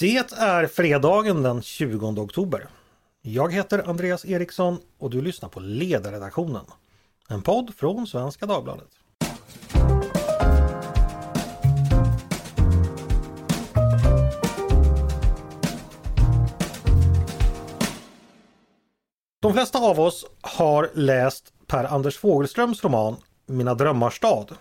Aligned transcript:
Det 0.00 0.32
är 0.32 0.66
fredagen 0.66 1.42
den 1.42 1.62
20 1.62 2.06
oktober. 2.06 2.68
Jag 3.22 3.52
heter 3.52 3.88
Andreas 3.88 4.24
Eriksson 4.24 4.78
och 4.98 5.10
du 5.10 5.20
lyssnar 5.22 5.48
på 5.48 5.60
Ledarredaktionen. 5.60 6.64
En 7.28 7.42
podd 7.42 7.74
från 7.76 8.06
Svenska 8.06 8.46
Dagbladet. 8.46 8.88
De 19.42 19.52
flesta 19.52 19.78
av 19.78 20.00
oss 20.00 20.26
har 20.40 20.90
läst 20.94 21.52
Per 21.66 21.84
Anders 21.84 22.18
Fogelströms 22.18 22.84
roman 22.84 23.16
Mina 23.46 23.74
drömmars 23.74 24.16
stad 24.16 24.54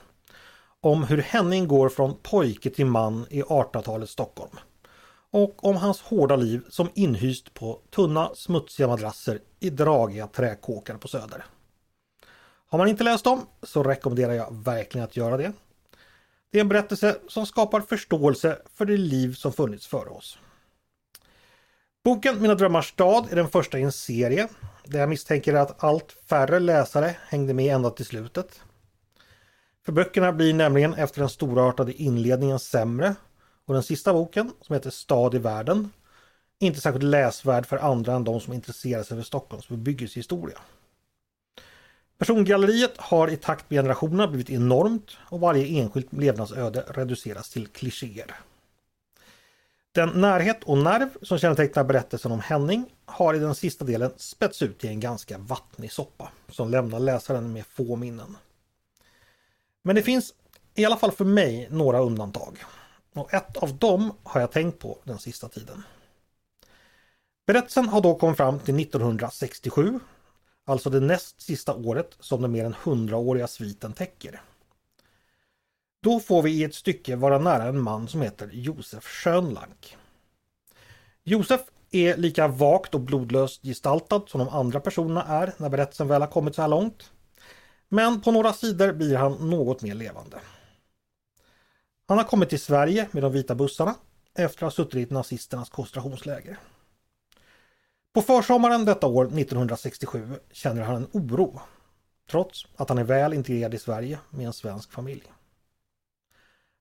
om 0.81 1.03
hur 1.03 1.17
Henning 1.17 1.67
går 1.67 1.89
från 1.89 2.17
pojke 2.23 2.69
till 2.69 2.85
man 2.85 3.25
i 3.29 3.41
1800-talets 3.41 4.11
Stockholm 4.11 4.51
och 5.31 5.65
om 5.65 5.75
hans 5.75 6.01
hårda 6.01 6.35
liv 6.35 6.61
som 6.69 6.89
inhyst 6.95 7.53
på 7.53 7.79
tunna 7.89 8.31
smutsiga 8.35 8.87
madrasser 8.87 9.39
i 9.59 9.69
dragiga 9.69 10.27
träkåkar 10.27 10.97
på 10.97 11.07
Söder. 11.07 11.45
Har 12.67 12.77
man 12.77 12.87
inte 12.87 13.03
läst 13.03 13.23
dem 13.23 13.45
så 13.63 13.83
rekommenderar 13.83 14.33
jag 14.33 14.63
verkligen 14.63 15.05
att 15.05 15.17
göra 15.17 15.37
det. 15.37 15.53
Det 16.51 16.57
är 16.57 16.61
en 16.61 16.69
berättelse 16.69 17.17
som 17.27 17.45
skapar 17.45 17.81
förståelse 17.81 18.59
för 18.73 18.85
det 18.85 18.97
liv 18.97 19.33
som 19.33 19.53
funnits 19.53 19.87
före 19.87 20.09
oss. 20.09 20.37
Boken 22.03 22.41
Mina 22.41 22.55
drömmars 22.55 22.89
stad 22.89 23.27
är 23.31 23.35
den 23.35 23.49
första 23.49 23.79
i 23.79 23.81
en 23.81 23.91
serie 23.91 24.47
där 24.85 24.99
jag 24.99 25.09
misstänker 25.09 25.53
att 25.53 25.83
allt 25.83 26.11
färre 26.29 26.59
läsare 26.59 27.15
hängde 27.27 27.53
med 27.53 27.75
ända 27.75 27.89
till 27.89 28.05
slutet. 28.05 28.61
För 29.85 29.91
böckerna 29.91 30.31
blir 30.31 30.53
nämligen 30.53 30.93
efter 30.93 31.19
den 31.19 31.29
storartade 31.29 31.93
inledningen 31.93 32.59
sämre 32.59 33.15
och 33.69 33.73
den 33.73 33.83
sista 33.83 34.13
boken, 34.13 34.51
som 34.61 34.73
heter 34.73 34.89
Stad 34.89 35.35
i 35.35 35.37
världen, 35.37 35.91
inte 36.59 36.81
särskilt 36.81 37.03
läsvärd 37.03 37.65
för 37.65 37.77
andra 37.77 38.13
än 38.13 38.23
de 38.23 38.39
som 38.39 38.53
intresserar 38.53 39.03
sig 39.03 39.17
för 39.17 39.23
Stockholms 39.23 39.69
bebyggelsehistoria. 39.69 40.59
Persongalleriet 42.17 42.97
har 42.97 43.27
i 43.27 43.37
takt 43.37 43.69
med 43.69 43.77
generationerna 43.77 44.27
blivit 44.27 44.49
enormt 44.49 45.17
och 45.29 45.39
varje 45.39 45.81
enskilt 45.81 46.13
levnadsöde 46.13 46.83
reduceras 46.87 47.49
till 47.49 47.67
klichéer. 47.67 48.35
Den 49.91 50.09
närhet 50.09 50.63
och 50.63 50.77
nerv 50.77 51.09
som 51.21 51.37
kännetecknar 51.37 51.83
berättelsen 51.83 52.31
om 52.31 52.39
Henning 52.39 52.85
har 53.05 53.33
i 53.33 53.39
den 53.39 53.55
sista 53.55 53.85
delen 53.85 54.11
spätts 54.17 54.61
ut 54.61 54.83
i 54.85 54.87
en 54.87 54.99
ganska 54.99 55.37
vattnig 55.37 55.91
soppa 55.91 56.31
som 56.51 56.69
lämnar 56.69 56.99
läsaren 56.99 57.53
med 57.53 57.65
få 57.65 57.95
minnen. 57.95 58.37
Men 59.83 59.95
det 59.95 60.01
finns, 60.01 60.33
i 60.75 60.85
alla 60.85 60.97
fall 60.97 61.11
för 61.11 61.25
mig, 61.25 61.67
några 61.71 61.99
undantag. 61.99 62.57
Och 63.13 63.33
ett 63.33 63.57
av 63.57 63.77
dem 63.77 64.13
har 64.23 64.41
jag 64.41 64.51
tänkt 64.51 64.79
på 64.79 64.97
den 65.03 65.19
sista 65.19 65.49
tiden. 65.49 65.83
Berättelsen 67.47 67.89
har 67.89 68.01
då 68.01 68.15
kommit 68.15 68.37
fram 68.37 68.59
till 68.59 68.79
1967, 68.79 69.99
alltså 70.65 70.89
det 70.89 70.99
näst 70.99 71.41
sista 71.41 71.73
året 71.73 72.17
som 72.19 72.41
den 72.41 72.51
mer 72.51 72.65
än 72.65 72.75
hundraåriga 72.83 73.47
sviten 73.47 73.93
täcker. 73.93 74.41
Då 76.01 76.19
får 76.19 76.41
vi 76.41 76.51
i 76.51 76.63
ett 76.63 76.75
stycke 76.75 77.15
vara 77.15 77.39
nära 77.39 77.63
en 77.63 77.81
man 77.81 78.07
som 78.07 78.21
heter 78.21 78.49
Josef 78.53 79.03
Schönlank. 79.03 79.97
Josef 81.23 81.61
är 81.91 82.17
lika 82.17 82.47
vagt 82.47 82.95
och 82.95 83.01
blodlöst 83.01 83.63
gestaltad 83.63 84.21
som 84.27 84.39
de 84.39 84.49
andra 84.49 84.79
personerna 84.79 85.23
är 85.23 85.53
när 85.57 85.69
berättelsen 85.69 86.07
väl 86.07 86.21
har 86.21 86.27
kommit 86.27 86.55
så 86.55 86.61
här 86.61 86.69
långt. 86.69 87.11
Men 87.89 88.21
på 88.21 88.31
några 88.31 88.53
sidor 88.53 88.93
blir 88.93 89.15
han 89.15 89.49
något 89.49 89.81
mer 89.81 89.95
levande. 89.95 90.39
Han 92.09 92.17
har 92.17 92.25
kommit 92.25 92.49
till 92.49 92.59
Sverige 92.59 93.07
med 93.11 93.23
de 93.23 93.31
vita 93.31 93.55
bussarna 93.55 93.95
efter 94.35 94.65
att 94.65 94.73
ha 94.77 94.83
suttit 94.83 95.11
i 95.11 95.13
nazisternas 95.13 95.69
koncentrationsläger. 95.69 96.59
På 98.13 98.21
försommaren 98.21 98.85
detta 98.85 99.07
år 99.07 99.25
1967 99.25 100.39
känner 100.51 100.81
han 100.81 100.95
en 100.95 101.07
oro 101.11 101.59
trots 102.31 102.65
att 102.75 102.89
han 102.89 102.97
är 102.97 103.03
väl 103.03 103.33
integrerad 103.33 103.73
i 103.73 103.79
Sverige 103.79 104.19
med 104.29 104.45
en 104.45 104.53
svensk 104.53 104.91
familj. 104.91 105.23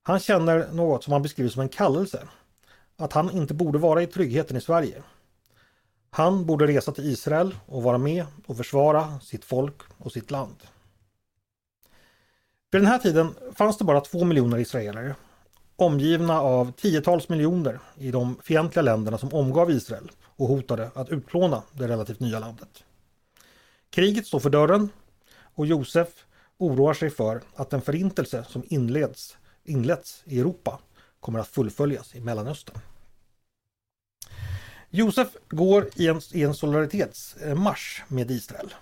Han 0.03 0.21
känner 0.21 0.73
något 0.73 1.05
som 1.05 1.13
han 1.13 1.23
beskriver 1.23 1.51
som 1.51 1.63
en 1.63 1.69
kallelse. 1.69 2.29
Att 2.97 3.13
han 3.13 3.31
inte 3.31 3.55
borde 3.55 3.79
vara 3.79 4.03
i 4.03 4.07
tryggheten 4.07 4.57
i 4.57 4.61
Sverige. 4.61 5.03
Han 6.11 6.47
borde 6.47 6.67
resa 6.67 6.93
till 6.93 7.05
Israel 7.05 7.57
och 7.67 7.83
vara 7.83 7.99
med 7.99 8.27
och 8.47 8.57
försvara 8.57 9.21
sitt 9.21 9.45
folk 9.45 9.83
och 9.99 10.13
sitt 10.13 10.31
land. 10.31 10.57
Vid 12.71 12.81
den 12.81 12.87
här 12.87 12.99
tiden 12.99 13.35
fanns 13.55 13.79
det 13.79 13.85
bara 13.85 14.01
två 14.01 14.25
miljoner 14.25 14.59
israeler 14.59 15.15
omgivna 15.77 16.41
av 16.41 16.73
tiotals 16.73 17.29
miljoner 17.29 17.81
i 17.97 18.11
de 18.11 18.37
fientliga 18.43 18.83
länderna 18.83 19.19
som 19.19 19.35
omgav 19.35 19.71
Israel 19.71 20.11
och 20.25 20.49
hotade 20.49 20.91
att 20.95 21.09
utplåna 21.09 21.63
det 21.73 21.89
relativt 21.89 22.21
nya 22.21 22.39
landet. 22.39 22.85
Kriget 23.91 24.27
står 24.27 24.41
för 24.41 24.51
dörren 24.51 24.89
och 25.55 25.67
Josef 25.67 26.09
oroar 26.59 26.95
sig 26.95 27.11
för 27.11 27.43
att 27.55 27.71
den 27.71 27.83
förintelse 27.83 28.45
som 28.49 28.63
inleds, 28.67 29.37
inletts 29.65 30.23
i 30.25 30.41
Europa 30.41 30.79
kommer 31.21 31.39
att 31.39 31.49
fullföljas 31.49 32.15
i 32.15 32.21
Mellanöstern. 32.21 32.79
Josef 34.91 35.29
går 35.49 35.89
i 35.95 36.09
en, 36.09 36.21
i 36.33 36.43
en 36.43 36.55
solidaritetsmarsch 36.55 38.03
med 38.09 38.31
Israel 38.31 38.75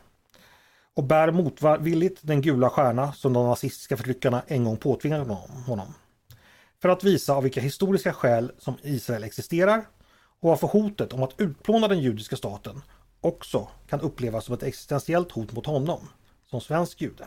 och 0.96 1.04
bär 1.04 1.30
motvilligt 1.30 2.20
den 2.22 2.40
gula 2.42 2.70
stjärna 2.70 3.12
som 3.12 3.32
de 3.32 3.46
nazistiska 3.46 3.96
förtryckarna 3.96 4.42
en 4.46 4.64
gång 4.64 4.76
påtvingade 4.76 5.36
honom. 5.66 5.94
För 6.82 6.88
att 6.88 7.04
visa 7.04 7.34
av 7.34 7.42
vilka 7.42 7.60
historiska 7.60 8.12
skäl 8.12 8.52
som 8.58 8.74
Israel 8.82 9.24
existerar 9.24 9.86
och 10.40 10.48
varför 10.48 10.66
hotet 10.66 11.12
om 11.12 11.22
att 11.22 11.40
utplåna 11.40 11.88
den 11.88 12.00
judiska 12.00 12.36
staten 12.36 12.82
också 13.20 13.68
kan 13.88 14.00
upplevas 14.00 14.44
som 14.44 14.54
ett 14.54 14.62
existentiellt 14.62 15.32
hot 15.32 15.52
mot 15.52 15.66
honom, 15.66 16.00
som 16.50 16.60
svensk 16.60 17.00
jude. 17.00 17.26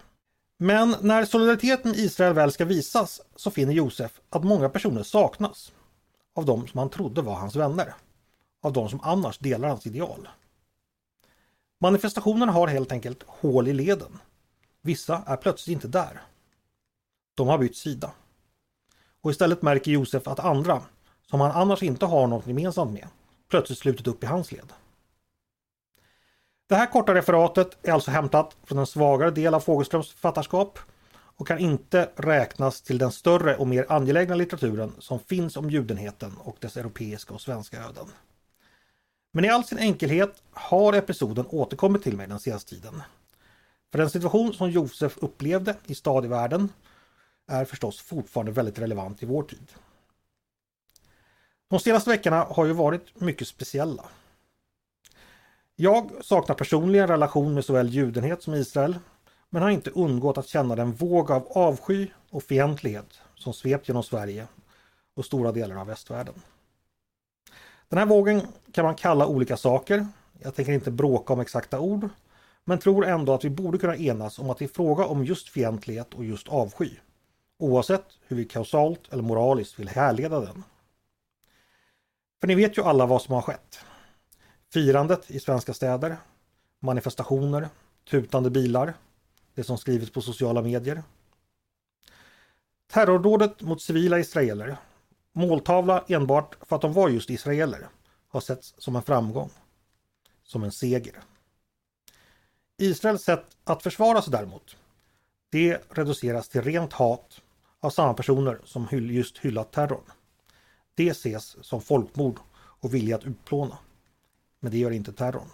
Men 0.59 0.96
när 1.02 1.25
solidariteten 1.25 1.91
med 1.91 2.00
Israel 2.00 2.34
väl 2.34 2.52
ska 2.52 2.66
visas 2.66 3.22
så 3.35 3.52
finner 3.52 3.74
Josef 3.74 4.12
att 4.29 4.44
många 4.44 4.69
personer 4.69 5.03
saknas 5.03 5.72
av 6.35 6.46
de 6.46 6.68
som 6.68 6.78
han 6.78 6.90
trodde 6.90 7.22
var 7.22 7.35
hans 7.35 7.56
vänner. 7.56 7.94
Av 8.62 8.74
de 8.74 8.90
som 8.90 9.00
annars 9.03 9.38
delar 9.38 9.69
hans 9.69 9.88
ideal. 9.88 10.28
Manifestationerna 11.81 12.51
har 12.51 12.67
helt 12.67 12.91
enkelt 12.91 13.23
hål 13.28 13.67
i 13.67 13.73
leden. 13.73 14.19
Vissa 14.81 15.23
är 15.28 15.38
plötsligt 15.38 15.73
inte 15.73 15.88
där. 15.88 16.22
De 17.35 17.47
har 17.47 17.57
bytt 17.57 17.78
sida. 17.78 18.12
Och 19.22 19.31
istället 19.31 19.62
märker 19.62 19.91
Josef 19.91 20.28
att 20.28 20.40
andra, 20.40 20.81
som 21.29 21.41
han 21.41 21.51
annars 21.51 21.84
inte 21.84 22.06
har 22.06 22.28
något 22.28 22.47
gemensamt 22.47 22.91
med, 22.91 23.07
plötsligt 23.50 23.79
slutit 23.79 24.07
upp 24.07 24.23
i 24.23 24.28
hans 24.28 24.51
led. 24.51 24.73
Det 26.67 26.75
här 26.75 26.85
korta 26.85 27.16
referatet 27.16 27.78
är 27.81 27.91
alltså 27.91 28.11
hämtat 28.11 28.57
från 28.63 28.78
en 28.78 28.88
svagare 28.88 29.31
del 29.31 29.53
av 29.53 29.59
Fogelströms 29.59 30.11
författarskap 30.11 30.79
och 31.11 31.47
kan 31.47 31.59
inte 31.59 32.09
räknas 32.16 32.81
till 32.81 32.97
den 32.97 33.11
större 33.11 33.57
och 33.57 33.67
mer 33.67 33.85
angelägna 33.90 34.35
litteraturen 34.35 34.94
som 35.00 35.19
finns 35.19 35.57
om 35.57 35.69
judenheten 35.69 36.38
och 36.38 36.57
dess 36.59 36.78
europeiska 36.78 37.34
och 37.34 37.41
svenska 37.41 37.78
öden. 37.78 38.07
Men 39.31 39.45
i 39.45 39.50
all 39.50 39.63
sin 39.63 39.79
enkelhet 39.79 40.44
har 40.51 40.94
episoden 40.94 41.45
återkommit 41.50 42.03
till 42.03 42.17
mig 42.17 42.28
den 42.28 42.40
senaste 42.40 42.69
tiden. 42.69 43.01
För 43.91 43.97
den 44.00 44.09
situation 44.09 44.53
som 44.53 44.69
Josef 44.69 45.17
upplevde 45.17 45.75
i 45.85 45.95
stadivärlden 45.95 46.69
är 47.47 47.66
förstås 47.66 48.01
fortfarande 48.01 48.51
väldigt 48.51 48.79
relevant 48.79 49.23
i 49.23 49.25
vår 49.25 49.44
tid. 49.44 49.72
De 51.69 51.79
senaste 51.79 52.09
veckorna 52.09 52.44
har 52.44 52.66
ju 52.66 52.73
varit 52.73 53.22
mycket 53.22 53.47
speciella. 53.47 54.06
Jag 55.75 56.11
saknar 56.22 56.56
personligen 56.56 57.07
relation 57.07 57.53
med 57.53 57.66
såväl 57.66 57.90
judenhet 57.90 58.44
som 58.44 58.53
Israel 58.53 59.00
men 59.50 59.61
har 59.61 59.69
inte 59.69 59.90
undgått 59.90 60.38
att 60.38 60.47
känna 60.47 60.75
den 60.75 60.91
våg 60.91 61.31
av 61.31 61.47
avsky 61.47 62.07
och 62.29 62.44
fientlighet 62.44 63.19
som 63.35 63.53
svept 63.53 63.88
genom 63.88 64.03
Sverige 64.03 64.47
och 65.16 65.25
stora 65.25 65.51
delar 65.51 65.75
av 65.75 65.88
västvärlden. 65.88 66.34
Den 67.89 68.00
här 68.00 68.05
vågen 68.05 68.41
kan 68.72 68.85
man 68.85 68.96
kalla 68.96 69.28
olika 69.28 69.58
saker. 69.58 70.08
Jag 70.40 70.55
tänker 70.55 70.73
inte 70.73 70.91
bråka 70.91 71.34
om 71.34 71.40
exakta 71.40 71.79
ord 71.79 72.09
men 72.66 72.79
tror 72.79 73.05
ändå 73.05 73.34
att 73.34 73.46
vi 73.46 73.49
borde 73.49 73.78
kunna 73.78 73.96
enas 73.96 74.40
om 74.40 74.49
att 74.49 74.58
det 74.58 74.66
är 74.66 74.69
fråga 74.69 75.05
om 75.05 75.25
just 75.25 75.49
fientlighet 75.49 76.14
och 76.14 76.25
just 76.25 76.47
avsky. 76.47 76.91
Oavsett 77.58 78.05
hur 78.28 78.37
vi 78.37 78.46
kausalt 78.46 79.14
eller 79.14 79.23
moraliskt 79.23 79.79
vill 79.79 79.90
härleda 79.90 80.40
den. 80.40 80.64
För 82.41 82.47
ni 82.47 82.55
vet 82.55 82.78
ju 82.78 82.84
alla 82.84 83.05
vad 83.05 83.22
som 83.22 83.35
har 83.35 83.41
skett. 83.41 83.79
Firandet 84.73 85.31
i 85.31 85.40
svenska 85.40 85.73
städer, 85.73 86.17
manifestationer, 86.79 87.69
tutande 88.09 88.49
bilar, 88.49 88.93
det 89.55 89.64
som 89.64 89.78
skrivits 89.78 90.11
på 90.11 90.22
sociala 90.22 90.61
medier. 90.61 91.03
Terrordådet 92.91 93.61
mot 93.61 93.81
civila 93.81 94.19
israeler, 94.19 94.78
måltavla 95.34 96.05
enbart 96.08 96.55
för 96.61 96.76
att 96.76 96.81
de 96.81 96.93
var 96.93 97.09
just 97.09 97.29
israeler, 97.29 97.87
har 98.28 98.40
setts 98.40 98.73
som 98.78 98.96
en 98.96 99.02
framgång. 99.02 99.49
Som 100.43 100.64
en 100.64 100.72
seger. 100.72 101.23
Israels 102.78 103.23
sätt 103.23 103.46
att 103.64 103.84
försvara 103.84 104.22
sig 104.22 104.31
däremot, 104.31 104.78
det 105.49 105.81
reduceras 105.90 106.49
till 106.49 106.61
rent 106.61 106.93
hat 106.93 107.41
av 107.79 107.90
samma 107.90 108.14
personer 108.14 108.61
som 108.66 108.87
just 108.91 109.37
hyllat 109.37 109.72
terrorn. 109.72 110.11
Det 110.96 111.09
ses 111.09 111.66
som 111.66 111.81
folkmord 111.81 112.40
och 112.53 112.93
vilja 112.93 113.16
att 113.16 113.23
utplåna. 113.23 113.78
Men 114.59 114.72
det 114.72 114.78
gör 114.78 114.91
inte 114.91 115.14
terrorn. 115.14 115.49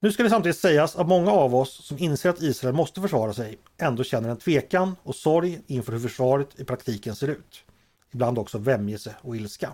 Nu 0.00 0.12
ska 0.12 0.22
det 0.22 0.30
samtidigt 0.30 0.58
sägas 0.58 0.96
att 0.96 1.08
många 1.08 1.30
av 1.30 1.54
oss 1.54 1.84
som 1.86 1.98
inser 1.98 2.30
att 2.30 2.42
Israel 2.42 2.74
måste 2.74 3.00
försvara 3.00 3.32
sig 3.34 3.58
ändå 3.78 4.04
känner 4.04 4.28
en 4.28 4.36
tvekan 4.36 4.96
och 5.02 5.14
sorg 5.14 5.60
inför 5.66 5.92
hur 5.92 6.00
försvaret 6.00 6.60
i 6.60 6.64
praktiken 6.64 7.16
ser 7.16 7.28
ut. 7.28 7.64
Ibland 8.10 8.38
också 8.38 8.58
vämjelse 8.58 9.14
och 9.20 9.36
ilska. 9.36 9.72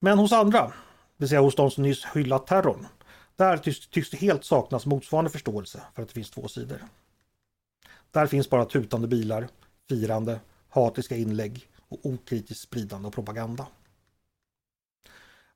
Men 0.00 0.18
hos 0.18 0.32
andra, 0.32 0.66
det 0.66 0.72
vill 1.16 1.28
säga 1.28 1.40
hos 1.40 1.54
de 1.54 1.70
som 1.70 1.82
nyss 1.82 2.04
hyllat 2.14 2.46
terrorn, 2.46 2.86
där 3.36 3.56
tycks, 3.56 4.10
det 4.10 4.16
helt 4.16 4.44
saknas 4.44 4.86
motsvarande 4.86 5.30
förståelse 5.30 5.82
för 5.94 6.02
att 6.02 6.08
det 6.08 6.14
finns 6.14 6.30
två 6.30 6.48
sidor. 6.48 6.84
Där 8.10 8.26
finns 8.26 8.50
bara 8.50 8.64
tutande 8.64 9.08
bilar, 9.08 9.48
firande, 9.88 10.40
hatiska 10.68 11.16
inlägg 11.16 11.68
och 11.88 11.98
okritiskt 12.02 12.62
spridande 12.62 13.06
av 13.06 13.10
propaganda. 13.10 13.66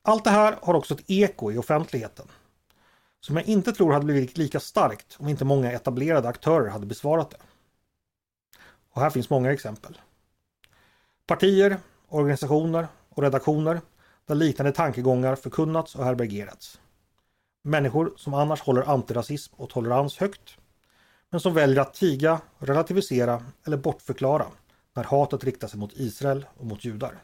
Allt 0.03 0.25
det 0.25 0.31
här 0.31 0.59
har 0.63 0.75
också 0.75 0.95
ett 0.95 1.05
eko 1.07 1.53
i 1.53 1.59
offentligheten 1.59 2.29
som 3.21 3.37
jag 3.37 3.47
inte 3.47 3.73
tror 3.73 3.93
hade 3.93 4.05
blivit 4.05 4.39
lika 4.39 4.61
starkt 4.61 5.17
om 5.19 5.29
inte 5.29 5.45
många 5.45 5.73
etablerade 5.73 6.29
aktörer 6.29 6.69
hade 6.69 6.87
besvarat 6.87 7.31
det. 7.31 7.37
Och 8.91 9.01
här 9.01 9.11
finns 9.11 9.31
många 9.31 9.53
exempel. 9.53 9.99
Partier, 11.27 11.77
organisationer 12.09 12.89
och 13.09 13.23
redaktioner 13.23 13.81
där 14.27 14.35
liknande 14.35 14.73
tankegångar 14.73 15.37
förkunnats 15.37 15.95
och 15.95 16.05
härbärgerats. 16.05 16.81
Människor 17.65 18.13
som 18.17 18.35
annars 18.35 18.61
håller 18.61 18.83
antirasism 18.83 19.55
och 19.57 19.71
tolerans 19.71 20.17
högt 20.17 20.59
men 21.31 21.41
som 21.41 21.55
väljer 21.55 21.81
att 21.81 21.95
tiga, 21.95 22.41
relativisera 22.59 23.43
eller 23.67 23.77
bortförklara 23.77 24.47
när 24.95 25.05
hatet 25.05 25.45
riktar 25.45 25.69
sig 25.69 25.81
mot 25.81 25.93
Israel 25.93 26.47
och 26.57 26.67
mot 26.67 26.85
judar. 26.85 27.19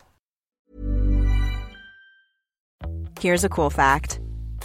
Here's 3.21 3.47
a 3.47 3.49
cool 3.51 3.71
fact. 3.71 4.24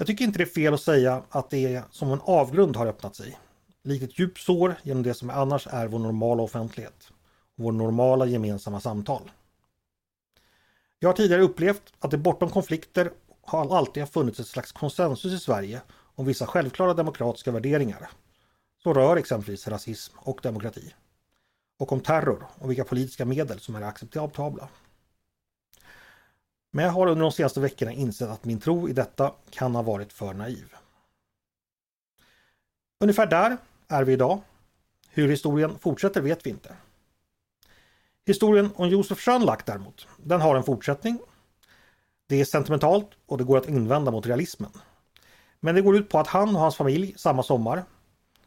Jag 0.00 0.06
tycker 0.06 0.24
inte 0.24 0.38
det 0.38 0.44
är 0.44 0.46
fel 0.46 0.74
att 0.74 0.80
säga 0.80 1.22
att 1.30 1.50
det 1.50 1.74
är 1.74 1.84
som 1.90 2.12
en 2.12 2.20
avgrund 2.20 2.76
har 2.76 2.86
öppnat 2.86 3.16
sig. 3.16 3.38
likt 3.82 4.04
ett 4.04 4.18
djupt 4.18 4.38
sår 4.38 4.74
genom 4.82 5.02
det 5.02 5.14
som 5.14 5.30
annars 5.30 5.66
är 5.66 5.86
vår 5.86 5.98
normala 5.98 6.42
offentlighet. 6.42 7.10
Vår 7.54 7.72
normala 7.72 8.26
gemensamma 8.26 8.80
samtal. 8.80 9.30
Jag 10.98 11.08
har 11.08 11.14
tidigare 11.14 11.42
upplevt 11.42 11.82
att 11.98 12.10
det 12.10 12.18
bortom 12.18 12.50
konflikter 12.50 13.12
har 13.42 13.76
alltid 13.76 14.08
funnits 14.08 14.40
ett 14.40 14.46
slags 14.46 14.72
konsensus 14.72 15.32
i 15.32 15.38
Sverige 15.38 15.80
om 16.14 16.26
vissa 16.26 16.46
självklara 16.46 16.94
demokratiska 16.94 17.50
värderingar 17.50 18.10
som 18.82 18.94
rör 18.94 19.16
exempelvis 19.16 19.68
rasism 19.68 20.16
och 20.18 20.40
demokrati. 20.42 20.94
Och 21.78 21.92
om 21.92 22.00
terror 22.00 22.46
och 22.58 22.70
vilka 22.70 22.84
politiska 22.84 23.24
medel 23.24 23.60
som 23.60 23.74
är 23.74 23.82
acceptabla. 23.82 24.68
Men 26.70 26.84
jag 26.84 26.92
har 26.92 27.06
under 27.06 27.22
de 27.22 27.32
senaste 27.32 27.60
veckorna 27.60 27.92
insett 27.92 28.28
att 28.28 28.44
min 28.44 28.60
tro 28.60 28.88
i 28.88 28.92
detta 28.92 29.32
kan 29.50 29.74
ha 29.74 29.82
varit 29.82 30.12
för 30.12 30.34
naiv. 30.34 30.74
Ungefär 33.00 33.26
där 33.26 33.56
är 33.88 34.04
vi 34.04 34.12
idag. 34.12 34.40
Hur 35.10 35.28
historien 35.28 35.78
fortsätter 35.78 36.20
vet 36.20 36.46
vi 36.46 36.50
inte. 36.50 36.76
Historien 38.26 38.70
om 38.74 38.88
Josef 38.88 39.20
Schönlack 39.20 39.66
däremot, 39.66 40.06
den 40.16 40.40
har 40.40 40.56
en 40.56 40.62
fortsättning. 40.62 41.18
Det 42.26 42.40
är 42.40 42.44
sentimentalt 42.44 43.10
och 43.26 43.38
det 43.38 43.44
går 43.44 43.58
att 43.58 43.68
invända 43.68 44.10
mot 44.10 44.26
realismen. 44.26 44.70
Men 45.60 45.74
det 45.74 45.82
går 45.82 45.96
ut 45.96 46.08
på 46.08 46.18
att 46.18 46.26
han 46.26 46.56
och 46.56 46.60
hans 46.60 46.76
familj 46.76 47.14
samma 47.16 47.42
sommar, 47.42 47.84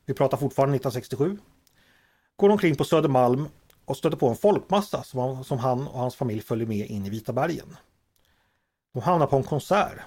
vi 0.06 0.14
pratar 0.14 0.38
fortfarande 0.38 0.76
1967, 0.76 1.38
går 2.36 2.50
omkring 2.50 2.76
på 2.76 2.84
Södermalm 2.84 3.48
och 3.86 3.98
stöter 3.98 4.18
på 4.18 4.28
en 4.28 4.36
folkmassa 4.36 5.04
som 5.04 5.60
han 5.60 5.88
och 5.88 6.00
hans 6.00 6.16
familj 6.16 6.42
följer 6.42 6.68
med 6.68 6.88
in 6.88 7.06
i 7.06 7.10
Vita 7.10 7.34
bergen. 7.34 7.78
De 8.94 9.02
hamnar 9.02 9.28
på 9.28 9.36
en 9.36 9.44
konsert. 9.44 10.00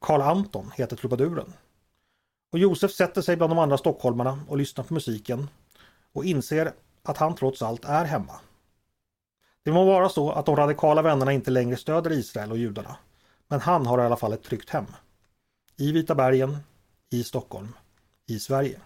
Karl 0.00 0.20
Anton 0.20 0.70
heter 0.74 0.96
trubaduren. 0.96 1.52
Och 2.52 2.58
Josef 2.58 2.92
sätter 2.92 3.22
sig 3.22 3.36
bland 3.36 3.50
de 3.50 3.58
andra 3.58 3.78
stockholmarna 3.78 4.40
och 4.48 4.58
lyssnar 4.58 4.84
på 4.84 4.94
musiken 4.94 5.48
och 6.12 6.24
inser 6.24 6.72
att 7.02 7.16
han 7.16 7.34
trots 7.34 7.62
allt 7.62 7.84
är 7.84 8.04
hemma. 8.04 8.40
Det 9.62 9.72
må 9.72 9.84
vara 9.84 10.08
så 10.08 10.30
att 10.32 10.46
de 10.46 10.56
radikala 10.56 11.02
vännerna 11.02 11.32
inte 11.32 11.50
längre 11.50 11.76
stöder 11.76 12.12
Israel 12.12 12.50
och 12.50 12.58
judarna. 12.58 12.96
Men 13.48 13.60
han 13.60 13.86
har 13.86 13.98
i 13.98 14.02
alla 14.02 14.16
fall 14.16 14.32
ett 14.32 14.42
tryggt 14.42 14.70
hem. 14.70 14.86
I 15.76 15.92
Vita 15.92 16.14
bergen, 16.14 16.58
i 17.10 17.24
Stockholm, 17.24 17.68
i 18.26 18.38
Sverige. 18.38 18.80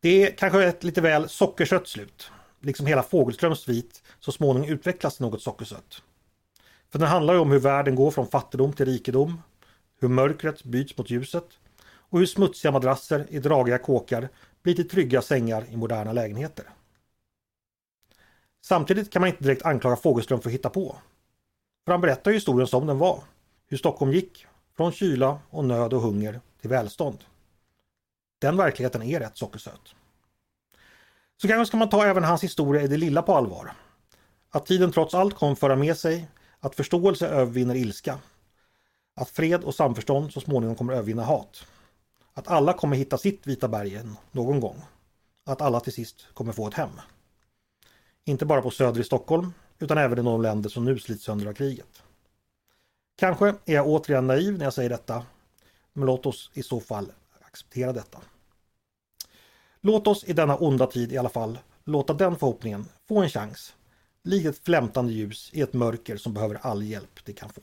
Det 0.00 0.24
är 0.24 0.36
kanske 0.36 0.64
ett 0.64 0.84
lite 0.84 1.00
väl 1.00 1.28
sockersött 1.28 1.88
slut. 1.88 2.30
Liksom 2.60 2.86
hela 2.86 3.02
Fågelströms 3.02 3.60
svit 3.60 4.02
så 4.20 4.32
småningom 4.32 4.68
utvecklas 4.68 5.16
till 5.16 5.26
något 5.26 5.42
sockersött. 5.42 6.02
För 6.90 6.98
den 6.98 7.08
handlar 7.08 7.34
ju 7.34 7.40
om 7.40 7.50
hur 7.50 7.58
världen 7.58 7.94
går 7.94 8.10
från 8.10 8.26
fattigdom 8.26 8.72
till 8.72 8.86
rikedom. 8.86 9.42
Hur 10.00 10.08
mörkret 10.08 10.64
byts 10.64 10.98
mot 10.98 11.10
ljuset 11.10 11.48
och 11.84 12.18
hur 12.18 12.26
smutsiga 12.26 12.72
madrasser 12.72 13.26
i 13.28 13.38
dragiga 13.38 13.78
kåkar 13.78 14.28
blir 14.62 14.74
till 14.74 14.88
trygga 14.88 15.22
sängar 15.22 15.66
i 15.70 15.76
moderna 15.76 16.12
lägenheter. 16.12 16.64
Samtidigt 18.64 19.10
kan 19.10 19.20
man 19.20 19.28
inte 19.28 19.44
direkt 19.44 19.66
anklaga 19.66 19.96
Fogelström 19.96 20.40
för 20.40 20.50
att 20.50 20.54
hitta 20.54 20.70
på. 20.70 20.96
För 21.84 21.92
han 21.92 22.00
berättar 22.00 22.30
ju 22.30 22.36
historien 22.36 22.66
som 22.66 22.86
den 22.86 22.98
var. 22.98 23.22
Hur 23.66 23.76
Stockholm 23.76 24.12
gick 24.12 24.46
från 24.76 24.92
kyla 24.92 25.38
och 25.50 25.64
nöd 25.64 25.92
och 25.92 26.00
hunger 26.00 26.40
till 26.60 26.70
välstånd. 26.70 27.18
Den 28.38 28.56
verkligheten 28.56 29.02
är 29.02 29.20
rätt 29.20 29.36
sockersöt. 29.36 29.94
Så 31.36 31.48
kanske 31.48 31.66
ska 31.66 31.76
man 31.76 31.88
ta 31.88 32.06
även 32.06 32.24
hans 32.24 32.44
historia 32.44 32.82
i 32.82 32.88
det 32.88 32.96
lilla 32.96 33.22
på 33.22 33.34
allvar. 33.34 33.72
Att 34.50 34.66
tiden 34.66 34.92
trots 34.92 35.14
allt 35.14 35.34
kommer 35.34 35.54
föra 35.54 35.76
med 35.76 35.96
sig 35.96 36.28
att 36.60 36.74
förståelse 36.74 37.28
övervinner 37.28 37.74
ilska. 37.74 38.18
Att 39.14 39.30
fred 39.30 39.64
och 39.64 39.74
samförstånd 39.74 40.32
så 40.32 40.40
småningom 40.40 40.76
kommer 40.76 40.92
övervinna 40.92 41.24
hat. 41.24 41.66
Att 42.32 42.48
alla 42.48 42.72
kommer 42.72 42.96
hitta 42.96 43.18
sitt 43.18 43.46
vita 43.46 43.68
bergen 43.68 44.16
någon 44.32 44.60
gång. 44.60 44.82
Att 45.44 45.60
alla 45.60 45.80
till 45.80 45.92
sist 45.92 46.26
kommer 46.34 46.52
få 46.52 46.68
ett 46.68 46.74
hem. 46.74 46.90
Inte 48.24 48.46
bara 48.46 48.62
på 48.62 48.70
söder 48.70 49.00
i 49.00 49.04
Stockholm 49.04 49.52
utan 49.78 49.98
även 49.98 50.18
i 50.18 50.22
de 50.22 50.42
länder 50.42 50.70
som 50.70 50.84
nu 50.84 50.98
slits 50.98 51.24
sönder 51.24 51.46
av 51.46 51.52
kriget. 51.52 52.02
Kanske 53.16 53.48
är 53.48 53.74
jag 53.74 53.86
återigen 53.86 54.26
naiv 54.26 54.58
när 54.58 54.64
jag 54.64 54.74
säger 54.74 54.90
detta, 54.90 55.26
men 55.92 56.06
låt 56.06 56.26
oss 56.26 56.50
i 56.54 56.62
så 56.62 56.80
fall 56.80 57.12
acceptera 57.40 57.92
detta. 57.92 58.18
Låt 59.80 60.06
oss 60.06 60.24
i 60.24 60.32
denna 60.32 60.56
onda 60.56 60.86
tid 60.86 61.12
i 61.12 61.18
alla 61.18 61.28
fall 61.28 61.58
låta 61.84 62.14
den 62.14 62.36
förhoppningen 62.36 62.88
få 63.08 63.22
en 63.22 63.28
chans, 63.28 63.74
likt 64.24 64.46
ett 64.46 64.64
flämtande 64.64 65.12
ljus 65.12 65.50
i 65.52 65.60
ett 65.60 65.72
mörker 65.72 66.16
som 66.16 66.34
behöver 66.34 66.58
all 66.62 66.82
hjälp 66.82 67.20
det 67.24 67.32
kan 67.32 67.48
få. 67.48 67.60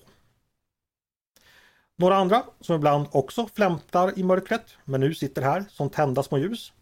Några 1.95 2.15
andra 2.15 2.43
som 2.61 2.75
ibland 2.75 3.07
också 3.11 3.49
flämtar 3.55 4.19
i 4.19 4.23
mörkret 4.23 4.65
men 4.85 4.99
nu 5.01 5.15
sitter 5.15 5.41
här 5.41 5.65
som 5.69 5.89
tända 5.89 6.23
små 6.23 6.37
ljus. 6.37 6.73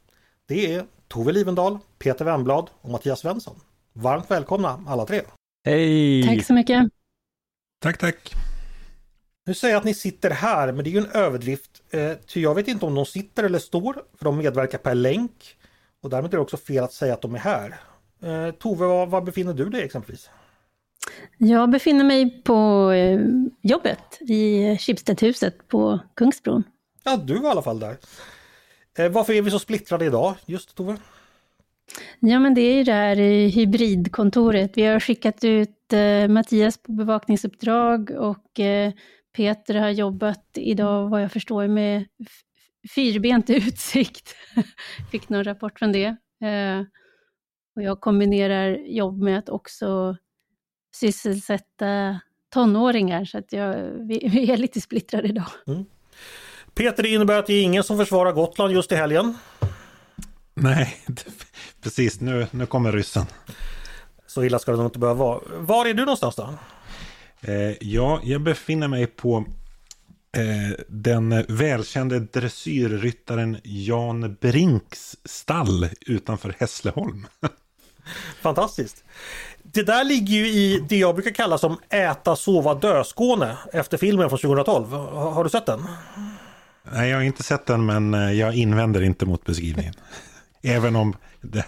Det 0.46 0.74
är 0.74 0.86
Tove 1.08 1.32
Livendal, 1.32 1.80
Peter 1.98 2.26
Wemblad 2.26 2.70
och 2.82 2.90
Mattias 2.90 3.20
Svensson. 3.20 3.60
Varmt 3.94 4.32
välkomna 4.32 4.84
alla 4.88 5.06
tre! 5.06 5.22
Hej! 5.66 6.24
Tack 6.24 6.46
så 6.46 6.54
mycket! 6.54 6.90
Tack, 7.80 7.98
tack! 7.98 8.34
Nu 9.46 9.54
säger 9.54 9.74
jag 9.74 9.80
att 9.80 9.86
ni 9.86 9.94
sitter 9.94 10.30
här, 10.30 10.72
men 10.72 10.84
det 10.84 10.90
är 10.90 10.92
ju 10.92 10.98
en 10.98 11.12
överdrift. 11.12 11.82
Eh, 11.90 12.14
ty 12.14 12.42
jag 12.42 12.56
vet 12.56 12.68
inte 12.68 12.86
om 12.86 12.96
de 12.96 13.06
sitter 13.06 13.44
eller 13.44 13.60
står, 13.60 13.94
för 14.18 14.26
de 14.26 14.38
medverkar 14.38 14.78
per 14.78 14.96
länk. 14.96 15.58
Och 16.02 16.10
därmed 16.10 16.34
är 16.34 16.38
det 16.38 16.44
också 16.44 16.58
fel 16.58 16.84
att 16.84 16.94
säga 16.94 17.14
att 17.14 17.22
de 17.22 17.36
är 17.36 17.40
här. 17.40 17.80
Eh, 18.26 18.52
Tove, 18.52 18.86
var, 18.86 19.08
var 19.08 19.22
befinner 19.22 19.54
du 19.54 19.70
dig 19.70 19.84
exempelvis? 19.84 20.30
Jag 21.38 21.70
befinner 21.70 22.04
mig 22.04 22.44
på 22.44 22.92
eh, 22.92 23.20
jobbet 23.62 24.22
i 24.22 24.78
Schibstedhuset 24.78 25.68
på 25.68 26.00
Kungsbron. 26.16 26.64
Ja, 27.04 27.18
du 27.18 27.40
var 27.40 27.50
i 27.50 27.52
alla 27.52 27.62
fall 27.62 27.80
där. 27.80 27.98
Eh, 28.98 29.10
varför 29.10 29.34
är 29.34 29.42
vi 29.42 29.52
så 29.52 29.60
splittrade 29.60 30.06
idag, 30.06 30.36
just 30.46 30.76
Tove? 30.76 30.98
Ja, 32.20 32.40
men 32.40 32.54
det 32.54 32.62
är 32.62 32.74
ju 32.76 32.84
det 32.84 32.94
här 32.94 33.16
hybridkontoret. 33.50 34.72
Vi 34.76 34.86
har 34.86 35.00
skickat 35.00 35.44
ut 35.44 35.72
Mattias 36.30 36.78
på 36.78 36.92
bevakningsuppdrag 36.92 38.12
och 38.12 38.60
Peter 39.36 39.76
har 39.76 39.90
jobbat 39.90 40.46
idag, 40.56 41.10
vad 41.10 41.24
jag 41.24 41.32
förstår, 41.32 41.68
med 41.68 42.06
fyrbent 42.96 43.50
utsikt. 43.50 44.36
Fick 45.12 45.30
någon 45.30 45.44
rapport 45.44 45.80
från 45.80 45.92
det. 45.92 46.16
Och 47.76 47.82
jag 47.82 48.02
kombinerar 48.02 48.70
jobb 48.78 49.22
med 49.22 49.40
att 49.40 49.50
också 49.50 50.18
sysselsätta 50.96 52.20
tonåringar, 52.54 53.26
så 53.26 53.38
att 53.38 53.54
jag, 53.54 53.76
vi, 54.08 54.28
vi 54.34 54.52
är 54.52 54.58
lite 54.58 54.82
splittrade 54.82 55.28
idag. 55.28 55.48
Mm. 55.68 55.86
Peter, 56.74 57.04
det 57.04 57.10
innebär 57.10 57.40
att 57.40 57.48
det 57.48 57.54
är 57.54 57.64
ingen 57.64 57.84
som 57.84 57.98
försvarar 57.98 58.32
Gotland 58.32 58.74
just 58.74 58.92
i 58.92 58.96
helgen? 58.96 59.38
Nej, 60.54 60.98
precis. 61.82 62.22
Nu, 62.22 62.48
nu 62.52 62.66
kommer 62.66 62.92
ryssen. 62.92 63.26
Så 64.28 64.44
illa 64.44 64.60
ska 64.60 64.72
det 64.72 64.78
nog 64.78 64.86
inte 64.86 65.00
behöva 65.00 65.20
vara. 65.20 65.42
Var 65.60 65.86
är 65.86 65.94
du 65.94 66.06
någonstans 66.06 66.36
då? 66.36 66.54
Eh, 67.42 67.74
ja, 67.82 68.20
jag 68.24 68.42
befinner 68.42 68.88
mig 68.88 69.08
på 69.08 69.46
eh, 70.38 70.86
den 70.88 71.46
välkände 71.48 72.20
dressyrryttaren 72.20 73.58
Jan 73.64 74.38
Brinks 74.42 75.18
stall 75.24 75.90
utanför 76.02 76.56
Hässleholm. 76.60 77.28
Fantastiskt. 78.42 79.04
Det 79.64 79.84
där 79.84 80.04
ligger 80.04 80.34
ju 80.34 80.48
i 80.48 80.86
det 80.90 80.98
jag 80.98 81.16
brukar 81.16 81.32
kalla 81.32 81.58
som 81.58 81.78
äta, 81.90 82.36
sova, 82.36 82.74
dö-Skåne 82.74 83.58
efter 83.74 83.98
filmen 83.98 84.30
från 84.30 84.40
2012. 84.40 84.92
Har 85.14 85.44
du 85.44 85.50
sett 85.50 85.66
den? 85.66 85.88
Nej, 86.92 87.10
jag 87.10 87.18
har 87.18 87.24
inte 87.24 87.44
sett 87.44 87.66
den 87.66 87.86
men 87.86 88.14
eh, 88.14 88.32
jag 88.32 88.56
invänder 88.56 89.02
inte 89.02 89.26
mot 89.26 89.46
beskrivningen. 89.46 89.94
Även 90.62 90.96
om 90.96 91.16
det, 91.42 91.66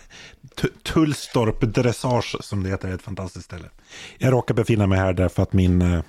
Tullstorp 0.83 1.61
Dressage 1.61 2.35
som 2.39 2.63
det 2.63 2.69
heter 2.69 2.87
är 2.87 2.93
ett 2.93 3.01
fantastiskt 3.01 3.45
ställe. 3.45 3.69
Jag 4.17 4.33
råkar 4.33 4.53
befinna 4.53 4.87
mig 4.87 4.99
här 4.99 5.13
därför 5.13 5.43
att 5.43 5.53
min 5.53 5.81
eh, 5.81 6.03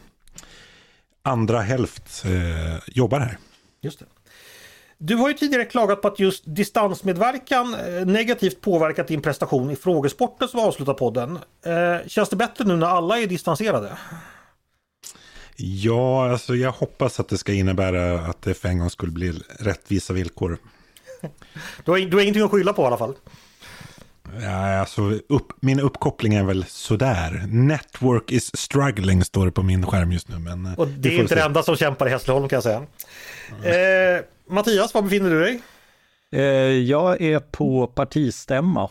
andra 1.22 1.60
hälft 1.60 2.24
eh, 2.24 2.78
jobbar 2.86 3.20
här. 3.20 3.38
Just 3.80 3.98
det. 3.98 4.06
Du 5.00 5.14
har 5.14 5.28
ju 5.28 5.34
tidigare 5.34 5.64
klagat 5.64 6.02
på 6.02 6.08
att 6.08 6.18
just 6.18 6.42
distansmedverkan 6.46 7.74
eh, 7.74 8.06
negativt 8.06 8.60
påverkat 8.60 9.08
din 9.08 9.22
prestation 9.22 9.70
i 9.70 9.76
frågesporten 9.76 10.48
som 10.48 10.60
avslutar 10.60 10.94
podden. 10.94 11.38
Eh, 11.62 12.08
känns 12.08 12.28
det 12.28 12.36
bättre 12.36 12.64
nu 12.64 12.76
när 12.76 12.86
alla 12.86 13.18
är 13.18 13.26
distanserade? 13.26 13.98
Ja, 15.56 16.30
alltså 16.30 16.54
jag 16.54 16.72
hoppas 16.72 17.20
att 17.20 17.28
det 17.28 17.38
ska 17.38 17.52
innebära 17.52 18.20
att 18.20 18.42
det 18.42 18.54
för 18.54 18.68
en 18.68 18.78
gång 18.78 18.90
skulle 18.90 19.12
bli 19.12 19.32
rättvisa 19.58 20.12
villkor. 20.12 20.58
Du 21.84 21.90
har, 21.90 21.98
du 21.98 22.16
har 22.16 22.22
ingenting 22.22 22.42
att 22.42 22.50
skylla 22.50 22.72
på 22.72 22.82
i 22.82 22.86
alla 22.86 22.96
fall? 22.96 23.14
Ja, 24.42 24.78
alltså 24.80 25.02
upp, 25.28 25.52
min 25.60 25.80
uppkoppling 25.80 26.34
är 26.34 26.44
väl 26.44 26.64
sådär. 26.68 27.44
Network 27.48 28.30
is 28.32 28.56
struggling 28.56 29.24
står 29.24 29.46
det 29.46 29.52
på 29.52 29.62
min 29.62 29.86
skärm 29.86 30.12
just 30.12 30.28
nu. 30.28 30.38
Men 30.38 30.74
Och 30.76 30.88
det 30.88 31.08
är 31.08 31.12
inte 31.12 31.28
se. 31.28 31.34
det 31.34 31.40
enda 31.42 31.62
som 31.62 31.76
kämpar 31.76 32.06
i 32.06 32.10
Hässleholm 32.10 32.48
kan 32.48 32.56
jag 32.56 32.62
säga. 32.62 32.82
Mm. 33.64 34.16
Eh, 34.16 34.22
Mattias, 34.48 34.94
var 34.94 35.02
befinner 35.02 35.30
du 35.30 35.40
dig? 35.40 35.62
Eh, 36.32 36.42
jag 36.72 37.20
är 37.20 37.40
på 37.40 37.86
partistämma. 37.86 38.90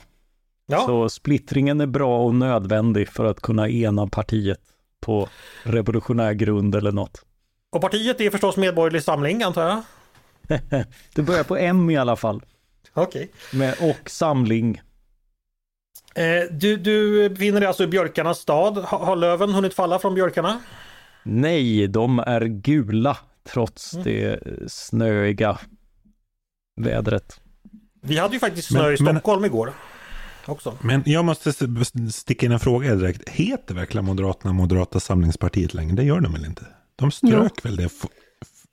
Ja. 0.65 0.85
Så 0.85 1.09
splittringen 1.09 1.81
är 1.81 1.85
bra 1.85 2.23
och 2.23 2.35
nödvändig 2.35 3.09
för 3.09 3.25
att 3.25 3.41
kunna 3.41 3.69
ena 3.69 4.07
partiet 4.07 4.59
på 4.99 5.29
revolutionär 5.63 6.33
grund 6.33 6.75
eller 6.75 6.91
något. 6.91 7.25
Och 7.71 7.81
partiet 7.81 8.21
är 8.21 8.29
förstås 8.29 8.57
Medborgerlig 8.57 9.03
Samling 9.03 9.43
antar 9.43 9.69
jag? 9.69 9.83
det 11.15 11.21
börjar 11.21 11.43
på 11.43 11.57
M 11.57 11.89
i 11.89 11.97
alla 11.97 12.15
fall. 12.15 12.41
Okej. 12.93 13.29
Okay. 13.53 13.89
och 13.89 14.09
Samling. 14.09 14.81
Eh, 16.15 16.23
du, 16.51 16.77
du 16.77 17.29
befinner 17.29 17.59
dig 17.59 17.67
alltså 17.67 17.83
i 17.83 17.87
björkarnas 17.87 18.39
stad. 18.39 18.77
Har, 18.77 18.99
har 18.99 19.15
löven 19.15 19.49
hunnit 19.49 19.73
falla 19.73 19.99
från 19.99 20.15
björkarna? 20.15 20.59
Nej, 21.23 21.87
de 21.87 22.19
är 22.19 22.41
gula 22.41 23.17
trots 23.47 23.93
mm. 23.93 24.03
det 24.03 24.39
snöiga 24.67 25.59
vädret. 26.81 27.41
Vi 28.01 28.17
hade 28.17 28.33
ju 28.33 28.39
faktiskt 28.39 28.67
snö 28.67 28.83
men, 28.83 28.93
i 28.93 28.97
Stockholm 28.97 29.41
men, 29.41 29.49
igår. 29.49 29.73
Också. 30.45 30.77
Men 30.81 31.03
jag 31.05 31.25
måste 31.25 31.53
sticka 32.11 32.45
in 32.45 32.51
en 32.51 32.59
fråga 32.59 32.95
direkt. 32.95 33.29
Heter 33.29 33.75
verkligen 33.75 34.05
Moderaterna 34.05 34.53
Moderata 34.53 34.99
samlingspartiet 34.99 35.73
längre? 35.73 35.95
Det 35.95 36.03
gör 36.03 36.19
de 36.19 36.33
väl 36.33 36.45
inte? 36.45 36.65
De 36.95 37.11
strök 37.11 37.51
jo. 37.55 37.61
väl 37.63 37.75
det? 37.75 37.89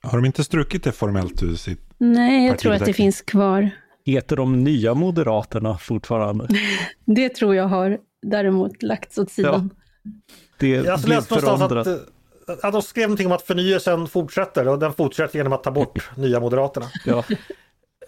Har 0.03 0.17
de 0.17 0.25
inte 0.25 0.43
strukit 0.43 0.83
det 0.83 0.91
formellt 0.91 1.43
ur 1.43 1.55
sitt 1.55 1.85
Nej, 1.97 2.47
jag 2.47 2.59
tror 2.59 2.73
att 2.73 2.85
det 2.85 2.93
finns 2.93 3.21
kvar. 3.21 3.69
Heter 4.05 4.35
de 4.35 4.63
nya 4.63 4.93
Moderaterna 4.93 5.77
fortfarande? 5.77 6.47
det 7.05 7.29
tror 7.29 7.55
jag 7.55 7.67
har 7.67 7.97
däremot 8.21 8.83
lagts 8.83 9.17
åt 9.17 9.31
sidan. 9.31 9.69
Ja. 9.73 10.11
Det, 10.59 10.69
jag 10.69 10.97
har 10.97 11.07
läst 11.07 11.29
någonstans 11.29 11.87
att, 11.87 12.14
att 12.47 12.73
de 12.73 12.81
skrev 12.81 13.03
någonting 13.03 13.27
om 13.27 13.31
att 13.31 13.41
förnyelsen 13.41 14.07
fortsätter 14.07 14.67
och 14.67 14.79
den 14.79 14.93
fortsätter 14.93 15.37
genom 15.37 15.53
att 15.53 15.63
ta 15.63 15.71
bort 15.71 16.09
nya 16.17 16.39
Moderaterna. 16.39 16.85
Ja. 17.05 17.23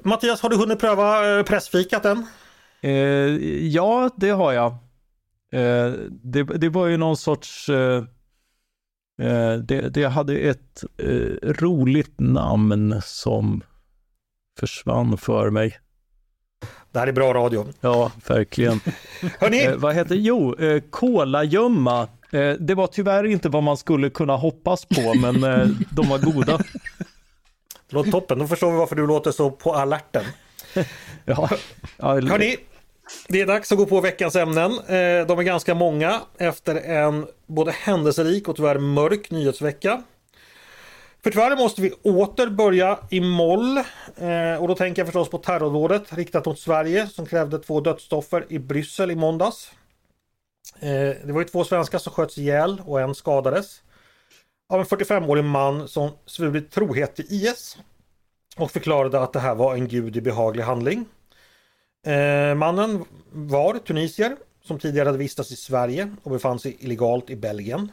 Mattias, 0.04 0.42
har 0.42 0.50
du 0.50 0.56
hunnit 0.56 0.80
pröva 0.80 1.38
eh, 1.38 1.44
pressfikat 1.44 2.06
än? 2.06 2.28
Eh, 2.82 2.92
ja, 3.68 4.10
det 4.16 4.30
har 4.30 4.54
jag. 4.54 4.72
Eh, 5.52 5.94
det, 6.10 6.44
det, 6.44 6.70
var 6.70 6.88
ju 6.88 6.98
någon 6.98 7.18
sorts... 7.18 7.70
Eh, 7.70 8.04
eh 9.22 9.54
det, 9.54 9.90
det, 9.90 10.04
hade 10.04 10.38
ett 10.38 10.84
eh, 10.98 11.52
roligt 11.54 12.20
namn 12.20 13.02
som 13.04 13.64
försvann 14.60 15.18
för 15.18 15.50
mig. 15.50 15.80
Det 16.92 17.00
här 17.00 17.08
är 17.08 17.12
bra 17.12 17.34
radio. 17.34 17.66
Ja, 17.82 18.12
verkligen. 18.28 18.80
Hörrni? 19.40 19.76
Vad 19.78 19.96
heter 19.96 20.16
Jo, 20.16 20.56
eh, 20.56 20.82
kolagömma. 20.90 22.08
Eh, 22.32 22.52
det 22.52 22.76
var 22.76 22.88
tyvärr 22.88 23.26
inte 23.26 23.50
vad 23.50 23.64
man 23.64 23.78
skulle 23.78 24.10
kunna 24.10 24.36
hoppas 24.36 24.86
på, 24.86 25.14
men 25.14 25.44
eh, 25.44 25.68
de 25.92 26.10
var 26.10 26.18
goda. 26.18 26.58
Det 27.90 27.96
låter 27.96 28.12
toppen, 28.12 28.40
då 28.40 28.48
förstår 28.48 28.72
vi 28.72 28.78
varför 28.78 28.96
du 28.96 29.08
låter 29.08 29.32
så 29.32 29.52
på 29.52 29.74
alerten. 29.76 30.24
ja. 31.26 31.50
Hörni, 31.98 32.58
det 33.28 33.42
är 33.42 33.46
dags 33.46 33.72
att 33.72 33.78
gå 33.78 33.86
på 33.86 34.02
veckans 34.02 34.36
ämnen. 34.36 34.72
Eh, 34.72 35.28
de 35.28 35.40
är 35.40 35.44
ganska 35.44 35.76
många 35.76 36.22
efter 36.38 36.76
en 36.76 37.28
både 37.46 37.72
händelserik 37.72 38.48
och 38.48 38.56
tyvärr 38.56 38.80
mörk 38.80 39.32
nyhetsvecka. 39.32 40.04
För 41.24 41.32
tyvärr 41.32 41.56
måste 41.56 41.82
vi 41.82 41.92
åter 41.92 42.50
börja 42.50 43.00
i 43.10 43.20
moll. 43.20 43.78
Och 44.60 44.68
då 44.68 44.76
tänker 44.76 45.02
jag 45.02 45.08
förstås 45.08 45.30
på 45.30 45.38
terrordådet 45.38 46.14
riktat 46.14 46.46
mot 46.46 46.60
Sverige 46.60 47.08
som 47.08 47.26
krävde 47.26 47.60
två 47.60 47.82
dödsstoffer 47.82 48.46
i 48.50 48.60
Bryssel 48.60 49.12
i 49.12 49.16
måndags. 49.16 49.72
Eh, 50.80 51.26
det 51.26 51.32
var 51.32 51.42
ju 51.42 51.48
två 51.48 51.64
svenskar 51.64 52.00
som 52.00 52.14
sköts 52.14 52.38
ihjäl 52.38 52.82
och 52.86 53.02
en 53.02 53.16
skadades. 53.16 53.82
Av 54.70 54.80
en 54.80 54.86
45-årig 54.86 55.44
man 55.44 55.88
som 55.88 56.12
svurit 56.26 56.72
trohet 56.72 57.16
till 57.16 57.26
IS. 57.30 57.78
Och 58.58 58.72
förklarade 58.72 59.20
att 59.20 59.34
det 59.34 59.40
här 59.40 59.56
var 59.56 59.76
en 59.76 59.88
gudi 59.88 60.22
behaglig 60.22 60.64
handling. 60.64 61.06
Eh, 62.06 62.56
mannen 62.56 63.06
var 63.32 63.74
tunisier 63.78 64.38
som 64.64 64.80
tidigare 64.80 65.08
hade 65.08 65.18
vistats 65.18 65.52
i 65.52 65.56
Sverige 65.56 66.16
och 66.24 66.32
befann 66.32 66.60
sig 66.60 66.78
illegalt 66.80 67.30
i 67.30 67.36
Belgien. 67.36 67.92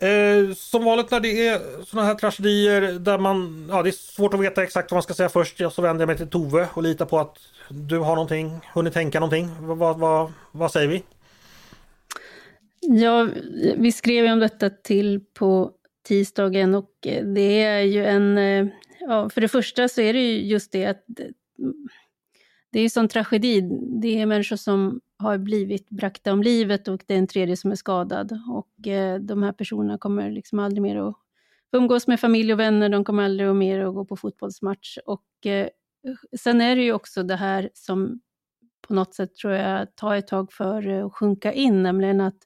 Eh, 0.00 0.54
som 0.54 0.84
vanligt 0.84 1.10
när 1.10 1.20
det 1.20 1.48
är 1.48 1.84
sådana 1.84 2.08
här 2.08 2.14
tragedier 2.14 2.98
där 2.98 3.18
man, 3.18 3.68
ja 3.70 3.82
det 3.82 3.90
är 3.90 3.92
svårt 3.92 4.34
att 4.34 4.40
veta 4.40 4.62
exakt 4.62 4.90
vad 4.90 4.96
man 4.96 5.02
ska 5.02 5.14
säga 5.14 5.28
först. 5.28 5.58
Så 5.72 5.82
vänder 5.82 6.02
jag 6.02 6.06
mig 6.06 6.16
till 6.16 6.28
Tove 6.28 6.68
och 6.74 6.82
litar 6.82 7.06
på 7.06 7.18
att 7.18 7.38
du 7.70 7.98
har 7.98 8.14
någonting, 8.14 8.60
hunnit 8.74 8.94
tänka 8.94 9.20
någonting. 9.20 9.48
Vad, 9.60 9.98
va, 9.98 10.32
vad 10.52 10.72
säger 10.72 10.88
vi? 10.88 11.02
Ja, 12.80 13.28
vi 13.76 13.92
skrev 13.92 14.24
ju 14.24 14.32
om 14.32 14.38
detta 14.38 14.70
till 14.70 15.20
på 15.34 15.72
tisdagen 16.08 16.74
och 16.74 16.90
eh, 17.06 17.24
det 17.24 17.62
är 17.62 17.80
ju 17.80 18.04
en, 18.04 18.38
eh, 18.38 18.66
ja, 19.00 19.30
för 19.30 19.40
det 19.40 19.48
första 19.48 19.88
så 19.88 20.00
är 20.00 20.12
det 20.12 20.20
ju 20.20 20.46
just 20.46 20.72
det 20.72 20.86
att 20.86 21.20
eh, 21.20 21.26
det 22.72 22.78
är 22.78 22.82
ju 22.82 22.90
sån 22.90 23.08
tragedi. 23.08 23.60
Det 24.02 24.20
är 24.20 24.26
människor 24.26 24.56
som 24.56 25.00
har 25.20 25.38
blivit 25.38 25.90
brakta 25.90 26.32
om 26.32 26.42
livet 26.42 26.88
och 26.88 27.04
det 27.06 27.14
är 27.14 27.18
en 27.18 27.26
tredje 27.26 27.56
som 27.56 27.70
är 27.70 27.76
skadad. 27.76 28.38
Och 28.48 28.86
eh, 28.88 29.20
de 29.20 29.42
här 29.42 29.52
personerna 29.52 29.98
kommer 29.98 30.30
liksom 30.30 30.58
aldrig 30.58 30.82
mer 30.82 30.96
att 30.96 31.16
umgås 31.72 32.06
med 32.06 32.20
familj 32.20 32.52
och 32.52 32.60
vänner, 32.60 32.88
de 32.88 33.04
kommer 33.04 33.22
aldrig 33.22 33.54
mer 33.54 33.80
att 33.80 33.94
gå 33.94 34.04
på 34.04 34.16
fotbollsmatch. 34.16 34.98
Och 35.06 35.46
eh, 35.46 35.68
sen 36.38 36.60
är 36.60 36.76
det 36.76 36.82
ju 36.82 36.92
också 36.92 37.22
det 37.22 37.36
här 37.36 37.70
som 37.74 38.20
på 38.88 38.94
något 38.94 39.14
sätt 39.14 39.34
tror 39.34 39.52
jag 39.52 39.96
tar 39.96 40.16
ett 40.16 40.26
tag 40.26 40.52
för 40.52 40.88
eh, 40.88 41.06
att 41.06 41.14
sjunka 41.14 41.52
in, 41.52 41.82
nämligen 41.82 42.20
att 42.20 42.38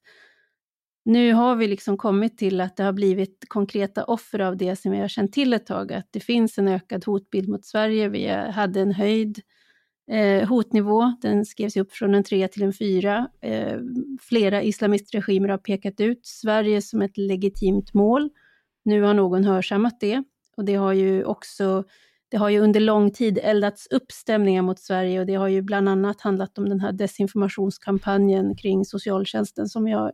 nu 1.05 1.33
har 1.33 1.57
vi 1.57 1.67
liksom 1.69 1.97
kommit 1.97 2.39
till 2.39 2.61
att 2.61 2.77
det 2.77 2.83
har 2.83 2.93
blivit 2.93 3.45
konkreta 3.49 4.05
offer 4.05 4.39
av 4.39 4.57
det 4.57 4.77
som 4.77 4.93
vi 4.93 4.99
har 4.99 5.09
känt 5.09 5.33
till 5.33 5.53
ett 5.53 5.67
tag, 5.67 5.93
att 5.93 6.09
det 6.11 6.21
finns 6.21 6.59
en 6.59 6.69
ökad 6.69 7.05
hotbild 7.05 7.49
mot 7.49 7.65
Sverige. 7.65 8.09
Vi 8.09 8.27
eh, 8.27 8.51
hade 8.51 8.81
en 8.81 8.93
höjd 8.93 9.41
Eh, 10.11 10.49
hotnivå, 10.49 11.17
den 11.23 11.45
skrevs 11.45 11.77
upp 11.77 11.93
från 11.93 12.15
en 12.15 12.25
3 12.25 12.49
till 12.49 12.63
en 12.63 12.73
4. 12.73 13.29
Eh, 13.41 13.79
flera 14.21 14.63
islamistregimer 14.63 15.49
har 15.49 15.59
pekat 15.59 16.01
ut 16.01 16.27
Sverige 16.27 16.83
som 16.83 17.03
ett 17.03 17.17
legitimt 17.17 17.95
mål. 17.95 18.31
Nu 18.85 19.03
har 19.03 19.15
någon 19.15 19.45
hörsammat 19.45 20.01
det 20.01 20.25
och 20.57 20.65
det 20.65 20.75
har 20.75 20.93
ju 20.93 21.25
också 21.25 21.85
det 22.29 22.37
har 22.37 22.49
ju 22.49 22.61
under 22.61 22.81
lång 22.81 23.11
tid 23.11 23.39
eldats 23.43 23.87
upp 23.87 24.13
stämningar 24.13 24.63
mot 24.63 24.79
Sverige 24.79 25.21
och 25.21 25.27
det 25.27 25.35
har 25.35 25.49
ju 25.49 25.63
bland 25.63 25.89
annat 25.89 26.21
handlat 26.21 26.59
om 26.59 26.69
den 26.69 26.81
här 26.81 26.93
desinformationskampanjen 26.93 28.57
kring 28.57 28.85
socialtjänsten 28.85 29.69
som 29.69 29.89
jag 29.89 30.13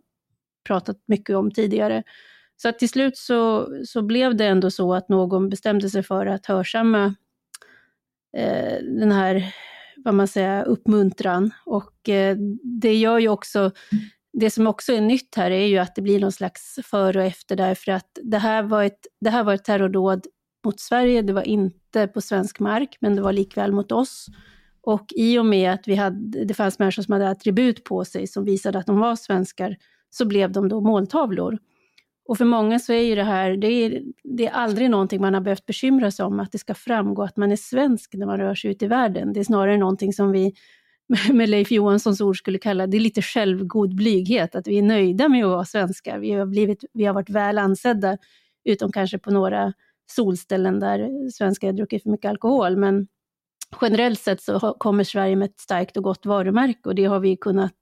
pratat 0.67 0.97
mycket 1.07 1.37
om 1.37 1.51
tidigare. 1.51 2.03
Så 2.57 2.69
att 2.69 2.79
till 2.79 2.89
slut 2.89 3.17
så, 3.17 3.69
så 3.87 4.03
blev 4.03 4.37
det 4.37 4.47
ändå 4.47 4.71
så 4.71 4.95
att 4.95 5.09
någon 5.09 5.49
bestämde 5.49 5.91
sig 5.91 6.03
för 6.03 6.27
att 6.27 6.47
hörsamma 6.47 7.15
eh, 8.37 8.79
den 8.83 9.13
här 9.13 9.55
vad 10.05 10.15
man 10.15 10.29
säger, 10.29 10.65
uppmuntran. 10.65 11.51
Och 11.67 12.09
eh, 12.09 12.37
det 12.63 12.97
gör 12.97 13.19
ju 13.19 13.29
också, 13.29 13.71
det 14.33 14.51
som 14.51 14.67
också 14.67 14.93
är 14.93 15.01
nytt 15.01 15.35
här 15.35 15.51
är 15.51 15.67
ju 15.67 15.79
att 15.79 15.95
det 15.95 16.03
blir 16.03 16.21
någon 16.21 16.33
slags 16.33 16.79
före 16.85 17.19
och 17.19 17.25
efter 17.25 17.57
därför 17.57 17.93
att 17.93 18.19
det 18.23 18.39
här 18.39 18.63
var 18.63 18.85
ett, 18.85 19.07
det 19.21 19.31
här 19.31 19.45
var 19.45 19.55
ett 19.55 19.65
terrordåd 19.65 20.27
mot 20.65 20.81
Sverige, 20.81 21.23
det 21.23 21.33
var 21.33 21.43
inte 21.43 22.07
på 22.07 22.21
svensk 22.21 22.61
mark, 22.61 22.97
men 23.01 23.17
det 23.17 23.23
var 23.23 23.33
likväl 23.33 23.73
mot 23.73 23.93
oss. 23.93 24.27
Och 24.83 25.07
i 25.17 25.39
och 25.39 25.47
med 25.47 25.73
att 25.73 25.89
vi 25.89 25.95
hade, 25.95 26.45
det 26.45 26.55
fanns 26.55 26.79
människor 26.79 27.03
som 27.03 27.13
hade 27.13 27.29
attribut 27.29 27.85
på 27.85 28.05
sig 28.05 28.27
som 28.27 28.45
visade 28.45 28.79
att 28.79 28.87
de 28.87 28.99
var 28.99 29.17
svenskar, 29.17 29.77
så 30.11 30.25
blev 30.25 30.53
de 30.53 30.69
då 30.69 30.81
måltavlor. 30.81 31.59
Och 32.31 32.39
för 32.39 32.45
många 32.45 32.79
så 32.79 32.93
är 32.93 33.03
ju 33.03 33.15
det 33.15 33.25
här, 33.25 33.57
det 33.57 33.67
är, 33.67 34.03
det 34.25 34.47
är 34.47 34.51
aldrig 34.51 34.91
någonting 34.91 35.21
man 35.21 35.35
har 35.35 35.41
behövt 35.41 35.67
bekymra 35.67 36.11
sig 36.11 36.25
om, 36.25 36.41
att 36.41 36.53
det 36.53 36.59
ska 36.59 36.75
framgå 36.75 37.23
att 37.23 37.37
man 37.37 37.53
är 37.53 37.57
svensk 37.57 38.15
när 38.15 38.27
man 38.27 38.39
rör 38.39 38.55
sig 38.55 38.71
ut 38.71 38.83
i 38.83 38.87
världen. 38.87 39.33
Det 39.33 39.41
är 39.41 39.45
snarare 39.45 39.77
någonting 39.77 40.13
som 40.13 40.33
vi 40.33 40.55
med 41.33 41.49
Leif 41.49 41.71
Johanssons 41.71 42.21
ord 42.21 42.39
skulle 42.39 42.59
kalla, 42.59 42.87
det 42.87 42.97
är 42.97 43.01
lite 43.01 43.23
självgod 43.23 43.95
blyghet, 43.95 44.55
att 44.55 44.67
vi 44.67 44.79
är 44.79 44.83
nöjda 44.83 45.29
med 45.29 45.45
att 45.45 45.51
vara 45.51 45.65
svenskar. 45.65 46.19
Vi 46.19 46.33
har, 46.33 46.47
blivit, 46.47 46.85
vi 46.93 47.05
har 47.05 47.15
varit 47.15 47.31
väl 47.31 47.59
ansedda, 47.59 48.19
utom 48.65 48.93
kanske 48.93 49.19
på 49.19 49.31
några 49.31 49.73
solställen 50.11 50.81
där 50.81 51.31
svenskar 51.31 51.69
har 51.69 51.73
druckit 51.73 52.03
för 52.03 52.11
mycket 52.11 52.29
alkohol, 52.29 52.77
men 52.77 53.07
generellt 53.81 54.21
sett 54.21 54.43
så 54.43 54.77
kommer 54.79 55.05
Sverige 55.05 55.37
med 55.37 55.47
ett 55.47 55.61
starkt 55.61 55.97
och 55.97 56.03
gott 56.03 56.27
varumärke 56.27 56.89
och 56.89 56.95
det 56.95 57.05
har 57.05 57.21
vi 57.21 57.37
kunnat 57.37 57.75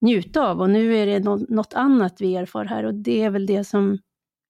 njuta 0.00 0.48
av. 0.48 0.60
Och 0.60 0.70
nu 0.70 0.96
är 0.96 1.06
det 1.06 1.18
något 1.48 1.74
annat 1.74 2.20
vi 2.20 2.36
erfar 2.36 2.64
här 2.64 2.84
och 2.84 2.94
det 2.94 3.22
är 3.22 3.30
väl 3.30 3.46
det 3.46 3.64
som 3.64 3.98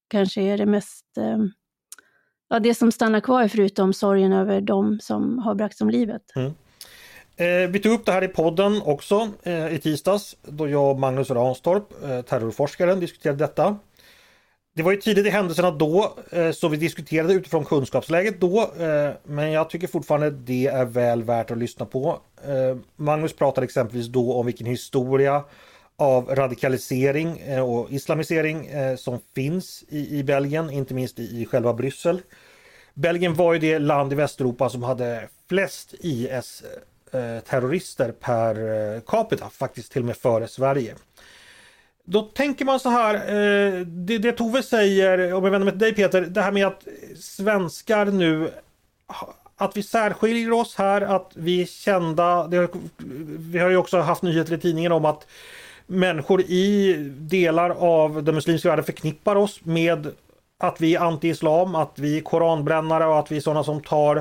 kanske 0.08 0.42
är 0.42 0.58
det 0.58 0.66
mest, 0.66 1.04
ehm, 1.18 1.50
ja 2.48 2.60
det 2.60 2.74
som 2.74 2.92
stannar 2.92 3.20
kvar 3.20 3.48
förutom 3.48 3.92
sorgen 3.92 4.32
över 4.32 4.60
de 4.60 5.00
som 5.00 5.38
har 5.38 5.54
bragts 5.54 5.80
om 5.80 5.90
livet. 5.90 6.22
Mm. 6.36 6.52
Eh, 7.36 7.70
vi 7.70 7.78
tog 7.78 7.92
upp 7.92 8.06
det 8.06 8.12
här 8.12 8.24
i 8.24 8.28
podden 8.28 8.82
också 8.84 9.28
eh, 9.42 9.74
i 9.74 9.78
tisdags 9.78 10.36
då 10.42 10.68
jag 10.68 10.90
och 10.90 10.98
Magnus 10.98 11.30
Ranstorp, 11.30 12.04
eh, 12.04 12.22
terrorforskaren, 12.22 13.00
diskuterade 13.00 13.38
detta. 13.38 13.76
Det 14.74 14.82
var 14.82 14.92
ju 14.92 15.00
tidigt 15.00 15.26
i 15.26 15.30
händelserna 15.30 15.70
då 15.70 16.14
eh, 16.30 16.50
så 16.50 16.68
vi 16.68 16.76
diskuterade 16.76 17.34
utifrån 17.34 17.64
kunskapsläget 17.64 18.40
då 18.40 18.70
eh, 18.78 19.10
men 19.24 19.52
jag 19.52 19.70
tycker 19.70 19.86
fortfarande 19.86 20.30
det 20.30 20.66
är 20.66 20.84
väl 20.84 21.22
värt 21.22 21.50
att 21.50 21.58
lyssna 21.58 21.86
på. 21.86 22.20
Eh, 22.44 22.76
Magnus 22.96 23.32
pratade 23.32 23.64
exempelvis 23.64 24.06
då 24.06 24.34
om 24.34 24.46
vilken 24.46 24.66
historia 24.66 25.44
av 25.96 26.34
radikalisering 26.34 27.60
och 27.62 27.90
islamisering 27.90 28.68
som 28.96 29.18
finns 29.34 29.84
i, 29.88 30.22
Belgien, 30.22 30.70
inte 30.70 30.94
minst 30.94 31.18
i, 31.18 31.46
själva 31.46 31.74
Bryssel. 31.74 32.22
Belgien 32.94 33.34
var 33.34 33.52
ju 33.52 33.58
det 33.58 33.78
land 33.78 34.12
i 34.12 34.16
Västeuropa 34.16 34.68
som 34.68 34.82
hade 34.82 35.28
flest 35.48 35.94
IS-terrorister 36.00 38.12
per 38.12 39.00
capita, 39.00 39.50
faktiskt 39.50 39.92
till 39.92 40.02
och 40.02 40.06
med 40.06 40.16
före 40.16 40.48
Sverige. 40.48 40.94
Då 42.10 42.22
tänker 42.22 42.64
man 42.64 42.80
så 42.80 42.88
här, 42.88 43.14
eh, 43.14 43.86
det, 43.86 44.18
det 44.18 44.32
Tove 44.32 44.62
säger, 44.62 45.34
om 45.34 45.44
jag 45.44 45.50
vänder 45.50 45.64
mig 45.64 45.72
till 45.72 45.78
dig 45.78 45.94
Peter, 45.94 46.20
det 46.20 46.42
här 46.42 46.52
med 46.52 46.66
att 46.66 46.86
svenskar 47.18 48.06
nu 48.06 48.50
att 49.56 49.76
vi 49.76 49.82
särskiljer 49.82 50.52
oss 50.52 50.74
här, 50.74 51.00
att 51.00 51.30
vi 51.34 51.62
är 51.62 51.66
kända. 51.66 52.46
Det, 52.46 52.68
vi 53.38 53.58
har 53.58 53.70
ju 53.70 53.76
också 53.76 54.00
haft 54.00 54.22
nyheter 54.22 54.52
i 54.52 54.58
tidningen 54.58 54.92
om 54.92 55.04
att 55.04 55.26
människor 55.86 56.40
i 56.40 56.94
delar 57.18 57.70
av 57.70 58.24
den 58.24 58.34
muslimska 58.34 58.68
världen 58.68 58.84
förknippar 58.84 59.36
oss 59.36 59.64
med 59.64 60.06
att 60.58 60.80
vi 60.80 60.94
är 60.94 61.00
anti-islam, 61.00 61.74
att 61.74 61.98
vi 61.98 62.16
är 62.16 62.20
koranbrännare 62.20 63.06
och 63.06 63.18
att 63.18 63.32
vi 63.32 63.36
är 63.36 63.40
sådana 63.40 63.64
som 63.64 63.82
tar 63.82 64.16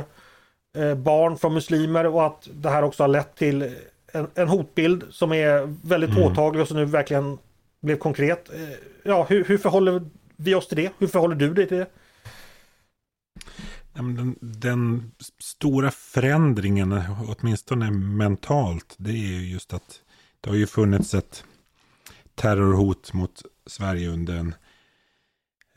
eh, 0.77 0.95
barn 0.95 1.37
från 1.37 1.53
muslimer 1.53 2.05
och 2.05 2.25
att 2.25 2.47
det 2.53 2.69
här 2.69 2.83
också 2.83 3.03
har 3.03 3.07
lett 3.07 3.35
till 3.35 3.75
en, 4.11 4.27
en 4.35 4.47
hotbild 4.47 5.03
som 5.11 5.33
är 5.33 5.75
väldigt 5.87 6.09
mm. 6.09 6.23
påtaglig 6.23 6.61
och 6.61 6.67
som 6.67 6.77
nu 6.77 6.85
verkligen 6.85 7.37
blev 7.81 7.97
konkret. 7.97 8.49
Eh, 8.49 8.69
ja, 9.03 9.25
hur, 9.29 9.45
hur 9.45 9.57
förhåller 9.57 10.09
vi 10.35 10.55
oss 10.55 10.67
till 10.67 10.77
det? 10.77 10.91
Hur 10.97 11.07
förhåller 11.07 11.35
du 11.35 11.53
dig 11.53 11.67
till 11.67 11.77
det? 11.77 11.89
Den, 13.93 14.35
den, 14.41 15.11
stora 15.39 15.91
förändringen, 15.91 17.03
åtminstone 17.27 17.91
mentalt, 17.91 18.95
det 18.97 19.11
är 19.11 19.39
just 19.39 19.73
att 19.73 20.01
det 20.41 20.49
har 20.49 20.57
ju 20.57 20.67
funnits 20.67 21.13
ett 21.13 21.43
terrorhot 22.35 23.13
mot 23.13 23.41
Sverige 23.65 24.09
under 24.09 24.35
en 24.35 24.55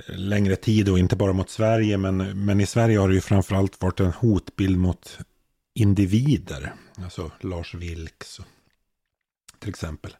eh, 0.08 0.16
längre 0.16 0.56
tid 0.56 0.88
och 0.88 0.98
inte 0.98 1.16
bara 1.16 1.32
mot 1.32 1.50
Sverige 1.50 1.98
men, 1.98 2.44
men 2.44 2.60
i 2.60 2.66
Sverige 2.66 2.98
har 2.98 3.08
det 3.08 3.14
ju 3.14 3.20
framförallt 3.20 3.82
varit 3.82 4.00
en 4.00 4.12
hotbild 4.12 4.78
mot 4.78 5.18
individer. 5.74 6.72
Alltså 6.96 7.30
Lars 7.40 7.74
Vilks 7.74 8.40
till 9.62 9.70
exempel. 9.70 10.16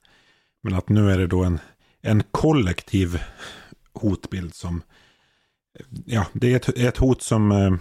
Men 0.61 0.75
att 0.75 0.89
nu 0.89 1.11
är 1.11 1.19
det 1.19 1.27
då 1.27 1.45
en, 1.45 1.61
en 2.03 2.23
kollektiv 2.31 3.23
hotbild 3.93 4.55
som, 4.55 4.83
ja, 6.05 6.27
det 6.33 6.53
är 6.53 6.57
ett, 6.57 6.69
ett 6.69 6.97
hot 6.97 7.23
som 7.23 7.53
eh, 7.53 7.75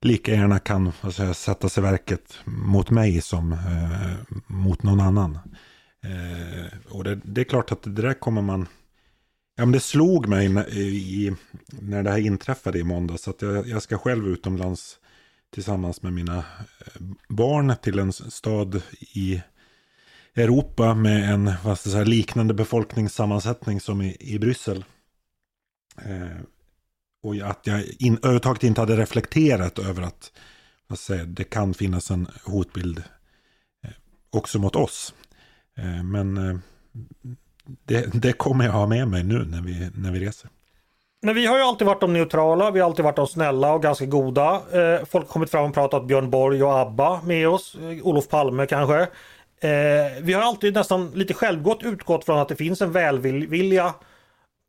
lika 0.00 0.34
gärna 0.34 0.58
kan 0.58 0.92
alltså, 1.00 1.34
sättas 1.34 1.78
i 1.78 1.80
verket 1.80 2.38
mot 2.44 2.90
mig 2.90 3.20
som 3.20 3.52
eh, 3.52 4.36
mot 4.46 4.82
någon 4.82 5.00
annan. 5.00 5.38
Eh, 6.02 6.78
och 6.88 7.04
det, 7.04 7.20
det, 7.24 7.40
är 7.40 7.44
klart 7.44 7.72
att 7.72 7.82
det 7.82 8.02
där 8.02 8.14
kommer 8.14 8.42
man, 8.42 8.66
ja 9.56 9.64
men 9.64 9.72
det 9.72 9.80
slog 9.80 10.28
mig 10.28 10.46
i, 10.70 10.80
i, 11.26 11.34
när 11.68 12.02
det 12.02 12.10
här 12.10 12.18
inträffade 12.18 12.78
i 12.78 12.84
måndags 12.84 13.28
att 13.28 13.42
jag, 13.42 13.68
jag 13.68 13.82
ska 13.82 13.98
själv 13.98 14.28
utomlands 14.28 14.98
tillsammans 15.54 16.02
med 16.02 16.12
mina 16.12 16.38
eh, 16.38 17.02
barn 17.28 17.74
till 17.82 17.98
en 17.98 18.12
stad 18.12 18.82
i 19.00 19.42
Europa 20.38 20.94
med 20.94 21.34
en 21.34 21.52
vad 21.64 21.78
ska 21.78 21.90
säga, 21.90 22.04
liknande 22.04 22.54
befolkningssammansättning 22.54 23.80
som 23.80 24.02
i, 24.02 24.16
i 24.20 24.38
Bryssel. 24.38 24.84
Eh, 26.04 26.40
och 27.22 27.34
att 27.34 27.66
jag 27.66 27.84
in, 27.98 28.16
överhuvudtaget 28.16 28.64
inte 28.64 28.80
hade 28.80 28.96
reflekterat 28.96 29.78
över 29.78 30.02
att 30.02 30.32
vad 30.86 30.98
säga, 30.98 31.24
det 31.24 31.44
kan 31.44 31.74
finnas 31.74 32.10
en 32.10 32.28
hotbild 32.44 32.98
eh, 33.84 33.90
också 34.30 34.58
mot 34.58 34.76
oss. 34.76 35.14
Eh, 35.78 36.02
men 36.02 36.36
eh, 36.36 36.58
det, 37.84 38.14
det, 38.14 38.32
kommer 38.32 38.64
jag 38.64 38.72
ha 38.72 38.86
med 38.86 39.08
mig 39.08 39.24
nu 39.24 39.44
när 39.44 39.62
vi, 39.62 39.90
när 39.94 40.12
vi 40.12 40.20
reser. 40.20 40.50
Men 41.22 41.34
vi 41.34 41.46
har 41.46 41.56
ju 41.56 41.62
alltid 41.62 41.86
varit 41.86 42.00
de 42.00 42.12
neutrala, 42.12 42.70
vi 42.70 42.80
har 42.80 42.86
alltid 42.86 43.04
varit 43.04 43.16
de 43.16 43.26
snälla 43.26 43.72
och 43.72 43.82
ganska 43.82 44.06
goda. 44.06 44.54
Eh, 44.54 45.04
folk 45.04 45.26
har 45.26 45.32
kommit 45.32 45.50
fram 45.50 45.64
och 45.64 45.74
pratat 45.74 46.06
Björn 46.06 46.30
Borg 46.30 46.62
och 46.62 46.78
ABBA 46.78 47.20
med 47.24 47.48
oss, 47.48 47.74
eh, 47.74 48.06
Olof 48.06 48.28
Palme 48.28 48.66
kanske. 48.66 49.08
Eh, 49.60 50.22
vi 50.22 50.32
har 50.32 50.42
alltid 50.42 50.74
nästan 50.74 51.10
lite 51.10 51.34
självgott 51.34 51.82
utgått 51.82 52.24
från 52.24 52.38
att 52.38 52.48
det 52.48 52.56
finns 52.56 52.82
en 52.82 52.92
välvilja. 52.92 53.94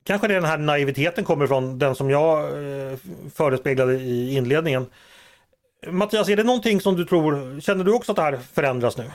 Kanske 0.03 0.27
det 0.27 0.33
är 0.33 0.41
den 0.41 0.49
här 0.49 0.57
naiviteten 0.57 1.23
kommer 1.23 1.47
från 1.47 1.79
den 1.79 1.95
som 1.95 2.09
jag 2.09 2.43
eh, 2.43 2.97
förespeglade 3.33 3.93
i 3.93 4.35
inledningen. 4.35 4.85
Mattias, 5.87 6.29
är 6.29 6.35
det 6.35 6.43
någonting 6.43 6.81
som 6.81 6.95
du 6.95 7.05
tror, 7.05 7.59
känner 7.59 7.83
du 7.83 7.93
också 7.93 8.11
att 8.11 8.15
det 8.15 8.21
här 8.21 8.37
förändras 8.37 8.97
nu? 8.97 9.11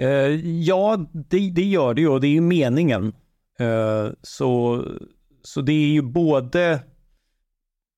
Eh, 0.00 0.34
ja, 0.44 1.06
det, 1.12 1.50
det, 1.50 1.62
gör 1.62 1.94
det 1.94 2.00
ju 2.00 2.08
och 2.08 2.20
det 2.20 2.26
är 2.26 2.32
ju 2.32 2.40
meningen. 2.40 3.12
Eh, 3.58 4.08
så, 4.22 4.82
så 5.42 5.60
det 5.60 5.72
är 5.72 5.88
ju 5.88 6.02
både, 6.02 6.80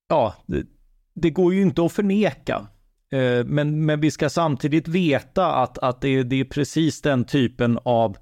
ja, 0.09 0.35
det, 0.47 0.67
det 1.15 1.31
går 1.31 1.55
ju 1.55 1.63
inte 1.63 1.85
att 1.85 1.93
förneka. 1.93 2.67
Eh, 3.13 3.45
men, 3.45 3.87
men 3.87 4.01
vi 4.01 4.11
ska 4.11 4.31
samtidigt 4.31 4.89
veta 4.89 5.53
att, 5.53 5.79
att 5.79 6.01
det, 6.01 6.23
det 6.23 6.41
är 6.41 6.45
precis 6.45 7.03
den 7.03 7.25
typen 7.25 7.79
av, 7.83 8.17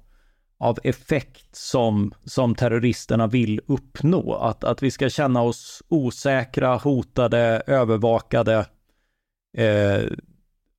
av 0.59 0.79
effekt 0.83 1.55
som, 1.55 2.13
som 2.25 2.55
terroristerna 2.55 3.27
vill 3.27 3.61
uppnå. 3.67 4.33
Att, 4.33 4.63
att 4.63 4.83
vi 4.83 4.91
ska 4.91 5.09
känna 5.09 5.41
oss 5.41 5.83
osäkra, 5.87 6.75
hotade, 6.75 7.63
övervakade 7.67 8.65
eh, 9.57 10.03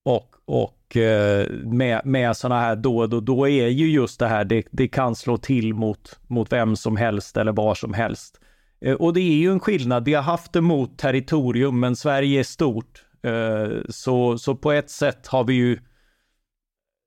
och, 0.05 0.35
och 0.45 0.97
eh, 0.97 1.51
med, 1.51 2.01
med 2.05 2.37
sådana 2.37 2.61
här 2.61 2.77
dåd. 2.77 3.15
Och 3.15 3.23
då 3.23 3.49
är 3.49 3.69
ju 3.69 3.91
just 3.91 4.21
det 4.21 4.29
här, 4.29 4.45
det, 4.45 4.67
det 4.71 4.89
kan 4.89 5.17
slå 5.17 5.37
till 5.37 5.75
mot, 5.75 6.19
mot 6.27 6.53
vem 6.53 6.77
som 6.77 6.97
helst 6.97 7.37
eller 7.37 7.53
var 7.53 7.75
som 7.75 7.95
helst. 7.95 8.41
Eh, 8.81 8.95
och 8.95 9.15
det 9.15 9.21
är 9.21 9.37
ju 9.37 9.53
en 9.53 9.61
skillnad. 9.61 10.05
Vi 10.05 10.15
har 10.15 10.23
haft 10.23 10.53
det 10.53 10.61
mot 10.61 10.99
territorium, 10.99 11.81
men 11.81 11.97
Sverige 11.97 12.41
är 12.41 12.45
stort. 12.45 13.06
Eh, 13.23 13.81
så, 13.89 14.39
så 14.39 14.55
på 14.55 14.73
ett 14.73 14.91
sätt 14.91 15.27
har 15.27 15.45
vi 15.45 15.55
ju, 15.55 15.79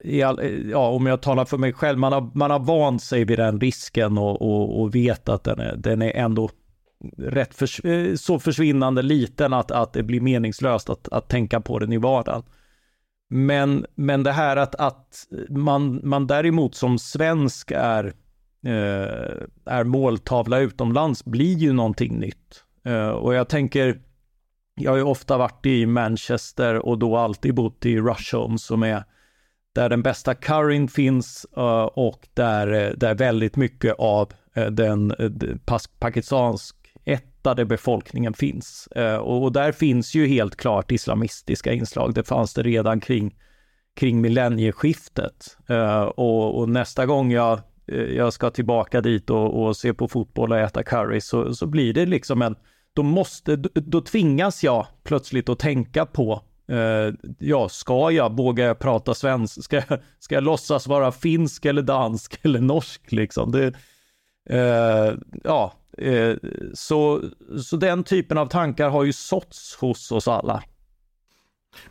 eh, 0.03 0.31
ja 0.69 0.89
om 0.89 1.05
jag 1.05 1.21
talar 1.21 1.45
för 1.45 1.57
mig 1.57 1.73
själv, 1.73 1.99
man 1.99 2.13
har, 2.13 2.31
man 2.33 2.51
har 2.51 2.59
vant 2.59 3.03
sig 3.03 3.25
vid 3.25 3.39
den 3.39 3.59
risken 3.59 4.17
och, 4.17 4.41
och, 4.41 4.81
och 4.81 4.95
vet 4.95 5.29
att 5.29 5.43
den 5.43 5.59
är, 5.59 5.75
den 5.75 6.01
är 6.01 6.11
ändå 6.11 6.49
rätt 7.17 7.55
för, 7.55 7.85
eh, 7.87 8.15
så 8.15 8.39
försvinnande 8.39 9.01
liten 9.01 9.53
att, 9.53 9.71
att 9.71 9.93
det 9.93 10.03
blir 10.03 10.21
meningslöst 10.21 10.89
att, 10.89 11.07
att 11.09 11.29
tänka 11.29 11.61
på 11.61 11.79
den 11.79 11.93
i 11.93 11.97
vardagen. 11.97 12.43
Men, 13.29 13.85
men 13.95 14.23
det 14.23 14.31
här 14.31 14.57
att, 14.57 14.75
att 14.75 15.27
man, 15.49 16.01
man 16.03 16.27
däremot 16.27 16.75
som 16.75 16.99
svensk 16.99 17.71
är, 17.71 18.05
eh, 18.65 19.45
är 19.65 19.83
måltavla 19.83 20.59
utomlands 20.59 21.25
blir 21.25 21.57
ju 21.57 21.73
någonting 21.73 22.19
nytt. 22.19 22.63
Eh, 22.85 23.09
och 23.09 23.33
jag 23.33 23.49
tänker, 23.49 24.01
jag 24.79 24.91
har 24.91 24.97
ju 24.97 25.03
ofta 25.03 25.37
varit 25.37 25.65
i 25.65 25.85
Manchester 25.85 26.85
och 26.85 26.99
då 26.99 27.17
alltid 27.17 27.55
bott 27.55 27.85
i 27.85 27.99
Rusholme 27.99 28.57
som 28.57 28.83
är 28.83 29.03
där 29.75 29.89
den 29.89 30.01
bästa 30.01 30.35
curryn 30.35 30.87
finns 30.87 31.45
eh, 31.57 31.83
och 31.83 32.27
där, 32.33 32.73
eh, 32.73 32.89
där 32.97 33.15
väldigt 33.15 33.55
mycket 33.55 33.95
av 33.97 34.33
eh, 34.53 34.65
den 34.65 35.13
pakistansk 35.99 36.75
ättade 37.05 37.65
befolkningen 37.65 38.33
finns. 38.33 38.89
Och 39.21 39.51
där 39.51 39.71
finns 39.71 40.15
ju 40.15 40.27
helt 40.27 40.55
klart 40.55 40.91
islamistiska 40.91 41.73
inslag. 41.73 42.13
Det 42.13 42.23
fanns 42.23 42.53
det 42.53 42.63
redan 42.63 42.99
kring, 42.99 43.35
kring 43.95 44.21
millennieskiftet. 44.21 45.57
Och, 46.15 46.59
och 46.59 46.69
nästa 46.69 47.05
gång 47.05 47.31
jag 47.31 47.59
jag 48.15 48.33
ska 48.33 48.49
tillbaka 48.49 49.01
dit 49.01 49.29
och, 49.29 49.63
och, 49.63 49.77
se 49.77 49.93
på 49.93 50.07
fotboll 50.07 50.51
och 50.51 50.57
äta 50.57 50.83
curry 50.83 51.21
så, 51.21 51.55
så 51.55 51.65
blir 51.65 51.93
det 51.93 52.05
liksom 52.05 52.41
en, 52.41 52.55
då 52.99 53.03
måste, 53.03 53.55
då 53.73 54.01
tvingas 54.01 54.63
jag 54.63 54.87
plötsligt 55.03 55.49
att 55.49 55.59
tänka 55.59 56.05
på 56.05 56.43
Uh, 56.71 57.13
ja, 57.39 57.69
ska 57.69 58.11
jag, 58.11 58.37
våga 58.37 58.65
jag 58.65 58.79
prata 58.79 59.13
svenska? 59.13 59.61
Ska 59.61 59.75
jag, 59.75 59.99
ska 60.19 60.35
jag 60.35 60.43
låtsas 60.43 60.87
vara 60.87 61.11
finsk 61.11 61.65
eller 61.65 61.81
dansk 61.81 62.39
eller 62.45 62.59
norsk 62.59 63.11
liksom? 63.11 63.51
Det, 63.51 63.67
uh, 64.53 65.19
ja, 65.43 65.73
uh, 66.01 66.37
så, 66.73 67.21
så 67.63 67.77
den 67.77 68.03
typen 68.03 68.37
av 68.37 68.45
tankar 68.45 68.89
har 68.89 69.03
ju 69.03 69.13
såtts 69.13 69.75
hos 69.75 70.11
oss 70.11 70.27
alla. 70.27 70.63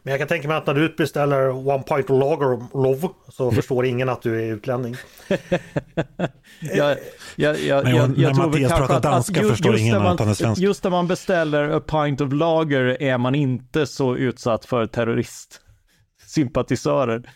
Men 0.03 0.11
jag 0.11 0.21
kan 0.21 0.29
tänka 0.29 0.49
mig 0.49 0.57
att 0.57 0.67
när 0.67 0.75
du 0.75 0.89
beställer 0.89 1.69
One 1.69 1.83
Point 1.83 2.09
Lager 2.09 2.79
Love 2.83 3.09
så 3.29 3.51
förstår 3.53 3.85
ingen 3.85 4.09
att 4.09 4.23
du 4.23 4.43
är 4.43 4.55
utlänning. 4.55 4.97
jag, 6.61 6.97
jag, 7.37 7.59
jag, 7.59 7.85
Men 7.85 7.95
jag, 7.95 8.17
när 8.17 8.35
Mattias 8.35 8.73
pratar 8.73 9.01
danska 9.01 9.41
att, 9.41 9.49
förstår 9.49 9.77
ingen 9.77 10.03
man, 10.03 10.13
att 10.13 10.21
han 10.21 10.29
är 10.29 10.35
svensk. 10.35 10.61
Just 10.61 10.85
när 10.85 10.91
man 10.91 11.07
beställer 11.07 11.69
A 11.69 11.81
Pint 11.81 12.21
of 12.21 12.33
Lager 12.33 13.03
är 13.03 13.19
man 13.19 13.35
inte 13.35 13.87
så 13.87 14.17
utsatt 14.17 14.65
för 14.65 14.87
terroristsympatisörer. 14.87 17.31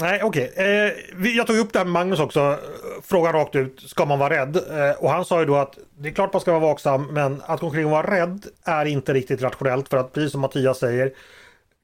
Nej, 0.00 0.22
okej. 0.22 0.50
Okay. 0.52 0.64
Eh, 0.64 0.92
jag 1.36 1.46
tog 1.46 1.56
upp 1.56 1.72
det 1.72 1.78
här 1.78 1.86
med 1.86 1.92
Magnus 1.92 2.20
också. 2.20 2.58
Frågan 3.02 3.32
rakt 3.32 3.56
ut, 3.56 3.80
ska 3.80 4.06
man 4.06 4.18
vara 4.18 4.34
rädd? 4.34 4.56
Eh, 4.56 4.92
och 4.98 5.10
han 5.10 5.24
sa 5.24 5.40
ju 5.40 5.46
då 5.46 5.56
att 5.56 5.78
det 5.98 6.08
är 6.08 6.12
klart 6.12 6.32
man 6.32 6.40
ska 6.40 6.50
vara 6.50 6.60
vaksam, 6.60 7.06
men 7.10 7.42
att 7.46 7.60
gå 7.60 7.66
omkring 7.66 7.84
och 7.84 7.90
vara 7.90 8.20
rädd 8.20 8.46
är 8.64 8.84
inte 8.84 9.14
riktigt 9.14 9.42
rationellt. 9.42 9.88
För 9.88 9.96
att 9.96 10.12
precis 10.12 10.32
som 10.32 10.40
Mattias 10.40 10.78
säger, 10.78 11.12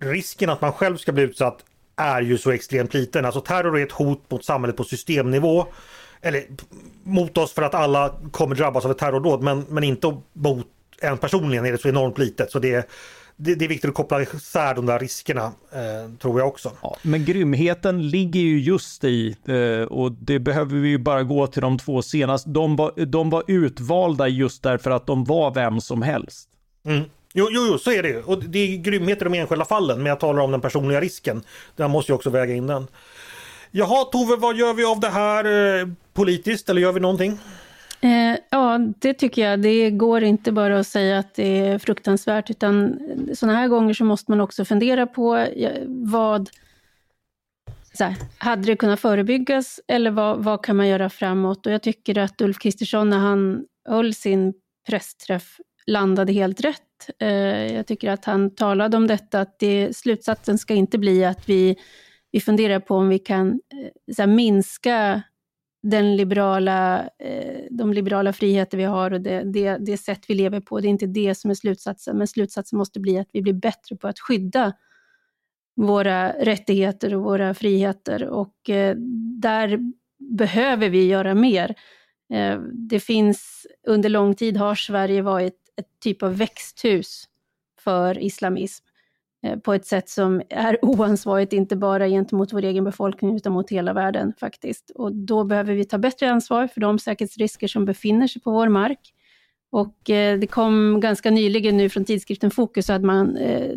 risken 0.05 0.51
att 0.51 0.61
man 0.61 0.73
själv 0.73 0.97
ska 0.97 1.13
bli 1.13 1.23
utsatt 1.23 1.65
är 1.97 2.23
ju 2.23 2.39
så 2.39 2.51
extremt 2.51 2.95
liten. 2.95 3.25
Alltså 3.25 3.41
terror 3.41 3.79
är 3.79 3.83
ett 3.83 3.93
hot 3.93 4.31
mot 4.31 4.45
samhället 4.45 4.77
på 4.77 4.85
systemnivå. 4.85 5.67
Eller 6.21 6.45
mot 7.03 7.39
oss 7.39 7.53
för 7.53 7.63
att 7.63 7.75
alla 7.75 8.15
kommer 8.31 8.55
drabbas 8.55 8.85
av 8.85 8.91
ett 8.91 8.99
terrordåd 8.99 9.43
men, 9.43 9.65
men 9.69 9.85
inte 9.85 10.17
mot 10.33 10.67
en 11.01 11.19
personligen 11.19 11.67
är 11.67 11.73
det 11.73 11.79
så 11.79 11.89
enormt 11.89 12.19
litet. 12.19 12.51
Så 12.51 12.59
det, 12.59 12.89
det, 13.37 13.55
det 13.55 13.65
är 13.65 13.69
viktigt 13.69 13.89
att 13.89 13.95
koppla 13.95 14.23
isär 14.23 14.75
de 14.75 14.87
där 14.87 14.99
riskerna, 14.99 15.45
eh, 15.73 16.19
tror 16.19 16.41
jag 16.41 16.49
också. 16.49 16.73
Ja, 16.83 16.97
men 17.03 17.25
grymheten 17.25 18.09
ligger 18.09 18.41
ju 18.41 18.61
just 18.61 19.05
i, 19.05 19.37
eh, 19.47 19.87
och 19.87 20.13
det 20.13 20.39
behöver 20.39 20.77
vi 20.77 20.89
ju 20.89 20.99
bara 20.99 21.23
gå 21.23 21.47
till 21.47 21.63
de 21.63 21.79
två 21.79 22.03
senaste, 22.03 22.51
de 22.51 22.77
var, 22.77 23.05
de 23.05 23.31
var 23.31 23.45
utvalda 23.47 24.29
just 24.29 24.63
därför 24.63 24.91
att 24.91 25.07
de 25.07 25.25
var 25.25 25.55
vem 25.55 25.81
som 25.81 26.03
helst. 26.03 26.49
Mm. 26.87 27.05
Jo, 27.39 27.49
jo, 27.51 27.67
jo, 27.71 27.79
så 27.79 27.93
är 27.93 28.03
det 28.03 28.09
ju. 28.09 28.23
Och 28.23 28.45
det 28.45 28.59
är 28.59 28.77
grymhet 28.77 29.21
i 29.21 29.25
de 29.25 29.35
enskilda 29.35 29.65
fallen. 29.65 29.99
Men 29.99 30.07
jag 30.07 30.21
talar 30.21 30.43
om 30.43 30.51
den 30.51 30.61
personliga 30.61 31.01
risken. 31.01 31.43
Där 31.77 31.89
måste 31.89 32.13
jag 32.13 32.17
också 32.17 32.31
väga 32.31 32.55
in 32.55 32.67
den. 32.67 32.87
Jaha, 33.71 34.05
Tove, 34.05 34.37
vad 34.37 34.57
gör 34.57 34.75
vi 34.75 34.85
av 34.85 35.01
det 35.01 35.09
här 35.09 35.45
eh, 35.45 35.89
politiskt? 36.13 36.69
Eller 36.69 36.81
gör 36.81 36.93
vi 36.93 37.01
någonting? 37.01 37.39
Eh, 38.01 38.39
ja, 38.51 38.79
det 38.99 39.15
tycker 39.15 39.51
jag. 39.51 39.63
Det 39.63 39.91
går 39.91 40.23
inte 40.23 40.53
bara 40.53 40.79
att 40.79 40.87
säga 40.87 41.19
att 41.19 41.35
det 41.35 41.59
är 41.59 41.79
fruktansvärt, 41.79 42.51
utan 42.51 42.99
sådana 43.35 43.59
här 43.59 43.69
gånger 43.69 43.95
så 43.95 44.05
måste 44.05 44.31
man 44.31 44.41
också 44.41 44.65
fundera 44.65 45.07
på 45.07 45.47
vad 45.87 46.51
här, 47.99 48.15
hade 48.39 48.63
det 48.63 48.77
kunnat 48.77 49.01
förebyggas 49.01 49.81
eller 49.89 50.11
vad, 50.11 50.45
vad 50.45 50.65
kan 50.65 50.77
man 50.77 50.89
göra 50.89 51.11
framåt? 51.11 51.67
Och 51.67 51.73
jag 51.73 51.83
tycker 51.83 52.19
att 52.19 52.41
Ulf 52.41 52.59
Kristersson 52.59 53.11
när 53.11 53.19
han 53.19 53.65
höll 53.89 54.15
sin 54.15 54.55
pressträff 54.89 55.61
landade 55.87 56.33
helt 56.33 56.61
rätt. 56.61 56.83
Eh, 57.19 57.75
jag 57.75 57.87
tycker 57.87 58.11
att 58.11 58.25
han 58.25 58.55
talade 58.55 58.97
om 58.97 59.07
detta, 59.07 59.41
att 59.41 59.59
det, 59.59 59.97
slutsatsen 59.97 60.59
ska 60.59 60.75
inte 60.75 60.99
bli 60.99 61.25
att 61.25 61.49
vi, 61.49 61.77
vi 62.33 62.41
funderar 62.41 62.81
på 62.81 62.95
om 62.95 63.09
vi 63.09 63.19
kan 63.19 63.49
eh, 63.49 64.15
så 64.15 64.23
här, 64.23 64.27
minska 64.27 65.23
den 65.83 66.17
liberala, 66.17 67.09
eh, 67.19 67.65
de 67.71 67.93
liberala 67.93 68.33
friheter 68.33 68.79
vi 68.79 68.85
har 68.85 69.11
och 69.11 69.21
det, 69.21 69.43
det, 69.53 69.77
det 69.81 69.99
sätt 69.99 70.25
vi 70.29 70.35
lever 70.35 70.61
på. 70.61 70.81
Det 70.81 70.89
är 70.89 70.91
inte 70.91 71.07
det 71.07 71.35
som 71.35 71.51
är 71.51 71.55
slutsatsen, 71.55 72.19
men 72.19 72.27
slutsatsen 72.27 72.79
måste 72.79 73.01
bli 73.01 73.19
att 73.19 73.29
vi 73.33 73.43
blir 73.43 73.53
bättre 73.53 73.97
på 73.97 74.09
att 74.09 74.21
skydda 74.21 74.73
våra 75.77 76.33
rättigheter 76.33 77.15
och 77.15 77.23
våra 77.23 77.55
friheter 77.55 78.25
och 78.29 78.55
där 79.41 79.79
behöver 80.19 80.89
vi 80.89 81.07
göra 81.07 81.35
mer. 81.35 81.75
Det 82.73 83.01
finns, 83.01 83.67
under 83.87 84.09
lång 84.09 84.35
tid 84.35 84.57
har 84.57 84.75
Sverige 84.75 85.23
varit 85.23 85.66
ett 85.77 86.01
typ 86.03 86.23
av 86.23 86.37
växthus 86.37 87.25
för 87.81 88.19
islamism 88.19 88.85
eh, 89.43 89.59
på 89.59 89.75
ett 89.75 89.87
sätt 89.87 90.09
som 90.09 90.43
är 90.51 90.79
oansvarigt, 90.85 91.53
inte 91.53 91.77
bara 91.77 92.09
gentemot 92.09 92.53
vår 92.53 92.65
egen 92.65 92.85
befolkning, 92.85 93.37
utan 93.37 93.53
mot 93.53 93.71
hela 93.71 93.93
världen 93.93 94.33
faktiskt. 94.41 94.91
Och 94.91 95.13
då 95.13 95.45
behöver 95.45 95.75
vi 95.75 95.85
ta 95.85 95.99
bättre 95.99 96.31
ansvar 96.31 96.67
för 96.67 96.81
de 96.81 96.99
säkerhetsrisker 96.99 97.69
som 97.69 97.85
befinner 97.85 98.27
sig 98.27 98.43
på 98.43 98.51
vår 98.51 98.69
mark. 98.69 99.13
Och 99.71 100.11
eh, 100.11 100.39
det 100.39 100.47
kom 100.47 101.01
ganska 101.01 101.31
nyligen 101.31 101.77
nu 101.77 101.89
från 101.89 102.05
tidskriften 102.05 102.51
Fokus 102.51 102.91
att 102.91 103.03
man 103.03 103.37
eh, 103.37 103.73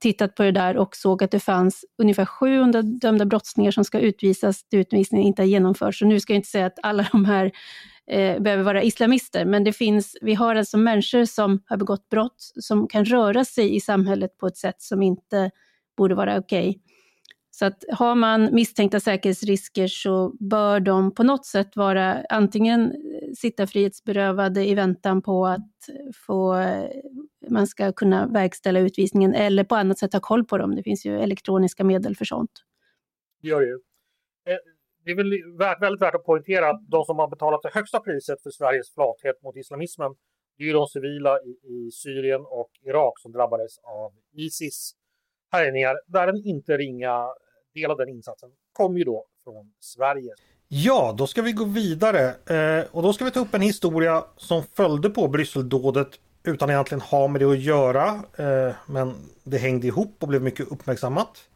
tittat 0.00 0.34
på 0.34 0.42
det 0.42 0.52
där 0.52 0.76
och 0.76 0.96
såg 0.96 1.22
att 1.22 1.30
det 1.30 1.40
fanns 1.40 1.84
ungefär 1.98 2.24
700 2.24 2.82
dömda 2.82 3.24
brottslingar 3.24 3.70
som 3.70 3.84
ska 3.84 4.00
utvisas, 4.00 4.64
utvisningen 4.70 5.26
inte 5.26 5.42
har 5.42 5.46
genomförts. 5.46 5.98
Så 5.98 6.06
nu 6.06 6.20
ska 6.20 6.32
jag 6.32 6.38
inte 6.38 6.48
säga 6.48 6.66
att 6.66 6.78
alla 6.82 7.08
de 7.12 7.24
här 7.24 7.52
eh, 8.08 8.40
behöver 8.40 8.62
vara 8.62 8.82
islamister, 8.82 9.44
men 9.44 9.64
det 9.64 9.72
finns, 9.72 10.16
vi 10.20 10.34
har 10.34 10.54
alltså 10.54 10.78
människor 10.78 11.24
som 11.24 11.62
har 11.66 11.76
begått 11.76 12.08
brott, 12.08 12.52
som 12.60 12.88
kan 12.88 13.04
röra 13.04 13.44
sig 13.44 13.76
i 13.76 13.80
samhället 13.80 14.38
på 14.38 14.46
ett 14.46 14.56
sätt 14.56 14.82
som 14.82 15.02
inte 15.02 15.50
borde 15.96 16.14
vara 16.14 16.38
okej. 16.38 16.68
Okay. 16.68 16.80
Så 17.58 17.64
att 17.64 17.84
har 17.92 18.14
man 18.14 18.54
misstänkta 18.54 19.00
säkerhetsrisker 19.00 19.86
så 19.86 20.32
bör 20.40 20.80
de 20.80 21.14
på 21.14 21.22
något 21.22 21.46
sätt 21.46 21.76
vara 21.76 22.24
antingen 22.28 22.94
sitta 23.36 23.66
frihetsberövade 23.66 24.66
i 24.66 24.74
väntan 24.74 25.22
på 25.22 25.46
att 25.46 25.70
få, 26.26 26.64
man 27.48 27.66
ska 27.66 27.92
kunna 27.92 28.26
verkställa 28.26 28.80
utvisningen 28.80 29.34
eller 29.34 29.64
på 29.64 29.74
annat 29.74 29.98
sätt 29.98 30.12
ha 30.12 30.20
koll 30.20 30.44
på 30.44 30.58
dem. 30.58 30.76
Det 30.76 30.82
finns 30.82 31.06
ju 31.06 31.20
elektroniska 31.20 31.84
medel 31.84 32.16
för 32.16 32.24
sånt. 32.24 32.50
Det 33.42 33.48
gör 33.48 33.60
ju. 33.60 33.78
Det 35.08 35.12
är 35.12 35.16
väl 35.16 35.56
värt, 35.58 35.82
väldigt 35.82 36.02
värt 36.02 36.14
att 36.14 36.24
poängtera 36.24 36.70
att 36.70 36.80
de 36.88 37.04
som 37.04 37.18
har 37.18 37.28
betalat 37.28 37.62
det 37.62 37.70
högsta 37.74 38.00
priset 38.00 38.42
för 38.42 38.50
Sveriges 38.50 38.94
flathet 38.94 39.42
mot 39.42 39.56
islamismen, 39.56 40.14
det 40.56 40.64
är 40.64 40.66
ju 40.66 40.72
de 40.72 40.86
civila 40.86 41.38
i, 41.40 41.50
i 41.50 41.90
Syrien 41.90 42.40
och 42.40 42.70
Irak 42.82 43.18
som 43.18 43.32
drabbades 43.32 43.78
av 43.78 44.12
Isis 44.32 44.92
härjningar, 45.52 45.96
där 46.06 46.28
en 46.28 46.44
inte 46.44 46.76
ringa 46.76 47.26
del 47.74 47.90
av 47.90 47.96
den 47.96 48.08
insatsen 48.08 48.50
kom 48.72 48.98
ju 48.98 49.04
då 49.04 49.26
från 49.44 49.72
Sverige. 49.80 50.34
Ja, 50.68 51.14
då 51.18 51.26
ska 51.26 51.42
vi 51.42 51.52
gå 51.52 51.64
vidare 51.64 52.24
eh, 52.56 52.86
och 52.90 53.02
då 53.02 53.12
ska 53.12 53.24
vi 53.24 53.30
ta 53.30 53.40
upp 53.40 53.54
en 53.54 53.62
historia 53.62 54.24
som 54.36 54.62
följde 54.62 55.10
på 55.10 55.28
Brysseldådet 55.28 56.08
utan 56.42 56.70
egentligen 56.70 57.00
ha 57.00 57.28
med 57.28 57.40
det 57.40 57.50
att 57.50 57.60
göra. 57.60 58.06
Eh, 58.36 58.74
men 58.86 59.14
det 59.44 59.58
hängde 59.58 59.86
ihop 59.86 60.16
och 60.18 60.28
blev 60.28 60.42
mycket 60.42 60.72
uppmärksammat. 60.72 61.48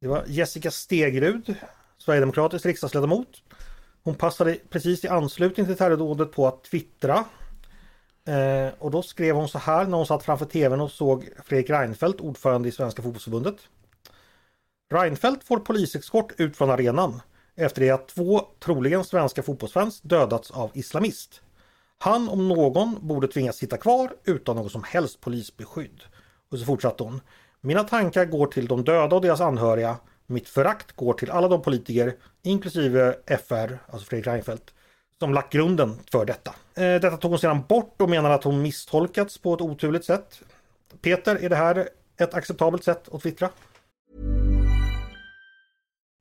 Det 0.00 0.08
var 0.08 0.24
Jessica 0.26 0.70
Stegrud 0.70 1.56
Sverigedemokratisk 1.98 2.66
riksdagsledamot. 2.66 3.42
Hon 4.02 4.14
passade 4.14 4.58
precis 4.70 5.04
i 5.04 5.08
anslutning 5.08 5.66
till 5.66 5.76
terrordådet 5.76 6.32
på 6.32 6.46
att 6.46 6.64
twittra. 6.64 7.24
Eh, 8.26 8.74
och 8.78 8.90
då 8.90 9.02
skrev 9.02 9.34
hon 9.34 9.48
så 9.48 9.58
här 9.58 9.86
när 9.86 9.96
hon 9.96 10.06
satt 10.06 10.22
framför 10.22 10.46
tvn 10.46 10.80
och 10.80 10.90
såg 10.90 11.28
Fredrik 11.44 11.70
Reinfeldt, 11.70 12.20
ordförande 12.20 12.68
i 12.68 12.72
Svenska 12.72 13.02
fotbollsförbundet. 13.02 13.56
Reinfeldt 14.90 15.44
får 15.44 15.58
poliseskort 15.58 16.32
ut 16.40 16.56
från 16.56 16.70
arenan 16.70 17.20
efter 17.56 17.80
det 17.80 17.90
att 17.90 18.08
två, 18.08 18.40
troligen 18.60 19.04
svenska 19.04 19.42
fotbollsfans, 19.42 20.00
dödats 20.00 20.50
av 20.50 20.70
islamist. 20.74 21.42
Han 21.98 22.28
om 22.28 22.48
någon 22.48 22.98
borde 23.00 23.28
tvingas 23.28 23.56
sitta 23.56 23.76
kvar 23.76 24.12
utan 24.24 24.56
något 24.56 24.72
som 24.72 24.82
helst 24.82 25.20
polisbeskydd. 25.20 26.02
Och 26.50 26.58
så 26.58 26.64
fortsatte 26.64 27.02
hon. 27.02 27.20
Mina 27.60 27.84
tankar 27.84 28.24
går 28.24 28.46
till 28.46 28.66
de 28.66 28.84
döda 28.84 29.16
och 29.16 29.22
deras 29.22 29.40
anhöriga 29.40 29.96
mitt 30.26 30.48
förakt 30.48 30.92
går 30.92 31.12
till 31.12 31.30
alla 31.30 31.48
de 31.48 31.62
politiker, 31.62 32.14
inklusive 32.42 33.16
FR, 33.26 33.78
alltså 33.86 34.06
Fredrik 34.08 34.26
Reinfeldt, 34.26 34.74
som 35.18 35.34
lagt 35.34 35.52
grunden 35.52 35.98
för 36.10 36.24
detta. 36.24 36.54
Eh, 36.74 37.00
detta 37.00 37.16
tog 37.16 37.30
hon 37.30 37.38
sedan 37.38 37.62
bort 37.68 38.02
och 38.02 38.10
menar 38.10 38.30
att 38.30 38.44
hon 38.44 38.62
misstolkats 38.62 39.38
på 39.38 39.54
ett 39.54 39.60
oturligt 39.60 40.04
sätt. 40.04 40.40
Peter, 41.00 41.36
är 41.36 41.48
det 41.48 41.56
här 41.56 41.88
ett 42.16 42.34
acceptabelt 42.34 42.84
sätt 42.84 43.08
att 43.14 43.22
twittra? 43.22 43.48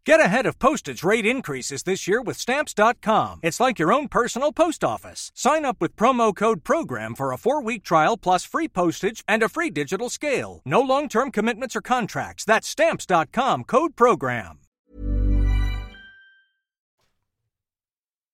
Get 0.06 0.20
ahead 0.20 0.46
of 0.46 0.60
postage 0.60 1.04
rate 1.04 1.26
increases 1.26 1.82
this 1.82 2.08
year 2.08 2.22
with 2.22 2.38
Stamps.com. 2.38 3.40
It's 3.42 3.60
like 3.60 3.80
your 3.80 3.92
own 3.92 4.08
personal 4.08 4.52
post 4.52 4.84
office. 4.84 5.32
Sign 5.34 5.66
up 5.66 5.82
with 5.82 5.96
promo 5.96 6.32
code 6.36 6.64
PROGRAM 6.64 7.16
for 7.16 7.34
a 7.34 7.38
four 7.38 7.64
week 7.64 7.84
trial 7.84 8.18
plus 8.18 8.46
free 8.46 8.68
postage 8.68 9.24
and 9.28 9.42
a 9.44 9.50
free 9.50 9.72
digital 9.72 10.10
scale. 10.10 10.62
No 10.66 10.82
long 10.82 11.10
term 11.10 11.32
commitments 11.32 11.76
or 11.76 11.82
contracts. 11.82 12.46
That's 12.46 12.68
Stamps.com 12.68 13.64
code 13.64 13.96
PROGRAM. 13.96 14.60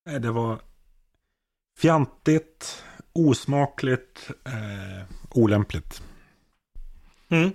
Det 0.06 0.32
var 0.32 0.60
fjantigt, 1.78 2.84
osmakligt, 3.14 4.32
eh, 4.46 5.04
olämpligt. 5.30 6.02
Mm. 7.30 7.54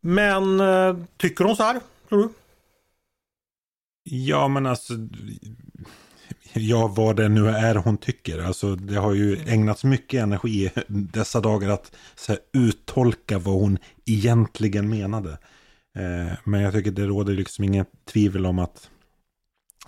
Men 0.00 0.60
eh, 0.60 0.96
tycker 1.16 1.44
hon 1.44 1.56
så 1.56 1.62
här, 1.62 1.80
tror 2.08 2.18
du? 2.18 2.28
Ja, 4.04 4.48
men 4.48 4.66
alltså. 4.66 4.94
Ja, 6.52 6.86
vad 6.86 7.16
det 7.16 7.28
nu 7.28 7.48
är 7.48 7.74
hon 7.74 7.98
tycker. 7.98 8.38
Alltså, 8.38 8.76
det 8.76 8.96
har 8.96 9.14
ju 9.14 9.38
ägnats 9.46 9.84
mycket 9.84 10.22
energi 10.22 10.70
dessa 10.88 11.40
dagar 11.40 11.68
att 11.68 11.96
här, 12.28 12.38
uttolka 12.52 13.38
vad 13.38 13.54
hon 13.54 13.78
egentligen 14.04 14.88
menade. 14.88 15.30
Eh, 15.96 16.32
men 16.44 16.60
jag 16.60 16.72
tycker 16.72 16.90
det 16.90 17.06
råder 17.06 17.32
liksom 17.32 17.64
inget 17.64 17.90
tvivel 18.12 18.46
om 18.46 18.58
att 18.58 18.90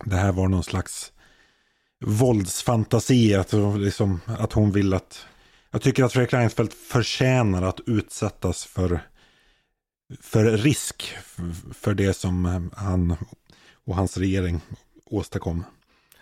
det 0.05 0.16
här 0.16 0.33
var 0.33 0.48
någon 0.48 0.64
slags 0.64 1.12
våldsfantasi. 2.05 3.35
Att, 3.35 3.53
liksom, 3.79 4.20
att 4.27 4.53
hon 4.53 4.72
vill 4.72 4.94
att... 4.94 5.27
Jag 5.70 5.83
tycker 5.83 6.05
att 6.05 6.12
Fredrik 6.12 6.33
Reinfeldt 6.33 6.74
förtjänar 6.74 7.62
att 7.62 7.81
utsättas 7.87 8.64
för, 8.64 9.00
för 10.20 10.44
risk 10.44 11.16
för 11.72 11.94
det 11.94 12.14
som 12.14 12.70
han 12.77 13.16
och 13.87 13.94
hans 13.94 14.18
regering 14.18 14.61
åstadkom. 15.05 15.64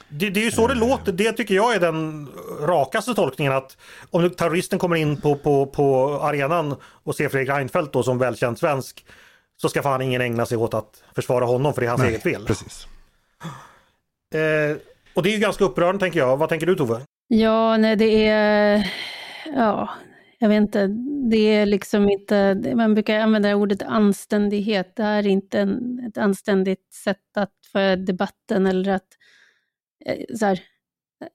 Det, 0.09 0.31
det, 0.31 0.41
är 0.41 0.45
ju 0.45 0.51
så 0.51 0.67
det 0.67 0.75
låter. 0.75 1.13
Det 1.13 1.33
tycker 1.33 1.55
jag 1.55 1.75
är 1.75 1.81
den 1.81 2.29
rakaste 2.61 3.15
tolkningen 3.15 3.53
att 3.53 3.77
om 4.11 4.31
terroristen 4.31 4.79
kommer 4.79 4.97
in 4.97 5.21
på, 5.21 5.37
på, 5.37 5.67
på 5.67 6.19
arenan 6.23 6.77
och 6.83 7.15
ser 7.15 7.29
Fredrik 7.29 7.51
Reinfeldt 7.51 7.93
då 7.93 8.03
som 8.03 8.19
välkänd 8.19 8.59
svensk 8.59 9.05
så 9.57 9.69
ska 9.69 9.83
fan 9.83 10.03
ingen 10.03 10.21
ägna 10.21 10.47
sig 10.47 10.59
åt 10.59 10.75
att 10.75 11.03
försvara 11.15 11.45
honom 11.45 11.75
för 11.75 11.81
det 11.81 11.87
är 11.87 11.89
hans 11.89 12.03
Nej, 12.03 12.11
eget 12.11 12.23
fel. 12.23 12.47
Precis. 12.47 12.87
Eh, 14.35 14.77
och 15.15 15.23
det 15.23 15.31
är 15.31 15.33
ju 15.33 15.39
ganska 15.39 15.65
upprörande 15.65 16.01
tänker 16.01 16.19
jag. 16.19 16.37
Vad 16.37 16.49
tänker 16.49 16.67
du 16.67 16.75
Tove? 16.75 17.01
Ja, 17.29 17.77
nej 17.77 17.97
det 17.97 18.27
är... 18.29 18.93
Ja, 19.45 19.89
jag 20.43 20.49
vet 20.49 20.63
inte. 20.63 20.87
Det 21.31 21.37
är 21.37 21.67
liksom 21.67 22.11
inte... 22.11 22.55
Man 22.75 22.95
brukar 22.95 23.21
använda 23.21 23.57
ordet 23.57 23.83
anständighet. 23.83 24.97
Det 24.97 25.03
här 25.03 25.19
är 25.19 25.27
inte 25.27 25.61
en, 25.61 26.01
ett 26.09 26.19
anständigt 26.19 26.95
sätt 26.95 27.37
att 27.37 27.53
föra 27.73 27.97
debatten 27.97 28.67
eller 28.67 28.93
att 28.93 29.09
eh, 30.05 30.37
så 30.37 30.47
här, 30.47 30.61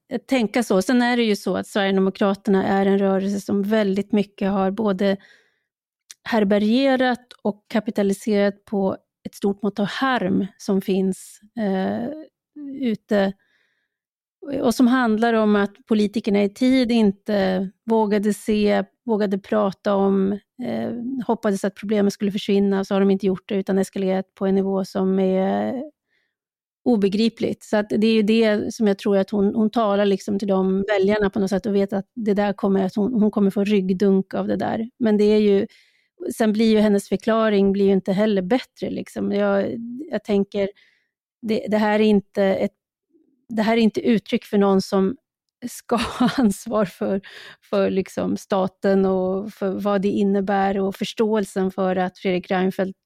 eh, 0.10 0.22
tänka 0.22 0.64
så. 0.64 0.82
Sen 0.82 1.02
är 1.02 1.18
det 1.18 1.24
ju 1.24 1.36
så 1.36 1.58
att 1.58 1.68
Sverigedemokraterna 1.68 2.66
är 2.66 2.86
en 2.86 3.00
rörelse 3.00 3.42
som 3.42 3.64
väldigt 3.64 4.12
mycket 4.12 4.52
har 4.52 4.72
både 4.72 5.18
härbärgerat 6.24 7.34
och 7.42 7.66
kapitaliserat 7.68 8.66
på 8.66 8.98
ett 9.24 9.36
stort 9.36 9.64
mått 9.64 9.80
av 9.80 9.86
harm 9.86 10.48
som 10.58 10.82
finns 10.82 11.42
eh, 11.60 12.10
ute 12.82 13.34
och 14.62 14.76
som 14.76 14.88
handlar 14.88 15.34
om 15.34 15.56
att 15.56 15.86
politikerna 15.86 16.44
i 16.44 16.50
tid 16.50 16.92
inte 16.92 17.70
vågade 17.86 18.34
se, 18.34 18.84
vågade 19.08 19.40
prata 19.40 19.96
om, 19.96 20.32
eh, 20.64 20.92
hoppades 21.28 21.64
att 21.64 21.76
problemet 21.76 22.14
skulle 22.14 22.32
försvinna, 22.32 22.86
så 22.86 22.96
har 22.96 23.00
de 23.00 23.12
inte 23.12 23.26
gjort 23.26 23.50
det, 23.50 23.56
utan 23.56 23.78
eskalerat 23.78 24.36
på 24.36 24.46
en 24.46 24.56
nivå 24.56 24.86
som 24.86 25.20
är 25.20 25.84
obegripligt. 26.86 27.64
Så 27.64 27.78
att 27.78 27.90
det 27.90 28.08
är 28.08 28.14
ju 28.14 28.22
det 28.22 28.74
som 28.74 28.88
jag 28.88 28.98
tror 28.98 29.18
att 29.18 29.30
hon, 29.30 29.56
hon 29.56 29.70
talar 29.70 30.06
liksom 30.06 30.40
till 30.40 30.48
de 30.48 30.84
väljarna 30.88 31.30
på 31.30 31.40
något 31.40 31.50
sätt 31.50 31.66
och 31.66 31.76
vet 31.76 31.94
att 31.94 32.06
det 32.16 32.34
där 32.34 32.54
kommer, 32.54 32.86
att 32.86 32.96
hon, 32.96 33.14
hon 33.14 33.32
kommer 33.32 33.52
få 33.52 33.64
ryggdunk 33.64 34.34
av 34.34 34.48
det 34.48 34.56
där. 34.56 34.90
Men 35.00 35.18
det 35.18 35.24
är 35.24 35.40
ju, 35.40 35.68
sen 36.38 36.54
blir 36.54 36.72
ju 36.72 36.80
hennes 36.80 37.10
förklaring 37.10 37.72
blir 37.72 37.86
ju 37.86 37.94
inte 37.94 38.12
heller 38.14 38.42
bättre. 38.42 38.90
Liksom. 38.90 39.32
Jag, 39.32 39.76
jag 40.12 40.24
tänker, 40.24 40.70
det, 41.42 41.68
det 41.70 41.78
här 41.78 42.00
är 42.00 42.04
inte 42.04 42.44
ett 42.44 42.74
det 43.50 43.62
här 43.62 43.78
är 43.78 43.82
inte 43.82 44.02
uttryck 44.02 44.46
för 44.46 44.58
någon 44.58 44.82
som 44.82 45.16
ska 45.66 45.96
ha 45.96 46.30
ansvar 46.38 46.86
för, 46.86 47.22
för 47.70 47.90
liksom 47.90 48.38
staten 48.38 49.06
och 49.06 49.54
för 49.54 49.70
vad 49.70 50.02
det 50.02 50.08
innebär 50.08 50.80
och 50.80 50.96
förståelsen 50.96 51.72
för 51.72 51.96
att 51.96 52.18
Fredrik 52.18 52.52
Reinfeldt 52.52 52.98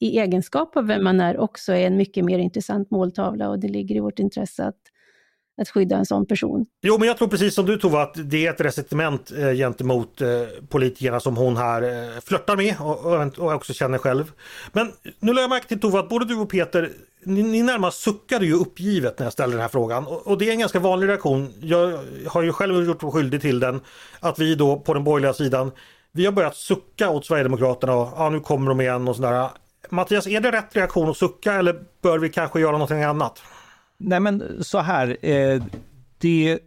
i 0.00 0.18
egenskap 0.18 0.76
av 0.76 0.86
vem 0.86 1.04
man 1.04 1.20
är 1.20 1.38
också 1.38 1.72
är 1.72 1.86
en 1.86 1.96
mycket 1.96 2.24
mer 2.24 2.38
intressant 2.38 2.90
måltavla 2.90 3.48
och 3.48 3.58
det 3.58 3.68
ligger 3.68 3.96
i 3.96 4.00
vårt 4.00 4.18
intresse 4.18 4.64
att, 4.64 4.80
att 5.60 5.68
skydda 5.68 5.96
en 5.96 6.06
sån 6.06 6.26
person. 6.26 6.66
Jo, 6.82 6.98
men 6.98 7.08
jag 7.08 7.18
tror 7.18 7.28
precis 7.28 7.54
som 7.54 7.66
du 7.66 7.76
Tova 7.76 8.02
att 8.02 8.30
det 8.30 8.46
är 8.46 8.50
ett 8.50 8.60
resentiment 8.60 9.32
eh, 9.38 9.52
gentemot 9.52 10.20
eh, 10.20 10.28
politikerna 10.68 11.20
som 11.20 11.36
hon 11.36 11.56
här 11.56 11.82
eh, 11.82 12.20
flörtar 12.20 12.56
med 12.56 12.74
och, 12.80 13.04
och, 13.04 13.38
och 13.38 13.54
också 13.54 13.72
känner 13.72 13.98
själv. 13.98 14.32
Men 14.72 14.92
nu 15.20 15.32
lägger 15.32 15.40
jag 15.40 15.50
märke 15.50 15.68
till 15.68 15.80
Tova 15.80 16.00
att 16.00 16.08
både 16.08 16.24
du 16.24 16.36
och 16.36 16.50
Peter 16.50 16.92
ni, 17.26 17.42
ni 17.42 17.62
närmast 17.62 18.00
suckade 18.00 18.46
ju 18.46 18.52
uppgivet 18.52 19.18
när 19.18 19.26
jag 19.26 19.32
ställde 19.32 19.56
den 19.56 19.62
här 19.62 19.68
frågan 19.68 20.06
och, 20.06 20.26
och, 20.26 20.38
det 20.38 20.48
är 20.48 20.52
en 20.52 20.58
ganska 20.58 20.78
vanlig 20.78 21.08
reaktion. 21.08 21.52
Jag 21.60 21.98
har 22.26 22.42
ju 22.42 22.52
själv 22.52 22.86
gjort 22.86 23.02
mig 23.02 23.12
skyldig 23.12 23.40
till 23.40 23.60
den. 23.60 23.80
Att 24.20 24.38
vi 24.38 24.54
då 24.54 24.80
på 24.80 24.94
den 24.94 25.04
borgerliga 25.04 25.32
sidan 25.32 25.72
vi 26.12 26.24
har 26.24 26.32
börjat 26.32 26.56
sucka 26.56 27.10
åt 27.10 27.26
Sverigedemokraterna 27.26 27.94
och 27.94 28.12
ja, 28.16 28.30
nu 28.30 28.40
kommer 28.40 28.68
de 28.68 28.80
igen 28.80 29.08
och 29.08 29.16
sådär. 29.16 29.48
Mattias, 29.90 30.26
är 30.26 30.40
det 30.40 30.52
rätt 30.52 30.76
reaktion 30.76 31.10
att 31.10 31.16
sucka 31.16 31.52
eller 31.52 31.82
bör 32.02 32.18
vi 32.18 32.28
kanske 32.28 32.60
göra 32.60 32.72
någonting 32.72 33.02
annat? 33.02 33.42
Nej 33.98 34.20
men 34.20 34.64
så 34.64 34.78
här, 34.78 35.16
eh, 35.20 35.62
det 36.18 36.58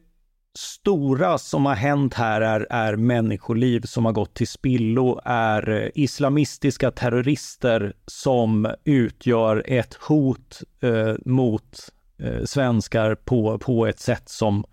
stora 0.58 1.38
som 1.38 1.66
har 1.66 1.76
hänt 1.76 2.14
här 2.14 2.42
är, 2.42 2.68
är 2.70 2.96
människoliv 2.96 3.82
som 3.82 4.06
har 4.06 4.12
gått 4.12 4.34
till 4.34 4.48
spillo, 4.48 5.20
är 5.26 5.70
eh, 5.70 5.90
islamistiska 5.96 6.92
terrorister 6.92 7.94
som 8.06 8.74
utgör 8.84 9.64
ett 9.66 9.94
hot 9.94 10.62
eh, 10.82 11.16
mot 11.26 11.90
eh, 12.20 12.44
svenskar 12.46 13.16
på, 13.16 13.58
på 13.58 13.88
ett 13.88 14.00
sätt 14.00 14.30
som, 14.30 14.66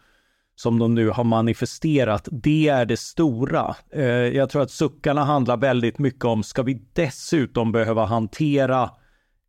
som 0.57 0.79
de 0.79 0.95
nu 0.95 1.09
har 1.09 1.25
manifesterat. 1.25 2.29
Det 2.33 2.69
är 2.69 2.87
det 2.87 2.97
stora. 2.97 3.77
Eh, 3.93 4.05
jag 4.07 4.51
tror 4.51 4.63
att 4.63 4.71
suckarna 4.71 5.25
handlar 5.25 5.57
väldigt 5.57 5.99
mycket 5.99 6.25
om, 6.25 6.43
ska 6.43 6.63
vi 6.63 6.83
dessutom 6.93 7.73
behöva 7.73 8.05
hantera 8.05 8.91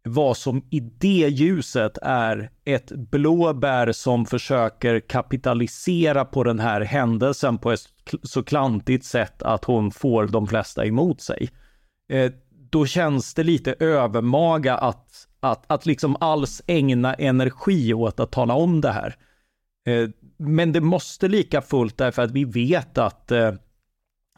vad 0.08 0.38
som 0.38 0.66
i 0.70 0.80
det 0.80 1.28
ljuset 1.30 1.98
är 2.02 2.50
ett 2.66 2.92
blåbär 2.92 3.92
som 3.92 4.26
försöker 4.26 5.00
kapitalisera 5.00 6.26
på 6.26 6.44
den 6.44 6.60
här 6.60 6.82
händelsen 6.82 7.58
på 7.58 7.72
ett 7.72 7.80
så 8.24 8.44
klantigt 8.44 9.06
sätt 9.06 9.44
att 9.44 9.66
hon 9.66 9.92
får 9.92 10.28
de 10.28 10.48
flesta 10.48 10.86
emot 10.86 11.22
sig. 11.22 11.50
Eh, 12.10 12.32
då 12.70 12.86
känns 12.86 13.34
det 13.34 13.44
lite 13.44 13.76
övermaga 13.80 14.78
att, 14.78 15.28
att, 15.40 15.64
att 15.68 15.86
liksom 15.86 16.18
alls 16.20 16.62
ägna 16.68 17.14
energi 17.14 17.94
åt 17.94 18.20
att 18.20 18.32
tala 18.32 18.54
om 18.54 18.82
det 18.82 18.92
här. 18.92 19.16
Eh, 19.88 20.10
men 20.38 20.72
det 20.72 20.82
måste 20.82 21.28
lika 21.28 21.62
fullt 21.62 21.98
därför 21.98 22.22
att 22.22 22.32
vi 22.32 22.46
vet 22.46 22.98
att 22.98 23.32
eh, 23.32 23.54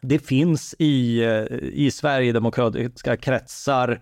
det 0.02 0.20
finns 0.20 0.76
i, 0.80 1.24
eh, 1.24 1.44
i 1.62 1.92
Sverigedemokratiska 1.92 3.18
kretsar 3.18 4.02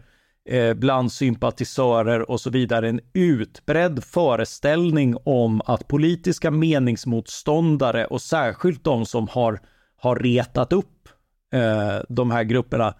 Eh, 0.49 0.73
bland 0.73 1.11
sympatisörer 1.11 2.31
och 2.31 2.41
så 2.41 2.49
vidare 2.49 2.89
en 2.89 2.99
utbredd 3.13 4.03
föreställning 4.03 5.15
om 5.23 5.61
att 5.65 5.87
politiska 5.87 6.51
meningsmotståndare 6.51 8.05
och 8.05 8.21
särskilt 8.21 8.83
de 8.83 9.05
som 9.05 9.27
har, 9.27 9.59
har 9.97 10.15
retat 10.15 10.73
upp 10.73 11.09
eh, 11.53 11.99
de 12.09 12.31
här 12.31 12.43
grupperna, 12.43 12.95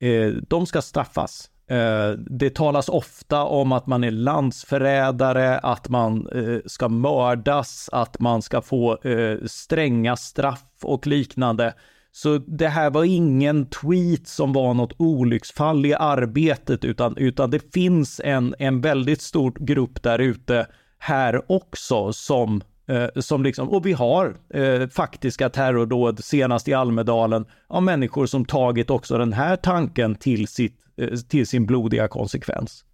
eh, 0.00 0.28
de 0.48 0.66
ska 0.66 0.82
straffas. 0.82 1.50
Eh, 1.70 2.10
det 2.10 2.54
talas 2.54 2.88
ofta 2.88 3.44
om 3.44 3.72
att 3.72 3.86
man 3.86 4.04
är 4.04 4.10
landsförrädare, 4.10 5.58
att 5.58 5.88
man 5.88 6.26
eh, 6.26 6.58
ska 6.66 6.88
mördas, 6.88 7.88
att 7.92 8.20
man 8.20 8.42
ska 8.42 8.62
få 8.62 8.98
eh, 9.02 9.38
stränga 9.46 10.16
straff 10.16 10.70
och 10.82 11.06
liknande. 11.06 11.74
Så 12.16 12.38
det 12.38 12.68
här 12.68 12.90
var 12.90 13.04
ingen 13.04 13.66
tweet 13.66 14.28
som 14.28 14.52
var 14.52 14.74
något 14.74 14.92
olycksfall 14.96 15.86
i 15.86 15.94
arbetet, 15.94 16.84
utan, 16.84 17.16
utan 17.16 17.50
det 17.50 17.72
finns 17.72 18.20
en, 18.24 18.54
en 18.58 18.80
väldigt 18.80 19.20
stor 19.20 19.52
grupp 19.60 20.02
där 20.02 20.18
ute 20.18 20.66
här 20.98 21.52
också 21.52 22.12
som 22.12 22.62
eh, 22.88 23.20
som 23.20 23.42
liksom, 23.42 23.68
och 23.68 23.86
vi 23.86 23.92
har 23.92 24.36
eh, 24.54 24.88
faktiska 24.88 25.48
terrordåd, 25.48 26.24
senast 26.24 26.68
i 26.68 26.74
Almedalen, 26.74 27.46
av 27.66 27.82
människor 27.82 28.26
som 28.26 28.44
tagit 28.44 28.90
också 28.90 29.18
den 29.18 29.32
här 29.32 29.56
tanken 29.56 30.14
till, 30.14 30.48
sitt, 30.48 30.78
eh, 30.96 31.18
till 31.28 31.46
sin 31.46 31.66
blodiga 31.66 32.08
konsekvens. 32.08 32.84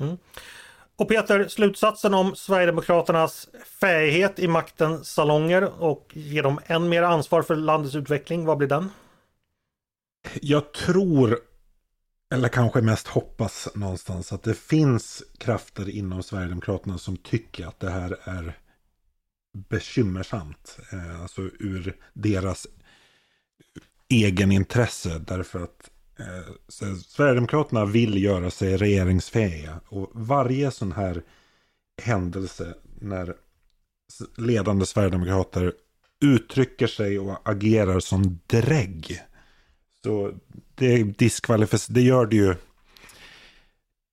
Mm. 0.00 0.16
Och 0.96 1.08
Peter, 1.08 1.48
slutsatsen 1.48 2.14
om 2.14 2.36
Sverigedemokraternas 2.36 3.48
färghet 3.80 4.38
i 4.38 4.48
maktens 4.48 5.08
salonger 5.08 5.82
och 5.82 6.10
ge 6.12 6.42
dem 6.42 6.60
än 6.66 6.88
mer 6.88 7.02
ansvar 7.02 7.42
för 7.42 7.56
landets 7.56 7.94
utveckling, 7.94 8.44
vad 8.44 8.58
blir 8.58 8.68
den? 8.68 8.90
Jag 10.40 10.72
tror 10.72 11.38
eller 12.32 12.48
kanske 12.48 12.80
mest 12.80 13.06
hoppas 13.06 13.68
någonstans 13.74 14.32
att 14.32 14.42
det 14.42 14.54
finns 14.54 15.22
krafter 15.38 15.88
inom 15.88 16.22
Sverigedemokraterna 16.22 16.98
som 16.98 17.16
tycker 17.16 17.66
att 17.66 17.80
det 17.80 17.90
här 17.90 18.18
är 18.24 18.58
bekymmersamt. 19.52 20.78
Eh, 20.92 21.22
alltså 21.22 21.42
ur 21.42 21.96
deras 22.12 22.66
egen 24.08 24.52
intresse. 24.52 25.18
Därför 25.18 25.62
att 25.62 25.90
Eh, 26.22 26.52
så 26.68 26.96
Sverigedemokraterna 26.96 27.84
vill 27.84 28.22
göra 28.22 28.50
sig 28.50 28.76
regeringsfähiga. 28.76 29.80
Och 29.88 30.10
varje 30.14 30.70
sån 30.70 30.92
här 30.92 31.22
händelse 32.02 32.74
när 33.00 33.34
ledande 34.36 34.86
Sverigedemokrater 34.86 35.72
uttrycker 36.24 36.86
sig 36.86 37.18
och 37.18 37.38
agerar 37.44 38.00
som 38.00 38.40
drägg. 38.46 39.20
Så 40.04 40.32
det 40.74 41.02
diskvalificerar, 41.02 41.94
det 41.94 42.02
gör 42.02 42.26
det 42.26 42.36
ju 42.36 42.54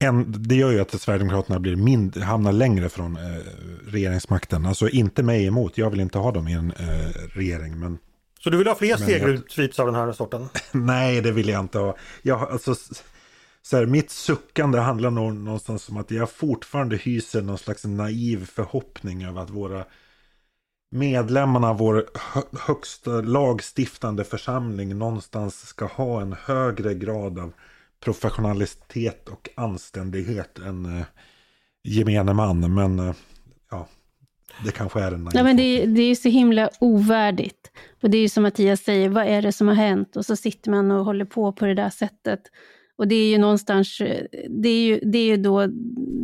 en, 0.03 0.35
det 0.37 0.55
gör 0.55 0.71
ju 0.71 0.79
att 0.79 1.01
Sverigedemokraterna 1.01 1.59
blir 1.59 1.75
mindre, 1.75 2.23
hamnar 2.23 2.51
längre 2.51 2.89
från 2.89 3.17
eh, 3.17 3.41
regeringsmakten. 3.87 4.65
Alltså 4.65 4.89
inte 4.89 5.23
mig 5.23 5.45
emot, 5.45 5.77
jag 5.77 5.89
vill 5.89 5.99
inte 5.99 6.17
ha 6.17 6.31
dem 6.31 6.47
i 6.47 6.53
en 6.53 6.71
eh, 6.71 7.09
regering. 7.33 7.79
Men, 7.79 7.97
så 8.43 8.49
du 8.49 8.57
vill 8.57 8.67
ha 8.67 8.75
fler 8.75 8.97
segerutsvits 8.97 9.79
av 9.79 9.85
den 9.85 9.95
här 9.95 10.11
sorten? 10.11 10.49
Nej, 10.71 11.21
det 11.21 11.31
vill 11.31 11.49
jag 11.49 11.59
inte 11.59 11.79
ha. 11.79 11.95
Jag, 12.21 12.51
alltså, 12.51 12.75
så 13.61 13.77
här, 13.77 13.85
mitt 13.85 14.11
suckande 14.11 14.79
handlar 14.79 15.09
nog 15.09 15.33
någonstans 15.33 15.89
om 15.89 15.97
att 15.97 16.11
jag 16.11 16.31
fortfarande 16.31 16.97
hyser 16.97 17.41
någon 17.41 17.57
slags 17.57 17.85
naiv 17.85 18.45
förhoppning 18.45 19.23
över 19.23 19.41
att 19.41 19.49
våra 19.49 19.85
medlemmarna 20.91 21.69
av 21.69 21.77
vår 21.77 22.05
högsta 22.59 23.11
lagstiftande 23.11 24.23
församling 24.23 24.97
någonstans 24.97 25.67
ska 25.67 25.85
ha 25.85 26.21
en 26.21 26.35
högre 26.41 26.93
grad 26.93 27.39
av 27.39 27.53
professionalitet 27.99 29.29
och 29.29 29.49
anständighet 29.55 30.59
än 30.59 30.97
eh, 30.97 31.05
gemene 31.83 32.33
man. 32.33 32.73
Men 32.73 32.99
eh, 32.99 33.15
ja, 33.71 33.87
det 34.65 34.71
kanske 34.71 35.01
är 35.01 35.11
en 35.11 35.29
ja, 35.33 35.43
men 35.43 35.57
det, 35.57 35.85
det 35.85 36.01
är 36.01 36.15
så 36.15 36.29
himla 36.29 36.69
ovärdigt. 36.79 37.71
Och 38.01 38.09
det 38.09 38.17
är 38.17 38.21
ju 38.21 38.29
som 38.29 38.43
Mattias 38.43 38.81
säger, 38.81 39.09
vad 39.09 39.25
är 39.25 39.41
det 39.41 39.51
som 39.51 39.67
har 39.67 39.75
hänt? 39.75 40.15
Och 40.15 40.25
så 40.25 40.35
sitter 40.35 40.71
man 40.71 40.91
och 40.91 41.05
håller 41.05 41.25
på 41.25 41.51
på 41.51 41.65
det 41.65 41.73
där 41.73 41.89
sättet. 41.89 42.41
Och 42.95 43.07
det 43.07 43.15
är 43.15 43.29
ju 43.29 43.37
någonstans, 43.37 43.97
det 44.49 44.69
är 44.69 44.81
ju, 44.81 44.99
det 45.03 45.17
är 45.17 45.25
ju 45.25 45.37
då 45.37 45.67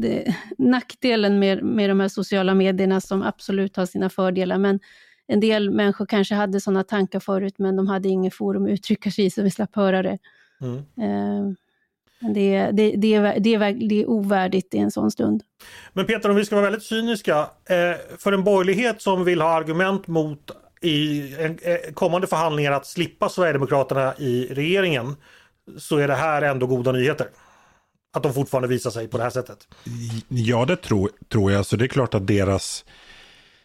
det, 0.02 0.36
nackdelen 0.58 1.40
med, 1.40 1.64
med 1.64 1.90
de 1.90 2.00
här 2.00 2.08
sociala 2.08 2.54
medierna 2.54 3.02
som 3.02 3.24
absolut 3.24 3.76
har 3.76 3.86
sina 3.86 4.10
fördelar, 4.10 4.58
men 4.58 4.80
en 5.28 5.40
del 5.40 5.72
människor 5.72 6.06
kanske 6.06 6.36
hade 6.36 6.62
sådana 6.62 6.84
tankar 6.84 7.20
förut, 7.20 7.56
men 7.58 7.76
de 7.76 7.88
hade 7.88 8.10
inget 8.10 8.34
forum 8.34 8.66
att 8.66 8.72
uttrycka 8.72 9.12
sig 9.12 9.26
i, 9.26 9.30
så 9.30 9.42
vi 9.42 9.52
slapp 9.52 9.76
höra 9.76 10.02
det. 10.02 10.18
Mm. 10.62 10.78
Uh, 10.78 11.54
det, 12.20 12.72
det, 12.72 12.96
det, 12.96 13.14
är, 13.14 13.40
det, 13.40 13.54
är, 13.54 13.90
det 13.90 14.02
är 14.02 14.10
ovärdigt 14.10 14.74
i 14.74 14.78
en 14.78 14.92
sån 14.92 15.12
stund. 15.12 15.44
Men 15.94 16.06
Peter, 16.06 16.30
om 16.30 16.36
vi 16.36 16.46
ska 16.46 16.56
vara 16.56 16.66
väldigt 16.66 16.84
cyniska, 16.84 17.40
eh, 17.70 18.18
för 18.18 18.34
en 18.34 18.44
borgerlighet 18.44 19.02
som 19.02 19.24
vill 19.24 19.42
ha 19.42 19.50
argument 19.50 20.08
mot 20.08 20.52
i 20.82 21.34
eh, 21.40 21.94
kommande 21.94 22.28
förhandlingar 22.28 22.72
att 22.72 22.86
slippa 22.86 23.30
Sverigedemokraterna 23.30 24.14
i 24.18 24.48
regeringen, 24.52 25.16
så 25.78 25.98
är 25.98 26.08
det 26.08 26.16
här 26.16 26.42
ändå 26.42 26.68
goda 26.68 26.92
nyheter. 26.92 27.28
Att 28.14 28.24
de 28.24 28.34
fortfarande 28.34 28.68
visar 28.68 28.92
sig 28.92 29.08
på 29.08 29.18
det 29.18 29.24
här 29.24 29.30
sättet. 29.30 29.68
Ja, 30.28 30.66
det 30.66 30.76
tror, 30.76 31.10
tror 31.32 31.52
jag. 31.52 31.66
Så 31.66 31.76
det 31.76 31.86
är 31.86 31.88
klart 31.88 32.14
att 32.14 32.28
deras... 32.28 32.86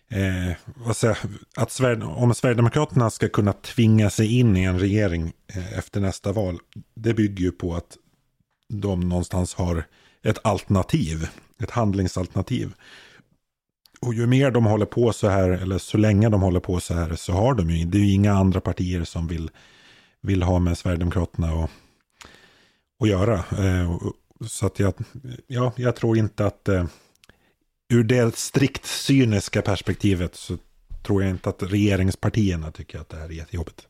Eh, 0.08 0.56
vad 0.76 0.96
säger, 0.96 1.18
att 1.56 1.70
Sverige, 1.70 2.04
om 2.04 2.34
Sverigedemokraterna 2.34 3.10
ska 3.10 3.28
kunna 3.28 3.52
tvinga 3.52 4.10
sig 4.10 4.38
in 4.38 4.56
i 4.56 4.64
en 4.64 4.78
regering 4.78 5.32
eh, 5.54 5.78
efter 5.78 6.00
nästa 6.00 6.32
val. 6.32 6.58
Det 6.94 7.14
bygger 7.14 7.44
ju 7.44 7.52
på 7.52 7.74
att 7.74 7.96
de 8.70 9.00
någonstans 9.00 9.54
har 9.54 9.84
ett 10.22 10.38
alternativ. 10.42 11.28
Ett 11.62 11.70
handlingsalternativ. 11.70 12.74
Och 14.00 14.14
ju 14.14 14.26
mer 14.26 14.50
de 14.50 14.64
håller 14.64 14.86
på 14.86 15.12
så 15.12 15.28
här, 15.28 15.50
eller 15.50 15.78
så 15.78 15.98
länge 15.98 16.28
de 16.28 16.42
håller 16.42 16.60
på 16.60 16.80
så 16.80 16.94
här, 16.94 17.14
så 17.14 17.32
har 17.32 17.54
de 17.54 17.70
ju, 17.70 17.84
det 17.84 17.98
är 17.98 18.02
ju 18.02 18.12
inga 18.12 18.32
andra 18.32 18.60
partier 18.60 19.04
som 19.04 19.26
vill, 19.26 19.50
vill 20.20 20.42
ha 20.42 20.58
med 20.58 20.78
Sverigedemokraterna 20.78 21.54
och 21.54 21.70
att 23.02 23.08
göra. 23.08 23.34
Eh, 23.34 23.98
så 24.46 24.66
att 24.66 24.78
jag, 24.78 24.94
ja, 25.46 25.72
jag 25.76 25.96
tror 25.96 26.18
inte 26.18 26.46
att 26.46 26.68
eh, 26.68 26.84
ur 27.92 28.04
det 28.04 28.36
strikt 28.36 28.86
cyniska 28.86 29.62
perspektivet 29.62 30.34
så 30.34 30.58
tror 31.02 31.22
jag 31.22 31.30
inte 31.30 31.48
att 31.48 31.62
regeringspartierna 31.62 32.70
tycker 32.70 32.98
att 32.98 33.08
det 33.08 33.16
här 33.16 33.24
är 33.24 33.32
jättejobbigt. 33.32 33.86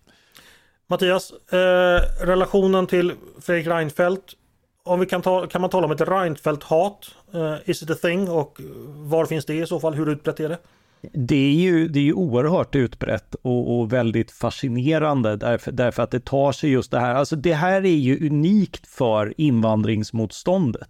Mattias, 0.86 1.32
eh, 1.52 2.26
relationen 2.26 2.86
till 2.86 3.12
Fredrik 3.40 3.66
Reinfeldt. 3.66 4.34
Om 4.90 5.00
vi 5.00 5.06
kan, 5.06 5.22
ta, 5.22 5.46
kan 5.46 5.60
man 5.60 5.70
tala 5.70 5.86
om 5.86 5.92
ett 5.92 6.00
Reinfeldt-hat? 6.00 7.10
Uh, 7.34 7.54
is 7.64 7.82
it 7.82 7.90
a 7.90 7.94
thing 8.02 8.28
och 8.28 8.60
var 8.86 9.26
finns 9.26 9.44
det 9.44 9.54
i 9.54 9.66
så 9.66 9.80
fall? 9.80 9.94
Hur 9.94 10.08
utbrett 10.08 10.40
är 10.40 10.48
det? 10.48 10.58
Det 11.12 11.36
är 11.36 11.52
ju, 11.52 11.88
det 11.88 11.98
är 11.98 12.02
ju 12.02 12.12
oerhört 12.12 12.74
utbrett 12.74 13.34
och, 13.34 13.78
och 13.78 13.92
väldigt 13.92 14.30
fascinerande 14.30 15.36
därför, 15.36 15.72
därför, 15.72 16.02
att 16.02 16.10
det 16.10 16.24
tar 16.24 16.52
sig 16.52 16.70
just 16.70 16.90
det 16.90 17.00
här. 17.00 17.14
Alltså 17.14 17.36
det 17.36 17.54
här 17.54 17.84
är 17.84 17.96
ju 17.96 18.26
unikt 18.26 18.86
för 18.86 19.34
invandringsmotståndet. 19.36 20.88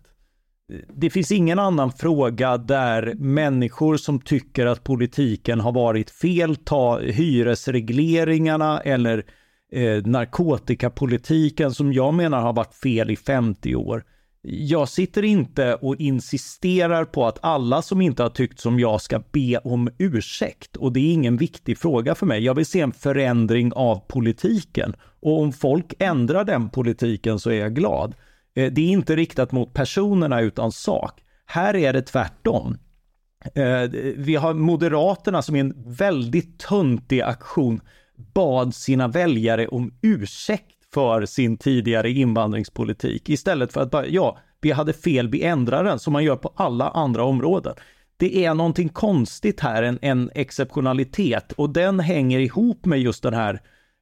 Det 0.89 1.11
finns 1.11 1.33
ingen 1.33 1.59
annan 1.59 1.93
fråga 1.93 2.57
där 2.57 3.15
människor 3.19 3.97
som 3.97 4.21
tycker 4.21 4.67
att 4.67 4.85
politiken 4.85 5.61
har 5.61 5.73
varit 5.73 6.11
fel, 6.11 6.57
ta 6.57 6.99
hyresregleringarna 6.99 8.81
eller 8.81 9.25
eh, 9.73 10.03
narkotikapolitiken 10.05 11.75
som 11.75 11.93
jag 11.93 12.15
menar 12.15 12.41
har 12.41 12.53
varit 12.53 12.75
fel 12.75 13.11
i 13.11 13.17
50 13.17 13.75
år 13.75 14.05
jag 14.43 14.89
sitter 14.89 15.23
inte 15.23 15.75
och 15.75 15.97
insisterar 15.97 17.05
på 17.05 17.27
att 17.27 17.39
alla 17.43 17.83
som 17.83 18.01
inte 18.01 18.23
har 18.23 18.31
tyckt 18.31 18.61
som 18.61 18.81
jag 18.81 19.01
ska 19.01 19.23
be 19.33 19.59
om 19.59 19.91
ursäkt 19.99 20.77
och 20.77 20.93
det 20.93 21.01
är 21.01 21.13
ingen 21.13 21.37
viktig 21.37 21.79
fråga 21.79 22.15
för 22.15 22.27
mig. 22.27 22.45
Jag 22.45 22.55
vill 22.55 22.67
se 22.67 22.81
en 22.81 22.93
förändring 22.93 23.73
av 23.73 24.01
politiken 24.09 24.95
och 25.21 25.41
om 25.41 25.53
folk 25.53 25.95
ändrar 25.99 26.45
den 26.45 26.69
politiken 26.69 27.39
så 27.39 27.51
är 27.51 27.61
jag 27.61 27.75
glad. 27.75 28.15
Eh, 28.55 28.73
det 28.73 28.81
är 28.81 28.89
inte 28.89 29.17
riktat 29.17 29.53
mot 29.53 29.75
personerna 29.75 30.41
utan 30.41 30.73
sak. 30.73 31.21
Här 31.47 31.77
är 31.77 31.93
det 31.93 32.03
tvärtom. 32.03 32.77
Eh, 33.55 33.91
vi 34.17 34.37
har 34.37 34.55
Moderaterna 34.55 35.43
som 35.43 35.57
är 35.57 35.61
en 35.61 35.75
väldigt 35.87 36.59
töntig 36.59 37.21
aktion 37.21 37.81
bad 38.35 38.75
sina 38.75 39.09
väljare 39.09 39.69
om 39.69 39.95
ursäkt 40.03 40.93
för 40.95 41.27
sin 41.27 41.57
tidigare 41.57 42.11
invandringspolitik. 42.11 43.29
Istället 43.29 43.73
för 43.73 43.81
att 43.81 43.91
bara, 43.91 44.07
ja, 44.07 44.39
vi 44.61 44.71
hade 44.71 44.93
fel, 44.93 45.29
vi 45.29 45.43
ändrar 45.43 45.85
den 45.85 45.99
som 45.99 46.13
man 46.13 46.25
gör 46.25 46.37
på 46.37 46.53
alla 46.57 46.89
andra 46.89 47.25
områden. 47.25 47.75
Det 48.17 48.45
är 48.45 48.55
någonting 48.55 48.89
konstigt 48.89 49.61
här, 49.61 49.83
en, 49.83 49.99
en 50.03 50.31
exceptionalitet. 50.35 51.53
Och 51.53 51.71
den 51.71 52.01
hänger 52.01 52.39
ihop 52.39 52.85
med 52.85 53.01
just 53.01 53.23
den 53.23 53.35
här 53.35 53.61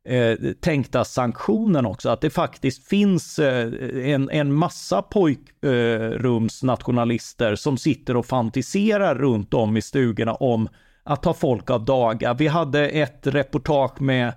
eh, 0.08 0.36
tänkta 0.60 1.04
sanktionen 1.04 1.86
också, 1.86 2.08
att 2.08 2.20
det 2.20 2.30
faktiskt 2.30 2.88
finns 2.88 3.38
eh, 3.38 3.72
en, 4.12 4.30
en 4.30 4.52
massa 4.52 5.02
pojkrumsnationalister 5.02 7.50
eh, 7.50 7.56
som 7.56 7.78
sitter 7.78 8.16
och 8.16 8.26
fantiserar 8.26 9.14
runt 9.14 9.54
om 9.54 9.76
i 9.76 9.82
stugorna 9.82 10.34
om 10.34 10.68
att 11.08 11.22
ta 11.22 11.34
folk 11.34 11.70
av 11.70 11.84
daga. 11.84 12.34
Vi 12.34 12.46
hade 12.46 12.88
ett 12.88 13.26
reportage 13.26 14.00
med 14.00 14.32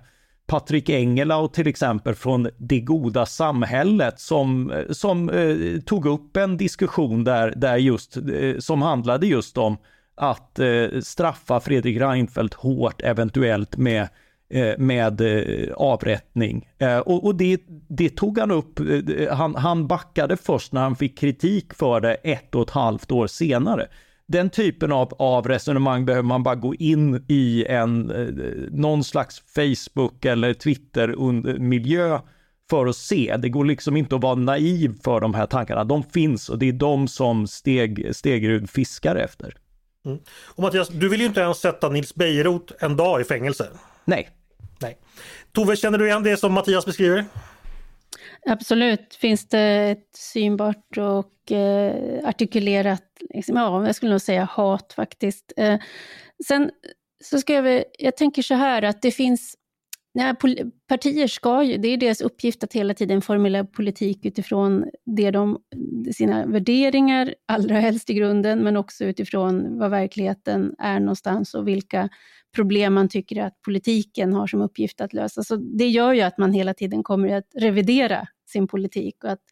Patrik 0.46 0.90
Engelau 0.90 1.48
till 1.48 1.66
exempel 1.66 2.14
från 2.14 2.48
Det 2.58 2.80
goda 2.80 3.26
samhället 3.26 4.20
som, 4.20 4.72
som 4.90 5.30
eh, 5.30 5.80
tog 5.80 6.06
upp 6.06 6.36
en 6.36 6.56
diskussion 6.56 7.24
där, 7.24 7.52
där 7.56 7.76
just, 7.76 8.16
eh, 8.16 8.58
som 8.58 8.82
handlade 8.82 9.26
just 9.26 9.58
om 9.58 9.76
att 10.14 10.58
eh, 10.58 11.00
straffa 11.02 11.60
Fredrik 11.60 12.00
Reinfeldt 12.00 12.54
hårt 12.54 13.02
eventuellt 13.02 13.76
med 13.76 14.08
eh, 14.50 14.78
med 14.78 15.20
eh, 15.20 15.72
avrättning. 15.74 16.68
Eh, 16.78 16.98
och, 16.98 17.24
och 17.24 17.34
det, 17.34 17.60
det, 17.88 18.08
tog 18.08 18.38
han 18.38 18.50
upp, 18.50 18.80
eh, 18.80 19.34
han, 19.34 19.54
han 19.54 19.86
backade 19.86 20.36
först 20.36 20.72
när 20.72 20.80
han 20.80 20.96
fick 20.96 21.18
kritik 21.18 21.74
för 21.74 22.00
det 22.00 22.14
ett 22.14 22.54
och 22.54 22.62
ett 22.62 22.70
halvt 22.70 23.12
år 23.12 23.26
senare 23.26 23.88
den 24.32 24.50
typen 24.50 24.92
av, 24.92 25.14
av 25.18 25.48
resonemang 25.48 26.04
behöver 26.04 26.26
man 26.26 26.42
bara 26.42 26.54
gå 26.54 26.74
in 26.74 27.24
i 27.28 27.66
en, 27.68 28.10
eh, 28.10 28.44
någon 28.70 29.04
slags 29.04 29.42
Facebook 29.54 30.24
eller 30.24 30.54
Twitter-miljö 30.54 32.20
för 32.70 32.86
att 32.86 32.96
se. 32.96 33.36
Det 33.38 33.48
går 33.48 33.64
liksom 33.64 33.96
inte 33.96 34.16
att 34.16 34.22
vara 34.22 34.34
naiv 34.34 34.94
för 35.04 35.20
de 35.20 35.34
här 35.34 35.46
tankarna. 35.46 35.84
De 35.84 36.02
finns 36.02 36.48
och 36.48 36.58
det 36.58 36.68
är 36.68 36.72
de 36.72 37.08
som 37.08 37.46
Steg, 37.46 38.16
Stegerud 38.16 38.70
fiskar 38.70 39.16
efter. 39.16 39.56
Mm. 40.06 40.18
Och 40.54 40.62
Mattias, 40.62 40.88
du 40.88 41.08
vill 41.08 41.20
ju 41.20 41.26
inte 41.26 41.40
ens 41.40 41.58
sätta 41.58 41.88
Nils 41.88 42.14
Bejerot 42.14 42.72
en 42.80 42.96
dag 42.96 43.20
i 43.20 43.24
fängelse. 43.24 43.68
Nej. 44.04 44.28
Nej. 44.80 44.98
Tove, 45.52 45.76
känner 45.76 45.98
du 45.98 46.06
igen 46.06 46.22
det 46.22 46.36
som 46.36 46.52
Mattias 46.52 46.86
beskriver? 46.86 47.24
Absolut 48.46 49.14
finns 49.14 49.48
det 49.48 49.90
ett 49.90 50.16
synbart 50.16 50.98
och 50.98 51.52
eh, 51.52 52.28
artikulerat, 52.28 53.04
liksom, 53.34 53.56
ja, 53.56 53.86
jag 53.86 53.94
skulle 53.94 54.10
nog 54.10 54.20
säga 54.20 54.44
hat 54.44 54.92
faktiskt. 54.92 55.52
Eh, 55.56 55.78
sen 56.46 56.70
så 57.24 57.38
ska 57.38 57.52
jag, 57.52 57.84
jag 57.98 58.16
tänker 58.16 58.42
så 58.42 58.54
här 58.54 58.82
att 58.82 59.02
det 59.02 59.10
finns, 59.10 59.54
Nej, 60.14 60.34
partier 60.88 61.26
ska 61.26 61.62
ju, 61.62 61.76
det 61.76 61.88
är 61.88 61.96
deras 61.96 62.20
uppgift 62.20 62.64
att 62.64 62.72
hela 62.72 62.94
tiden 62.94 63.22
formulera 63.22 63.64
politik 63.64 64.26
utifrån 64.26 64.84
det 65.06 65.30
de, 65.30 65.58
sina 66.14 66.46
värderingar, 66.46 67.34
allra 67.48 67.74
helst 67.74 68.10
i 68.10 68.14
grunden, 68.14 68.62
men 68.62 68.76
också 68.76 69.04
utifrån 69.04 69.78
vad 69.78 69.90
verkligheten 69.90 70.74
är 70.78 71.00
någonstans 71.00 71.54
och 71.54 71.68
vilka 71.68 72.08
problem 72.54 72.94
man 72.94 73.08
tycker 73.08 73.42
att 73.42 73.62
politiken 73.62 74.32
har 74.32 74.46
som 74.46 74.60
uppgift 74.60 75.00
att 75.00 75.12
lösa. 75.12 75.42
Så 75.42 75.56
det 75.56 75.88
gör 75.88 76.12
ju 76.12 76.20
att 76.20 76.38
man 76.38 76.52
hela 76.52 76.74
tiden 76.74 77.02
kommer 77.02 77.28
att 77.28 77.48
revidera 77.54 78.28
sin 78.46 78.68
politik. 78.68 79.24
Och 79.24 79.30
att, 79.30 79.42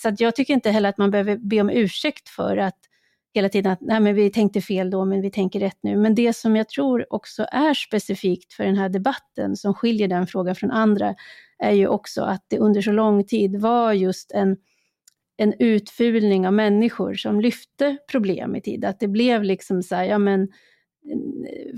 så 0.00 0.08
att 0.08 0.20
jag 0.20 0.36
tycker 0.36 0.54
inte 0.54 0.70
heller 0.70 0.88
att 0.88 0.98
man 0.98 1.10
behöver 1.10 1.36
be 1.36 1.60
om 1.60 1.70
ursäkt 1.70 2.28
för 2.28 2.56
att 2.56 2.78
hela 3.34 3.48
tiden 3.48 3.72
att 3.72 3.80
nej 3.80 4.00
men 4.00 4.14
vi 4.14 4.30
tänkte 4.30 4.60
fel 4.60 4.90
då, 4.90 5.04
men 5.04 5.20
vi 5.20 5.30
tänker 5.30 5.60
rätt 5.60 5.78
nu. 5.82 5.96
Men 5.96 6.14
det 6.14 6.32
som 6.32 6.56
jag 6.56 6.68
tror 6.68 7.06
också 7.10 7.46
är 7.52 7.74
specifikt 7.74 8.52
för 8.52 8.64
den 8.64 8.76
här 8.76 8.88
debatten, 8.88 9.56
som 9.56 9.74
skiljer 9.74 10.08
den 10.08 10.26
frågan 10.26 10.54
från 10.54 10.70
andra, 10.70 11.14
är 11.58 11.72
ju 11.72 11.86
också 11.86 12.22
att 12.22 12.44
det 12.48 12.58
under 12.58 12.82
så 12.82 12.92
lång 12.92 13.24
tid 13.24 13.60
var 13.60 13.92
just 13.92 14.32
en, 14.32 14.56
en 15.36 15.54
utfulning 15.58 16.46
av 16.46 16.52
människor 16.52 17.14
som 17.14 17.40
lyfte 17.40 17.96
problem 18.10 18.56
i 18.56 18.60
tid. 18.60 18.84
Att 18.84 19.00
det 19.00 19.08
blev 19.08 19.44
liksom 19.44 19.82
så 19.82 19.94
här, 19.94 20.04
ja 20.04 20.18
men 20.18 20.48
Eh, 21.06 21.74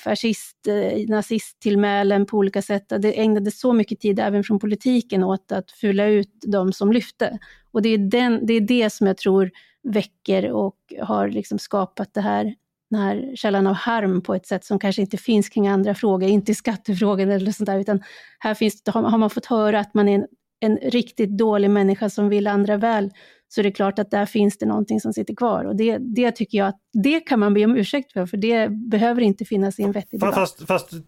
fascist, 0.00 0.66
eh, 0.66 1.08
nazisttillmälen 1.08 2.26
på 2.26 2.36
olika 2.36 2.62
sätt. 2.62 2.92
Det 2.98 3.20
ägnades 3.20 3.60
så 3.60 3.72
mycket 3.72 4.00
tid 4.00 4.20
även 4.20 4.44
från 4.44 4.58
politiken 4.58 5.24
åt 5.24 5.52
att 5.52 5.70
fylla 5.70 6.06
ut 6.06 6.32
de 6.46 6.72
som 6.72 6.92
lyfte. 6.92 7.38
Och 7.72 7.82
det 7.82 7.88
är, 7.88 7.98
den, 7.98 8.46
det 8.46 8.54
är 8.54 8.60
det 8.60 8.90
som 8.90 9.06
jag 9.06 9.16
tror 9.16 9.50
väcker 9.82 10.52
och 10.52 10.76
har 11.02 11.28
liksom 11.28 11.58
skapat 11.58 12.14
det 12.14 12.20
här, 12.20 12.54
den 12.90 13.00
här 13.00 13.32
källan 13.36 13.66
av 13.66 13.74
harm 13.74 14.22
på 14.22 14.34
ett 14.34 14.46
sätt 14.46 14.64
som 14.64 14.78
kanske 14.78 15.02
inte 15.02 15.16
finns 15.16 15.48
kring 15.48 15.68
andra 15.68 15.94
frågor, 15.94 16.28
inte 16.28 16.52
i 16.52 16.54
skattefrågan 16.54 17.30
eller 17.30 17.52
sånt 17.52 17.66
där, 17.66 17.78
utan 17.78 18.02
här 18.38 18.54
finns, 18.54 18.82
har 18.86 19.18
man 19.18 19.30
fått 19.30 19.46
höra 19.46 19.80
att 19.80 19.94
man 19.94 20.08
är 20.08 20.14
en, 20.14 20.26
en 20.60 20.76
riktigt 20.76 21.38
dålig 21.38 21.70
människa 21.70 22.10
som 22.10 22.28
vill 22.28 22.46
andra 22.46 22.76
väl, 22.76 23.10
så 23.52 23.60
är 23.60 23.62
det 23.62 23.70
klart 23.70 23.98
att 23.98 24.10
där 24.10 24.26
finns 24.26 24.58
det 24.58 24.66
någonting 24.66 25.00
som 25.00 25.12
sitter 25.12 25.34
kvar. 25.34 25.64
Och 25.64 25.76
det, 25.76 25.98
det 25.98 26.32
tycker 26.32 26.58
jag 26.58 26.68
att 26.68 26.78
det 26.92 27.20
kan 27.20 27.38
man 27.38 27.54
be 27.54 27.64
om 27.64 27.76
ursäkt 27.76 28.12
för, 28.12 28.26
för 28.26 28.36
det 28.36 28.68
behöver 28.70 29.22
inte 29.22 29.44
finnas 29.44 29.78
i 29.78 29.82
en 29.82 29.92
vettig 29.92 30.20
debatt. 30.20 30.34
Fast, 30.34 30.66
fast 30.66 30.92
eh, 30.92 30.98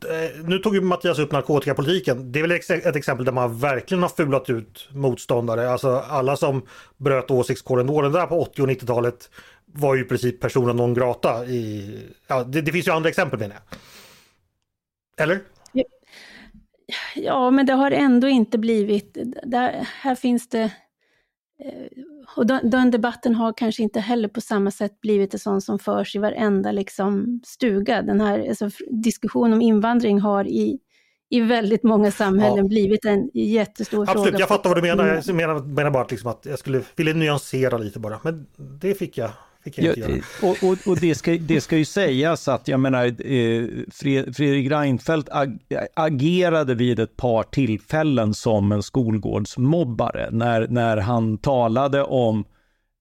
nu 0.45 0.59
tog 0.59 0.75
ju 0.75 0.81
Mattias 0.81 1.19
upp 1.19 1.33
narkotikapolitiken. 1.33 2.33
Det 2.33 2.39
är 2.39 2.43
väl 2.43 2.53
ett 2.53 2.97
exempel 2.97 3.25
där 3.25 3.33
man 3.33 3.59
verkligen 3.59 4.03
har 4.03 4.09
fulat 4.09 4.51
ut 4.51 4.89
motståndare. 4.93 5.71
Alltså 5.71 5.89
alla 6.09 6.37
som 6.37 6.63
bröt 6.97 7.31
åsiktskorridoren 7.31 8.13
där 8.13 8.27
på 8.27 8.41
80 8.41 8.63
och 8.63 8.69
90-talet 8.69 9.31
var 9.67 9.95
ju 9.95 10.03
i 10.03 10.05
princip 10.05 10.41
personer 10.41 10.75
non 10.75 10.95
grata. 10.95 11.47
I, 11.47 11.99
ja, 12.27 12.45
det, 12.45 12.61
det 12.61 12.73
finns 12.73 12.87
ju 12.87 12.93
andra 12.93 13.09
exempel 13.09 13.39
menar 13.39 13.55
jag. 13.55 15.25
Eller? 15.25 15.41
Ja, 17.15 17.51
men 17.51 17.67
det 17.67 17.73
har 17.73 17.91
ändå 17.91 18.29
inte 18.29 18.59
blivit... 18.59 19.19
Där, 19.43 19.89
här 20.01 20.15
finns 20.15 20.49
det 20.49 20.71
och 22.37 22.47
den, 22.47 22.71
den, 22.71 22.91
debatten 22.91 23.35
har 23.35 23.53
kanske 23.57 23.83
inte 23.83 24.01
heller 24.01 24.29
på 24.29 24.41
samma 24.41 24.71
sätt 24.71 25.01
blivit 25.01 25.35
en 25.35 25.41
sån 25.41 25.61
som 25.61 25.79
förs 25.79 26.17
i 26.17 26.19
varenda 26.19 26.73
liksom, 26.73 27.41
stuga. 27.45 28.03
Den 28.03 28.21
här 28.21 28.49
alltså, 28.49 28.71
diskussionen 28.91 29.53
om 29.53 29.61
invandring 29.61 30.21
har 30.21 30.45
i, 30.45 30.79
i 31.31 31.41
väldigt 31.41 31.83
många 31.83 32.11
samhällen 32.11 32.65
ja. 32.65 32.69
blivit 32.69 33.05
en 33.05 33.31
jättestor 33.35 34.03
Absolut, 34.03 34.07
fråga. 34.07 34.21
Absolut, 34.21 34.41
jag 34.41 34.49
fattar 34.49 34.71
vad 34.71 34.79
du 34.79 34.83
menar. 34.83 35.23
Jag 35.27 35.35
menar, 35.35 35.59
menar 35.59 35.91
bara 35.91 36.03
att, 36.03 36.11
liksom 36.11 36.31
att 36.31 36.47
jag 36.47 36.59
skulle 36.59 36.83
vilja 36.97 37.15
nyansera 37.15 37.79
lite 37.79 37.99
bara. 37.99 38.21
Men 38.23 38.47
det 38.81 38.95
fick 38.95 39.19
jag 39.19 39.31
Ja, 39.65 39.93
och, 40.43 40.57
och, 40.63 40.79
och 40.87 40.97
det, 41.01 41.15
ska, 41.15 41.33
det 41.33 41.61
ska 41.61 41.77
ju 41.77 41.85
sägas 41.85 42.49
att 42.49 42.69
jag 42.69 42.81
menar, 42.81 43.05
eh, 43.07 43.67
Fredrik 44.33 44.71
Reinfeldt 44.71 45.29
ag, 45.29 45.59
agerade 45.95 46.75
vid 46.75 47.01
ett 47.01 47.17
par 47.17 47.43
tillfällen 47.43 48.35
som 48.35 48.73
en 48.73 48.83
skolgårdsmobbare 48.83 50.29
när, 50.31 50.67
när 50.69 50.97
han 50.97 51.39
talade 51.39 52.03
om 52.03 52.45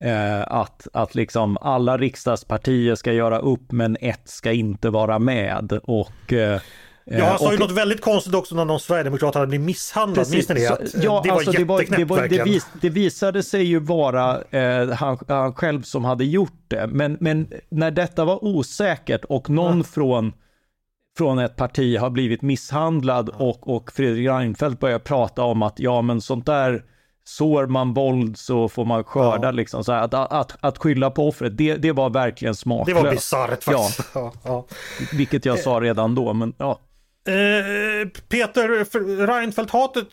eh, 0.04 0.42
att, 0.42 0.88
att 0.94 1.16
liksom 1.16 1.58
alla 1.62 1.98
riksdagspartier 1.98 2.96
ska 2.96 3.14
göra 3.14 3.40
upp 3.40 3.72
men 3.72 3.98
ett 4.02 4.30
ska 4.30 4.52
inte 4.52 4.90
vara 4.90 5.20
med. 5.20 5.80
Och 5.84 6.34
eh, 6.34 6.62
Ja, 7.06 7.26
han 7.26 7.40
sa 7.40 7.46
och, 7.46 7.54
ju 7.54 7.60
något 7.60 7.72
väldigt 7.72 8.02
konstigt 8.02 8.34
också 8.34 8.56
när 8.56 8.66
någon 8.66 8.80
sverigedemokrat 8.80 9.36
hade 9.36 9.48
blivit 9.48 9.66
misshandlad. 9.66 10.32
Minns 10.32 10.50
ni 10.50 10.56
det? 10.56 10.68
Att, 10.68 11.04
ja, 11.04 11.22
det 11.24 11.30
var 11.30 11.36
alltså, 11.36 11.52
jätteknäppt 11.52 11.98
det, 11.98 12.06
var, 12.06 12.28
det, 12.28 12.44
vis, 12.44 12.68
det, 12.82 12.90
visade 12.90 13.44
sig 13.44 13.64
ju 13.64 13.80
vara 13.80 14.42
eh, 14.42 14.90
han, 14.90 15.18
han, 15.28 15.54
själv 15.54 15.82
som 15.82 16.06
hade 16.06 16.26
gjort 16.26 16.66
det. 16.68 16.88
Men, 16.88 17.18
men 17.20 17.48
när 17.70 17.92
detta 17.92 18.26
var 18.26 18.46
osäkert 18.46 19.26
och 19.26 19.50
någon 19.50 19.78
ja. 19.78 19.84
från 19.84 20.34
från 21.18 21.40
ett 21.40 21.56
parti 21.56 21.98
har 21.98 22.10
blivit 22.10 22.42
misshandlad 22.42 23.30
och, 23.30 23.76
och 23.76 23.92
Fredrik 23.92 24.28
Reinfeldt 24.28 24.80
börjar 24.80 25.00
prata 25.00 25.44
om 25.44 25.62
att 25.62 25.80
ja 25.80 26.02
men 26.02 26.22
sånt 26.22 26.46
där 26.46 26.84
sår 27.24 27.68
man 27.68 27.94
våld 27.94 28.38
så 28.38 28.70
får 28.70 28.86
man 28.86 29.04
skörda 29.04 29.48
ja. 29.48 29.52
liksom. 29.52 29.84
Så 29.84 29.92
att, 29.92 30.14
att, 30.14 30.58
att 30.60 30.78
skylla 30.78 31.12
på 31.12 31.28
offret, 31.28 31.58
det, 31.58 31.76
det 31.76 31.92
var 31.92 32.10
verkligen 32.10 32.56
smaklöst. 32.56 33.00
Det 33.00 33.04
var 33.04 33.12
bisarrt 33.12 33.64
faktiskt. 33.64 34.10
Ja. 34.14 34.34
ja. 34.44 34.66
Vilket 35.14 35.46
jag 35.46 35.60
sa 35.60 35.80
redan 35.80 36.16
då, 36.16 36.34
men 36.34 36.54
ja. 36.58 36.80
Eh, 37.26 38.08
Peter, 38.30 38.86
Reinfeldt-hatet, 39.28 40.08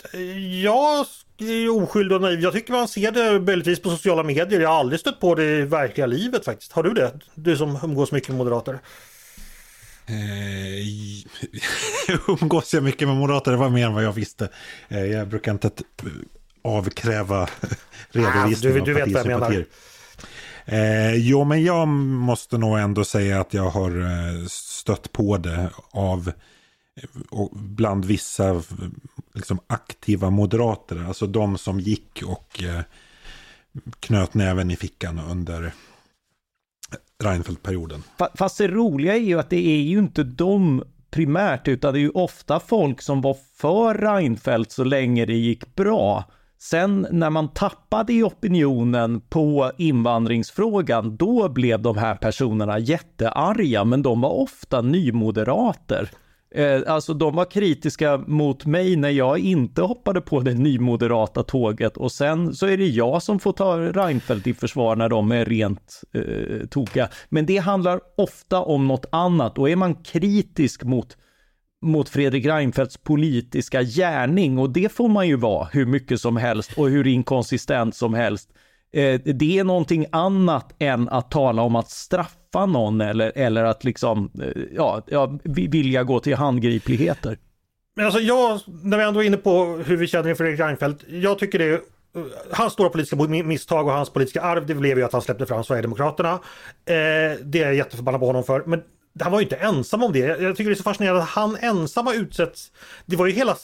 jag 0.63 1.07
är 1.39 1.83
oskyldig 1.83 2.17
och 2.17 2.23
naiv. 2.23 2.41
Jag 2.41 2.53
tycker 2.53 2.73
man 2.73 2.89
ser 2.89 3.13
det 3.13 3.41
möjligtvis 3.41 3.83
på 3.83 3.91
sociala 3.91 4.23
medier. 4.23 4.61
Jag 4.61 4.69
har 4.69 4.79
aldrig 4.79 5.01
stött 5.01 5.21
på 5.21 5.35
det 5.35 5.45
i 5.45 5.63
verkliga 5.63 6.07
livet 6.07 6.45
faktiskt. 6.45 6.73
Har 6.73 6.83
du 6.83 6.93
det? 6.95 7.13
Du 7.35 7.57
som 7.57 7.79
umgås 7.83 8.13
mycket 8.13 8.29
med 8.29 8.39
moderater. 8.39 8.79
Eh, 10.07 10.15
umgås 12.41 12.75
jag 12.75 12.83
mycket 12.83 13.09
med 13.09 13.17
moderater? 13.17 13.51
Det 13.51 13.57
var 13.57 13.69
mer 13.69 13.87
än 13.87 13.95
vad 13.95 14.05
jag 14.05 14.13
visste. 14.13 14.49
Eh, 14.89 15.05
jag 15.05 15.29
brukar 15.29 15.53
inte 15.53 15.71
avkräva 16.63 17.49
redovisning 18.11 18.73
ah, 18.73 18.75
du, 18.75 18.93
du 18.93 19.03
av 19.03 19.07
partisympatier. 19.07 19.67
Eh, 20.65 21.15
jo, 21.15 21.45
men 21.45 21.65
jag 21.65 21.89
måste 21.89 22.59
nog 22.59 22.79
ändå 22.79 23.05
säga 23.05 23.41
att 23.41 23.55
jag 23.55 23.71
har 23.71 24.49
stött 24.49 25.13
på 25.13 25.37
det 25.37 25.71
av 25.91 26.33
och 27.31 27.51
bland 27.53 28.05
vissa 28.05 28.63
liksom, 29.35 29.61
aktiva 29.67 30.31
moderater. 30.31 31.05
Alltså 31.09 31.27
de 31.27 31.59
som 31.59 31.81
gick 31.81 32.23
och 32.27 32.63
eh, 32.63 32.81
knöt 34.01 34.35
näven 34.35 34.71
i 34.71 34.77
fickan 34.77 35.21
under 35.31 35.73
Reinfeldt-perioden. 37.25 38.03
Fast 38.35 38.59
det 38.59 38.69
roliga 38.69 39.17
är 39.17 39.21
ju 39.21 39.39
att 39.39 39.51
det 39.51 39.67
är 39.67 39.83
ju 39.83 39.99
inte 39.99 40.25
de 40.25 40.85
primärt, 41.11 41.69
utan 41.69 41.93
det 41.93 41.99
är 41.99 42.03
ju 42.03 42.11
ofta 42.11 42.61
folk 42.61 43.03
som 43.03 43.21
var 43.21 43.37
för 43.57 43.95
Reinfeldt 43.95 44.73
så 44.73 44.85
länge 44.85 45.27
det 45.27 45.37
gick 45.37 45.75
bra. 45.75 46.25
Sen 46.59 47.07
när 47.11 47.31
man 47.31 47.49
tappade 47.49 48.13
i 48.13 48.23
opinionen 48.23 49.21
på 49.21 49.73
invandringsfrågan, 49.79 51.17
då 51.17 51.49
blev 51.49 51.83
de 51.83 51.99
här 51.99 52.15
personerna 52.15 52.79
jättearga, 52.79 53.85
men 53.85 54.03
de 54.03 54.21
var 54.21 54.31
ofta 54.31 54.81
nymoderater. 54.81 56.11
Eh, 56.55 56.81
alltså 56.87 57.15
de 57.15 57.37
var 57.37 57.51
kritiska 57.51 58.19
mot 58.27 58.67
mig 58.67 58.97
när 58.97 59.11
jag 59.11 59.39
inte 59.39 59.83
hoppade 59.83 60.21
på 60.21 60.41
det 60.41 60.55
nymoderata 60.55 61.43
tåget 61.43 61.97
och 61.97 62.13
sen 62.13 62.55
så 62.55 62.67
är 62.67 62.77
det 62.77 62.87
jag 62.87 63.23
som 63.23 63.39
får 63.39 63.53
ta 63.53 63.79
Reinfeldt 63.79 64.47
i 64.47 64.55
försvar 64.55 64.97
när 64.97 65.09
de 65.09 65.33
är 65.33 65.45
rent 65.45 66.03
eh, 66.15 66.67
tokiga. 66.67 67.09
Men 67.29 67.47
det 67.47 67.57
handlar 67.57 68.01
ofta 68.17 68.61
om 68.61 68.87
något 68.89 69.07
annat 69.13 69.59
och 69.59 69.71
är 69.71 69.77
man 69.77 69.95
kritisk 69.95 70.85
mot 70.85 71.17
mot 71.83 72.09
Fredrik 72.09 72.47
Reinfeldts 72.47 72.97
politiska 72.97 73.83
gärning 73.83 74.59
och 74.59 74.71
det 74.71 74.93
får 74.93 75.09
man 75.09 75.29
ju 75.29 75.37
vara 75.37 75.69
hur 75.73 75.87
mycket 75.87 76.21
som 76.21 76.37
helst 76.37 76.73
och 76.77 76.89
hur 76.89 77.07
inkonsistent 77.07 77.95
som 77.95 78.15
helst. 78.15 78.51
Eh, 78.93 79.21
det 79.21 79.59
är 79.59 79.65
någonting 79.65 80.07
annat 80.13 80.75
än 80.79 81.09
att 81.09 81.31
tala 81.31 81.63
om 81.63 81.77
att 81.77 81.91
straffa 81.91 82.67
någon 82.67 83.01
eller, 83.01 83.33
eller 83.35 83.65
att 83.65 83.85
liksom, 83.85 84.31
eh, 84.43 84.63
ja, 84.75 85.03
ja, 85.07 85.39
vilja 85.45 86.05
gå 86.05 86.21
till 86.21 86.35
handgripligheter. 86.35 87.39
Men 87.97 88.07
alltså 88.07 88.21
jag, 88.21 88.61
när 88.83 88.99
vi 88.99 89.05
ändå 89.05 89.23
är 89.23 89.27
inne 89.27 89.37
på 89.37 89.65
hur 89.65 89.97
vi 89.97 90.07
känner 90.07 90.31
inför 90.31 90.45
Fredrik 90.45 90.61
Reinfeldt, 90.61 91.05
jag 91.09 91.39
tycker 91.39 91.59
det 91.59 91.65
är 91.65 91.73
eh, 91.73 91.81
Hans 92.53 92.73
stora 92.73 92.89
politiska 92.89 93.17
misstag 93.17 93.87
och 93.87 93.93
hans 93.93 94.11
politiska 94.11 94.41
arv 94.41 94.67
det 94.67 94.75
blev 94.75 94.99
ju 94.99 95.05
att 95.05 95.13
han 95.13 95.23
släppte 95.23 95.47
fram 95.47 95.65
Sverigedemokraterna. 95.65 96.33
Eh, 96.33 96.39
det 97.43 97.59
är 97.59 97.67
jag 97.67 97.75
jätteförbannad 97.75 98.21
på 98.21 98.27
honom 98.27 98.45
för. 98.45 98.63
Men 98.67 98.83
han 99.21 99.33
var 99.33 99.39
ju 99.41 99.45
inte 99.45 99.57
ensam 99.57 100.03
om 100.03 100.13
det. 100.13 100.19
Jag 100.19 100.57
tycker 100.57 100.71
det 100.71 100.75
är 100.75 100.75
så 100.75 100.83
fascinerande 100.83 101.23
att 101.23 101.29
han 101.29 101.57
ensam 101.57 102.09
utsätts. 102.09 102.73
Det 103.07 103.17
var 103.17 103.27
ju 103.27 103.33
hela 103.33 103.57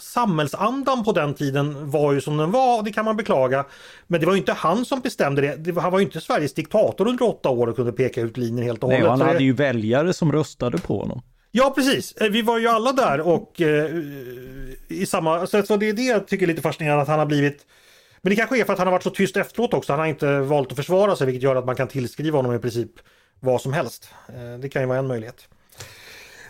samhällsandan 0.00 1.04
på 1.04 1.12
den 1.12 1.34
tiden 1.34 1.90
var 1.90 2.12
ju 2.12 2.20
som 2.20 2.36
den 2.36 2.50
var 2.50 2.78
och 2.78 2.84
det 2.84 2.92
kan 2.92 3.04
man 3.04 3.16
beklaga. 3.16 3.64
Men 4.06 4.20
det 4.20 4.26
var 4.26 4.32
ju 4.32 4.38
inte 4.38 4.52
han 4.52 4.84
som 4.84 5.00
bestämde 5.00 5.56
det. 5.56 5.80
Han 5.80 5.92
var 5.92 5.98
ju 5.98 6.04
inte 6.04 6.20
Sveriges 6.20 6.54
diktator 6.54 7.08
under 7.08 7.28
åtta 7.28 7.48
år 7.48 7.66
och 7.66 7.76
kunde 7.76 7.92
peka 7.92 8.20
ut 8.20 8.36
linjen 8.36 8.66
helt 8.66 8.82
och 8.82 8.90
hållet. 8.90 9.02
Nej, 9.02 9.10
han 9.10 9.20
hade 9.20 9.44
ju 9.44 9.52
väljare 9.52 10.12
som 10.12 10.32
röstade 10.32 10.78
på 10.78 10.98
honom. 10.98 11.22
Ja 11.50 11.72
precis, 11.74 12.12
eh, 12.12 12.30
vi 12.30 12.42
var 12.42 12.58
ju 12.58 12.68
alla 12.68 12.92
där 12.92 13.20
och 13.20 13.60
eh, 13.60 13.90
i 14.88 15.06
samma, 15.06 15.46
så, 15.46 15.62
så 15.62 15.76
det 15.76 15.88
är 15.88 15.92
det 15.92 16.02
jag 16.02 16.26
tycker 16.26 16.46
är 16.46 16.48
lite 16.48 16.62
fascinerande 16.62 17.02
att 17.02 17.08
han 17.08 17.18
har 17.18 17.26
blivit 17.26 17.66
Men 18.22 18.30
det 18.30 18.36
kanske 18.36 18.60
är 18.60 18.64
för 18.64 18.72
att 18.72 18.78
han 18.78 18.86
har 18.86 18.92
varit 18.92 19.02
så 19.02 19.10
tyst 19.10 19.36
efteråt 19.36 19.74
också, 19.74 19.92
han 19.92 20.00
har 20.00 20.06
inte 20.06 20.38
valt 20.38 20.70
att 20.70 20.76
försvara 20.76 21.16
sig 21.16 21.26
vilket 21.26 21.42
gör 21.42 21.56
att 21.56 21.66
man 21.66 21.76
kan 21.76 21.88
tillskriva 21.88 22.38
honom 22.38 22.54
i 22.54 22.58
princip 22.58 22.90
vad 23.40 23.60
som 23.60 23.72
helst. 23.72 24.08
Eh, 24.28 24.58
det 24.60 24.68
kan 24.68 24.82
ju 24.82 24.88
vara 24.88 24.98
en 24.98 25.06
möjlighet. 25.06 25.48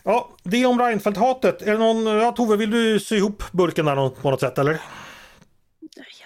Ja, 0.04 0.28
det 0.42 0.66
om 0.66 0.78
Reinfeldt-hatet. 0.80 1.62
Är 1.62 1.72
det 1.72 1.78
någon, 1.78 2.06
ja, 2.06 2.32
Tove, 2.32 2.56
vill 2.56 2.70
du 2.70 3.00
sy 3.00 3.16
ihop 3.16 3.42
burken 3.52 3.84
där 3.86 4.08
på 4.22 4.30
något 4.30 4.40
sätt 4.40 4.58
eller? 4.58 4.80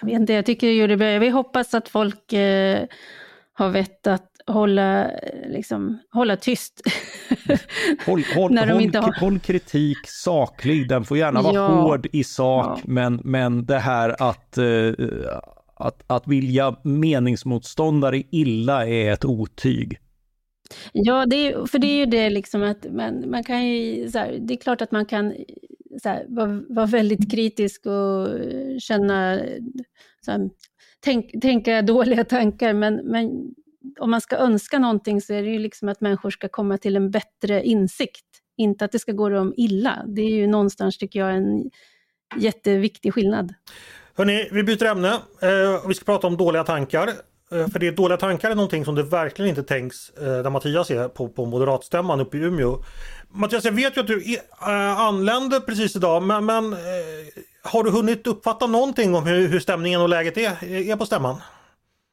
Jag 0.01 0.07
vet 0.09 0.15
inte, 0.19 0.33
jag 0.33 0.45
tycker 0.45 0.67
du 0.67 0.73
gjorde 0.73 0.97
bra. 0.97 1.19
Vi 1.19 1.29
hoppas 1.29 1.73
att 1.73 1.89
folk 1.89 2.33
eh, 2.33 2.83
har 3.53 3.69
vett 3.69 4.07
att 4.07 4.25
hålla, 4.47 5.11
liksom, 5.47 5.99
hålla 6.11 6.35
tyst. 6.37 6.81
Håll, 8.05 8.23
håll, 8.35 8.51
När 8.53 8.65
de 8.65 8.73
håll, 8.73 8.81
inte 8.81 8.99
har- 8.99 9.19
håll 9.19 9.39
kritik 9.39 9.97
saklig, 10.07 10.89
den 10.89 11.03
får 11.05 11.17
gärna 11.17 11.41
vara 11.41 11.53
Ja. 11.55 11.67
hård 11.67 12.07
i 12.11 12.23
sak, 12.23 12.65
Ja. 12.79 12.83
men, 12.85 13.21
men 13.23 13.65
det 13.65 13.79
här 13.79 14.15
att, 14.23 14.57
eh, 14.57 14.93
att, 15.75 16.03
att 16.07 16.27
vilja 16.27 16.75
meningsmotståndare 16.83 18.23
illa 18.31 18.87
är 18.87 19.11
ett 19.13 19.25
otyg. 19.25 19.99
Ja, 20.91 21.25
det 21.25 21.35
är, 21.35 21.65
för 21.65 21.79
det 21.79 21.87
är 21.87 21.97
ju 21.97 22.05
det 22.05 22.29
liksom 22.29 22.63
att 22.63 22.85
man, 22.91 23.29
man 23.29 23.43
kan 23.43 23.67
ju, 23.67 24.09
så 24.09 24.17
här, 24.17 24.37
det 24.39 24.53
är 24.53 24.57
klart 24.57 24.81
att 24.81 24.91
man 24.91 25.05
kan 25.05 25.35
här, 26.03 26.25
vara, 26.27 26.61
vara 26.69 26.85
väldigt 26.85 27.31
kritisk 27.31 27.85
och 27.85 28.27
känna, 28.79 29.39
så 30.25 30.31
här, 30.31 30.49
tänk, 30.99 31.41
tänka 31.41 31.81
dåliga 31.81 32.23
tankar, 32.23 32.73
men, 32.73 32.95
men 32.95 33.55
om 33.99 34.11
man 34.11 34.21
ska 34.21 34.35
önska 34.35 34.79
någonting 34.79 35.21
så 35.21 35.33
är 35.33 35.43
det 35.43 35.49
ju 35.49 35.59
liksom 35.59 35.89
att 35.89 36.01
människor 36.01 36.29
ska 36.29 36.47
komma 36.49 36.77
till 36.77 36.95
en 36.95 37.11
bättre 37.11 37.63
insikt, 37.63 38.25
inte 38.57 38.85
att 38.85 38.91
det 38.91 38.99
ska 38.99 39.11
gå 39.11 39.29
dem 39.29 39.53
illa. 39.57 40.03
Det 40.07 40.21
är 40.21 40.35
ju 40.35 40.47
någonstans, 40.47 40.97
tycker 40.97 41.19
jag, 41.19 41.35
en 41.35 41.69
jätteviktig 42.37 43.13
skillnad. 43.13 43.53
Hörrni, 44.13 44.49
vi 44.51 44.63
byter 44.63 44.85
ämne. 44.85 45.09
Eh, 45.41 45.87
vi 45.87 45.93
ska 45.93 46.05
prata 46.05 46.27
om 46.27 46.37
dåliga 46.37 46.63
tankar. 46.63 47.09
Eh, 47.51 47.67
för 47.67 47.79
det 47.79 47.87
är 47.87 47.91
dåliga 47.91 48.17
tankar 48.17 48.51
är 48.51 48.55
någonting 48.55 48.85
som 48.85 48.95
det 48.95 49.03
verkligen 49.03 49.49
inte 49.49 49.63
tänks 49.63 50.09
eh, 50.09 50.23
där 50.23 50.49
Mattias 50.49 50.91
är 50.91 51.07
på, 51.07 51.29
på 51.29 51.45
moderatstämman 51.45 52.19
uppe 52.19 52.37
i 52.37 52.41
Umeå. 52.41 52.83
Mattias, 53.29 53.65
jag 53.65 53.71
vet 53.71 53.97
ju 53.97 54.01
att 54.01 54.07
du 54.07 54.35
eh, 54.61 54.99
anlände 54.99 55.61
precis 55.61 55.95
idag, 55.95 56.23
men, 56.23 56.45
men 56.45 56.73
eh, 56.73 56.79
har 57.63 57.83
du 57.83 57.91
hunnit 57.91 58.27
uppfatta 58.27 58.67
någonting 58.67 59.15
om 59.15 59.27
hur, 59.27 59.47
hur 59.47 59.59
stämningen 59.59 60.01
och 60.01 60.09
läget 60.09 60.37
är, 60.37 60.63
är 60.91 60.95
på 60.95 61.05
stämman? 61.05 61.41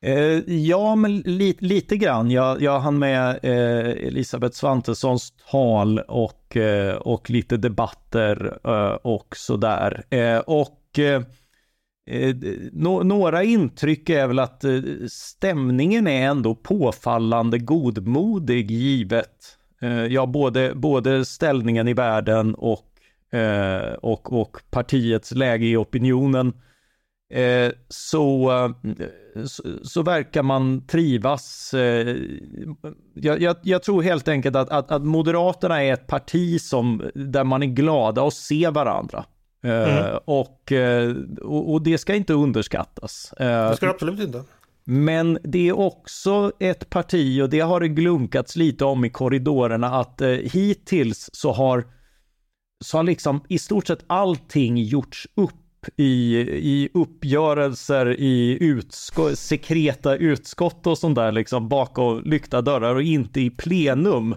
Eh, 0.02 0.54
ja, 0.54 0.94
men 0.94 1.18
li, 1.18 1.56
lite 1.60 1.96
grann. 1.96 2.30
Jag, 2.30 2.62
jag 2.62 2.80
hann 2.80 2.98
med 2.98 3.38
eh, 3.42 4.06
Elisabeth 4.06 4.56
Svantessons 4.56 5.32
tal 5.50 5.98
och, 5.98 6.56
eh, 6.56 6.94
och 6.94 7.30
lite 7.30 7.56
debatter 7.56 8.58
eh, 8.64 8.98
och 9.02 9.36
sådär. 9.36 10.04
Eh, 10.10 10.38
och 10.38 10.98
eh, 10.98 11.22
eh, 12.06 12.36
no 12.72 13.02
några 13.02 13.44
intryck 13.44 14.10
är 14.10 14.26
väl 14.26 14.38
att 14.38 14.64
eh, 14.64 14.80
stämningen 15.08 16.06
är 16.06 16.26
ändå 16.26 16.54
påfallande 16.54 17.58
godmodig 17.58 18.70
givet 18.70 19.58
eh, 19.82 20.06
ja, 20.06 20.26
både, 20.26 20.74
både 20.74 21.24
ställningen 21.24 21.88
i 21.88 21.94
världen 21.94 22.54
och, 22.54 22.86
eh, 23.38 23.92
och, 23.92 24.40
och 24.40 24.58
partiets 24.70 25.32
läge 25.32 25.66
i 25.66 25.76
opinionen. 25.76 26.52
Eh, 27.30 27.72
så, 27.88 28.50
eh, 28.50 28.70
så, 29.46 29.62
så 29.82 30.02
verkar 30.02 30.42
man 30.42 30.86
trivas. 30.86 31.74
Eh, 31.74 32.16
jag, 33.14 33.40
jag, 33.40 33.56
jag 33.62 33.82
tror 33.82 34.02
helt 34.02 34.28
enkelt 34.28 34.56
att, 34.56 34.70
att, 34.70 34.90
att 34.90 35.02
Moderaterna 35.02 35.82
är 35.82 35.92
ett 35.92 36.06
parti 36.06 36.60
som, 36.60 37.10
där 37.14 37.44
man 37.44 37.62
är 37.62 37.66
glada 37.66 38.26
att 38.26 38.34
se 38.34 38.70
varandra. 38.70 39.24
Eh, 39.66 40.18
och, 40.24 40.72
eh, 40.72 41.14
och, 41.42 41.72
och 41.72 41.82
det 41.82 41.98
ska 41.98 42.14
inte 42.14 42.32
underskattas. 42.32 43.32
Eh, 43.32 43.70
Det 43.70 43.76
ska 43.76 43.86
du 43.86 43.92
absolut 43.92 44.20
inte. 44.20 44.44
men 44.84 45.38
det 45.42 45.68
är 45.68 45.78
också 45.78 46.52
ett 46.60 46.90
parti, 46.90 47.42
och 47.42 47.50
det 47.50 47.60
har 47.60 47.80
det 47.80 47.88
glunkats 47.88 48.56
lite 48.56 48.84
om 48.84 49.04
i 49.04 49.10
korridorerna, 49.10 49.86
att 50.00 50.20
eh, 50.20 50.28
hittills 50.28 51.30
så 51.32 51.52
har, 51.52 51.84
så 52.84 52.96
har 52.98 53.04
liksom 53.04 53.40
i 53.48 53.58
stort 53.58 53.86
sett 53.86 54.04
allting 54.06 54.76
gjorts 54.76 55.28
upp 55.34 55.52
i, 55.96 56.36
i 56.48 56.88
uppgörelser 56.94 58.20
i 58.20 58.58
utskott, 58.60 59.38
sekreta 59.38 60.16
utskott 60.16 60.86
och 60.86 60.98
sånt 60.98 61.16
där 61.16 61.32
liksom 61.32 61.68
bakom 61.68 62.22
lyckta 62.24 62.62
dörrar 62.62 62.94
och 62.94 63.02
inte 63.02 63.40
i 63.40 63.50
plenum. 63.50 64.34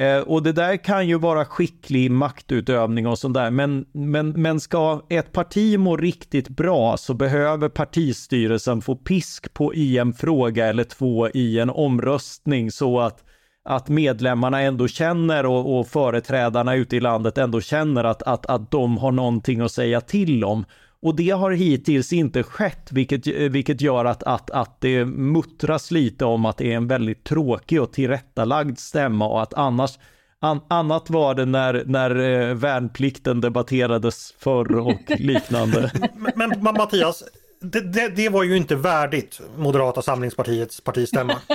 Eh, 0.00 0.18
och 0.20 0.42
det 0.42 0.52
där 0.52 0.76
kan 0.76 1.08
ju 1.08 1.18
vara 1.18 1.44
skicklig 1.44 2.10
maktutövning 2.10 3.06
och 3.06 3.18
sånt 3.18 3.34
där, 3.34 3.50
men, 3.50 3.84
men, 3.92 4.28
men 4.30 4.60
ska 4.60 5.02
ett 5.08 5.32
parti 5.32 5.78
må 5.78 5.96
riktigt 5.96 6.48
bra 6.48 6.96
så 6.96 7.14
behöver 7.14 7.68
partistyrelsen 7.68 8.82
få 8.82 8.96
pisk 8.96 9.54
på 9.54 9.74
i 9.74 9.98
en 9.98 10.12
fråga 10.12 10.66
eller 10.66 10.84
två 10.84 11.28
i 11.28 11.58
en 11.58 11.70
omröstning 11.70 12.70
så 12.70 13.00
att, 13.00 13.24
att 13.64 13.88
medlemmarna 13.88 14.60
ändå 14.60 14.88
känner 14.88 15.46
och, 15.46 15.78
och 15.78 15.86
företrädarna 15.86 16.74
ute 16.74 16.96
i 16.96 17.00
landet 17.00 17.38
ändå 17.38 17.60
känner 17.60 18.04
att, 18.04 18.22
att, 18.22 18.46
att 18.46 18.70
de 18.70 18.98
har 18.98 19.12
någonting 19.12 19.60
att 19.60 19.72
säga 19.72 20.00
till 20.00 20.44
om. 20.44 20.64
Och 21.02 21.16
det 21.16 21.30
har 21.30 21.50
hittills 21.50 22.12
inte 22.12 22.42
skett, 22.42 22.88
vilket, 22.92 23.26
vilket 23.26 23.80
gör 23.80 24.04
att, 24.04 24.22
att, 24.22 24.50
att 24.50 24.80
det 24.80 25.04
muttras 25.04 25.90
lite 25.90 26.24
om 26.24 26.44
att 26.44 26.56
det 26.56 26.72
är 26.72 26.76
en 26.76 26.88
väldigt 26.88 27.24
tråkig 27.24 27.82
och 27.82 27.92
tillrättalagd 27.92 28.78
stämma 28.78 29.28
och 29.28 29.42
att 29.42 29.54
annars 29.54 29.98
An, 30.42 30.60
annat 30.68 31.10
var 31.10 31.34
det 31.34 31.44
när, 31.44 31.82
när 31.86 32.16
eh, 32.16 32.54
värnplikten 32.54 33.40
debatterades 33.40 34.34
förr 34.38 34.76
och 34.76 35.00
liknande. 35.18 35.92
Men, 36.16 36.32
men 36.36 36.62
men 36.62 36.74
Mattias, 36.74 37.24
det, 37.60 37.80
det, 37.80 38.08
det 38.08 38.28
var 38.28 38.42
ju 38.42 38.56
inte 38.56 38.76
värdigt 38.76 39.40
Moderata 39.56 40.02
samlingspartiets 40.02 40.80
partistämma. 40.80 41.36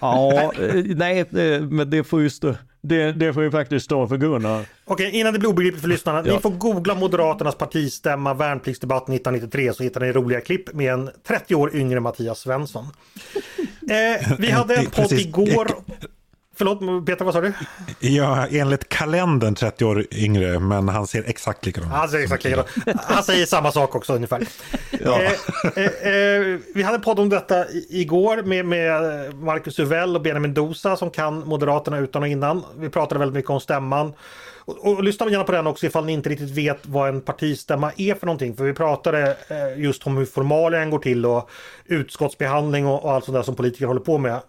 Ja, 0.00 0.52
eh, 0.52 0.84
nej, 0.96 1.18
eh, 1.20 1.60
men 1.60 1.90
det 1.90 2.04
får 2.04 2.20
ju 2.20 2.30
stå, 2.30 2.54
det, 2.80 3.12
det 3.12 3.32
får 3.32 3.42
ju 3.42 3.50
faktiskt 3.50 3.84
stå 3.84 4.06
för 4.06 4.16
Gunnar. 4.16 4.66
Okej, 4.84 5.10
innan 5.10 5.32
det 5.32 5.38
blir 5.38 5.50
obegripligt 5.50 5.80
för 5.80 5.88
lyssnarna. 5.88 6.22
Ja. 6.26 6.34
Ni 6.34 6.40
får 6.40 6.50
googla 6.50 6.94
Moderaternas 6.94 7.54
partistämma 7.54 8.34
värnpliktsdebatt 8.34 9.02
1993 9.02 9.72
så 9.72 9.82
hittar 9.82 10.00
ni 10.00 10.12
roliga 10.12 10.40
klipp 10.40 10.74
med 10.74 10.92
en 10.92 11.10
30 11.26 11.54
år 11.54 11.76
yngre 11.76 12.00
Mattias 12.00 12.38
Svensson. 12.38 12.86
Eh, 13.90 14.36
vi 14.38 14.50
hade 14.50 14.74
en 14.74 14.86
podd 14.86 15.12
igår. 15.12 15.68
Förlåt 16.54 17.06
Peter, 17.06 17.24
vad 17.24 17.34
sa 17.34 17.40
du? 17.40 17.52
Ja, 17.98 18.46
enligt 18.46 18.88
kalendern 18.88 19.54
30 19.54 19.84
år 19.84 20.06
yngre, 20.12 20.58
men 20.58 20.88
han 20.88 21.06
ser 21.06 21.24
exakt 21.28 21.66
likadan 21.66 21.88
ut. 21.88 21.94
Han 21.94 22.08
säger 22.08 22.24
exakt 22.24 22.44
likadant. 22.44 22.68
Han 22.96 23.22
säger 23.22 23.46
samma 23.46 23.72
sak 23.72 23.94
också 23.94 24.14
ungefär. 24.14 24.42
Ja. 25.04 25.22
Eh, 25.22 25.32
eh, 25.76 26.12
eh, 26.12 26.58
vi 26.74 26.82
hade 26.82 26.96
en 26.96 27.02
podd 27.02 27.18
om 27.18 27.28
detta 27.28 27.64
igår 27.88 28.42
med, 28.42 28.66
med 28.66 29.02
Marcus 29.34 29.80
Uvell 29.80 30.16
och 30.16 30.22
Benjamin 30.22 30.54
Dosa 30.54 30.96
som 30.96 31.10
kan 31.10 31.48
Moderaterna 31.48 31.98
utan 31.98 32.22
och 32.22 32.28
innan. 32.28 32.64
Vi 32.76 32.88
pratade 32.88 33.18
väldigt 33.18 33.34
mycket 33.34 33.50
om 33.50 33.60
stämman. 33.60 34.12
Och, 34.64 34.88
och 34.88 35.04
lyssna 35.04 35.30
gärna 35.30 35.44
på 35.44 35.52
den 35.52 35.66
också 35.66 35.86
ifall 35.86 36.04
ni 36.04 36.12
inte 36.12 36.28
riktigt 36.28 36.50
vet 36.50 36.86
vad 36.86 37.08
en 37.08 37.20
partistämma 37.20 37.92
är 37.96 38.14
för 38.14 38.26
någonting. 38.26 38.56
För 38.56 38.64
vi 38.64 38.72
pratade 38.72 39.36
eh, 39.48 39.82
just 39.82 40.06
om 40.06 40.16
hur 40.16 40.24
formalien 40.24 40.90
går 40.90 40.98
till 40.98 41.26
och 41.26 41.50
utskottsbehandling 41.84 42.86
och, 42.86 43.04
och 43.04 43.12
allt 43.12 43.24
sånt 43.24 43.34
där 43.34 43.42
som 43.42 43.54
politiker 43.56 43.86
håller 43.86 44.00
på 44.00 44.18
med. 44.18 44.32
Eh, 44.32 44.40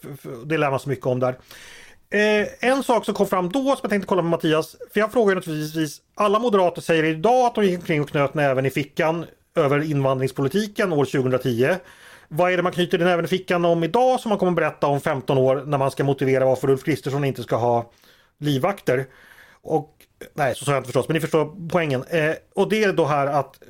för, 0.00 0.16
för, 0.16 0.46
det 0.46 0.58
lär 0.58 0.70
man 0.70 0.80
sig 0.80 0.90
mycket 0.90 1.06
om 1.06 1.20
där. 1.20 1.34
Eh, 2.10 2.70
en 2.70 2.82
sak 2.82 3.04
som 3.04 3.14
kom 3.14 3.26
fram 3.26 3.48
då 3.48 3.62
som 3.62 3.78
jag 3.82 3.90
tänkte 3.90 4.06
kolla 4.06 4.22
med 4.22 4.30
Mattias. 4.30 4.76
För 4.92 5.00
jag 5.00 5.12
frågar 5.12 5.30
ju 5.30 5.34
naturligtvis, 5.34 6.00
alla 6.14 6.38
moderater 6.38 6.82
säger 6.82 7.04
idag 7.04 7.46
att 7.46 7.54
de 7.54 7.64
gick 7.64 7.78
omkring 7.78 8.00
och 8.00 8.10
knöt 8.10 8.34
näven 8.34 8.66
i 8.66 8.70
fickan 8.70 9.26
över 9.56 9.90
invandringspolitiken 9.90 10.92
år 10.92 11.04
2010. 11.04 11.74
Vad 12.28 12.52
är 12.52 12.56
det 12.56 12.62
man 12.62 12.72
knyter 12.72 12.98
den 12.98 13.06
näven 13.06 13.24
i 13.24 13.28
fickan 13.28 13.64
om 13.64 13.84
idag 13.84 14.20
som 14.20 14.28
man 14.28 14.38
kommer 14.38 14.52
berätta 14.52 14.86
om 14.86 15.00
15 15.00 15.38
år 15.38 15.62
när 15.66 15.78
man 15.78 15.90
ska 15.90 16.04
motivera 16.04 16.44
varför 16.44 16.70
Ulf 16.70 16.84
Kristersson 16.84 17.24
inte 17.24 17.42
ska 17.42 17.56
ha 17.56 17.90
livvakter? 18.40 19.06
Och, 19.62 19.96
nej, 20.34 20.54
så 20.54 20.64
sa 20.64 20.72
jag 20.72 20.78
inte 20.78 20.86
förstås, 20.86 21.08
men 21.08 21.14
ni 21.14 21.20
förstår 21.20 21.68
poängen. 21.68 22.04
Eh, 22.08 22.34
och 22.54 22.68
det 22.68 22.84
är 22.84 22.92
då 22.92 23.04
här 23.04 23.26
att 23.26 23.60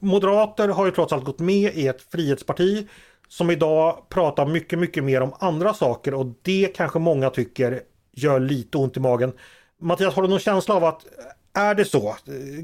Moderater 0.00 0.68
har 0.68 0.86
ju 0.86 0.90
trots 0.90 1.12
allt 1.12 1.24
gått 1.24 1.38
med 1.38 1.74
i 1.74 1.88
ett 1.88 2.02
frihetsparti 2.02 2.88
som 3.28 3.50
idag 3.50 4.06
pratar 4.08 4.46
mycket, 4.46 4.78
mycket 4.78 5.04
mer 5.04 5.20
om 5.20 5.34
andra 5.38 5.74
saker 5.74 6.14
och 6.14 6.26
det 6.42 6.72
kanske 6.76 6.98
många 6.98 7.30
tycker 7.30 7.82
gör 8.12 8.40
lite 8.40 8.78
ont 8.78 8.96
i 8.96 9.00
magen. 9.00 9.32
Mattias, 9.80 10.14
har 10.14 10.22
du 10.22 10.28
någon 10.28 10.38
känsla 10.38 10.74
av 10.74 10.84
att 10.84 11.06
är 11.54 11.74
det 11.74 11.84
så? 11.84 12.16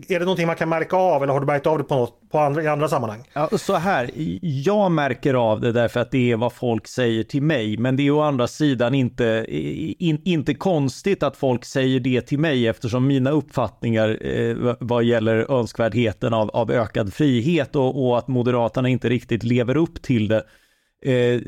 Är 0.09 0.19
det 0.19 0.25
någonting 0.25 0.47
man 0.47 0.57
kan 0.57 0.69
märka 0.69 0.97
av 0.97 1.23
eller 1.23 1.33
har 1.33 1.41
du 1.41 1.47
märkt 1.47 1.67
av 1.67 1.79
det 1.79 1.85
på 1.85 1.95
något, 1.95 2.31
på 2.31 2.39
andra, 2.39 2.63
i 2.63 2.67
andra 2.67 2.89
sammanhang? 2.89 3.25
Ja, 3.33 3.49
så 3.59 3.75
här, 3.75 4.11
jag 4.41 4.93
märker 4.93 5.35
av 5.35 5.61
det 5.61 5.73
därför 5.73 6.01
att 6.01 6.11
det 6.11 6.33
är 6.33 6.37
vad 6.37 6.53
folk 6.53 6.87
säger 6.87 7.25
till 7.25 7.43
mig, 7.43 7.77
men 7.77 7.97
det 7.97 8.07
är 8.07 8.11
å 8.11 8.21
andra 8.21 8.47
sidan 8.47 8.95
inte, 8.95 9.47
in, 9.99 10.21
inte 10.25 10.55
konstigt 10.55 11.23
att 11.23 11.37
folk 11.37 11.65
säger 11.65 12.01
det 12.01 12.21
till 12.21 12.39
mig 12.39 12.67
eftersom 12.67 13.07
mina 13.07 13.31
uppfattningar 13.31 14.27
eh, 14.27 14.75
vad 14.81 15.05
gäller 15.05 15.59
önskvärdheten 15.59 16.35
av, 16.35 16.51
av 16.51 16.71
ökad 16.71 17.15
frihet 17.15 17.77
och, 17.77 18.09
och 18.09 18.19
att 18.19 18.29
Moderaterna 18.29 18.89
inte 18.89 19.09
riktigt 19.09 19.43
lever 19.43 19.77
upp 19.77 20.03
till 20.03 20.29
det. 20.29 20.45
Eh, 21.05 21.41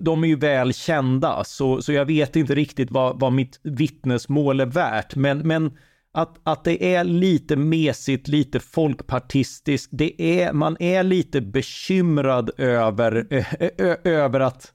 de 0.00 0.24
är 0.24 0.28
ju 0.28 0.36
väl 0.36 0.74
kända, 0.74 1.44
så, 1.44 1.82
så 1.82 1.92
jag 1.92 2.04
vet 2.04 2.36
inte 2.36 2.54
riktigt 2.54 2.90
vad, 2.90 3.20
vad 3.20 3.32
mitt 3.32 3.60
vittnesmål 3.62 4.60
är 4.60 4.66
värt, 4.66 5.14
men, 5.14 5.38
men 5.38 5.70
att, 6.12 6.40
att 6.42 6.64
det 6.64 6.94
är 6.94 7.04
lite 7.04 7.56
mesigt, 7.56 8.28
lite 8.28 8.60
folkpartistiskt. 8.60 9.88
Det 9.92 10.22
är, 10.22 10.52
man 10.52 10.76
är 10.80 11.02
lite 11.02 11.40
bekymrad 11.40 12.50
över, 12.56 13.26
ö, 13.30 13.44
ö, 13.78 13.96
över 14.04 14.40
att 14.40 14.72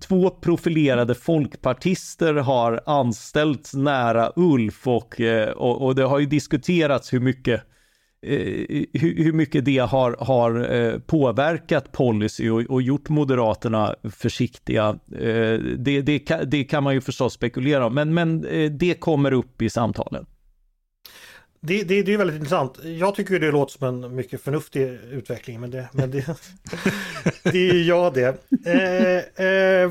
två 0.00 0.30
profilerade 0.30 1.14
folkpartister 1.14 2.34
har 2.34 2.80
anställts 2.86 3.74
nära 3.74 4.32
Ulf 4.36 4.88
och, 4.88 5.20
eh, 5.20 5.48
och, 5.48 5.82
och 5.82 5.94
det 5.94 6.04
har 6.04 6.18
ju 6.18 6.26
diskuterats 6.26 7.12
hur 7.12 7.20
mycket 7.20 7.62
eh, 8.26 8.38
hur, 8.92 9.32
mycket 9.32 9.64
det 9.64 9.78
har, 9.78 10.16
har 10.20 10.74
eh, 10.74 10.98
påverkat 10.98 11.92
policy 11.92 12.50
och, 12.50 12.60
och 12.60 12.82
gjort 12.82 13.08
Moderaterna 13.08 13.94
försiktiga. 14.10 14.98
Det, 15.78 16.00
det, 16.00 16.26
det, 16.44 16.64
kan 16.64 16.82
man 16.82 16.94
ju 16.94 17.00
förstås 17.00 17.32
spekulera 17.32 17.86
om, 17.86 17.94
men, 17.94 18.14
men 18.14 18.40
det 18.78 19.00
kommer 19.00 19.32
upp 19.32 19.62
i 19.62 19.70
samtalen. 19.70 20.26
Det, 21.64 21.82
det, 21.82 22.02
det 22.02 22.14
är 22.14 22.18
väldigt 22.18 22.36
intressant. 22.36 22.78
Jag 22.84 23.14
tycker 23.14 23.38
det 23.40 23.50
låter 23.50 23.72
som 23.78 23.86
en 23.86 24.14
mycket 24.14 24.42
förnuftig 24.42 24.82
utveckling, 25.10 25.60
men 25.60 25.70
det, 25.70 25.88
men 25.92 26.10
det, 26.10 26.26
det 27.42 27.70
är 27.70 27.82
jag 27.82 28.14
det. 28.14 28.36
Eh, 28.66 29.46
eh, 29.46 29.90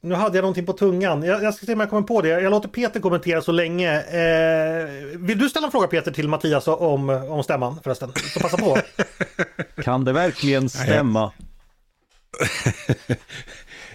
nu 0.00 0.14
hade 0.14 0.36
jag 0.36 0.42
någonting 0.42 0.66
på 0.66 0.72
tungan. 0.72 1.22
Jag, 1.22 1.42
jag 1.42 1.54
ska 1.54 1.66
se 1.66 1.72
om 1.72 1.80
jag 1.80 1.90
kommer 1.90 2.02
på 2.02 2.22
det. 2.22 2.28
Jag 2.28 2.50
låter 2.50 2.68
Peter 2.68 3.00
kommentera 3.00 3.42
så 3.42 3.52
länge. 3.52 4.00
Eh, 4.00 4.86
vill 5.18 5.38
du 5.38 5.48
ställa 5.48 5.66
en 5.66 5.72
fråga 5.72 5.86
Peter 5.86 6.12
till 6.12 6.28
Mattias 6.28 6.68
om, 6.68 7.08
om 7.08 7.42
stämman 7.42 7.80
förresten? 7.84 8.12
Så 8.34 8.40
passa 8.40 8.56
på. 8.56 8.78
Kan 9.82 10.04
det 10.04 10.12
verkligen 10.12 10.68
stämma? 10.68 11.32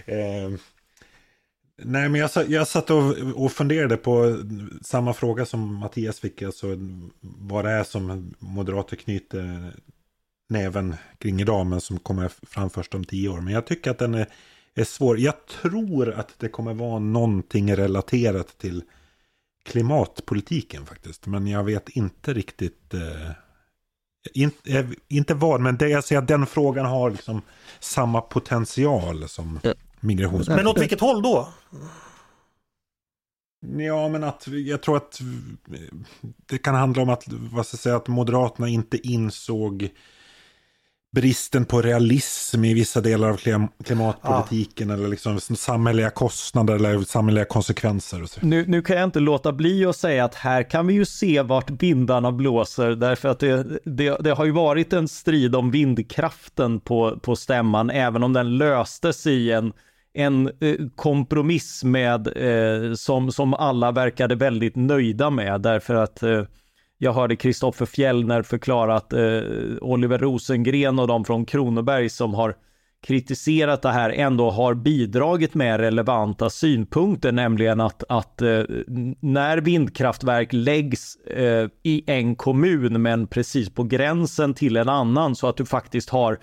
Nej, 1.84 2.10
men 2.10 2.22
jag, 2.22 2.30
jag 2.48 2.68
satt 2.68 2.90
och, 2.90 3.18
och 3.36 3.52
funderade 3.52 3.98
på 3.98 4.38
samma 4.82 5.14
fråga 5.14 5.46
som 5.46 5.76
Mattias 5.76 6.20
fick. 6.20 6.42
Alltså 6.42 6.68
vad 7.20 7.66
det 7.66 7.72
är 7.72 7.84
som 7.84 8.34
moderater 8.40 8.96
knyter 8.96 9.74
näven 10.50 10.96
kring 11.18 11.42
idag 11.42 11.66
men 11.66 11.82
som 11.82 12.00
kommer 12.00 12.30
fram 12.30 12.70
först 12.70 12.96
om 12.96 13.04
tio 13.04 13.30
år. 13.30 13.42
Men 13.42 13.54
jag 13.54 13.66
tycker 13.66 13.92
att 13.92 14.00
den 14.00 14.14
är, 14.14 14.28
är 14.76 14.84
svår. 14.84 15.20
Jag 15.20 15.46
tror 15.62 16.12
att 16.12 16.40
det 16.40 16.50
kommer 16.50 16.74
vara 16.74 17.00
någonting 17.00 17.76
relaterat 17.76 18.58
till 18.58 18.84
klimatpolitiken 19.66 20.86
faktiskt. 20.86 21.26
Men 21.26 21.48
jag 21.48 21.64
vet 21.64 21.90
inte 21.90 22.34
riktigt. 22.34 22.94
Eh, 22.94 23.32
in, 24.34 24.52
eh, 24.66 24.86
inte 25.08 25.34
vad, 25.34 25.62
men 25.62 25.78
det, 25.78 25.90
jag 25.90 26.04
säger 26.04 26.22
att 26.22 26.28
den 26.28 26.46
frågan 26.46 26.86
har 26.86 27.12
liksom 27.12 27.42
samma 27.80 28.22
potential 28.22 29.30
som 29.30 29.60
migrationspolitik. 30.02 30.66
Men 30.66 30.68
åt 30.68 30.82
vilket 30.82 31.00
håll 31.00 31.22
då? 31.22 31.50
Ja, 33.78 34.10
men 34.10 34.24
att 34.24 34.48
jag 34.48 34.82
tror 34.82 34.98
att 34.98 35.20
det 36.46 36.58
kan 36.58 36.76
handla 36.76 37.02
om 37.02 37.10
att, 37.10 37.24
vad 37.28 37.66
ska 37.66 37.76
jag 37.76 37.80
säga, 37.80 37.96
att 37.96 38.08
Moderaterna 38.08 38.68
inte 38.68 39.08
insåg 39.08 39.90
bristen 41.16 41.66
på 41.66 41.82
realism 41.82 42.66
i 42.66 42.74
vissa 42.74 43.02
delar 43.02 43.30
av 43.30 43.40
klimatpolitiken 43.84 44.90
ja. 44.90 44.96
eller 44.96 45.08
liksom 45.08 45.40
samhälleliga 45.40 46.10
kostnader 46.10 46.76
eller 46.76 47.00
samhälleliga 47.02 47.46
konsekvenser. 47.46 48.30
Nu, 48.42 48.66
nu 48.68 48.82
kan 48.82 48.96
jag 48.96 49.04
inte 49.04 49.20
låta 49.20 49.52
bli 49.52 49.86
att 49.86 49.96
säga 49.96 50.26
att 50.26 50.36
här 50.36 50.64
kan 50.70 50.88
vi 50.88 50.94
ju 50.94 51.06
se 51.06 51.42
vart 51.42 51.70
vindarna 51.70 52.32
blåser 52.32 52.92
därför 52.92 53.30
att 53.30 53.40
det, 53.40 53.80
det, 53.86 54.18
det 54.20 54.32
har 54.32 54.46
ju 54.46 54.52
varit 54.52 54.94
en 54.94 55.08
strid 55.08 55.56
om 55.56 55.72
vindkraften 55.72 56.80
på, 56.80 57.20
på 57.20 57.36
stämman 57.36 57.90
även 57.90 58.24
om 58.24 58.34
den 58.34 58.58
löstes 58.58 59.28
i 59.28 59.52
en 59.52 59.74
en 60.14 60.48
eh, 60.60 60.76
kompromiss 60.96 61.84
med 61.84 62.28
eh, 62.36 62.94
som, 62.94 63.32
som 63.32 63.54
alla 63.54 63.92
verkade 63.92 64.36
väldigt 64.36 64.76
nöjda 64.76 65.30
med. 65.30 65.62
Därför 65.62 65.96
att 65.96 66.24
eh, 66.24 66.44
jag 66.98 67.14
hörde 67.14 67.36
Kristoffer 67.36 67.86
Fjellner 67.86 68.42
förklara 68.42 68.96
att 68.96 69.14
eh, 69.14 69.42
Oliver 69.82 70.18
Rosengren 70.18 71.00
och 71.00 71.08
de 71.08 71.26
från 71.26 71.46
Kronoberg 71.46 72.10
som 72.10 72.34
har 72.34 72.56
kritiserat 73.04 73.82
det 73.82 73.92
här 73.92 74.10
ändå 74.10 74.50
har 74.50 74.74
bidragit 74.74 75.54
med 75.54 75.80
relevanta 75.80 76.50
synpunkter, 76.50 77.32
nämligen 77.32 77.82
att, 77.82 78.04
att 78.10 78.42
eh, 78.42 78.64
när 79.20 79.58
vindkraftverk 79.58 80.50
läggs 80.52 81.16
eh, 81.16 81.70
i 81.84 82.04
en 82.08 82.36
kommun 82.36 83.02
men 83.02 83.28
precis 83.28 83.70
på 83.70 83.84
gränsen 83.84 84.54
till 84.54 84.78
en 84.78 84.90
annan 84.90 85.36
så 85.36 85.48
att 85.48 85.58
du 85.58 85.66
faktiskt 85.66 86.10
har 86.10 86.40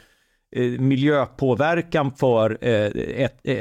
Eh, 0.57 0.80
miljöpåverkan 0.80 2.12
för 2.12 2.59
eh, 2.61 2.86
ett, 3.24 3.40
eh, 3.44 3.57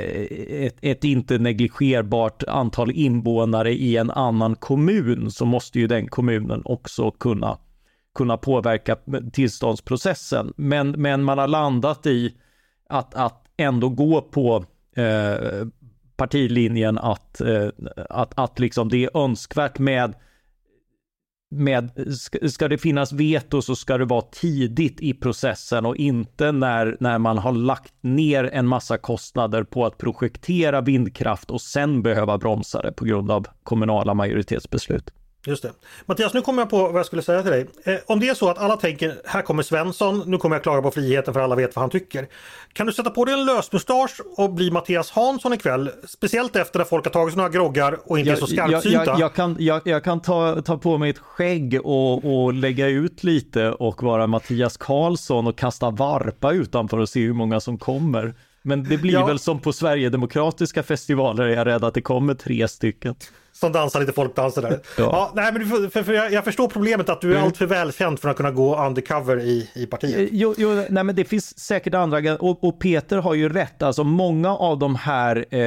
ett, 0.66 0.78
ett, 0.82 1.04
inte 1.04 1.38
negligerbart 1.38 2.44
antal 2.44 2.92
invånare 2.92 3.74
i 3.74 3.98
en 3.98 4.12
annan 4.12 4.56
kommun 4.56 5.32
så 5.32 5.46
måste 5.46 5.80
ju 5.80 5.88
den 5.88 6.08
kommunen 6.08 6.62
också 6.66 7.12
kunna, 7.12 7.58
kunna 8.16 8.38
påverka 8.38 8.98
tillståndsprocessen. 9.34 10.54
Men, 10.58 10.92
men 10.92 11.24
man 11.24 11.38
har 11.38 11.48
landat 11.48 12.06
i 12.06 12.34
att, 12.90 13.16
att 13.16 13.46
ändå 13.58 13.90
gå 13.90 14.22
på 14.22 14.66
eh, 14.96 15.68
partilinjen 16.18 16.98
att, 16.98 17.42
eh, 17.42 17.68
att, 18.10 18.40
att 18.40 18.60
liksom 18.60 18.90
det 18.90 19.04
är 19.04 19.18
önskvärt 19.24 19.80
med 19.80 20.14
med, 21.50 21.92
ska 22.52 22.68
det 22.68 22.78
finnas 22.78 23.12
veto 23.12 23.62
så 23.62 23.76
ska 23.76 23.98
det 23.98 24.06
vara 24.06 24.22
tidigt 24.22 25.02
i 25.02 25.14
processen 25.14 25.86
och 25.86 25.96
inte 25.96 26.52
när, 26.52 26.98
när 27.00 27.18
man 27.18 27.38
har 27.38 27.52
lagt 27.52 27.94
ner 28.02 28.44
en 28.44 28.68
massa 28.68 28.98
kostnader 28.98 29.64
på 29.64 29.86
att 29.86 29.98
projektera 29.98 30.82
vindkraft 30.82 31.52
och 31.52 31.62
sen 31.62 32.02
behöva 32.02 32.38
bromsa 32.38 32.82
det 32.82 32.92
på 32.92 33.06
grund 33.06 33.32
av 33.32 33.48
kommunala 33.64 34.14
majoritetsbeslut. 34.14 35.14
Just 35.48 35.64
det. 35.64 35.72
Mattias, 36.06 36.34
nu 36.34 36.42
kommer 36.42 36.62
jag 36.62 36.70
på 36.70 36.78
vad 36.88 37.00
jag 37.00 37.06
skulle 37.06 37.22
säga 37.22 37.42
till 37.42 37.52
dig. 37.52 37.68
Eh, 37.84 37.96
om 38.06 38.20
det 38.20 38.30
är 38.30 38.34
så 38.34 38.50
att 38.50 38.58
alla 38.58 38.78
tänker, 38.78 39.22
här 39.26 39.42
kommer 39.42 39.64
Svensson, 39.64 40.24
nu 40.26 40.38
kommer 40.38 40.56
jag 40.56 40.64
klaga 40.64 40.82
på 40.82 40.92
friheten 40.92 41.34
för 41.34 41.42
alla 41.42 41.56
vet 41.56 41.76
vad 41.76 41.84
han 41.84 41.90
tycker. 41.90 42.28
Kan 42.74 42.88
du 42.88 42.94
sätta 42.94 43.10
på 43.10 43.26
dig 43.26 43.34
en 43.34 43.46
lösmustasch 43.46 44.22
och 44.38 44.54
bli 44.54 44.72
Mattias 44.72 45.12
Hansson 45.12 45.54
ikväll? 45.54 45.90
Speciellt 46.08 46.56
efter 46.56 46.80
att 46.80 46.90
folk 46.90 47.06
har 47.06 47.12
tagit 47.12 47.36
några 47.36 47.50
groggar 47.50 48.00
och 48.06 48.20
inte 48.20 48.30
jag, 48.30 48.38
är 48.38 48.40
så 48.40 48.48
skarpsynta. 48.48 48.90
Jag, 48.90 49.08
jag, 49.08 49.20
jag, 49.20 49.34
kan, 49.34 49.56
jag, 49.60 49.82
jag 49.86 50.04
kan 50.04 50.22
ta, 50.22 50.62
ta 50.62 50.78
på 50.78 50.98
mig 50.98 51.10
ett 51.10 51.20
skägg 51.20 51.80
och, 51.84 52.44
och 52.44 52.54
lägga 52.54 52.88
ut 52.88 53.24
lite 53.24 53.72
och 53.72 54.04
vara 54.04 54.28
Mattias 54.28 54.78
Karlsson 54.78 55.48
och 55.48 55.58
kasta 55.58 55.90
varpa 55.90 56.52
utanför 56.52 56.98
och 56.98 57.10
se 57.10 57.20
hur 57.20 57.34
många 57.34 57.60
som 57.60 57.78
kommer. 57.78 58.36
Men 58.62 58.84
det 58.84 58.98
blir 58.98 59.14
ja. 59.14 59.26
väl 59.26 59.40
som 59.40 59.60
på 59.60 59.74
Sverigedemokratiska 59.74 60.84
festivaler, 60.84 61.44
är 61.44 61.56
jag 61.56 61.68
rädd 61.68 61.84
att 61.84 61.94
det 61.94 62.02
kommer 62.02 62.34
tre 62.34 62.68
stycken 62.68 63.16
som 63.60 63.72
dansar 63.72 64.00
lite 64.00 64.14
folkdanser 64.14 64.62
där. 64.62 64.72
Ja. 64.72 64.80
ja. 64.98 65.32
nej, 65.36 65.54
men 65.54 65.62
du, 65.62 65.90
för, 65.90 66.04
för 66.04 66.14
jag, 66.14 66.32
jag, 66.32 66.44
förstår 66.44 66.68
problemet 66.68 67.10
att 67.10 67.22
du 67.22 67.28
är 67.28 67.36
mm. 67.36 67.46
alltför 67.46 67.66
välkänd 67.66 68.20
för 68.20 68.30
att 68.30 68.38
kunna 68.38 68.52
gå 68.52 68.86
undercover 68.86 69.40
i, 69.40 69.70
i 69.76 69.86
partiet. 69.86 70.18
Eh, 70.18 70.28
jo, 70.32 70.54
jo, 70.58 70.84
nej, 70.90 71.04
men 71.04 71.16
det 71.16 71.26
finns 71.26 71.60
säkert 71.60 71.94
andra, 71.94 72.36
och, 72.36 72.64
och 72.64 72.80
Peter 72.80 73.18
har 73.18 73.34
ju 73.34 73.50
rätt, 73.50 73.84
alltså 73.84 74.04
många 74.04 74.56
av 74.56 74.80
de 74.80 74.96
här 74.96 75.46
eh, 75.56 75.60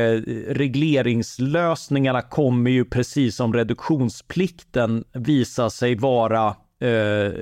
regleringslösningarna 0.48 2.22
kommer 2.22 2.70
ju 2.70 2.84
precis 2.84 3.36
som 3.36 3.54
reduktionsplikten 3.54 5.04
visa 5.12 5.70
sig 5.70 5.94
vara 5.94 6.46
eh, 6.80 7.32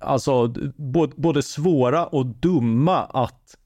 alltså 0.00 0.54
både 1.16 1.42
svåra 1.42 2.06
och 2.06 2.26
dumma 2.26 2.98
att, 2.98 3.56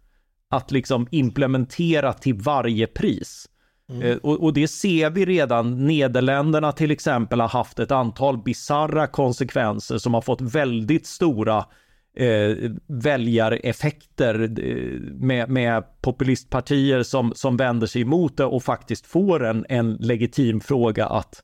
att 0.49 0.71
liksom 0.71 1.07
implementera 1.11 2.13
till 2.13 2.35
varje 2.35 2.87
pris. 2.87 3.49
Mm. 3.91 4.03
Eh, 4.03 4.17
och, 4.17 4.43
och, 4.43 4.53
det 4.53 4.69
ser 4.69 5.11
vi 5.11 5.25
redan. 5.25 5.87
Nederländerna 5.87 6.73
till 6.73 6.91
exempel 6.91 7.41
har 7.41 7.49
haft 7.49 7.79
ett 7.79 7.91
antal 7.91 8.39
bizarra 8.39 9.07
konsekvenser 9.07 9.99
som 9.99 10.15
har 10.15 10.21
fått 10.21 10.41
väldigt 10.41 11.07
stora 11.07 11.65
eh, 12.17 12.71
väljareffekter 12.87 14.43
eh, 14.43 15.01
med, 15.01 15.51
med 15.51 15.85
populistpartier 16.03 17.03
som, 17.03 17.33
som 17.35 17.57
vänder 17.57 17.87
sig 17.87 18.03
emot 18.03 18.37
det 18.37 18.45
och 18.45 18.63
faktiskt 18.63 19.07
får 19.07 19.45
en, 19.45 19.67
en 19.69 19.95
legitim 19.95 20.61
fråga 20.61 21.07
att, 21.07 21.43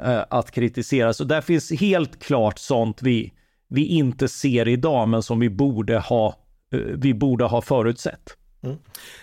eh, 0.00 0.24
att 0.30 0.50
kritisera. 0.50 1.12
Så 1.12 1.24
där 1.24 1.40
finns 1.40 1.72
helt 1.72 2.22
klart 2.22 2.58
sånt 2.58 3.02
vi, 3.02 3.32
vi 3.68 3.86
inte 3.86 4.28
ser 4.28 4.68
idag 4.68 5.08
men 5.08 5.22
som 5.22 5.40
vi 5.40 5.50
borde 5.50 5.98
ha, 5.98 6.38
eh, 6.72 6.78
vi 6.78 7.14
borde 7.14 7.44
ha 7.44 7.62
förutsett. 7.62 8.36
Mm. 8.62 8.76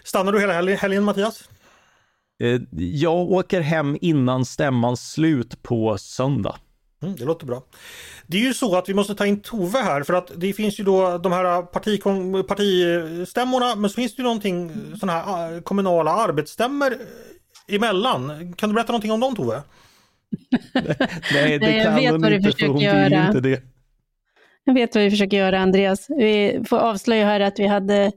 Stannar 0.04 0.32
du 0.32 0.40
hela 0.40 0.76
helgen 0.76 1.04
Mattias? 1.04 1.50
Eh, 2.42 2.62
jag 2.78 3.32
åker 3.32 3.62
hem 3.62 3.98
innan 4.02 4.46
stämmans 4.46 5.12
slut 5.12 5.64
på 5.64 5.98
söndag. 5.98 6.56
Mm, 7.04 7.16
det 7.16 7.26
låter 7.26 7.46
bra. 7.46 7.64
Det 8.28 8.38
är 8.38 8.42
ju 8.42 8.54
så 8.54 8.76
att 8.76 8.90
vi 8.90 8.94
måste 8.94 9.16
ta 9.16 9.26
in 9.26 9.42
Tove 9.42 9.80
här 9.80 10.04
för 10.04 10.14
att 10.14 10.32
det 10.36 10.54
finns 10.54 10.80
ju 10.80 10.84
då 10.84 11.18
de 11.18 11.32
här 11.32 11.62
partikon, 11.62 12.44
partistämmorna 12.44 13.76
men 13.76 13.90
så 13.90 13.96
finns 13.96 14.16
det 14.16 14.20
ju 14.20 14.24
någonting 14.24 14.72
sådana 15.00 15.20
här 15.20 15.58
ah, 15.58 15.62
kommunala 15.62 16.12
arbetsstämmor 16.12 16.94
emellan. 17.68 18.54
Kan 18.54 18.70
du 18.70 18.76
berätta 18.76 18.92
någonting 18.92 19.12
om 19.12 19.20
dem 19.20 19.36
Tove? 19.36 19.62
Nej, 21.34 21.60
det 21.60 21.68
Nej, 21.68 21.84
kan 21.84 21.96
vet 21.96 22.12
hon 22.12 22.34
inte 22.34 22.52
för 22.52 22.68
hon 22.68 22.78
vill 22.78 23.14
inte 23.14 23.40
det. 23.40 23.62
Jag 24.64 24.74
vet 24.74 24.96
vad 24.96 25.04
vi 25.04 25.10
försöker 25.10 25.38
göra 25.38 25.60
Andreas. 25.60 26.10
Vi 26.10 26.64
får 26.70 26.78
avslöja 26.78 27.26
här 27.26 27.40
att 27.40 27.60
vi 27.60 27.68
hade 27.68 28.12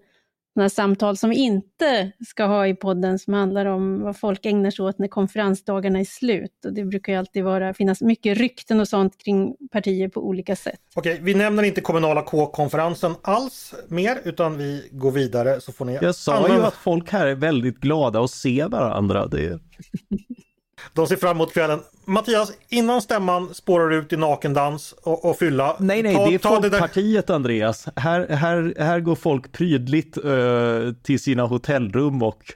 sådana 0.55 0.69
samtal 0.69 1.17
som 1.17 1.31
vi 1.31 1.37
inte 1.37 2.13
ska 2.27 2.45
ha 2.45 2.67
i 2.67 2.75
podden 2.75 3.19
som 3.19 3.35
handlar 3.35 3.67
om 3.67 4.03
vad 4.03 4.17
folk 4.17 4.47
ägnar 4.47 4.71
sig 4.71 4.85
åt 4.85 4.99
när 4.99 5.09
konferensdagarna 5.09 6.01
är 6.01 6.05
slut. 6.05 6.65
Och 6.65 6.73
det 6.73 6.85
brukar 6.85 7.13
ju 7.13 7.19
alltid 7.19 7.45
vara, 7.45 7.75
finnas 7.75 8.01
mycket 8.01 8.39
rykten 8.39 8.81
och 8.81 8.89
sånt 8.89 9.19
kring 9.25 9.57
partier 9.73 10.09
på 10.09 10.29
olika 10.29 10.57
sätt. 10.57 10.81
Okej, 10.95 11.19
vi 11.23 11.35
nämner 11.35 11.63
inte 11.63 11.81
kommunala 11.81 12.23
K-konferensen 12.23 13.15
alls 13.23 13.75
mer 13.89 14.19
utan 14.25 14.59
vi 14.59 14.89
går 14.91 15.11
vidare 15.11 15.61
så 15.61 15.73
får 15.73 15.85
ni 15.85 15.99
Jag 16.03 16.15
sa 16.15 16.49
ju 16.49 16.63
att 16.63 16.75
folk 16.75 17.11
här 17.11 17.27
är 17.27 17.35
väldigt 17.35 17.81
glada 17.81 18.21
att 18.21 18.31
se 18.31 18.65
varandra. 18.65 19.27
Det... 19.27 19.59
De 20.93 21.07
ser 21.07 21.17
fram 21.17 21.37
emot 21.37 21.53
kvällen. 21.53 21.81
Mattias, 22.05 22.53
innan 22.69 23.03
stämman 23.03 23.55
spårar 23.55 23.91
ut 23.91 24.13
i 24.13 24.17
nakendans 24.17 24.93
och, 25.03 25.25
och 25.25 25.39
fylla. 25.39 25.77
Nej, 25.79 26.03
nej, 26.03 26.15
ta, 26.15 26.27
det 26.29 26.35
är 26.35 26.39
ta 26.39 26.61
det 26.61 26.69
där- 26.69 26.79
Folkpartiet 26.79 27.31
Andreas. 27.31 27.87
Här, 27.97 28.29
här, 28.29 28.75
här 28.79 29.01
går 29.01 29.15
folk 29.15 29.53
prydligt 29.53 30.17
eh, 30.17 30.93
till 31.03 31.21
sina 31.21 31.43
hotellrum 31.43 32.23
och 32.23 32.53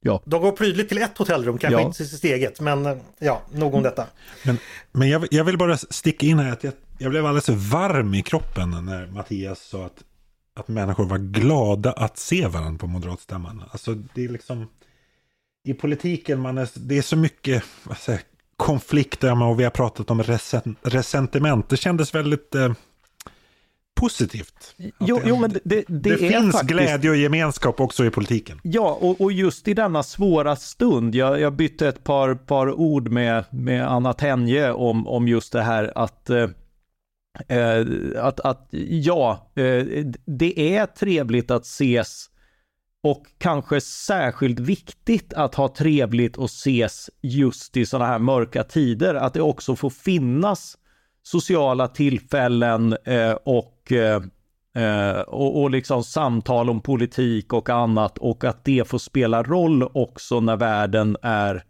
ja, 0.00 0.22
De 0.26 0.42
går 0.42 0.52
prydligt 0.52 0.88
till 0.88 0.98
ett 1.02 1.18
hotellrum, 1.18 1.58
kanske 1.58 1.80
Ja. 1.80 1.86
inte 1.86 1.96
till 1.96 2.08
sitt 2.10 2.24
eget, 2.24 2.60
men 2.60 2.86
eh, 2.86 2.96
ja, 3.18 3.42
nog 3.52 3.74
om 3.74 3.82
detta. 3.82 4.06
Men, 4.44 4.58
men 4.92 5.08
jag, 5.08 5.26
jag 5.30 5.44
vill 5.44 5.58
bara 5.58 5.76
sticka 5.76 6.26
in 6.26 6.38
här 6.38 6.52
att 6.52 6.64
jag, 6.64 6.72
jag 6.98 7.10
blev 7.10 7.26
alldeles 7.26 7.48
varm 7.48 8.14
i 8.14 8.22
kroppen 8.22 8.70
när 8.70 9.06
Mattias 9.06 9.60
sa 9.60 9.84
att, 9.86 10.02
att 10.60 10.68
människor 10.68 11.04
var 11.04 11.18
glada 11.18 11.92
att 11.92 12.18
se 12.18 12.46
varandra 12.46 12.78
på 12.78 12.86
moderatstämman. 12.86 13.62
Alltså 13.70 13.94
det 14.14 14.24
är 14.24 14.28
liksom 14.28 14.66
i 15.64 15.74
politiken, 15.74 16.40
man 16.40 16.58
är, 16.58 16.68
det 16.74 16.98
är 16.98 17.02
så 17.02 17.16
mycket 17.16 17.64
säger, 17.98 18.20
konflikter 18.56 19.42
och 19.42 19.60
vi 19.60 19.64
har 19.64 19.70
pratat 19.70 20.10
om 20.10 20.22
resen, 20.22 20.76
resentiment. 20.82 21.68
Det 21.68 21.76
kändes 21.76 22.14
väldigt 22.14 22.54
eh, 22.54 22.72
positivt. 24.00 24.74
Jo, 24.98 25.18
det, 25.18 25.28
jo 25.28 25.36
men 25.36 25.50
det, 25.50 25.60
det, 25.64 25.84
det, 25.88 26.16
finns 26.16 26.52
faktiskt... 26.52 26.70
glädje 26.70 27.10
och 27.10 27.16
gemenskap 27.16 27.80
också 27.80 28.04
i 28.04 28.10
politiken. 28.10 28.60
Ja, 28.62 28.98
och, 29.00 29.20
och 29.20 29.32
just 29.32 29.68
i 29.68 29.74
denna 29.74 30.02
svåra 30.02 30.56
stund, 30.56 31.14
jag, 31.14 31.40
jag 31.40 31.52
bytte 31.52 31.88
ett 31.88 32.04
par, 32.04 32.34
par 32.34 32.72
ord 32.72 33.08
med, 33.08 33.44
med 33.50 33.88
Anna 33.88 34.12
Tenje 34.12 34.72
om, 34.72 35.06
om 35.06 35.28
just 35.28 35.52
det 35.52 35.62
här 35.62 35.92
att 35.94 36.30
eh, 36.30 36.48
eh, 37.48 37.86
att, 38.16 38.40
att 38.40 38.68
ja, 38.88 39.50
eh, 39.54 40.04
det 40.24 40.76
är 40.76 40.86
trevligt 40.86 41.50
att 41.50 41.64
ses 41.64 42.29
och 43.02 43.26
kanske 43.38 43.80
särskilt 43.80 44.60
viktigt 44.60 45.32
att 45.32 45.54
ha 45.54 45.68
trevligt 45.68 46.36
och 46.36 46.44
ses 46.44 47.10
just 47.20 47.76
i 47.76 47.86
sådana 47.86 48.06
här 48.06 48.18
mörka 48.18 48.64
tider. 48.64 49.14
Att 49.14 49.34
det 49.34 49.42
också 49.42 49.76
får 49.76 49.90
finnas 49.90 50.78
sociala 51.22 51.88
tillfällen 51.88 52.96
eh, 53.04 53.32
och, 53.32 53.92
eh, 53.92 54.22
eh, 54.84 55.20
och, 55.20 55.62
och 55.62 55.70
liksom 55.70 56.04
samtal 56.04 56.70
om 56.70 56.80
politik 56.80 57.52
och 57.52 57.70
annat 57.70 58.18
och 58.18 58.44
att 58.44 58.64
det 58.64 58.88
får 58.88 58.98
spela 58.98 59.42
roll 59.42 59.82
också 59.94 60.40
när 60.40 60.56
världen 60.56 61.16
är, 61.22 61.64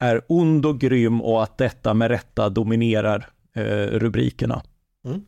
är 0.00 0.22
ond 0.28 0.66
och 0.66 0.80
grym 0.80 1.22
och 1.22 1.42
att 1.42 1.58
detta 1.58 1.94
med 1.94 2.10
rätta 2.10 2.48
dominerar 2.48 3.28
eh, 3.54 3.86
rubrikerna. 3.86 4.62
Mm. 5.04 5.20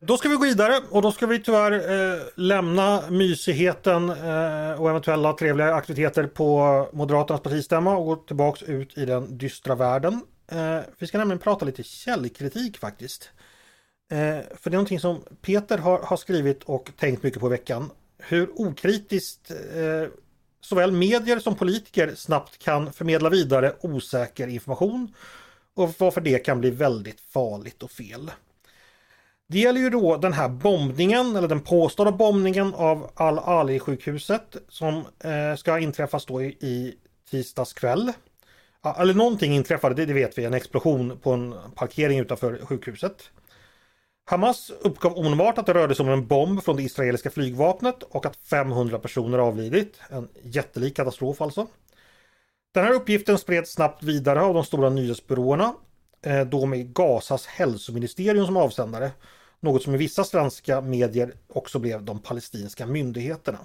Då 0.00 0.16
ska 0.16 0.28
vi 0.28 0.34
gå 0.34 0.42
vidare 0.42 0.80
och 0.90 1.02
då 1.02 1.12
ska 1.12 1.26
vi 1.26 1.42
tyvärr 1.42 1.72
eh, 1.72 2.22
lämna 2.34 3.10
mysigheten 3.10 4.10
eh, 4.10 4.80
och 4.80 4.90
eventuella 4.90 5.32
trevliga 5.32 5.74
aktiviteter 5.74 6.26
på 6.26 6.88
Moderaternas 6.92 7.42
partistämma 7.42 7.96
och 7.96 8.06
gå 8.06 8.16
tillbaks 8.16 8.62
ut 8.62 8.98
i 8.98 9.04
den 9.04 9.38
dystra 9.38 9.74
världen. 9.74 10.20
Eh, 10.48 10.78
vi 10.98 11.06
ska 11.06 11.18
nämligen 11.18 11.38
prata 11.38 11.64
lite 11.64 11.82
källkritik 11.82 12.78
faktiskt. 12.78 13.30
Eh, 14.10 14.18
för 14.56 14.70
det 14.70 14.74
är 14.74 14.78
någonting 14.78 15.00
som 15.00 15.22
Peter 15.42 15.78
har, 15.78 15.98
har 15.98 16.16
skrivit 16.16 16.62
och 16.64 16.90
tänkt 16.96 17.22
mycket 17.22 17.40
på 17.40 17.46
i 17.46 17.50
veckan. 17.50 17.90
Hur 18.18 18.60
okritiskt 18.60 19.50
eh, 19.50 20.08
såväl 20.60 20.92
medier 20.92 21.38
som 21.38 21.54
politiker 21.54 22.14
snabbt 22.16 22.58
kan 22.58 22.92
förmedla 22.92 23.28
vidare 23.28 23.74
osäker 23.80 24.48
information 24.48 25.14
och 25.74 25.94
varför 25.98 26.20
det 26.20 26.38
kan 26.38 26.60
bli 26.60 26.70
väldigt 26.70 27.20
farligt 27.20 27.82
och 27.82 27.90
fel. 27.90 28.30
Det 29.48 29.58
gäller 29.58 29.80
ju 29.80 29.90
då 29.90 30.16
den 30.16 30.32
här 30.32 30.48
bombningen 30.48 31.36
eller 31.36 31.48
den 31.48 31.60
påstådda 31.60 32.12
bombningen 32.12 32.74
av 32.74 33.10
Al-Ali-sjukhuset 33.14 34.56
som 34.68 35.04
eh, 35.24 35.56
ska 35.56 35.78
inträffas 35.78 36.26
då 36.26 36.42
i, 36.42 36.46
i 36.46 36.94
tisdags 37.30 37.72
kväll. 37.72 38.12
Ja, 38.82 38.96
eller 38.98 39.14
någonting 39.14 39.52
inträffade, 39.52 39.94
det, 39.94 40.06
det 40.06 40.12
vet 40.12 40.38
vi, 40.38 40.44
en 40.44 40.54
explosion 40.54 41.18
på 41.22 41.32
en 41.32 41.54
parkering 41.74 42.18
utanför 42.18 42.58
sjukhuset. 42.66 43.30
Hamas 44.24 44.70
uppgav 44.80 45.18
omedelbart 45.18 45.58
att 45.58 45.66
det 45.66 45.74
rörde 45.74 45.94
sig 45.94 46.06
om 46.06 46.12
en 46.12 46.26
bomb 46.26 46.62
från 46.62 46.76
det 46.76 46.82
israeliska 46.82 47.30
flygvapnet 47.30 48.02
och 48.02 48.26
att 48.26 48.36
500 48.36 48.98
personer 48.98 49.38
avlidit. 49.38 50.00
En 50.10 50.28
jättelik 50.42 50.96
katastrof 50.96 51.40
alltså. 51.40 51.66
Den 52.74 52.84
här 52.84 52.92
uppgiften 52.92 53.38
spreds 53.38 53.72
snabbt 53.72 54.02
vidare 54.02 54.40
av 54.40 54.54
de 54.54 54.64
stora 54.64 54.90
nyhetsbyråerna 54.90 55.74
Eh, 56.26 56.46
då 56.46 56.66
med 56.66 56.94
Gazas 56.94 57.46
hälsoministerium 57.46 58.46
som 58.46 58.56
avsändare. 58.56 59.10
Något 59.60 59.82
som 59.82 59.94
i 59.94 59.98
vissa 59.98 60.24
svenska 60.24 60.80
medier 60.80 61.34
också 61.48 61.78
blev 61.78 62.02
de 62.02 62.18
palestinska 62.18 62.86
myndigheterna. 62.86 63.58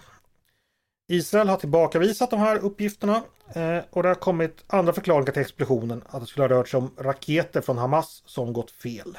Israel 1.08 1.50
har 1.50 1.58
tillbakavisat 1.58 2.30
de 2.30 2.40
här 2.40 2.58
uppgifterna 2.58 3.24
eh, 3.54 3.78
och 3.90 4.04
det 4.04 4.10
har 4.10 4.16
kommit 4.16 4.64
andra 4.68 4.94
förklaringar 4.94 5.32
till 5.32 5.42
explosionen 5.42 6.04
att 6.10 6.22
det 6.22 6.28
skulle 6.28 6.44
ha 6.44 6.50
rört 6.50 6.70
sig 6.70 6.78
om 6.78 6.92
raketer 6.98 7.62
från 7.62 7.78
Hamas 7.78 8.24
som 8.26 8.54
gått 8.54 8.72
fel. 8.72 9.18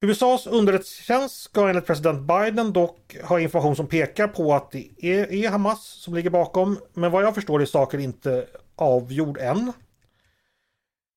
USAs 0.00 0.46
underrättelsetjänst 0.46 1.42
ska 1.42 1.68
enligt 1.68 1.86
president 1.86 2.20
Biden 2.20 2.72
dock 2.72 3.16
ha 3.24 3.40
information 3.40 3.76
som 3.76 3.86
pekar 3.86 4.28
på 4.28 4.54
att 4.54 4.70
det 4.70 4.88
är, 4.98 5.32
är 5.32 5.48
Hamas 5.48 5.84
som 5.84 6.14
ligger 6.14 6.30
bakom. 6.30 6.78
Men 6.94 7.10
vad 7.10 7.22
jag 7.22 7.34
förstår 7.34 7.62
är 7.62 7.66
saker 7.66 7.98
inte 7.98 8.46
avgjord 8.76 9.38
än. 9.38 9.72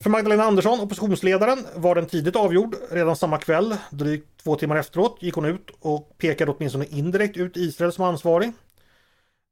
För 0.02 0.10
Magdalena 0.10 0.44
Andersson, 0.44 0.80
oppositionsledaren, 0.80 1.66
var 1.76 1.96
den 1.96 2.06
tidigt 2.06 2.36
avgjord. 2.36 2.76
Redan 2.92 3.16
samma 3.16 3.38
kväll, 3.38 3.76
drygt 3.90 4.44
två 4.44 4.56
timmar 4.56 4.76
efteråt, 4.76 5.18
gick 5.22 5.36
hon 5.36 5.46
ut 5.46 5.70
och 5.80 6.18
pekade 6.18 6.52
åtminstone 6.52 6.86
indirekt 6.86 7.38
ut 7.38 7.58
Israel 7.58 7.92
som 7.92 8.06
ansvarig. 8.06 8.52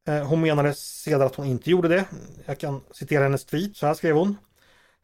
Eh, 0.08 0.24
hon 0.28 0.42
menade 0.42 0.74
sedan 0.74 1.22
att 1.22 1.36
hon 1.36 1.46
inte 1.46 1.70
gjorde 1.70 1.88
det. 1.88 2.06
Jag 2.46 2.58
kan 2.58 2.82
citera 2.92 3.24
hennes 3.24 3.46
tweet, 3.46 3.78
så 3.78 3.88
här 3.88 3.94
skrev 3.94 4.16
hon. 4.16 4.38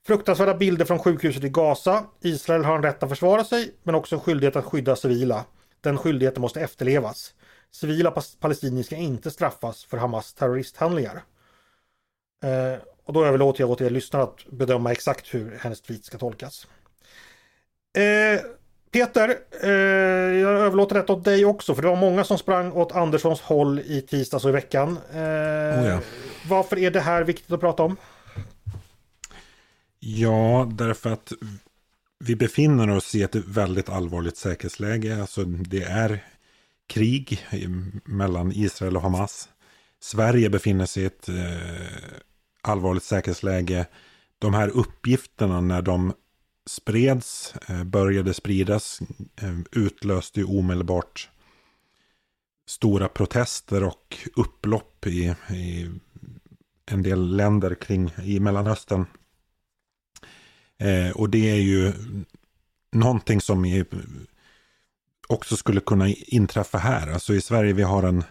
Fruktansvärda 0.07 0.53
bilder 0.53 0.85
från 0.85 0.99
sjukhuset 0.99 1.43
i 1.43 1.49
Gaza. 1.49 2.03
Israel 2.21 2.65
har 2.65 2.75
en 2.75 2.83
rätt 2.83 3.03
att 3.03 3.09
försvara 3.09 3.43
sig, 3.43 3.75
men 3.83 3.95
också 3.95 4.15
en 4.15 4.21
skyldighet 4.21 4.55
att 4.55 4.65
skydda 4.65 4.95
civila. 4.95 5.45
Den 5.81 5.97
skyldigheten 5.97 6.41
måste 6.41 6.61
efterlevas. 6.61 7.33
Civila 7.71 8.13
palestinier 8.39 8.83
ska 8.83 8.95
inte 8.95 9.31
straffas 9.31 9.85
för 9.85 9.97
Hamas 9.97 10.33
terroristhandlingar. 10.33 11.23
Eh, 12.43 12.79
och 13.05 13.13
då 13.13 13.25
överlåter 13.25 13.61
jag 13.61 13.69
åt 13.69 13.81
er 13.81 13.89
lyssnare 13.89 14.23
att 14.23 14.45
bedöma 14.51 14.91
exakt 14.91 15.33
hur 15.33 15.57
hennes 15.61 15.81
tweet 15.81 16.05
ska 16.05 16.17
tolkas. 16.17 16.67
Eh, 17.97 18.41
Peter, 18.91 19.37
eh, 19.63 19.69
jag 20.39 20.51
överlåter 20.51 20.95
detta 20.95 21.13
åt 21.13 21.23
dig 21.23 21.45
också 21.45 21.75
för 21.75 21.81
det 21.81 21.87
var 21.87 21.95
många 21.95 22.23
som 22.23 22.37
sprang 22.37 22.71
åt 22.71 22.91
Anderssons 22.91 23.41
håll 23.41 23.79
i 23.79 24.01
tisdags 24.01 24.43
och 24.43 24.49
i 24.49 24.53
veckan. 24.53 24.99
Eh, 25.13 25.21
ja. 25.85 25.99
Varför 26.49 26.79
är 26.79 26.91
det 26.91 26.99
här 26.99 27.23
viktigt 27.23 27.51
att 27.51 27.59
prata 27.59 27.83
om? 27.83 27.97
Ja, 29.99 30.71
därför 30.73 31.09
att 31.09 31.33
vi 32.19 32.35
befinner 32.35 32.89
oss 32.89 33.15
i 33.15 33.23
ett 33.23 33.35
väldigt 33.35 33.89
allvarligt 33.89 34.37
säkerhetsläge. 34.37 35.21
Alltså 35.21 35.43
det 35.43 35.83
är 35.83 36.23
krig 36.87 37.45
mellan 38.05 38.51
Israel 38.51 38.95
och 38.95 39.01
Hamas. 39.01 39.49
Sverige 39.99 40.49
befinner 40.49 40.85
sig 40.85 41.03
i 41.03 41.05
ett 41.05 41.29
eh, 41.29 41.35
allvarligt 42.67 43.03
säkerhetsläge. 43.03 43.85
De 44.39 44.53
här 44.53 44.69
uppgifterna 44.69 45.61
när 45.61 45.81
de 45.81 46.13
spreds, 46.65 47.53
eh, 47.67 47.83
började 47.83 48.33
spridas, 48.33 48.99
eh, 49.41 49.59
utlöste 49.71 50.39
ju 50.39 50.45
omedelbart 50.45 51.29
stora 52.67 53.07
protester 53.07 53.83
och 53.83 54.17
upplopp 54.35 55.07
i, 55.07 55.35
i 55.49 55.89
en 56.85 57.03
del 57.03 57.35
länder 57.35 57.75
kring 57.75 58.11
i 58.23 58.39
Mellanöstern. 58.39 59.05
Eh, 60.77 61.11
och 61.15 61.29
det 61.29 61.49
är 61.49 61.61
ju 61.61 61.93
någonting 62.91 63.41
som 63.41 63.65
är, 63.65 63.85
också 65.27 65.57
skulle 65.57 65.81
kunna 65.81 66.07
inträffa 66.09 66.77
här. 66.77 67.11
Alltså 67.11 67.33
i 67.33 67.41
Sverige 67.41 67.73
vi 67.73 67.83
har 67.83 68.03
en 68.03 68.23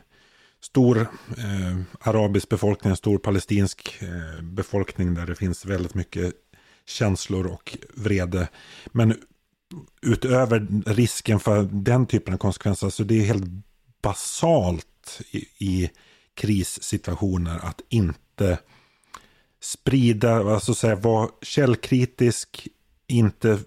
stor 0.65 1.01
eh, 1.39 1.81
arabisk 2.01 2.49
befolkning, 2.49 2.91
en 2.91 2.97
stor 2.97 3.19
palestinsk 3.19 4.03
eh, 4.03 4.43
befolkning 4.43 5.15
där 5.15 5.27
det 5.27 5.35
finns 5.35 5.65
väldigt 5.65 5.95
mycket 5.95 6.35
känslor 6.87 7.47
och 7.47 7.79
vrede. 7.95 8.49
Men 8.87 9.15
utöver 10.03 10.67
risken 10.87 11.41
för 11.41 11.63
den 11.63 12.07
typen 12.07 12.35
av 12.35 12.39
konsekvenser, 12.39 12.91
så 12.91 13.05
det 13.05 13.21
är 13.21 13.25
helt 13.25 13.45
basalt 14.03 15.21
i, 15.31 15.39
i 15.59 15.91
krissituationer 16.35 17.59
att 17.63 17.81
inte 17.89 18.59
sprida, 19.61 20.55
alltså 20.55 20.75
säga, 20.75 20.97
vara 20.97 21.29
källkritisk, 21.43 22.69
inte 23.07 23.59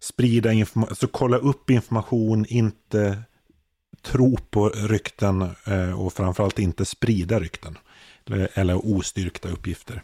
sprida 0.00 0.52
information, 0.52 0.88
alltså 0.88 1.06
kolla 1.06 1.36
upp 1.36 1.70
information, 1.70 2.46
inte 2.48 3.22
tro 4.06 4.36
på 4.50 4.68
rykten 4.68 5.42
eh, 5.64 6.00
och 6.00 6.12
framförallt 6.12 6.58
inte 6.58 6.84
sprida 6.84 7.40
rykten. 7.40 7.78
Eller 8.54 8.96
ostyrkta 8.96 9.48
uppgifter. 9.48 10.02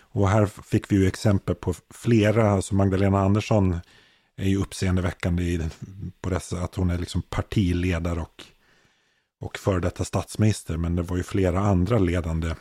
Och 0.00 0.28
här 0.28 0.46
fick 0.46 0.92
vi 0.92 0.96
ju 0.96 1.06
exempel 1.06 1.54
på 1.54 1.74
flera, 1.90 2.50
alltså 2.50 2.74
Magdalena 2.74 3.20
Andersson 3.20 3.80
är 4.36 4.48
ju 4.48 4.56
uppseendeväckande 4.56 5.68
på 6.20 6.30
dessa, 6.30 6.60
att 6.60 6.74
hon 6.74 6.90
är 6.90 6.98
liksom 6.98 7.22
partiledare 7.22 8.20
och, 8.20 8.44
och 9.40 9.58
före 9.58 9.80
detta 9.80 10.04
statsminister. 10.04 10.76
Men 10.76 10.96
det 10.96 11.02
var 11.02 11.16
ju 11.16 11.22
flera 11.22 11.60
andra 11.60 11.98
ledande 11.98 12.54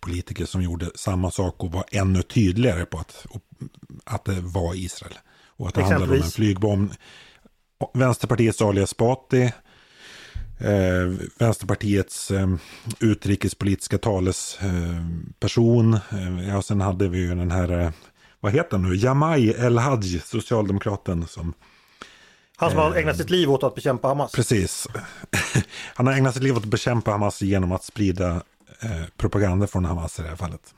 politiker 0.00 0.44
som 0.44 0.62
gjorde 0.62 0.90
samma 0.94 1.30
sak 1.30 1.64
och 1.64 1.72
var 1.72 1.84
ännu 1.90 2.22
tydligare 2.22 2.84
på 2.84 2.98
att, 2.98 3.26
att 4.04 4.24
det 4.24 4.40
var 4.40 4.74
Israel. 4.74 5.18
Och 5.56 5.68
att 5.68 5.74
det 5.74 5.82
handlade 5.82 6.12
om 6.12 6.22
en 6.22 6.30
flygbomb. 6.30 6.92
Vänsterpartiets 7.94 8.62
Ali 8.62 8.82
Esbati, 8.82 9.52
eh, 10.64 11.12
Vänsterpartiets 11.38 12.30
eh, 12.30 12.48
utrikespolitiska 13.00 13.98
talesperson. 13.98 15.94
Eh, 15.94 16.48
ja, 16.48 16.62
sen 16.62 16.80
hade 16.80 17.08
vi 17.08 17.18
ju 17.18 17.34
den 17.34 17.50
här, 17.50 17.80
eh, 17.80 17.90
vad 18.40 18.52
heter 18.52 18.70
han 18.70 18.82
nu, 18.82 18.96
Jamai 18.96 19.50
El-Haj, 19.50 20.20
socialdemokraten 20.24 21.26
som 21.26 21.54
han 22.56 22.70
som 22.70 22.78
har 22.78 22.96
ägnat 22.96 23.16
sitt 23.16 23.30
liv 23.30 23.50
åt 23.50 23.62
att 23.62 23.74
bekämpa 23.74 24.08
Hamas. 24.08 24.32
Precis. 24.32 24.86
Han 25.94 26.06
har 26.06 26.14
ägnat 26.14 26.34
sitt 26.34 26.42
liv 26.42 26.56
åt 26.56 26.62
att 26.62 26.68
bekämpa 26.68 27.10
Hamas 27.10 27.42
genom 27.42 27.72
att 27.72 27.84
sprida 27.84 28.42
eh, 28.80 29.04
propaganda 29.16 29.66
från 29.66 29.84
Hamas 29.84 30.18
i 30.18 30.22
det 30.22 30.28
här 30.28 30.36
fallet. 30.36 30.74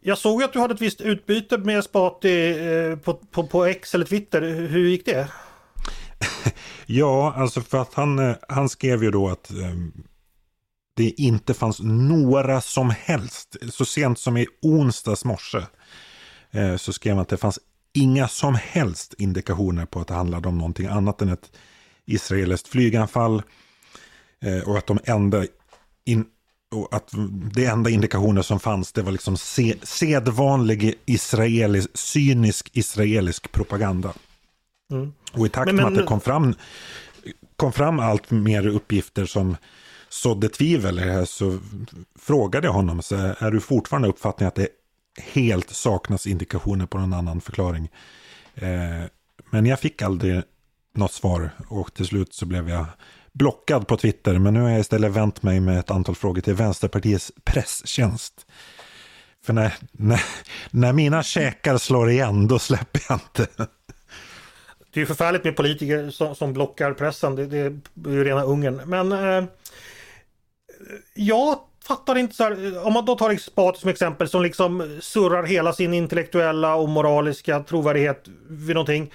Jag 0.00 0.18
såg 0.18 0.42
att 0.42 0.52
du 0.52 0.58
hade 0.58 0.74
ett 0.74 0.80
visst 0.80 1.00
utbyte 1.00 1.58
med 1.58 1.84
Spati 1.84 2.50
eh, 2.50 2.98
på, 2.98 3.14
på, 3.14 3.46
på 3.46 3.64
X 3.64 3.94
eller 3.94 4.04
Twitter. 4.04 4.42
Hur 4.42 4.88
gick 4.88 5.06
det? 5.06 5.28
ja, 6.86 7.34
alltså 7.36 7.60
för 7.60 7.78
att 7.78 7.94
han, 7.94 8.18
eh, 8.18 8.36
han 8.48 8.68
skrev 8.68 9.04
ju 9.04 9.10
då 9.10 9.28
att 9.28 9.50
eh, 9.50 9.74
det 10.96 11.10
inte 11.10 11.54
fanns 11.54 11.80
några 11.82 12.60
som 12.60 12.90
helst, 12.90 13.56
så 13.70 13.84
sent 13.84 14.18
som 14.18 14.36
i 14.36 14.46
onsdags 14.62 15.24
morse, 15.24 15.62
eh, 16.50 16.76
så 16.76 16.92
skrev 16.92 17.14
han 17.14 17.22
att 17.22 17.28
det 17.28 17.36
fanns 17.36 17.58
inga 17.92 18.28
som 18.28 18.54
helst 18.54 19.14
indikationer 19.18 19.86
på 19.86 20.00
att 20.00 20.08
det 20.08 20.14
handlade 20.14 20.48
om 20.48 20.58
någonting 20.58 20.86
annat 20.86 21.22
än 21.22 21.28
ett 21.28 21.52
israeliskt 22.06 22.68
flyganfall. 22.68 23.42
Och 24.66 24.78
att 24.78 24.86
de 24.86 24.98
enda 25.04 25.44
in, 26.04 26.24
och 26.74 26.94
att 26.94 27.10
det 27.54 27.66
enda 27.66 27.90
indikationer 27.90 28.42
som 28.42 28.60
fanns 28.60 28.92
det 28.92 29.02
var 29.02 29.12
liksom 29.12 29.36
se, 29.36 29.74
sedvanlig 29.82 30.94
israelisk, 31.06 31.90
cynisk 31.94 32.70
israelisk 32.72 33.52
propaganda. 33.52 34.14
Mm. 34.90 35.12
Och 35.32 35.46
i 35.46 35.48
takt 35.48 35.66
men, 35.66 35.76
men, 35.76 35.84
med 35.84 35.92
att 35.92 35.98
det 35.98 36.08
kom 36.08 36.20
fram, 36.20 36.54
kom 37.56 37.72
fram 37.72 37.98
allt 37.98 38.30
mer 38.30 38.66
uppgifter 38.66 39.26
som 39.26 39.56
sådde 40.08 40.48
tvivel 40.48 40.98
i 40.98 41.04
det 41.04 41.12
här 41.12 41.24
så 41.24 41.58
frågade 42.18 42.66
jag 42.66 42.72
honom, 42.72 43.02
så 43.02 43.16
är 43.16 43.50
du 43.50 43.60
fortfarande 43.60 44.08
uppfattning 44.08 44.46
att 44.46 44.54
det 44.54 44.68
helt 45.18 45.70
saknas 45.70 46.26
indikationer 46.26 46.86
på 46.86 46.98
någon 46.98 47.12
annan 47.12 47.40
förklaring? 47.40 47.90
Eh, 48.54 49.04
men 49.50 49.66
jag 49.66 49.80
fick 49.80 50.02
aldrig 50.02 50.42
något 50.94 51.12
svar 51.12 51.50
och 51.68 51.94
till 51.94 52.06
slut 52.06 52.34
så 52.34 52.46
blev 52.46 52.68
jag 52.68 52.86
blockad 53.32 53.86
på 53.86 53.96
Twitter. 53.96 54.38
Men 54.38 54.54
nu 54.54 54.60
har 54.60 54.70
jag 54.70 54.80
istället 54.80 55.12
vänt 55.12 55.42
mig 55.42 55.60
med 55.60 55.78
ett 55.78 55.90
antal 55.90 56.14
frågor 56.14 56.40
till 56.40 56.54
Vänsterpartiets 56.54 57.32
presstjänst. 57.44 58.46
För 59.44 59.52
när, 59.52 59.74
när, 59.92 60.22
när 60.70 60.92
mina 60.92 61.22
käkar 61.22 61.78
slår 61.78 62.10
igen, 62.10 62.48
då 62.48 62.58
släpper 62.58 63.02
jag 63.08 63.16
inte. 63.16 63.66
Det 64.92 65.00
är 65.00 65.06
förfärligt 65.06 65.44
med 65.44 65.56
politiker 65.56 66.10
som, 66.10 66.34
som 66.34 66.52
blockar 66.52 66.92
pressen. 66.92 67.34
Det, 67.34 67.46
det, 67.46 67.58
är 68.10 68.12
ju 68.12 68.24
rena 68.24 68.42
ungen. 68.42 68.80
Men 68.86 69.12
eh, 69.12 69.44
jag 71.14 71.58
fattar 71.84 72.18
inte 72.18 72.34
så 72.34 72.44
här, 72.44 72.86
om 72.86 72.92
man 72.92 73.04
då 73.04 73.14
tar 73.14 73.30
Expat 73.30 73.76
som 73.76 73.90
exempel 73.90 74.28
som 74.28 74.42
liksom 74.42 74.98
surrar 75.02 75.42
hela 75.42 75.72
sin 75.72 75.94
intellektuella 75.94 76.74
och 76.74 76.88
moraliska 76.88 77.60
trovärdighet 77.60 78.28
vid 78.48 78.74
någonting. 78.74 79.12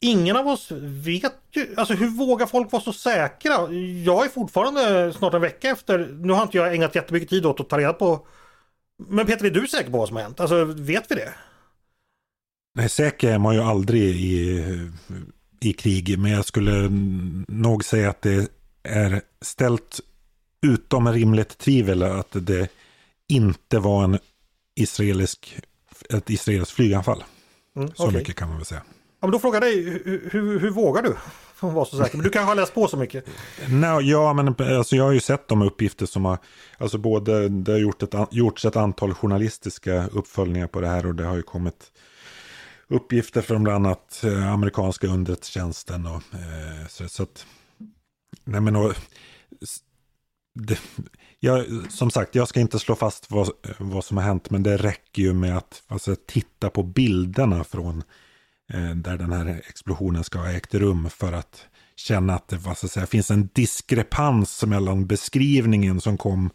Ingen 0.00 0.36
av 0.36 0.48
oss 0.48 0.72
vet 0.80 1.32
ju, 1.50 1.74
alltså 1.76 1.94
hur 1.94 2.08
vågar 2.08 2.46
folk 2.46 2.72
vara 2.72 2.82
så 2.82 2.92
säkra? 2.92 3.72
Jag 4.04 4.24
är 4.24 4.28
fortfarande 4.28 5.12
snart 5.12 5.34
en 5.34 5.40
vecka 5.40 5.70
efter, 5.70 5.98
nu 5.98 6.32
har 6.32 6.42
inte 6.42 6.56
jag 6.56 6.74
ägnat 6.74 6.94
jättemycket 6.94 7.28
tid 7.28 7.46
åt 7.46 7.60
att 7.60 7.68
ta 7.68 7.78
reda 7.78 7.92
på 7.92 8.26
Men 9.08 9.26
Peter, 9.26 9.46
är 9.46 9.50
du 9.50 9.66
säker 9.66 9.90
på 9.90 9.98
vad 9.98 10.08
som 10.08 10.16
har 10.16 10.22
hänt? 10.22 10.40
Alltså 10.40 10.64
vet 10.64 11.10
vi 11.10 11.14
det? 11.14 11.32
Nej, 12.76 12.88
säker 12.88 13.32
är 13.32 13.38
man 13.38 13.54
ju 13.54 13.60
aldrig 13.60 14.02
i, 14.02 14.64
i 15.60 15.72
krig, 15.72 16.18
men 16.18 16.30
jag 16.30 16.44
skulle 16.44 16.88
nog 17.48 17.84
säga 17.84 18.10
att 18.10 18.22
det 18.22 18.50
är 18.82 19.22
ställt 19.40 20.00
utom 20.62 21.12
rimligt 21.12 21.58
tvivel 21.58 22.02
att 22.02 22.28
det 22.32 22.68
inte 23.28 23.78
var 23.78 24.04
en 24.04 24.18
israelisk, 24.74 25.58
ett 26.10 26.30
israeliskt 26.30 26.74
flyganfall. 26.74 27.24
Mm, 27.76 27.88
så 27.94 28.06
okay. 28.06 28.18
mycket 28.18 28.36
kan 28.36 28.48
man 28.48 28.56
väl 28.56 28.66
säga. 28.66 28.82
Ja, 29.20 29.26
men 29.26 29.30
då 29.30 29.38
frågar 29.38 29.62
jag 29.62 29.72
dig, 29.72 30.02
hur, 30.04 30.58
hur, 30.58 30.70
vågar 30.70 31.02
du? 31.02 31.16
Vara 31.60 31.84
så 31.84 31.96
säker. 31.96 32.16
Men 32.16 32.24
du 32.24 32.30
kanske 32.30 32.48
har 32.48 32.56
läst 32.56 32.74
på 32.74 32.88
så 32.88 32.96
mycket? 32.96 33.26
No, 33.68 34.00
ja, 34.00 34.32
men 34.32 34.54
alltså, 34.58 34.96
jag 34.96 35.04
har 35.04 35.12
ju 35.12 35.20
sett 35.20 35.48
de 35.48 35.62
uppgifter 35.62 36.06
som 36.06 36.24
har... 36.24 36.38
Alltså 36.78 36.98
både, 36.98 37.48
det 37.48 37.72
har 37.72 37.78
gjort 37.78 38.02
ett, 38.02 38.14
gjorts 38.30 38.64
ett 38.64 38.76
antal 38.76 39.14
journalistiska 39.14 40.06
uppföljningar 40.06 40.66
på 40.66 40.80
det 40.80 40.88
här 40.88 41.06
och 41.06 41.14
det 41.14 41.24
har 41.24 41.36
ju 41.36 41.42
kommit 41.42 41.92
uppgifter 42.88 43.42
från 43.42 43.64
bland 43.64 43.86
annat 43.86 44.24
eh, 44.24 44.52
amerikanska 44.52 45.06
underrättelsetjänsten. 45.06 46.06
Och, 46.06 46.22
eh, 46.34 46.86
så, 46.88 47.08
så 47.08 47.22
att, 47.22 47.46
nej 48.44 48.60
men, 48.60 48.76
och, 48.76 48.94
det, 50.54 50.78
jag, 51.40 51.66
som 51.88 52.10
sagt, 52.10 52.34
jag 52.34 52.48
ska 52.48 52.60
inte 52.60 52.78
slå 52.78 52.94
fast 52.94 53.30
vad, 53.30 53.50
vad 53.78 54.04
som 54.04 54.16
har 54.16 54.24
hänt, 54.24 54.50
men 54.50 54.62
det 54.62 54.76
räcker 54.76 55.22
ju 55.22 55.32
med 55.32 55.56
att 55.56 55.82
alltså, 55.88 56.16
titta 56.26 56.70
på 56.70 56.82
bilderna 56.82 57.64
från 57.64 58.02
eh, 58.72 58.90
där 58.90 59.16
den 59.18 59.32
här 59.32 59.62
explosionen 59.68 60.24
ska 60.24 60.38
ha 60.38 60.52
ägt 60.52 60.74
rum 60.74 61.10
för 61.10 61.32
att 61.32 61.66
känna 61.96 62.34
att 62.34 62.48
det 62.48 62.56
vad 62.56 62.78
ska 62.78 62.88
säga, 62.88 63.06
finns 63.06 63.30
en 63.30 63.48
diskrepans 63.52 64.64
mellan 64.64 65.06
beskrivningen 65.06 66.00
som 66.00 66.18
kom 66.18 66.50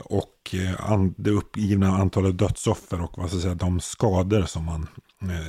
och 0.00 0.54
eh, 0.54 1.02
det 1.16 1.30
uppgivna 1.30 1.88
antalet 1.88 2.38
dödsoffer 2.38 3.02
och 3.02 3.18
vad 3.18 3.30
ska 3.30 3.40
säga, 3.40 3.54
de 3.54 3.80
skador 3.80 4.42
som 4.42 4.64
man, 4.64 4.88
eh, 5.22 5.46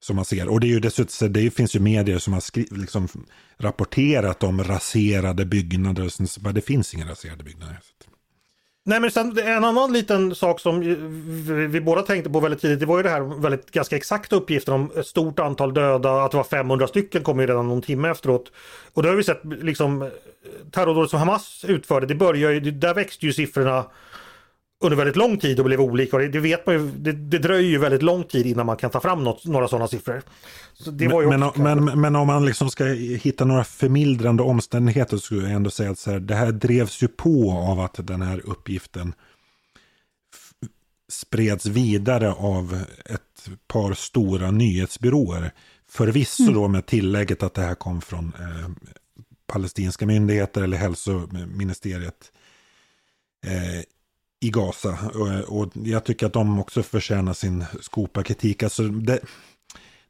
som 0.00 0.16
man 0.16 0.24
ser. 0.24 0.48
Och 0.48 0.60
det, 0.60 0.66
är 0.66 0.68
ju 0.68 0.80
dessutom, 0.80 1.32
det 1.32 1.50
finns 1.50 1.76
ju 1.76 1.80
medier 1.80 2.18
som 2.18 2.32
har 2.32 2.40
skri, 2.40 2.66
liksom, 2.70 3.08
rapporterat 3.58 4.42
om 4.42 4.64
raserade 4.64 5.44
byggnader. 5.44 6.26
Så 6.26 6.40
det 6.40 6.60
finns 6.60 6.94
inga 6.94 7.10
raserade 7.10 7.44
byggnader. 7.44 7.80
Nej 8.86 9.00
men 9.00 9.10
sen 9.10 9.38
en 9.38 9.64
annan 9.64 9.92
liten 9.92 10.34
sak 10.34 10.60
som 10.60 10.80
vi 11.70 11.80
båda 11.80 12.02
tänkte 12.02 12.30
på 12.30 12.40
väldigt 12.40 12.60
tidigt, 12.60 12.80
det 12.80 12.86
var 12.86 12.96
ju 12.96 13.02
det 13.02 13.08
här 13.08 13.40
väldigt 13.40 13.70
ganska 13.70 13.96
exakta 13.96 14.36
uppgiften 14.36 14.74
om 14.74 14.90
ett 14.96 15.06
stort 15.06 15.38
antal 15.38 15.74
döda, 15.74 16.24
att 16.24 16.30
det 16.30 16.36
var 16.36 16.44
500 16.44 16.86
stycken 16.86 17.22
kom 17.22 17.40
ju 17.40 17.46
redan 17.46 17.68
någon 17.68 17.82
timme 17.82 18.10
efteråt. 18.10 18.52
Och 18.92 19.02
det 19.02 19.08
har 19.08 19.16
vi 19.16 19.24
sett 19.24 19.40
liksom 19.44 20.10
terrordådet 20.70 21.10
som 21.10 21.18
Hamas 21.18 21.64
utförde, 21.68 22.06
det 22.06 22.14
började 22.14 22.54
ju, 22.54 22.70
där 22.70 22.94
växte 22.94 23.26
ju 23.26 23.32
siffrorna 23.32 23.84
under 24.84 24.96
väldigt 24.96 25.16
lång 25.16 25.38
tid 25.38 25.58
och 25.58 25.64
blev 25.64 25.80
olika. 25.80 26.16
Och 26.16 26.22
det, 26.22 26.28
det 26.28 26.40
vet 26.40 26.66
man 26.66 26.74
ju, 26.74 26.90
det, 26.90 27.12
det, 27.12 27.38
dröjer 27.38 27.70
ju 27.70 27.78
väldigt 27.78 28.02
lång 28.02 28.24
tid 28.24 28.46
innan 28.46 28.66
man 28.66 28.76
kan 28.76 28.90
ta 28.90 29.00
fram 29.00 29.24
något, 29.24 29.44
några 29.44 29.68
sådana 29.68 29.88
siffror. 29.88 30.22
Så 30.74 30.92
men, 30.92 31.40
men, 31.56 31.84
men, 31.84 32.00
men, 32.00 32.16
om 32.16 32.26
man 32.26 32.44
liksom 32.46 32.70
ska 32.70 32.84
hitta 32.84 33.44
några 33.44 33.64
förmildrande 33.64 34.42
omständigheter 34.42 35.16
så 35.16 35.22
skulle 35.22 35.42
jag 35.42 35.52
ändå 35.52 35.70
säga 35.70 35.90
att 35.90 35.98
så 35.98 36.10
här, 36.10 36.20
det 36.20 36.34
här 36.34 36.52
drevs 36.52 37.02
ju 37.02 37.08
på 37.08 37.52
av 37.52 37.80
att 37.80 38.06
den 38.06 38.22
här 38.22 38.42
uppgiften 38.44 39.14
spreds 41.08 41.66
vidare 41.66 42.32
av 42.32 42.84
ett 43.04 43.48
par 43.68 43.94
stora 43.94 44.50
nyhetsbyråer. 44.50 45.52
Förvisso 45.90 46.42
mm. 46.42 46.54
då 46.54 46.68
med 46.68 46.86
tillägget 46.86 47.42
att 47.42 47.54
det 47.54 47.62
här 47.62 47.74
kom 47.74 48.00
från 48.00 48.32
eh, 48.40 48.70
palestinska 49.46 50.06
myndigheter 50.06 50.62
eller 50.62 50.76
hälsoministeriet. 50.76 52.32
Eh, 53.46 53.82
i 54.44 54.50
Gaza. 54.50 54.98
Och, 55.14 55.58
och, 55.58 55.72
jag 55.74 56.04
tycker 56.04 56.26
att 56.26 56.32
de 56.32 56.58
också 56.58 56.82
förtjänar 56.82 57.32
sin 57.32 57.64
skopa 57.80 58.22
kritik. 58.22 58.62
Alltså 58.62 58.82
det, 58.88 59.20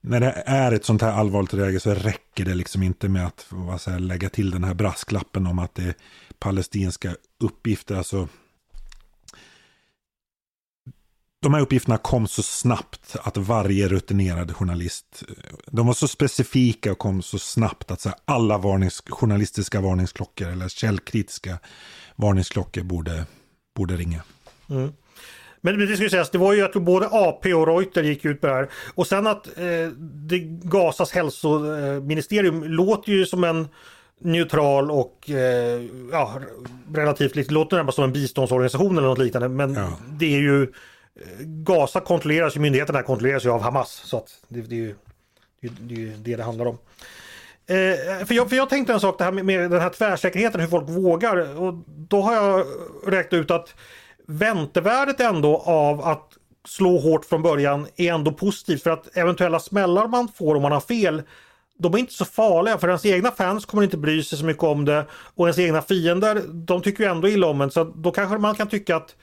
när 0.01 0.21
det 0.21 0.43
är 0.47 0.73
ett 0.73 0.85
sånt 0.85 1.03
här 1.03 1.13
allvarligt 1.13 1.53
läge 1.53 1.81
så 1.81 1.95
räcker 1.95 2.45
det 2.45 2.55
liksom 2.55 2.83
inte 2.83 3.09
med 3.09 3.27
att 3.27 3.47
vad 3.49 3.81
säger, 3.81 3.99
lägga 3.99 4.29
till 4.29 4.51
den 4.51 4.65
här 4.65 4.75
brasklappen 4.75 5.47
om 5.47 5.59
att 5.59 5.75
det 5.75 5.83
är 5.83 5.95
palestinska 6.39 7.17
uppgifter. 7.41 7.95
Alltså, 7.95 8.29
de 11.43 11.55
här 11.55 11.61
uppgifterna 11.61 11.99
kom 11.99 12.29
så 12.29 12.43
snabbt 12.43 13.17
att 13.23 13.37
varje 13.37 13.89
rutinerad 13.89 14.57
journalist, 14.57 15.23
de 15.67 15.87
var 15.87 15.95
så 15.95 16.09
specifika 16.09 16.93
och 16.93 16.99
kom 16.99 17.23
så 17.23 17.39
snabbt 17.39 17.91
att 17.91 18.01
så 18.01 18.09
här, 18.09 18.19
alla 18.25 18.59
varnings, 18.59 19.03
journalistiska 19.09 19.81
varningsklockor 19.81 20.49
eller 20.49 20.69
källkritiska 20.69 21.59
varningsklockor 22.17 22.83
borde 22.83 23.27
borde 23.75 23.97
ringa. 23.97 24.23
Mm. 24.71 24.93
Men 25.61 25.79
det 25.79 25.95
ska 25.95 26.03
ju 26.03 26.11
sägas, 26.11 26.31
det 26.31 26.39
var 26.39 26.53
ju 26.53 26.63
att 26.65 26.73
både 26.73 27.09
AP 27.11 27.55
och 27.55 27.67
Reuter 27.67 28.03
gick 28.03 28.25
ut 28.25 28.41
på 28.41 28.47
det 28.47 28.53
här. 28.53 28.69
Och 28.95 29.07
sen 29.07 29.27
att 29.27 29.47
eh, 29.59 29.89
det 30.01 30.39
Gazas 30.63 31.13
hälsoministerium 31.13 32.65
låter 32.65 33.13
ju 33.13 33.27
som 33.27 33.45
en 33.45 33.69
neutral 34.21 34.91
och 34.91 35.31
eh, 35.31 35.83
ja, 36.13 36.35
relativt, 36.95 37.35
det 37.35 37.51
låter 37.51 37.77
närmast 37.77 37.97
som 37.97 38.05
en 38.05 38.13
biståndsorganisation 38.13 38.99
eller 38.99 39.09
något 39.09 39.19
liknande 39.19 39.49
men 39.49 39.75
Ja. 39.75 39.99
det 40.11 40.27
är 40.35 40.39
ju 40.39 40.63
eh, 40.63 40.69
Gaza 41.41 42.01
kontrolleras 42.01 42.57
ju, 42.57 42.61
myndigheterna 42.61 43.03
kontrolleras 43.03 43.45
ju 43.45 43.51
av 43.51 43.61
Hamas 43.63 43.91
så 44.05 44.17
att 44.17 44.29
det, 44.49 44.61
det 44.61 44.75
är 44.75 44.79
ju 44.81 44.95
det, 45.61 45.67
är- 45.67 45.73
det, 45.81 45.95
är 45.95 45.99
ju 45.99 46.13
det 46.17 46.37
det 46.37 46.43
handlar 46.43 46.67
om. 46.67 46.79
Eh, 47.67 48.27
för, 48.27 48.35
jag, 48.35 48.49
för 48.49 48.57
jag 48.57 48.69
tänkte 48.69 48.93
en 48.93 49.01
sak 49.01 49.19
det 49.19 49.25
här 49.25 49.33
med, 49.33 49.45
med 49.45 49.71
den 49.71 49.81
här 49.81 49.91
tvärsäkerheten, 49.91 50.61
hur 50.61 50.69
folk 50.69 50.89
vågar. 50.89 51.61
Och 51.63 51.75
då 51.87 52.21
har 52.21 52.35
jag 52.35 52.67
räknat 53.07 53.39
ut 53.39 53.51
att 53.51 53.75
väntevärdet 54.27 55.21
ändå 55.21 55.57
av 55.57 56.05
att 56.05 56.31
slå 56.69 56.99
hårt 56.99 57.25
från 57.25 57.43
början 57.43 57.87
är 57.97 58.13
ändå 58.13 58.33
positivt. 58.33 58.83
För 58.83 58.91
att 58.91 59.17
eventuella 59.17 59.61
smällar 59.61 60.09
man 60.09 60.29
får 60.29 60.55
om 60.55 60.63
man 60.63 60.73
har 60.73 60.81
fel 60.81 61.23
de 61.79 61.95
är 61.95 61.99
inte 61.99 62.13
så 62.13 62.25
farliga. 62.25 62.79
För 62.79 62.89
ens 62.89 63.07
egna 63.07 63.31
fans 63.31 63.65
kommer 63.65 63.83
inte 63.83 63.97
bry 63.97 64.23
sig 64.23 64.39
så 64.39 64.45
mycket 64.45 64.63
om 64.63 64.85
det. 64.85 65.07
Och 65.11 65.47
ens 65.47 65.59
egna 65.59 65.83
fiender 65.83 66.43
de 66.49 66.83
tycker 66.83 67.05
ju 67.05 67.11
ändå 67.11 67.29
illa 67.29 67.47
om 67.47 67.61
en. 67.61 67.71
Så 67.71 67.85
då 67.85 68.11
kanske 68.11 68.39
man 68.39 68.55
kan 68.55 68.69
tycka 68.69 68.97
att 68.97 69.17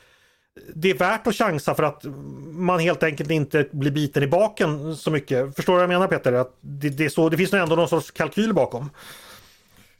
det 0.76 0.90
är 0.90 0.98
värt 0.98 1.28
att 1.28 1.36
chansa 1.36 1.76
för 1.76 1.84
att 1.84 2.06
man 2.52 2.80
helt 2.80 3.04
enkelt 3.04 3.32
inte 3.32 3.68
blir 3.72 3.92
biten 3.92 4.24
i 4.24 4.28
baken 4.28 4.96
så 4.96 5.12
mycket. 5.12 5.56
Förstår 5.56 5.74
du 5.74 5.78
vad 5.78 5.84
jag 5.84 5.90
menar 5.90 6.08
Peter? 6.08 6.34
Att 6.34 6.58
det, 6.62 6.90
det, 6.90 7.06
är 7.06 7.10
så, 7.10 7.30
det 7.30 7.38
finns 7.38 7.52
nog 7.52 7.62
ändå 7.62 7.76
någon 7.76 7.90
sorts 7.90 8.12
kalkyl 8.12 8.54
bakom. 8.54 8.90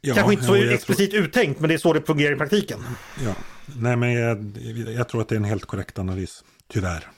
Ja, 0.00 0.14
Kanske 0.14 0.32
inte 0.32 0.44
så 0.44 0.54
explicit 0.54 1.14
uttänkt 1.14 1.60
men 1.60 1.68
det 1.68 1.74
är 1.74 1.78
så 1.78 1.92
det 1.92 2.02
fungerar 2.02 2.34
i 2.34 2.38
praktiken. 2.38 2.78
Tror, 2.78 3.28
ja. 3.28 3.34
Nej, 3.76 3.96
men 3.96 4.12
jag, 4.12 4.52
jag 4.96 5.08
tror 5.08 5.20
att 5.20 5.28
det 5.28 5.34
är 5.34 5.36
en 5.36 5.44
helt 5.44 5.64
korrekt 5.64 5.98
analys. 5.98 6.44
Tyvärr. 6.68 7.08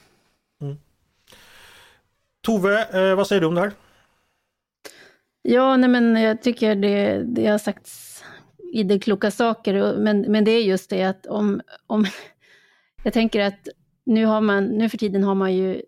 Tove, 2.45 3.11
eh, 3.11 3.15
vad 3.15 3.27
säger 3.27 3.41
du 3.41 3.47
om 3.47 3.55
det 3.55 3.61
här? 3.61 3.73
Ja, 5.43 5.77
nej 5.77 5.89
men 5.89 6.17
jag 6.17 6.43
tycker 6.43 6.75
det, 6.75 7.23
det 7.27 7.47
har 7.47 7.59
sagts 7.59 8.25
i 8.73 8.83
det 8.83 8.99
kloka 8.99 9.31
saker, 9.31 9.97
men, 9.99 10.21
men 10.21 10.45
det 10.45 10.51
är 10.51 10.63
just 10.63 10.91
det 10.91 11.05
att 11.05 11.27
om, 11.27 11.61
om... 11.87 12.07
Jag 13.05 13.13
tänker 13.13 13.41
att 13.41 13.69
nu, 14.07 14.25
har 14.27 14.41
man, 14.41 14.65
nu 14.65 14.89
för 14.89 14.99
tiden 14.99 15.25
har 15.25 15.35
man 15.35 15.55
ju 15.55 15.83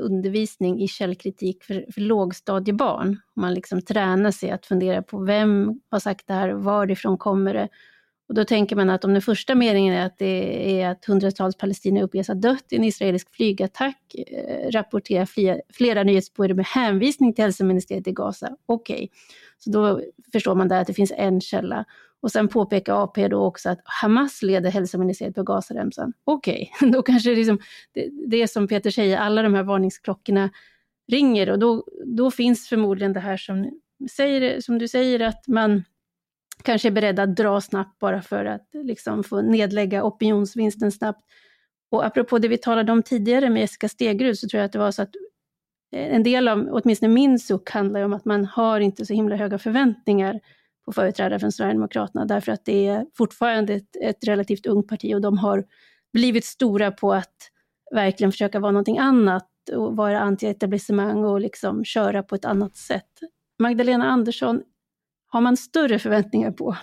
undervisning 0.00 0.80
i 0.82 0.88
källkritik 0.88 1.64
för, 1.64 1.86
för 1.92 2.00
lågstadiebarn. 2.00 3.20
Man 3.36 3.54
liksom 3.54 3.82
tränar 3.82 4.30
sig 4.30 4.50
att 4.50 4.66
fundera 4.66 5.02
på 5.02 5.18
vem 5.18 5.80
har 5.90 5.98
sagt 5.98 6.26
det 6.26 6.34
här, 6.34 6.50
varifrån 6.50 7.18
kommer 7.18 7.54
det? 7.54 7.68
Och 8.28 8.34
då 8.34 8.44
tänker 8.44 8.76
man 8.76 8.90
att 8.90 9.04
om 9.04 9.12
den 9.12 9.22
första 9.22 9.54
meningen 9.54 9.94
är 9.94 10.06
att 10.06 10.18
det 10.18 10.80
är 10.80 10.88
att 10.88 11.04
hundratals 11.04 11.56
palestinier 11.56 12.04
uppges 12.04 12.28
ha 12.28 12.34
dött 12.34 12.64
i 12.70 12.76
en 12.76 12.84
israelisk 12.84 13.34
flygattack, 13.34 14.14
eh, 14.14 14.70
rapporterar 14.70 15.26
flera, 15.26 15.60
flera 15.72 16.02
nyhetsbyråer 16.02 16.54
med 16.54 16.66
hänvisning 16.66 17.34
till 17.34 17.44
hälsoministeriet 17.44 18.06
i 18.06 18.12
Gaza. 18.12 18.56
Okej, 18.66 19.10
så 19.58 19.70
då 19.70 20.00
förstår 20.32 20.54
man 20.54 20.68
där 20.68 20.80
att 20.80 20.86
det 20.86 20.94
finns 20.94 21.12
en 21.16 21.40
källa. 21.40 21.84
Och 22.22 22.32
sen 22.32 22.48
påpekar 22.48 23.04
AP 23.04 23.28
då 23.28 23.44
också 23.44 23.70
att 23.70 23.80
Hamas 23.84 24.42
leder 24.42 24.70
hälsoministeriet 24.70 25.34
på 25.34 25.42
Gazaremsan. 25.42 26.12
Okej, 26.24 26.72
då 26.92 27.02
kanske 27.02 27.30
det, 27.30 27.36
liksom, 27.36 27.58
det, 27.92 28.08
det 28.26 28.42
är 28.42 28.46
som 28.46 28.68
Peter 28.68 28.90
säger, 28.90 29.18
alla 29.18 29.42
de 29.42 29.54
här 29.54 29.62
varningsklockorna 29.62 30.50
ringer 31.10 31.50
och 31.50 31.58
då, 31.58 31.84
då 32.04 32.30
finns 32.30 32.68
förmodligen 32.68 33.12
det 33.12 33.20
här 33.20 33.36
som, 33.36 33.80
säger, 34.10 34.60
som 34.60 34.78
du 34.78 34.88
säger 34.88 35.20
att 35.20 35.48
man 35.48 35.84
kanske 36.62 36.88
är 36.88 36.92
beredd 36.92 37.18
att 37.18 37.36
dra 37.36 37.60
snabbt 37.60 37.98
bara 37.98 38.22
för 38.22 38.44
att 38.44 38.68
liksom 38.72 39.24
få 39.24 39.42
nedlägga 39.42 40.04
opinionsvinsten 40.04 40.92
snabbt. 40.92 41.24
Och 41.90 42.06
apropå 42.06 42.38
det 42.38 42.48
vi 42.48 42.58
talade 42.58 42.92
om 42.92 43.02
tidigare 43.02 43.50
med 43.50 43.60
Jessica 43.60 43.88
Stegrud 43.88 44.38
så 44.38 44.48
tror 44.48 44.58
jag 44.58 44.66
att 44.66 44.72
det 44.72 44.78
var 44.78 44.90
så 44.90 45.02
att 45.02 45.14
eh, 45.92 46.14
en 46.14 46.22
del 46.22 46.48
av, 46.48 46.68
åtminstone 46.70 47.14
min 47.14 47.38
suck 47.38 47.70
handlar 47.70 48.00
ju 48.00 48.06
om 48.06 48.12
att 48.12 48.24
man 48.24 48.44
har 48.44 48.80
inte 48.80 49.06
så 49.06 49.14
himla 49.14 49.36
höga 49.36 49.58
förväntningar 49.58 50.40
och 50.90 50.94
företrädare 50.94 51.38
från 51.40 51.52
Sverigedemokraterna 51.52 52.24
därför 52.24 52.52
att 52.52 52.64
det 52.64 52.86
är 52.86 53.06
fortfarande 53.14 53.74
ett, 53.74 53.96
ett 54.02 54.26
relativt 54.26 54.66
ungt 54.66 54.88
parti 54.88 55.14
och 55.14 55.20
de 55.20 55.38
har 55.38 55.64
blivit 56.12 56.44
stora 56.44 56.90
på 56.90 57.12
att 57.12 57.36
verkligen 57.90 58.32
försöka 58.32 58.60
vara 58.60 58.72
någonting 58.72 58.98
annat 58.98 59.48
och 59.76 59.96
vara 59.96 60.20
anti-etablissemang 60.20 61.24
och 61.24 61.40
liksom 61.40 61.84
köra 61.84 62.22
på 62.22 62.34
ett 62.34 62.44
annat 62.44 62.76
sätt. 62.76 63.10
Magdalena 63.58 64.04
Andersson 64.04 64.62
har 65.26 65.40
man 65.40 65.56
större 65.56 65.98
förväntningar 65.98 66.50
på. 66.50 66.76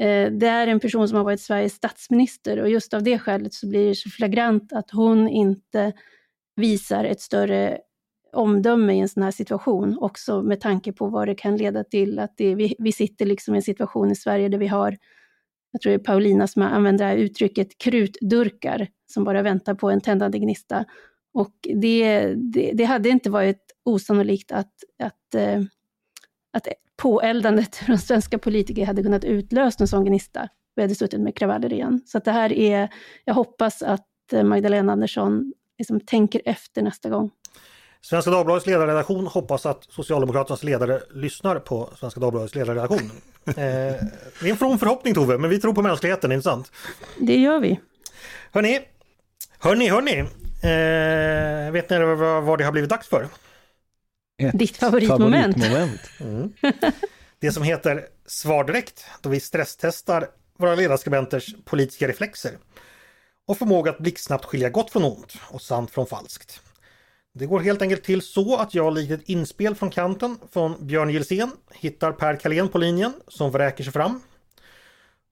Eh, 0.00 0.32
det 0.32 0.46
är 0.46 0.66
en 0.66 0.80
person 0.80 1.08
som 1.08 1.16
har 1.16 1.24
varit 1.24 1.40
Sveriges 1.40 1.74
statsminister 1.74 2.60
och 2.60 2.70
just 2.70 2.94
av 2.94 3.02
det 3.02 3.18
skälet 3.18 3.54
så 3.54 3.68
blir 3.68 3.88
det 3.88 3.94
så 3.94 4.10
flagrant 4.10 4.72
att 4.72 4.90
hon 4.90 5.28
inte 5.28 5.92
visar 6.56 7.04
ett 7.04 7.20
större 7.20 7.78
omdöme 8.32 8.94
i 8.94 8.98
en 8.98 9.08
sån 9.08 9.22
här 9.22 9.30
situation, 9.30 9.98
också 10.00 10.42
med 10.42 10.60
tanke 10.60 10.92
på 10.92 11.06
vad 11.06 11.28
det 11.28 11.34
kan 11.34 11.56
leda 11.56 11.84
till. 11.84 12.18
Att 12.18 12.34
det, 12.36 12.54
vi, 12.54 12.74
vi 12.78 12.92
sitter 12.92 13.26
liksom 13.26 13.54
i 13.54 13.58
en 13.58 13.62
situation 13.62 14.10
i 14.10 14.16
Sverige 14.16 14.48
där 14.48 14.58
vi 14.58 14.66
har, 14.66 14.96
jag 15.72 15.80
tror 15.80 15.90
det 15.90 15.96
är 15.96 16.04
Paulina 16.04 16.46
som 16.46 16.62
använder 16.62 17.04
det 17.04 17.10
här 17.10 17.16
uttrycket, 17.16 17.78
krutdurkar, 17.78 18.88
som 19.06 19.24
bara 19.24 19.42
väntar 19.42 19.74
på 19.74 19.90
en 19.90 20.00
tändande 20.00 20.38
gnista. 20.38 20.84
Och 21.34 21.54
det, 21.74 22.34
det, 22.34 22.72
det 22.74 22.84
hade 22.84 23.08
inte 23.08 23.30
varit 23.30 23.62
osannolikt 23.84 24.52
att, 24.52 24.72
att, 25.02 25.34
eh, 25.34 25.62
att 26.52 26.68
påeldandet 26.96 27.76
från 27.76 27.98
svenska 27.98 28.38
politiker 28.38 28.86
hade 28.86 29.02
kunnat 29.02 29.24
utlösa 29.24 29.84
en 29.84 29.88
sån 29.88 30.04
gnista. 30.04 30.48
Vi 30.74 30.82
hade 30.82 30.94
suttit 30.94 31.20
med 31.20 31.36
kravaller 31.36 31.72
igen. 31.72 32.00
Så 32.06 32.18
att 32.18 32.24
det 32.24 32.32
här 32.32 32.52
är, 32.52 32.88
jag 33.24 33.34
hoppas 33.34 33.82
att 33.82 34.08
Magdalena 34.44 34.92
Andersson 34.92 35.52
liksom 35.78 36.00
tänker 36.00 36.42
efter 36.44 36.82
nästa 36.82 37.10
gång. 37.10 37.30
Svenska 38.04 38.30
Dagbladets 38.30 38.66
ledarredaktion 38.66 39.26
hoppas 39.26 39.66
att 39.66 39.84
Socialdemokraternas 39.90 40.62
ledare 40.62 41.00
lyssnar 41.14 41.58
på 41.58 41.90
Svenska 42.00 42.20
Dagbladets 42.20 42.54
ledarredaktion. 42.54 43.10
Eh, 43.46 43.54
det 43.54 44.46
är 44.46 44.50
en 44.50 44.56
from 44.56 44.78
förhoppning 44.78 45.14
Tove, 45.14 45.38
men 45.38 45.50
vi 45.50 45.60
tror 45.60 45.74
på 45.74 45.82
mänskligheten, 45.82 46.32
inte 46.32 46.42
sant? 46.42 46.72
Det 47.18 47.36
gör 47.36 47.60
vi. 47.60 47.80
Hörni, 48.52 48.80
hörni, 49.58 49.88
hörni. 49.88 50.18
Eh, 50.62 51.72
vet 51.72 51.90
ni 51.90 51.98
vad, 51.98 52.42
vad 52.42 52.58
det 52.58 52.64
har 52.64 52.72
blivit 52.72 52.90
dags 52.90 53.08
för? 53.08 53.28
Ett 54.42 54.58
Ditt 54.58 54.76
favoritmoment. 54.76 55.64
favoritmoment. 55.64 56.54
Det 57.40 57.52
som 57.52 57.62
heter 57.62 58.06
Svar 58.26 58.64
direkt, 58.64 59.04
då 59.20 59.28
vi 59.28 59.40
stresstestar 59.40 60.28
våra 60.58 60.74
ledarskribenters 60.74 61.54
politiska 61.64 62.08
reflexer 62.08 62.52
och 63.46 63.58
förmåga 63.58 63.90
att 63.90 63.98
blixtsnabbt 63.98 64.44
skilja 64.44 64.68
gott 64.70 64.90
från 64.90 65.04
ont 65.04 65.34
och 65.48 65.62
sant 65.62 65.90
från 65.90 66.06
falskt. 66.06 66.60
Det 67.34 67.46
går 67.46 67.60
helt 67.60 67.82
enkelt 67.82 68.04
till 68.04 68.22
så 68.22 68.56
att 68.56 68.74
jag 68.74 68.94
likt 68.94 69.12
ett 69.12 69.28
inspel 69.28 69.74
från 69.74 69.90
kanten 69.90 70.38
från 70.50 70.86
Björn 70.86 71.10
Gilsén 71.10 71.50
hittar 71.70 72.12
Per 72.12 72.36
Kalén 72.36 72.68
på 72.68 72.78
linjen 72.78 73.12
som 73.28 73.50
vräker 73.50 73.84
sig 73.84 73.92
fram. 73.92 74.20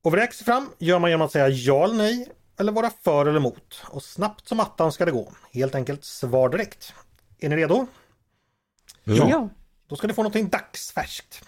Och 0.03 0.13
vräker 0.13 0.35
sig 0.35 0.45
fram 0.45 0.69
gör 0.79 0.99
man 0.99 1.11
genom 1.11 1.27
att 1.27 1.33
säga 1.33 1.49
ja 1.49 1.85
eller 1.85 1.95
nej 1.95 2.29
eller 2.59 2.73
vara 2.73 2.91
för 3.03 3.27
eller 3.27 3.37
emot. 3.37 3.83
Och 3.89 4.03
snabbt 4.03 4.49
som 4.49 4.61
attan 4.61 4.93
ska 4.93 5.05
det 5.05 5.11
gå. 5.11 5.33
Helt 5.53 5.75
enkelt 5.75 6.05
svar 6.05 6.49
direkt. 6.49 6.93
Är 7.41 7.49
ni 7.49 7.57
redo? 7.57 7.87
Ja. 9.05 9.49
Då 9.87 9.97
ska 9.97 10.07
ni 10.07 10.15
få 10.15 10.23
någonting 10.23 10.49
dagsfärskt. 10.49 11.43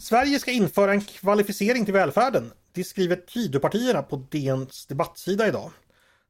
Sverige 0.00 0.38
ska 0.38 0.50
införa 0.50 0.92
en 0.92 1.00
kvalificering 1.00 1.84
till 1.84 1.94
välfärden. 1.94 2.52
Det 2.72 2.84
skriver 2.84 3.16
Tidöpartierna 3.16 4.02
på 4.02 4.16
DNs 4.16 4.86
debattsida 4.86 5.48
idag. 5.48 5.70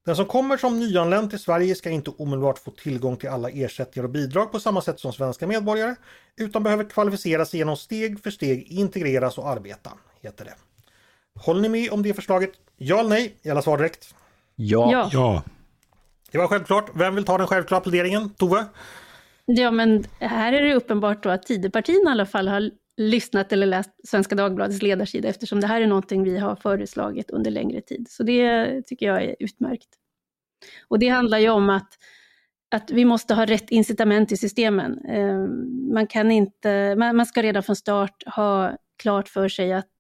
Den 0.09 0.17
som 0.17 0.27
kommer 0.27 0.57
som 0.57 0.81
nyanländ 0.81 1.31
till 1.31 1.39
Sverige 1.39 1.75
ska 1.75 1.91
inte 1.91 2.11
omedelbart 2.11 2.59
få 2.59 2.71
tillgång 2.71 3.17
till 3.17 3.29
alla 3.29 3.51
ersättningar 3.51 4.05
och 4.05 4.11
bidrag 4.11 4.53
på 4.53 4.61
samma 4.61 4.81
sätt 4.81 5.01
som 5.01 5.13
svenska 5.13 5.47
medborgare, 5.47 5.95
utan 6.37 6.63
behöver 6.63 6.85
kvalificera 6.85 7.45
sig 7.45 7.59
genom 7.59 7.77
steg 7.77 8.23
för 8.23 8.31
steg 8.31 8.67
integreras 8.73 9.39
och 9.39 9.49
arbeta, 9.49 9.91
heter 10.23 10.45
det. 10.45 10.55
Håller 11.41 11.61
ni 11.61 11.69
med 11.69 11.93
om 11.93 12.03
det 12.03 12.15
förslaget? 12.15 12.51
Ja 12.77 13.01
eller 13.01 13.11
nej? 13.11 13.37
Gälla 13.43 13.63
svar 13.63 13.79
direkt. 13.79 14.15
Ja. 14.57 14.91
Ja. 14.93 15.11
Ja, 15.13 15.43
Det 16.31 16.39
var 16.39 16.49
självklart. 16.49 16.91
Vem 16.95 17.15
vill 17.15 17.25
ta 17.25 17.39
den 17.39 17.47
självklara 17.47 17.81
pläderingen? 17.81 18.31
Tove? 18.31 18.65
Ja, 19.45 19.71
men 19.71 20.05
här 20.19 20.53
är 20.53 20.63
det 20.65 20.75
uppenbart 20.75 21.23
då 21.23 21.31
att 21.31 21.43
Tidöpartierna 21.43 22.11
i 22.11 22.13
alla 22.13 22.27
fall 22.27 22.49
har 22.49 22.71
lyssnat 22.99 23.53
eller 23.53 23.67
läst 23.67 23.91
Svenska 24.05 24.35
Dagbladets 24.35 24.83
ledarsida 24.83 25.29
eftersom 25.29 25.61
det 25.61 25.67
här 25.67 25.81
är 25.81 25.87
någonting 25.87 26.25
vi 26.25 26.39
har 26.39 26.57
föreslagit 26.57 27.31
under 27.31 27.51
längre 27.51 27.81
tid. 27.81 28.07
Så 28.11 28.23
det 28.23 28.83
tycker 28.87 29.07
jag 29.07 29.23
är 29.23 29.37
utmärkt. 29.39 29.89
Och 30.89 30.99
det 30.99 31.09
handlar 31.09 31.39
ju 31.39 31.49
om 31.49 31.71
att, 31.71 31.89
att 32.71 32.91
vi 32.91 33.05
måste 33.05 33.35
ha 33.35 33.47
rätt 33.47 33.71
incitament 33.71 34.33
i 34.33 34.37
systemen. 34.37 35.05
Eh, 35.05 35.39
man, 35.95 36.07
kan 36.07 36.31
inte, 36.31 36.97
man, 36.97 37.17
man 37.17 37.27
ska 37.27 37.43
redan 37.43 37.63
från 37.63 37.77
start 37.77 38.23
ha 38.27 38.77
klart 39.03 39.29
för 39.29 39.49
sig 39.49 39.73
att 39.73 39.93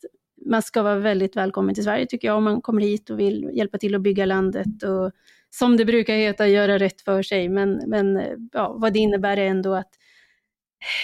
man 0.46 0.62
ska 0.62 0.82
vara 0.82 0.98
väldigt 0.98 1.36
välkommen 1.36 1.74
till 1.74 1.84
Sverige 1.84 2.06
tycker 2.06 2.28
jag 2.28 2.36
om 2.36 2.44
man 2.44 2.60
kommer 2.60 2.82
hit 2.82 3.10
och 3.10 3.20
vill 3.20 3.50
hjälpa 3.54 3.78
till 3.78 3.94
att 3.94 4.02
bygga 4.02 4.24
landet 4.24 4.82
och 4.82 5.12
som 5.50 5.76
det 5.76 5.84
brukar 5.84 6.14
heta, 6.14 6.48
göra 6.48 6.78
rätt 6.78 7.00
för 7.00 7.22
sig. 7.22 7.48
Men, 7.48 7.82
men 7.86 8.20
ja, 8.52 8.76
vad 8.78 8.92
det 8.92 8.98
innebär 8.98 9.36
är 9.36 9.46
ändå 9.46 9.74
att 9.74 9.90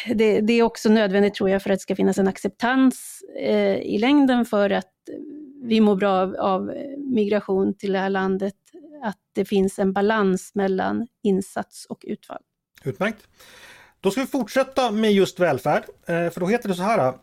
det, 0.07 0.41
det 0.41 0.53
är 0.53 0.63
också 0.63 0.89
nödvändigt 0.89 1.35
tror 1.35 1.51
jag 1.51 1.63
för 1.63 1.71
att 1.71 1.79
det 1.79 1.83
ska 1.83 1.97
finnas 1.97 2.19
en 2.19 2.29
acceptans 2.29 3.23
eh, 3.39 3.77
i 3.77 3.99
längden 3.99 4.45
för 4.45 4.71
att 4.71 4.93
vi 5.63 5.81
mår 5.81 5.97
bra 5.97 6.11
av, 6.11 6.37
av 6.37 6.73
migration 6.99 7.75
till 7.75 7.93
det 7.93 7.99
här 7.99 8.11
landet, 8.11 8.55
att 9.05 9.19
det 9.33 9.45
finns 9.45 9.79
en 9.79 9.93
balans 9.93 10.55
mellan 10.55 11.07
insats 11.23 11.87
och 11.87 12.05
utfall. 12.07 12.43
Utmärkt. 12.85 13.29
Då 14.01 14.11
ska 14.11 14.21
vi 14.21 14.27
fortsätta 14.27 14.91
med 14.91 15.13
just 15.13 15.41
välfärd. 15.41 15.85
Eh, 16.07 16.31
För 16.31 16.41
då 16.41 16.47
heter 16.47 16.69
det 16.69 16.75
så 16.75 16.83
här. 16.83 17.15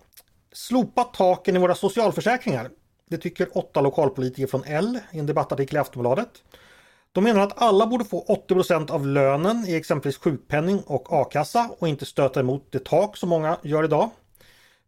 Slopa 0.54 1.04
taken 1.04 1.56
i 1.56 1.60
våra 1.60 1.76
socialförsäkringar. 1.76 2.70
Det 3.10 3.18
tycker 3.18 3.58
åtta 3.58 3.82
lokalpolitiker 3.82 4.48
från 4.48 4.64
L 4.64 5.00
i 5.12 5.20
en 5.20 5.26
debattartikel 5.26 5.76
i 5.76 5.80
Aftonbladet. 5.80 6.44
De 7.14 7.24
menar 7.24 7.42
att 7.42 7.62
alla 7.62 7.88
borde 7.88 8.06
få 8.06 8.46
80% 8.50 8.92
av 8.92 9.08
lönen 9.08 9.66
i 9.68 9.76
exempelvis 9.76 10.18
sjukpenning 10.18 10.82
och 10.86 11.14
a-kassa 11.14 11.70
och 11.80 11.88
inte 11.88 12.06
stöta 12.06 12.40
emot 12.40 12.68
det 12.72 12.86
tak 12.86 13.18
som 13.18 13.30
många 13.30 13.58
gör 13.64 13.84
idag. 13.84 14.10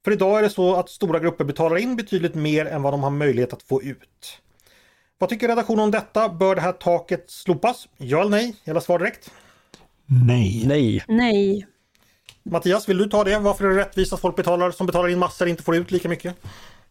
För 0.06 0.12
idag 0.12 0.38
är 0.38 0.42
det 0.42 0.50
så 0.50 0.76
att 0.76 0.90
stora 0.90 1.20
grupper 1.20 1.44
betalar 1.44 1.78
in 1.78 1.96
betydligt 1.96 2.36
mer 2.36 2.66
än 2.66 2.82
vad 2.82 2.94
de 2.94 3.04
har 3.04 3.10
möjlighet 3.10 3.54
att 3.54 3.64
få 3.64 3.84
ut. 3.84 4.40
Vad 5.18 5.30
tycker 5.30 5.48
redaktionen 5.48 5.84
om 5.84 5.92
detta? 5.92 6.30
Bör 6.30 6.56
det 6.56 6.62
här 6.62 6.72
taket 6.72 7.32
slopas? 7.32 7.88
Ja 7.98 8.20
eller 8.22 8.32
nej? 8.32 8.56
Jävla 8.64 8.82
svar 8.82 9.00
direkt. 9.00 9.32
Nej. 10.06 10.64
Nej. 10.66 11.04
Nej. 11.08 11.68
Mattias, 12.44 12.90
vill 12.90 12.98
du 12.98 13.10
ta 13.10 13.24
det? 13.24 13.40
Varför 13.40 13.66
är 13.66 13.70
det 13.70 13.82
rättvist 13.82 14.14
att 14.14 14.20
folk 14.20 14.36
betalar, 14.36 14.72
som 14.72 14.88
betalar 14.88 15.10
in 15.10 15.20
massor 15.20 15.48
inte 15.48 15.64
får 15.64 15.76
ut 15.76 15.92
lika 15.92 16.10
mycket? 16.10 16.36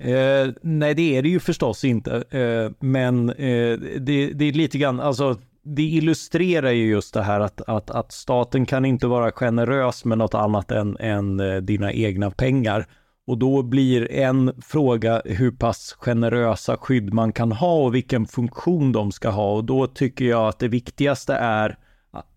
Eh, 0.04 0.52
nej, 0.62 0.94
det 0.94 1.16
är 1.16 1.22
det 1.22 1.28
ju 1.28 1.40
förstås 1.40 1.84
inte. 1.84 2.24
Eh, 2.30 2.72
men 2.80 3.30
eh, 3.30 3.78
det, 4.00 4.32
det, 4.32 4.44
är 4.44 4.52
lite 4.52 4.78
grann, 4.78 5.00
alltså 5.00 5.36
det 5.62 5.82
illustrerar 5.82 6.70
ju 6.70 6.86
just 6.86 7.14
det 7.14 7.22
här 7.22 7.40
att, 7.40 7.60
att, 7.60 7.90
att 7.90 8.12
staten 8.12 8.66
kan 8.66 8.84
inte 8.84 9.06
vara 9.06 9.32
generös 9.32 10.04
med 10.04 10.18
något 10.18 10.34
annat 10.34 10.70
än, 10.70 10.96
än 11.00 11.40
eh, 11.40 11.56
dina 11.56 11.92
egna 11.92 12.30
pengar. 12.30 12.86
Och 13.26 13.38
då 13.38 13.62
blir 13.62 14.12
en 14.12 14.52
fråga 14.62 15.22
hur 15.24 15.50
pass 15.50 15.96
generösa 15.98 16.76
skydd 16.76 17.14
man 17.14 17.32
kan 17.32 17.52
ha 17.52 17.74
och 17.74 17.94
vilken 17.94 18.26
funktion 18.26 18.92
de 18.92 19.12
ska 19.12 19.30
ha. 19.30 19.52
Och 19.52 19.64
då 19.64 19.86
tycker 19.86 20.24
jag 20.24 20.48
att 20.48 20.58
det 20.58 20.68
viktigaste 20.68 21.34
är 21.34 21.78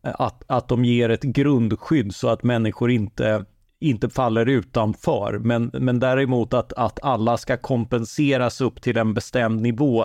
att, 0.01 0.43
att 0.47 0.68
de 0.68 0.86
ger 0.86 1.09
ett 1.09 1.24
grundskydd 1.24 2.16
så 2.16 2.30
att 2.30 2.43
människor 2.43 2.91
inte, 2.91 3.45
inte 3.86 4.09
faller 4.09 4.45
utanför. 4.45 5.39
Men, 5.39 5.71
men 5.73 5.99
däremot 5.99 6.53
att, 6.53 6.73
att 6.73 6.99
alla 7.03 7.38
ska 7.38 7.57
kompenseras 7.57 8.61
upp 8.61 8.81
till 8.81 8.97
en 8.97 9.13
bestämd 9.13 9.61
nivå. 9.61 10.01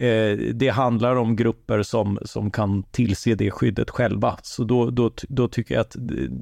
Eh, 0.00 0.38
det 0.54 0.68
handlar 0.68 1.16
om 1.16 1.36
grupper 1.36 1.82
som, 1.82 2.18
som 2.22 2.50
kan 2.50 2.82
tillse 2.82 3.34
det 3.34 3.50
skyddet 3.50 3.90
själva. 3.90 4.38
Så 4.42 4.64
då, 4.64 4.90
då, 4.90 5.10
då 5.28 5.48
tycker 5.48 5.74
jag 5.74 5.80
att 5.80 5.96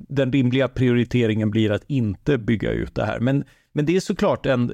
den 0.08 0.32
rimliga 0.32 0.68
prioriteringen 0.68 1.50
blir 1.50 1.72
att 1.72 1.84
inte 1.86 2.38
bygga 2.38 2.70
ut 2.70 2.94
det 2.94 3.04
här. 3.04 3.20
Men 3.20 3.44
men 3.76 3.86
det 3.86 3.96
är 3.96 4.00
såklart 4.00 4.46
en, 4.46 4.70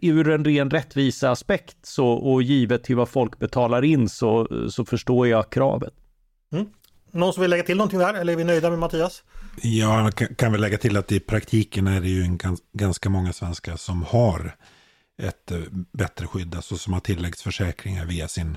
ur 0.00 0.30
en 0.30 0.44
ren 0.44 0.70
rättvisa 0.70 1.30
aspekt 1.30 1.76
så, 1.82 2.08
och 2.08 2.42
givet 2.42 2.84
till 2.84 2.96
vad 2.96 3.08
folk 3.08 3.38
betalar 3.38 3.84
in 3.84 4.08
så, 4.08 4.48
så 4.70 4.84
förstår 4.84 5.28
jag 5.28 5.50
kravet. 5.50 5.92
Mm. 6.52 6.66
Någon 7.10 7.32
som 7.32 7.40
vill 7.40 7.50
lägga 7.50 7.62
till 7.62 7.76
någonting 7.76 7.98
där 7.98 8.14
eller 8.14 8.32
är 8.32 8.36
vi 8.36 8.44
nöjda 8.44 8.70
med 8.70 8.78
Mattias? 8.78 9.24
Ja, 9.60 10.10
kan, 10.10 10.34
kan 10.34 10.52
väl 10.52 10.60
lägga 10.60 10.78
till 10.78 10.96
att 10.96 11.12
i 11.12 11.20
praktiken 11.20 11.86
är 11.86 12.00
det 12.00 12.08
ju 12.08 12.22
en, 12.22 12.38
ganska 12.72 13.08
många 13.08 13.32
svenskar 13.32 13.76
som 13.76 14.02
har 14.02 14.56
ett 15.22 15.50
eh, 15.50 15.60
bättre 15.92 16.26
skydd, 16.26 16.54
alltså 16.54 16.76
som 16.76 16.92
har 16.92 17.00
tilläggsförsäkringar 17.00 18.06
via 18.06 18.28
sin 18.28 18.56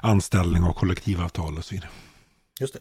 anställning 0.00 0.64
och 0.64 0.76
kollektivavtal 0.76 1.58
och 1.58 1.64
så 1.64 1.74
vidare. 1.74 1.90
Just 2.60 2.74
det. 2.74 2.80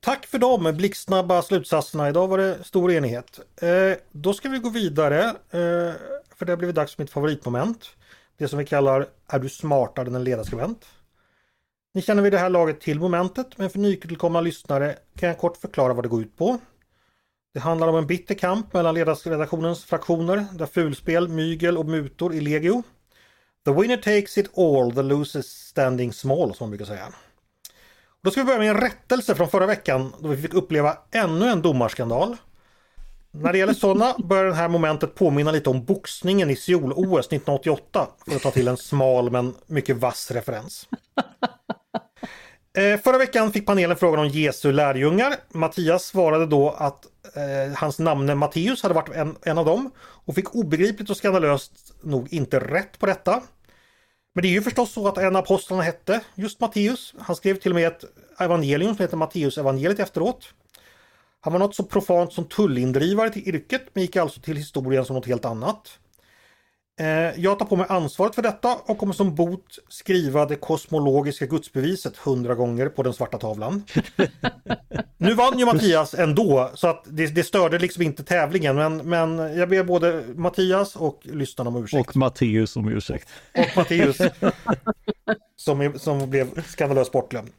Tack 0.00 0.26
för 0.26 0.38
de 0.38 0.76
blixtsnabba 0.76 1.42
slutsatserna. 1.42 2.08
Idag 2.08 2.28
var 2.28 2.38
det 2.38 2.64
stor 2.64 2.92
enighet. 2.92 3.40
Eh, 3.62 3.96
då 4.12 4.34
ska 4.34 4.48
vi 4.48 4.58
gå 4.58 4.68
vidare, 4.68 5.24
eh, 5.28 5.94
för 6.36 6.44
det 6.44 6.52
har 6.52 6.56
blivit 6.56 6.76
dags 6.76 6.94
för 6.94 7.02
mitt 7.02 7.10
favoritmoment. 7.10 7.90
Det 8.38 8.48
som 8.48 8.58
vi 8.58 8.66
kallar 8.66 9.06
Är 9.26 9.38
du 9.38 9.48
smartare 9.48 10.06
än 10.06 10.14
en 10.14 10.24
ledarskribent? 10.24 10.86
Ni 11.94 12.02
känner 12.02 12.22
vid 12.22 12.32
det 12.32 12.38
här 12.38 12.48
laget 12.48 12.80
till 12.80 13.00
momentet, 13.00 13.58
men 13.58 13.70
för 13.70 13.78
nytillkomna 13.78 14.40
lyssnare 14.40 14.96
kan 15.18 15.28
jag 15.28 15.38
kort 15.38 15.56
förklara 15.56 15.92
vad 15.92 16.04
det 16.04 16.08
går 16.08 16.22
ut 16.22 16.36
på. 16.36 16.58
Det 17.54 17.60
handlar 17.60 17.88
om 17.88 17.96
en 17.96 18.06
bitter 18.06 18.34
kamp 18.34 18.72
mellan 18.72 18.94
ledarredaktionens 18.94 19.84
fraktioner 19.84 20.46
där 20.52 20.66
fulspel, 20.66 21.28
mygel 21.28 21.78
och 21.78 21.86
mutor 21.86 22.34
är 22.34 22.40
legio. 22.40 22.82
The 23.64 23.72
winner 23.72 23.96
takes 23.96 24.38
it 24.38 24.58
all, 24.58 24.92
the 24.92 25.02
loser 25.02 25.42
standing 25.42 26.12
small 26.12 26.54
som 26.54 26.64
man 26.64 26.70
brukar 26.70 26.84
säga. 26.84 27.12
Då 28.22 28.30
ska 28.30 28.40
vi 28.40 28.44
börja 28.44 28.58
med 28.58 28.70
en 28.70 28.80
rättelse 28.80 29.34
från 29.34 29.48
förra 29.48 29.66
veckan 29.66 30.12
då 30.20 30.28
vi 30.28 30.36
fick 30.36 30.54
uppleva 30.54 30.98
ännu 31.10 31.48
en 31.48 31.62
domarskandal. 31.62 32.36
När 33.30 33.52
det 33.52 33.58
gäller 33.58 33.74
sådana 33.74 34.14
börjar 34.18 34.44
det 34.44 34.54
här 34.54 34.68
momentet 34.68 35.14
påminna 35.14 35.50
lite 35.50 35.70
om 35.70 35.84
boxningen 35.84 36.50
i 36.50 36.56
Seoul-OS 36.56 37.26
1988 37.26 38.08
för 38.26 38.36
att 38.36 38.42
ta 38.42 38.50
till 38.50 38.68
en 38.68 38.76
smal 38.76 39.30
men 39.30 39.54
mycket 39.66 39.96
vass 39.96 40.30
referens. 40.30 40.88
Eh, 42.78 43.00
förra 43.00 43.18
veckan 43.18 43.52
fick 43.52 43.66
panelen 43.66 43.96
frågan 43.96 44.20
om 44.20 44.28
Jesu 44.28 44.72
lärjungar. 44.72 45.34
Mattias 45.48 46.04
svarade 46.04 46.46
då 46.46 46.70
att 46.70 47.06
eh, 47.36 47.76
hans 47.76 47.98
namne 47.98 48.34
Matteus 48.34 48.82
hade 48.82 48.94
varit 48.94 49.08
en, 49.08 49.36
en 49.42 49.58
av 49.58 49.64
dem 49.64 49.90
och 49.98 50.34
fick 50.34 50.54
obegripligt 50.54 51.10
och 51.10 51.16
skandalöst 51.16 51.94
nog 52.02 52.32
inte 52.32 52.60
rätt 52.60 52.98
på 52.98 53.06
detta. 53.06 53.42
Men 54.34 54.42
det 54.42 54.48
är 54.48 54.52
ju 54.52 54.62
förstås 54.62 54.92
så 54.92 55.08
att 55.08 55.18
en 55.18 55.36
av 55.36 55.42
apostlarna 55.42 55.82
hette 55.82 56.20
just 56.34 56.60
Matteus. 56.60 57.14
Han 57.18 57.36
skrev 57.36 57.54
till 57.54 57.70
och 57.70 57.74
med 57.74 57.86
ett 57.86 58.04
evangelium 58.38 58.96
som 58.96 59.02
heter 59.02 59.16
Matteus 59.16 59.58
evangeliet 59.58 59.98
efteråt. 59.98 60.48
Han 61.40 61.52
var 61.52 61.60
något 61.60 61.74
så 61.74 61.82
profant 61.82 62.32
som 62.32 62.44
tullindrivare 62.44 63.30
till 63.30 63.48
yrket 63.48 63.82
men 63.92 64.02
gick 64.02 64.16
alltså 64.16 64.40
till 64.40 64.56
historien 64.56 65.04
som 65.04 65.16
något 65.16 65.26
helt 65.26 65.44
annat. 65.44 65.98
Eh, 67.00 67.40
jag 67.40 67.58
tar 67.58 67.66
på 67.66 67.76
mig 67.76 67.86
ansvaret 67.88 68.34
för 68.34 68.42
detta 68.42 68.76
och 68.86 68.98
kommer 68.98 69.12
som 69.12 69.34
bot 69.34 69.78
skriva 69.88 70.46
det 70.46 70.56
kosmologiska 70.56 71.46
gudsbeviset 71.46 72.16
hundra 72.16 72.54
gånger 72.54 72.88
på 72.88 73.02
den 73.02 73.12
svarta 73.12 73.38
tavlan. 73.38 73.84
nu 75.16 75.34
vann 75.34 75.58
ju 75.58 75.64
Mattias 75.64 76.14
ändå 76.14 76.70
så 76.74 76.88
att 76.88 77.04
det, 77.06 77.26
det 77.26 77.44
störde 77.44 77.78
liksom 77.78 78.02
inte 78.02 78.24
tävlingen 78.24 78.76
men, 78.76 78.96
men 78.96 79.56
jag 79.58 79.68
ber 79.68 79.84
både 79.84 80.24
Mattias 80.34 80.96
och 80.96 81.20
lyssnarna 81.22 81.70
om 81.70 81.84
ursäkt. 81.84 82.08
Och 82.08 82.16
Matteus 82.16 82.76
om 82.76 82.88
ursäkt. 82.88 83.28
Och 83.58 83.76
Matteus 83.76 84.18
som, 85.56 85.92
som 85.98 86.30
blev 86.30 86.62
skandalöst 86.66 87.12
bortglömd. 87.12 87.50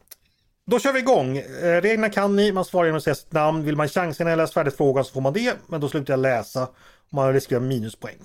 Då 0.65 0.79
kör 0.79 0.93
vi 0.93 0.99
igång. 0.99 1.37
Eh, 1.37 1.81
reglerna 1.81 2.09
kan 2.09 2.35
ni, 2.35 2.51
man 2.51 2.65
svarar 2.65 2.85
genom 2.85 2.97
att 2.97 3.03
säga 3.03 3.15
sitt 3.15 3.31
namn. 3.31 3.63
Vill 3.63 3.75
man 3.75 3.89
chansen 3.89 4.25
när 4.25 4.31
jag 4.31 4.37
läst 4.37 4.53
färdigt 4.53 4.77
frågan 4.77 5.05
så 5.05 5.13
får 5.13 5.21
man 5.21 5.33
det. 5.33 5.55
Men 5.67 5.81
då 5.81 5.89
slutar 5.89 6.13
jag 6.13 6.19
läsa 6.19 6.63
och 6.63 7.13
man 7.13 7.33
riskerar 7.33 7.59
minuspoäng. 7.59 8.19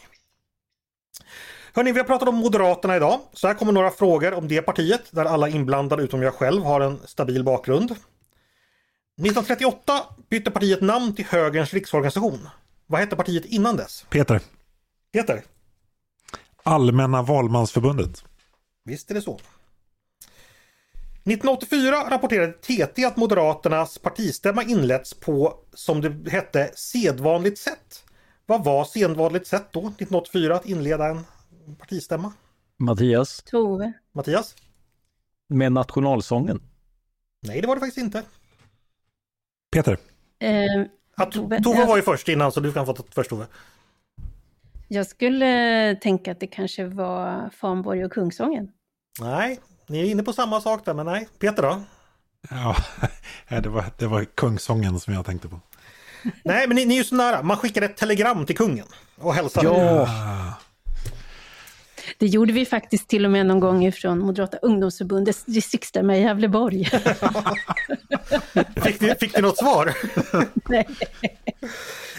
Hörni, 1.75 1.93
vi 1.93 1.99
har 1.99 2.07
pratat 2.07 2.29
om 2.29 2.35
Moderaterna 2.35 2.97
idag. 2.97 3.21
Så 3.33 3.47
här 3.47 3.55
kommer 3.55 3.73
några 3.73 3.91
frågor 3.91 4.35
om 4.35 4.49
det 4.49 4.63
partiet 4.63 5.03
där 5.11 5.25
alla 5.25 5.49
inblandade 5.49 6.03
utom 6.03 6.23
jag 6.23 6.35
själv 6.35 6.63
har 6.63 6.81
en 6.81 7.01
stabil 7.07 7.45
bakgrund. 7.45 7.91
1938 7.91 10.03
bytte 10.31 10.51
partiet 10.51 10.81
namn 10.81 11.15
till 11.15 11.25
Högerns 11.25 11.75
riksorganisation. 11.75 12.49
Vad 12.87 13.01
hette 13.01 13.17
partiet 13.17 13.45
innan 13.45 13.77
dess? 13.77 14.07
Peter. 14.11 14.41
Peter? 15.13 15.43
Allmänna 16.63 17.23
valmansförbundet. 17.23 18.25
Visst 18.85 19.11
är 19.11 19.15
det 19.15 19.23
så. 19.23 19.35
1984 19.35 22.11
rapporterade 22.11 22.53
TT 22.53 23.05
att 23.05 23.17
Moderaternas 23.17 23.99
partistämma 23.99 24.63
inletts 24.63 25.15
på, 25.15 25.55
som 25.75 26.01
det 26.01 26.31
hette, 26.31 26.71
sedvanligt 26.75 27.59
sätt. 27.59 28.05
Vad 28.49 28.65
var 28.65 28.85
sedvanligt 28.85 29.47
sätt 29.47 29.69
då, 29.71 29.81
1984, 29.81 30.57
att 30.57 30.67
inleda 30.67 31.07
en 31.07 31.25
partistämma? 31.79 32.33
Mattias? 32.77 33.43
Tove? 33.43 33.93
Mattias? 34.13 34.55
Med 35.49 35.73
nationalsången? 35.73 36.63
Nej, 37.43 37.61
det 37.61 37.67
var 37.67 37.75
det 37.75 37.81
faktiskt 37.81 37.99
inte. 38.05 38.23
Peter? 39.73 39.99
Eh, 40.39 40.65
ja, 41.17 41.25
Tove, 41.25 41.63
Tove 41.63 41.85
var 41.87 41.97
ju 41.97 42.03
först 42.03 42.29
innan, 42.29 42.53
så 42.53 42.61
du 42.61 42.73
kan 42.73 42.87
få 42.87 42.93
ta 42.93 43.03
först 43.11 43.31
Tove. 43.31 43.47
Jag 44.89 45.07
skulle 45.07 45.95
tänka 45.95 46.33
att 46.33 46.41
det 46.41 46.47
kanske 46.47 46.85
var 46.87 47.51
Fanborg 47.51 48.05
och 48.05 48.13
Kungsången. 48.13 48.69
Nej, 49.21 49.61
ni 49.87 50.01
är 50.01 50.05
inne 50.05 50.23
på 50.23 50.33
samma 50.33 50.61
sak 50.61 50.85
där, 50.85 50.95
men 50.95 51.07
nej. 51.07 51.29
Peter 51.39 51.63
då? 51.63 51.81
Ja, 52.51 52.77
det 53.63 53.69
var, 53.69 53.85
det 53.99 54.07
var 54.07 54.25
Kungsången 54.25 55.01
som 55.01 55.15
jag 55.15 55.27
tänkte 55.27 55.49
på. 55.49 55.61
Nej, 56.45 56.67
men 56.67 56.77
ni, 56.77 56.85
ni 56.85 56.95
är 56.95 56.99
ju 56.99 57.05
så 57.05 57.15
nära. 57.15 57.43
Man 57.43 57.57
skickade 57.57 57.87
ett 57.87 57.97
telegram 57.97 58.47
till 58.47 58.57
kungen 58.57 58.87
och 59.17 59.35
hälsade. 59.35 59.67
Ja. 59.67 60.09
Det 62.19 62.27
gjorde 62.27 62.53
vi 62.53 62.67
faktiskt 62.67 63.09
till 63.09 63.25
och 63.25 63.31
med 63.31 63.47
någon 63.47 63.61
gång 63.61 63.87
ifrån 63.87 64.19
Moderata 64.19 64.57
ungdomsförbundets 64.57 65.45
distriktsstämma 65.45 66.17
i 66.17 66.23
Gävleborg. 66.23 66.85
fick, 68.85 69.01
ni, 69.01 69.15
fick 69.21 69.37
ni 69.37 69.43
något 69.43 69.59
svar? 69.59 69.95
Nej. 70.69 70.89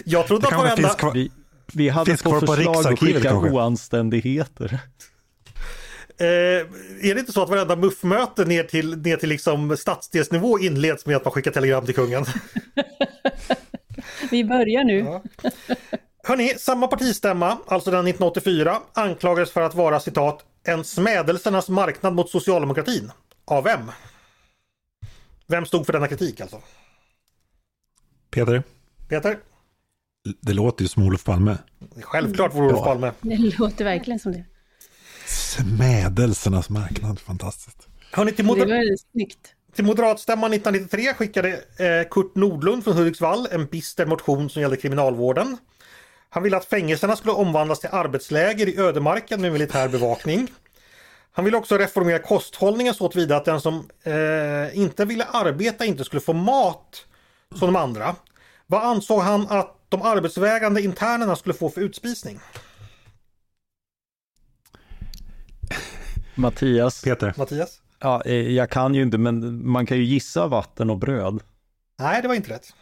Jag 0.05 0.27
trodde 0.27 0.47
att 0.47 0.53
varenda... 0.53 1.11
Vi, 1.13 1.31
vi 1.73 1.89
hade 1.89 2.17
på 2.17 2.39
förslag 2.39 2.87
att 2.87 2.99
skicka 2.99 3.21
kanske. 3.21 3.49
oanständigheter. 3.49 4.79
Eh, 6.19 6.25
är 7.01 7.13
det 7.13 7.19
inte 7.19 7.31
så 7.31 7.43
att 7.43 7.49
varenda 7.49 7.75
muffmöte 7.75 8.45
ner 8.45 8.63
till, 8.63 8.97
ner 8.97 9.17
till 9.17 9.29
liksom 9.29 9.77
stadsdelsnivå 9.77 10.59
inleds 10.59 11.05
med 11.05 11.15
att 11.15 11.25
man 11.25 11.31
skickar 11.31 11.51
telegram 11.51 11.85
till 11.85 11.95
kungen? 11.95 12.25
Vi 14.31 14.43
börjar 14.43 14.83
nu. 14.83 14.99
Ja. 14.99 15.21
Hörni, 16.23 16.49
samma 16.57 16.87
partistämma, 16.87 17.57
alltså 17.67 17.91
den 17.91 17.99
1984, 18.07 18.77
anklagades 18.93 19.51
för 19.51 19.61
att 19.61 19.75
vara 19.75 19.99
citat 19.99 20.45
en 20.63 20.83
smädelsernas 20.83 21.69
marknad 21.69 22.13
mot 22.13 22.29
socialdemokratin. 22.29 23.11
Av 23.45 23.63
vem? 23.63 23.91
Vem 25.47 25.65
stod 25.65 25.85
för 25.85 25.93
denna 25.93 26.07
kritik 26.07 26.41
alltså? 26.41 26.61
Peter. 28.31 28.63
Peter? 29.09 29.39
Det 30.41 30.53
låter 30.53 30.81
ju 30.83 30.87
som 30.87 31.03
Olof 31.03 31.23
Palme. 31.23 31.57
Självklart 32.01 32.53
vore 32.55 32.65
Olof 32.67 32.79
Ja. 32.79 32.85
Palme. 32.85 33.11
Det 33.21 33.37
låter 33.59 33.85
verkligen 33.85 34.19
som 34.19 34.31
det. 34.31 34.45
Smädelsernas 35.25 36.69
marknad, 36.69 37.19
fantastiskt. 37.19 37.87
Hörni, 38.11 38.31
till, 38.31 38.45
Det 38.45 38.51
moder- 38.53 38.65
var 38.67 38.97
snyggt. 39.11 39.55
Till 39.75 39.85
moderatstämman 39.85 40.53
1993 40.53 41.13
skickade 41.13 41.49
eh, 41.77 42.09
Kurt 42.09 42.35
Nordlund 42.35 42.83
från 42.83 42.97
Hudiksvall 42.97 43.47
en 43.51 43.65
bister 43.65 44.05
motion 44.05 44.49
som 44.49 44.61
gällde 44.61 44.77
kriminalvården. 44.77 45.57
Han 46.29 46.43
ville 46.43 46.57
att 46.57 46.65
fängelserna 46.65 47.15
skulle 47.15 47.33
omvandlas 47.33 47.79
till 47.79 47.89
arbetsläger 47.91 48.69
i 48.69 48.79
ödemarken 48.79 49.41
med 49.41 49.51
militär 49.51 49.87
bevakning. 49.87 50.47
Han 51.31 51.45
ville 51.45 51.57
också 51.57 51.77
reformera 51.77 52.19
kosthållningen 52.19 52.93
så 52.93 53.09
tillvida 53.09 53.37
att 53.37 53.45
den 53.45 53.61
som 53.61 53.89
eh, 54.03 54.77
inte 54.77 55.05
ville 55.05 55.25
arbeta 55.25 55.85
inte 55.85 56.03
skulle 56.03 56.21
få 56.21 56.33
mat 56.33 57.05
som 57.55 57.73
de 57.73 57.75
andra. 57.75 58.15
Vad 58.67 58.83
ansåg 58.83 59.21
han 59.21 59.47
att 59.49 59.75
de 59.89 60.01
arbetsvägrande 60.01 60.81
internerna 60.81 61.35
skulle 61.35 61.53
få 61.53 61.69
för 61.69 61.81
utspisning? 61.81 62.39
Mattias, 66.35 67.01
Peter, 67.01 67.33
Mattias? 67.37 67.81
Ja, 67.99 68.21
eh, 68.25 68.33
jag 68.51 68.69
kan 68.69 68.95
ju 68.95 69.01
inte, 69.01 69.17
men 69.17 69.67
man 69.69 69.85
kan 69.85 69.97
ju 69.97 70.03
gissa 70.03 70.47
vatten 70.47 70.89
och 70.89 70.97
bröd. 70.97 71.39
Nej, 71.99 72.21
det 72.21 72.27
var 72.27 72.35
inte 72.35 72.49
rätt. 72.49 72.73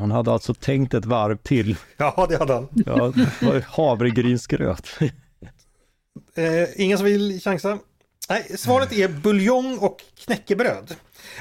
Han 0.00 0.10
hade 0.10 0.32
alltså 0.32 0.54
tänkt 0.54 0.94
ett 0.94 1.04
varv 1.04 1.36
till. 1.36 1.76
Ja, 1.96 2.26
det 2.28 2.38
hade 2.38 2.54
han. 2.54 2.68
Ja, 2.86 3.12
det 3.16 3.46
var 3.46 3.60
havregrynsgröt. 3.60 4.98
Eh, 6.34 6.68
ingen 6.76 6.98
som 6.98 7.04
vill 7.04 7.40
chansa? 7.40 7.78
Nej, 8.28 8.58
svaret 8.58 8.92
är 8.92 9.08
buljong 9.08 9.78
och 9.78 10.02
knäckebröd. 10.24 10.94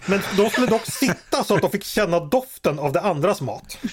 Men 0.05 0.19
de 0.38 0.49
skulle 0.49 0.68
dock 0.68 0.85
sitta 0.85 1.43
så 1.43 1.55
att 1.55 1.61
de 1.61 1.72
fick 1.72 1.84
känna 1.84 2.19
doften 2.19 2.80
av 2.80 2.91
det 2.91 3.01
andras 3.01 3.41
mat. 3.41 3.77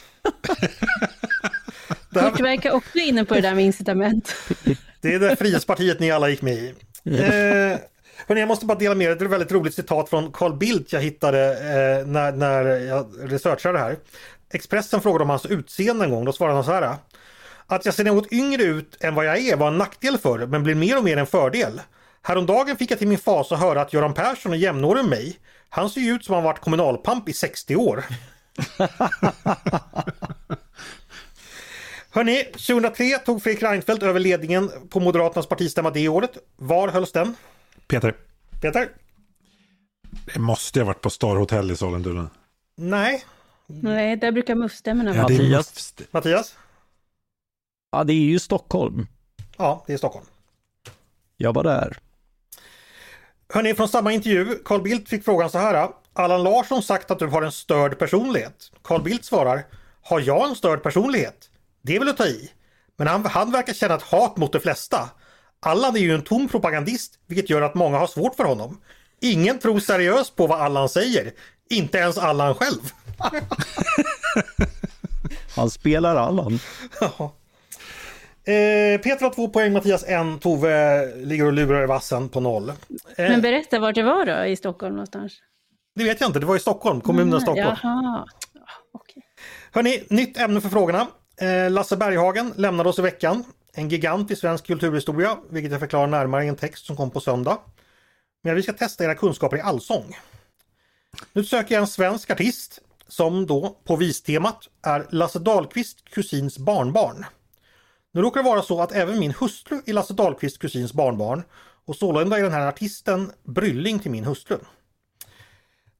Kurt 2.13 2.41
verkar 2.41 2.71
också 2.71 2.99
inne 2.99 3.25
på 3.25 3.35
det 3.35 3.41
där 3.41 3.55
med 3.55 3.65
incitament. 3.65 4.35
det 5.01 5.15
är 5.15 5.19
det 5.19 5.37
Frihetspartiet 5.37 6.01
ni 6.01 6.11
alla 6.11 6.29
gick 6.29 6.43
med 6.43 6.55
i. 6.55 6.75
Eh, 7.05 7.79
hörni, 8.27 8.41
jag 8.41 8.49
måste 8.49 8.67
bara 8.67 8.79
dela 8.79 8.95
med 8.95 9.05
er. 9.05 9.15
Det 9.15 9.23
är 9.23 9.27
ett 9.27 9.33
väldigt 9.33 9.53
roligt 9.53 9.75
citat 9.75 10.09
från 10.09 10.33
Carl 10.33 10.57
Bildt 10.57 10.93
jag 10.93 11.01
hittade 11.01 11.53
eh, 11.53 12.07
när, 12.07 12.33
när 12.33 12.65
jag 12.65 13.07
researchade 13.21 13.79
det 13.79 13.85
här. 13.85 13.97
Expressen 14.53 15.01
frågade 15.01 15.25
om 15.25 15.31
hans 15.31 15.47
utseende 15.47 16.05
en 16.05 16.11
gång. 16.11 16.25
Då 16.25 16.33
svarade 16.33 16.55
han 16.55 16.65
så 16.65 16.73
här. 16.73 16.95
Att 17.67 17.85
jag 17.85 17.95
ser 17.95 18.05
något 18.05 18.33
yngre 18.33 18.63
ut 18.63 18.97
än 19.05 19.15
vad 19.15 19.25
jag 19.25 19.39
är 19.39 19.57
var 19.57 19.69
en 19.69 19.79
nackdel 19.79 20.19
förr, 20.19 20.47
men 20.47 20.63
blir 20.63 20.75
mer 20.75 20.99
och 20.99 21.05
mer 21.05 21.17
en 21.17 21.27
fördel. 21.27 21.81
Häromdagen 22.23 22.77
fick 22.77 22.91
jag 22.91 22.99
till 22.99 23.09
min 23.09 23.19
fas 23.19 23.53
att 23.53 23.61
höra 23.61 23.81
att 23.81 23.93
Göran 23.93 24.15
Persson 24.15 24.53
är 24.53 24.57
jämnårig 24.57 25.05
med 25.05 25.11
mig. 25.11 25.37
Han 25.69 25.91
ser 25.91 26.01
ju 26.01 26.13
ut 26.13 26.25
som 26.25 26.35
han 26.35 26.45
varit 26.45 26.61
kommunalpamp 26.61 27.29
i 27.29 27.33
60 27.33 27.77
år. 27.77 28.05
Hörni, 32.13 32.45
2003 32.45 33.19
tog 33.19 33.43
Fredrik 33.43 33.63
Reinfeldt 33.63 34.03
över 34.03 34.21
ledningen 34.21 34.71
på 34.91 35.01
Moderaternas 35.01 35.47
partistämma 35.47 35.91
det 35.91 36.09
året. 36.09 36.39
Var 36.57 36.89
hölls 36.89 37.13
den? 37.13 37.35
Peter. 37.87 38.17
Peter? 38.61 38.89
Det 40.35 40.41
måste 40.41 40.81
ha 40.81 40.85
varit 40.87 41.01
på 41.01 41.11
Star 41.11 41.37
Hotel 41.37 41.71
i 41.71 41.77
Sollentuna. 41.77 42.31
Nej. 42.77 43.25
Nej, 43.67 44.17
där 44.17 44.33
brukar 44.33 44.55
muffstämmorna 44.55 45.11
Ja, 45.11 45.23
vara. 45.23 45.29
det 45.29 45.35
är 45.35 45.39
Mattias. 45.39 45.95
Mattias? 46.11 46.57
Ja, 47.93 48.05
det 48.05 48.13
är 48.13 48.17
ju 48.25 48.39
Stockholm. 48.39 49.07
Ja, 49.57 49.85
det 49.87 49.93
är 49.93 49.97
Stockholm. 49.97 50.27
Jag 51.37 51.53
var 51.55 51.63
där. 51.65 51.99
Hörni, 53.53 53.75
från 53.75 53.89
samma 53.89 54.13
intervju. 54.13 54.59
Carl 54.65 54.83
Bildt 54.83 55.09
fick 55.09 55.25
frågan 55.25 55.51
så 55.51 55.59
här. 55.59 55.89
Allan 56.13 56.43
Larsson 56.43 56.83
sagt 56.83 57.11
att 57.11 57.19
du 57.19 57.27
har 57.27 57.43
en 57.43 57.53
störd 57.53 57.99
personlighet. 57.99 58.73
Carl 58.83 59.03
Bildt 59.03 59.25
svarar. 59.25 59.65
Har 60.03 60.21
jag 60.21 60.49
en 60.49 60.57
störd 60.57 60.83
personlighet? 60.83 61.50
Det 61.83 61.95
är 61.97 61.99
väl 61.99 62.09
att 62.09 62.17
ta 62.17 62.27
i. 62.27 62.51
Men 62.97 63.07
han, 63.07 63.25
han 63.27 63.53
verkar 63.53 63.73
känna 63.73 63.95
ett 63.95 64.03
hat 64.03 64.37
mot 64.37 64.53
de 64.53 64.59
flesta. 64.61 65.11
Allan 65.61 65.97
är 65.97 66.01
ju 66.01 66.15
en 66.15 66.23
tom 66.23 66.49
propagandist, 66.49 67.19
vilket 67.27 67.51
gör 67.51 67.63
att 67.63 67.75
många 67.75 67.99
har 67.99 68.07
svårt 68.07 68.35
för 68.35 68.45
honom. 68.45 68.81
Ingen 69.21 69.59
tror 69.59 69.81
seriöst 69.81 70.37
på 70.37 70.47
vad 70.47 70.61
Allan 70.61 70.89
säger. 70.89 71.33
Inte 71.71 71.99
ens 71.99 72.19
Allan 72.19 72.55
själv. 72.55 72.91
Han 75.57 75.71
spelar 75.71 76.17
Allan. 76.17 76.59
Eh, 78.45 79.01
Peter 79.01 79.21
har 79.21 79.35
två 79.35 79.49
poäng, 79.49 79.73
Mattias 79.73 80.05
en, 80.09 80.39
Tove 80.39 81.07
ligger 81.17 81.47
och 81.47 81.53
lurar 81.53 81.83
i 81.83 81.87
vassen 81.87 82.29
på 82.29 82.41
noll. 82.41 82.69
Eh, 82.69 82.75
Men 83.17 83.41
berätta 83.41 83.79
vart 83.79 83.95
det 83.95 84.03
var 84.03 84.27
då, 84.27 84.45
i 84.47 84.57
Stockholm 84.57 84.95
någonstans? 84.95 85.33
det 85.95 86.05
vet 86.05 86.21
jag 86.21 86.29
inte, 86.29 86.39
det 86.39 86.47
var 86.47 86.57
i 86.57 86.61
Stockholm, 86.61 87.01
kommunen 87.01 87.41
Stockholm. 87.41 87.77
Jaha. 87.83 88.27
Ja. 88.53 88.63
Hörni, 89.73 90.05
nytt 90.11 90.37
ämne 90.39 90.61
för 90.61 90.69
frågorna. 90.69 91.07
Eh, 91.41 91.71
Lasse 91.71 91.97
Berghagen 91.97 92.53
lämnade 92.57 92.89
oss 92.89 92.99
i 92.99 93.03
veckan. 93.03 93.45
En 93.73 93.89
gigant 93.89 94.31
i 94.31 94.37
svensk 94.37 94.67
kulturhistoria, 94.67 95.39
vilket 95.51 95.71
jag 95.73 95.81
förklarar 95.81 96.07
närmare 96.07 96.45
i 96.45 96.49
en 96.49 96.57
text 96.57 96.87
som 96.87 96.97
kom 96.97 97.11
på 97.11 97.21
söndag. 97.21 97.59
Men 98.43 98.55
vi 98.55 98.63
ska 98.63 98.73
testa 98.73 99.05
era 99.05 99.15
kunskaper 99.15 99.57
i 99.57 99.61
allsång. 99.61 100.17
Nu 101.33 101.45
söker 101.45 101.75
jag 101.75 101.81
en 101.81 101.87
svensk 101.87 102.31
artist 102.31 102.79
som 103.09 103.47
då 103.47 103.77
på 103.85 103.97
vistemat 103.97 104.69
är 104.83 105.07
Lasse 105.11 105.39
Dahlqvist, 105.39 106.05
kusins 106.11 106.59
barnbarn. 106.59 107.25
Nu 108.13 108.21
råkar 108.21 108.43
det 108.43 108.49
vara 108.49 108.63
så 108.63 108.83
att 108.83 108.93
även 108.93 109.19
min 109.19 109.35
hustru 109.41 109.81
är 109.87 109.93
Lasse 109.93 110.15
Dahlqvist, 110.15 110.59
kusins 110.59 110.93
barnbarn 110.93 111.43
och 111.85 111.97
sålunda 111.97 112.39
är 112.39 112.43
den 112.43 112.53
här 112.53 112.69
artisten 112.69 113.33
brylling 113.45 113.99
till 113.99 114.11
min 114.11 114.25
hustru. 114.25 114.59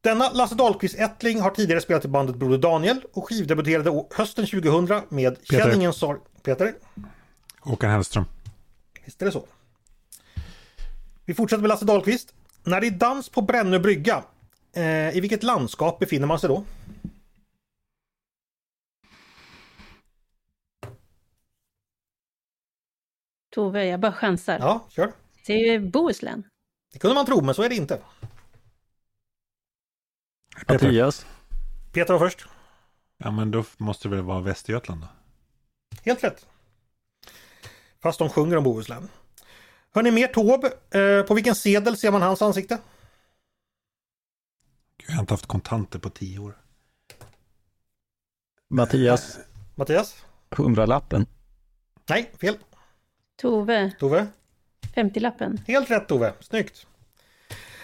Denna 0.03 0.31
Lasse 0.33 0.55
Dahlqvist-ättling 0.55 1.41
har 1.41 1.51
tidigare 1.51 1.81
spelat 1.81 2.05
i 2.05 2.09
bandet 2.09 2.37
Broder 2.37 2.59
Daniel 2.59 3.05
och 3.13 3.29
skivdebuterade 3.29 4.05
hösten 4.17 4.47
2000 4.47 5.03
med 5.09 5.39
Peter. 5.39 5.59
Känn 5.65 5.75
ingen 5.75 5.93
sorg. 5.93 6.21
Peter, 6.43 6.75
Håkan 7.61 7.91
Hellström. 7.91 8.25
visst 9.05 9.23
är 9.23 9.27
det 9.27 9.33
så? 9.33 9.47
Vi 11.25 11.35
fortsätter 11.35 11.61
med 11.61 11.69
Lasse 11.69 11.85
Dahlqvist. 11.85 12.35
När 12.65 12.81
det 12.81 12.87
är 12.87 12.91
dans 12.91 13.29
på 13.29 13.43
Brännö 13.43 13.79
brygga, 13.79 14.25
eh, 14.73 15.17
i 15.17 15.21
vilket 15.21 15.43
landskap 15.43 15.99
befinner 15.99 16.27
man 16.27 16.39
sig 16.39 16.49
då? 16.49 16.65
Tove, 23.55 23.85
jag 23.85 24.01
bara 24.01 24.13
chansar. 24.13 24.59
Ja, 24.59 24.87
kör. 24.91 25.13
Det 25.47 25.53
är 25.53 25.73
ju 25.73 25.91
Bohuslän. 25.91 26.45
Det 26.93 26.99
kunde 26.99 27.15
man 27.15 27.27
tro, 27.27 27.41
men 27.41 27.55
så 27.55 27.63
är 27.63 27.69
det 27.69 27.75
inte. 27.75 27.99
Peter. 30.67 30.87
Mattias. 30.87 31.27
Peter 31.93 32.13
var 32.13 32.21
först. 32.21 32.47
Ja, 33.19 33.31
men 33.31 33.51
då 33.51 33.65
måste 33.77 34.09
det 34.09 34.15
väl 34.15 34.25
vara 34.25 34.41
Västergötland 34.41 35.01
då? 35.01 35.09
Helt 36.05 36.25
rätt. 36.25 36.47
Fast 38.03 38.19
de 38.19 38.29
sjunger 38.29 38.57
om 38.57 38.65
Bohuslän. 38.65 39.09
Hörni, 39.95 40.11
mer 40.11 40.27
Taube. 40.27 40.73
Eh, 41.01 41.23
på 41.27 41.35
vilken 41.35 41.55
sedel 41.55 41.97
ser 41.97 42.11
man 42.11 42.23
hans 42.23 42.43
ansikte? 42.43 42.79
Gud, 44.97 45.11
jag 45.11 45.15
har 45.15 45.21
inte 45.21 45.33
haft 45.35 45.47
kontanter 45.47 45.99
på 45.99 46.11
tio 46.11 46.39
år. 46.39 46.57
Mattias. 48.69 49.39
Mattias? 49.75 50.25
Hundralappen. 50.51 51.27
Nej, 52.09 52.33
fel. 52.41 52.59
Tove, 53.37 53.93
Tove? 53.99 54.27
50-lappen. 54.95 55.61
Helt 55.67 55.91
rätt 55.91 56.09
Tove, 56.09 56.35
snyggt! 56.41 56.87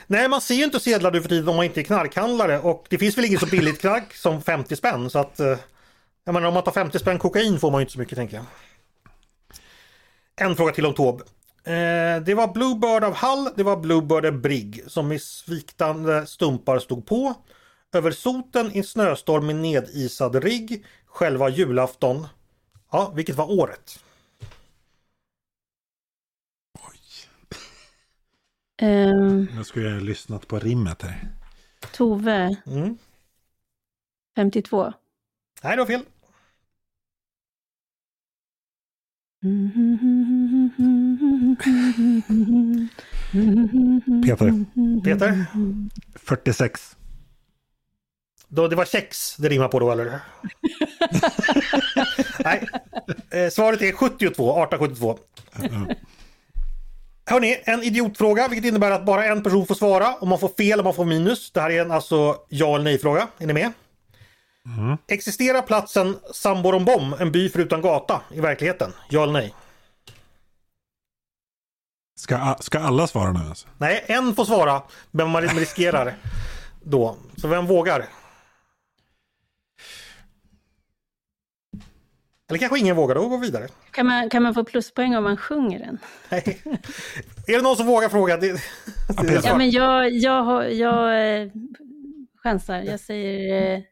Nej, 0.07 0.29
man 0.29 0.41
ser 0.41 0.55
ju 0.55 0.65
inte 0.65 0.81
sedlar 0.81 1.13
nu 1.13 1.23
för 1.23 1.29
tiden 1.29 1.49
om 1.49 1.57
man 1.57 1.65
inte 1.65 1.81
är 1.81 1.85
knarkhandlare 1.85 2.59
och 2.59 2.87
det 2.89 2.99
finns 2.99 3.19
väl 3.19 3.25
inget 3.25 3.41
så 3.41 3.47
billigt 3.47 3.81
knark 3.81 4.15
som 4.15 4.43
50 4.43 4.77
spänn 4.77 5.11
så 5.11 5.19
att 5.19 5.41
eh, 5.41 5.59
jag 6.25 6.33
menar 6.33 6.49
om 6.49 6.55
man 6.55 6.63
tar 6.63 6.73
50 6.73 6.99
spänn 6.99 7.19
kokain 7.19 7.59
får 7.59 7.71
man 7.71 7.81
ju 7.81 7.83
inte 7.83 7.93
så 7.93 7.99
mycket 7.99 8.17
tänker 8.17 8.37
jag. 8.37 8.45
En 10.37 10.57
fråga 10.57 10.73
till 10.73 10.87
om 10.87 10.95
Taube. 10.95 11.25
Eh, 11.65 12.23
det 12.23 12.35
var 12.35 12.53
Bluebird 12.53 13.05
av 13.05 13.15
Hall, 13.15 13.51
det 13.57 13.63
var 13.63 13.77
Bluebird 13.77 14.27
av 14.27 14.33
Brigg 14.33 14.85
som 14.87 15.13
i 15.13 15.19
sviktande 15.19 16.27
stumpar 16.27 16.79
stod 16.79 17.07
på. 17.07 17.35
Över 17.93 18.11
soten 18.11 18.73
i 18.73 18.83
snöstorm 18.83 19.47
med 19.47 19.57
nedisad 19.57 20.45
rigg, 20.45 20.85
själva 21.07 21.49
julafton. 21.49 22.27
Ja, 22.93 23.13
vilket 23.15 23.37
var 23.37 23.51
året? 23.51 23.99
Ehm, 28.79 29.49
Nu 29.57 29.65
skulle 29.65 29.87
jag 29.89 29.95
ha 29.95 30.01
lyssnat 30.01 30.49
på 30.49 30.59
rimmet 30.59 31.03
här. 31.03 31.29
Tove, 31.93 32.57
Mm. 32.67 32.99
52. 34.37 34.93
Nej, 35.63 35.77
det 35.77 35.83
var 35.83 35.87
fel. 35.87 36.05
Peter. 44.25 44.65
Peter? 45.05 45.45
46. 46.15 46.97
Då, 48.49 48.69
det 48.69 48.77
var 48.77 48.85
kex 48.85 49.37
det 49.37 49.49
rimmar 49.49 49.69
på 49.69 49.79
då 49.79 49.91
eller? 49.93 50.05
Nej, 52.45 52.69
eh, 53.31 53.51
svaret 53.51 53.83
är 53.83 53.93
72, 53.93 54.65
1872. 54.65 55.19
Hörni, 57.29 57.63
en 57.65 57.83
idiotfråga 57.83 58.49
vilket 58.49 58.69
innebär 58.69 58.91
att 58.91 59.05
bara 59.05 59.25
en 59.25 59.43
person 59.43 59.67
får 59.67 59.75
svara. 59.75 60.15
Om 60.15 60.29
man 60.29 60.39
får 60.39 60.49
fel 60.49 60.79
och 60.79 60.85
man 60.85 60.95
får 60.95 61.05
minus. 61.05 61.51
Det 61.51 61.61
här 61.61 61.71
är 61.71 61.81
en 61.83 61.91
alltså 61.91 62.37
ja 62.49 62.75
eller 62.75 62.85
nej 62.85 62.99
fråga. 62.99 63.29
Är 63.39 63.47
ni 63.47 63.53
med? 63.53 63.73
Existerar 65.09 65.63
platsen 65.63 66.19
Samborombom, 66.35 67.15
en 67.21 67.33
by 67.33 67.49
förutan 67.49 67.81
gata, 67.81 68.21
i 68.35 68.41
verkligheten? 68.41 68.93
Ja 69.09 69.23
eller 69.23 69.33
nej? 69.33 69.55
Ska, 72.19 72.57
ska 72.61 72.79
alla 72.79 73.07
svara 73.07 73.33
nu 73.33 73.49
alltså? 73.49 73.69
Nej, 73.79 74.05
en 74.07 74.35
får 74.35 74.45
svara, 74.45 74.83
men 75.11 75.29
man 75.31 75.43
riskerar 75.43 76.15
då. 76.83 77.17
Så 77.37 77.49
vem 77.49 77.67
vågar? 77.67 78.07
Eller 82.49 82.59
kanske 82.59 82.79
ingen 82.79 82.97
vågar, 82.97 83.15
då 83.15 83.29
går 83.29 83.39
vi 83.39 83.47
vidare. 83.47 83.69
Kan 83.91 84.07
man, 84.07 84.31
kan 84.31 84.43
man 84.43 84.55
få 84.55 84.65
pluspoäng 84.65 85.17
om 85.17 85.25
man 85.25 85.37
sjunger 85.37 85.79
den? 85.79 85.99
Nej. 86.29 86.63
Är 87.47 87.57
det 87.57 87.63
någon 87.63 87.77
som 87.77 87.87
vågar 87.87 88.09
fråga? 88.09 88.37
Det, 88.37 88.53
det. 88.53 89.45
Ja, 89.45 89.59
men 89.59 89.71
jag, 89.71 90.11
jag, 90.11 90.73
jag 90.73 91.41
eh, 91.41 91.49
chansar. 92.43 92.83
Jag 92.83 93.01
säger 93.01 93.75
eh, 93.75 93.83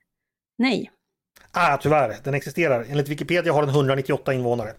nej. 0.58 0.90
Ah, 1.50 1.76
tyvärr, 1.76 2.16
den 2.24 2.34
existerar. 2.34 2.86
Enligt 2.88 3.08
Wikipedia 3.08 3.52
har 3.52 3.62
den 3.62 3.70
198 3.70 4.34
invånare. 4.34 4.74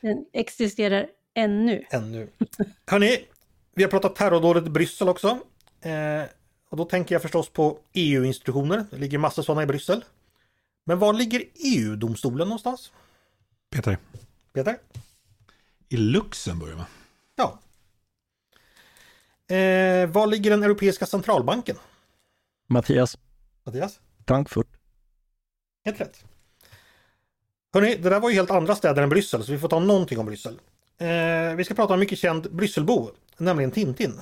Den 0.00 0.24
existerar 0.32 1.06
ännu. 1.34 1.84
Ännu. 1.90 2.28
Hörni, 2.86 3.18
vi 3.74 3.82
har 3.82 3.90
pratat 3.90 4.16
terrordådet 4.16 4.66
i 4.66 4.70
Bryssel 4.70 5.08
också. 5.08 5.38
Eh, 5.82 6.22
och 6.70 6.76
då 6.76 6.84
tänker 6.84 7.14
jag 7.14 7.22
förstås 7.22 7.48
på 7.48 7.78
EU-institutioner. 7.92 8.84
Det 8.90 8.96
ligger 8.96 9.18
massor 9.18 9.42
sådana 9.42 9.62
i 9.62 9.66
Bryssel. 9.66 10.04
Men 10.90 10.98
var 10.98 11.12
ligger 11.12 11.44
EU-domstolen 11.54 12.48
någonstans? 12.48 12.92
Peter? 13.70 13.98
Peter? 14.52 14.78
I 15.88 15.96
Luxemburg 15.96 16.76
va? 16.76 16.86
Ja. 17.36 17.58
Eh, 19.56 20.06
var 20.06 20.26
ligger 20.26 20.50
den 20.50 20.62
Europeiska 20.62 21.06
centralbanken? 21.06 21.76
Mattias, 22.68 23.18
Mattias? 23.64 24.00
Frankfurt. 24.26 24.66
Helt 25.84 26.00
rätt. 26.00 26.24
Hörni, 27.72 27.94
det 27.96 28.10
där 28.10 28.20
var 28.20 28.30
ju 28.30 28.36
helt 28.36 28.50
andra 28.50 28.74
städer 28.74 29.02
än 29.02 29.08
Bryssel, 29.08 29.44
så 29.44 29.52
vi 29.52 29.58
får 29.58 29.68
ta 29.68 29.78
någonting 29.78 30.18
om 30.18 30.26
Bryssel. 30.26 30.60
Eh, 30.98 31.54
vi 31.56 31.64
ska 31.64 31.74
prata 31.74 31.92
om 31.92 31.94
en 31.94 32.00
mycket 32.00 32.18
känd 32.18 32.52
Brysselbo, 32.52 33.10
nämligen 33.36 33.70
Tintin. 33.70 34.20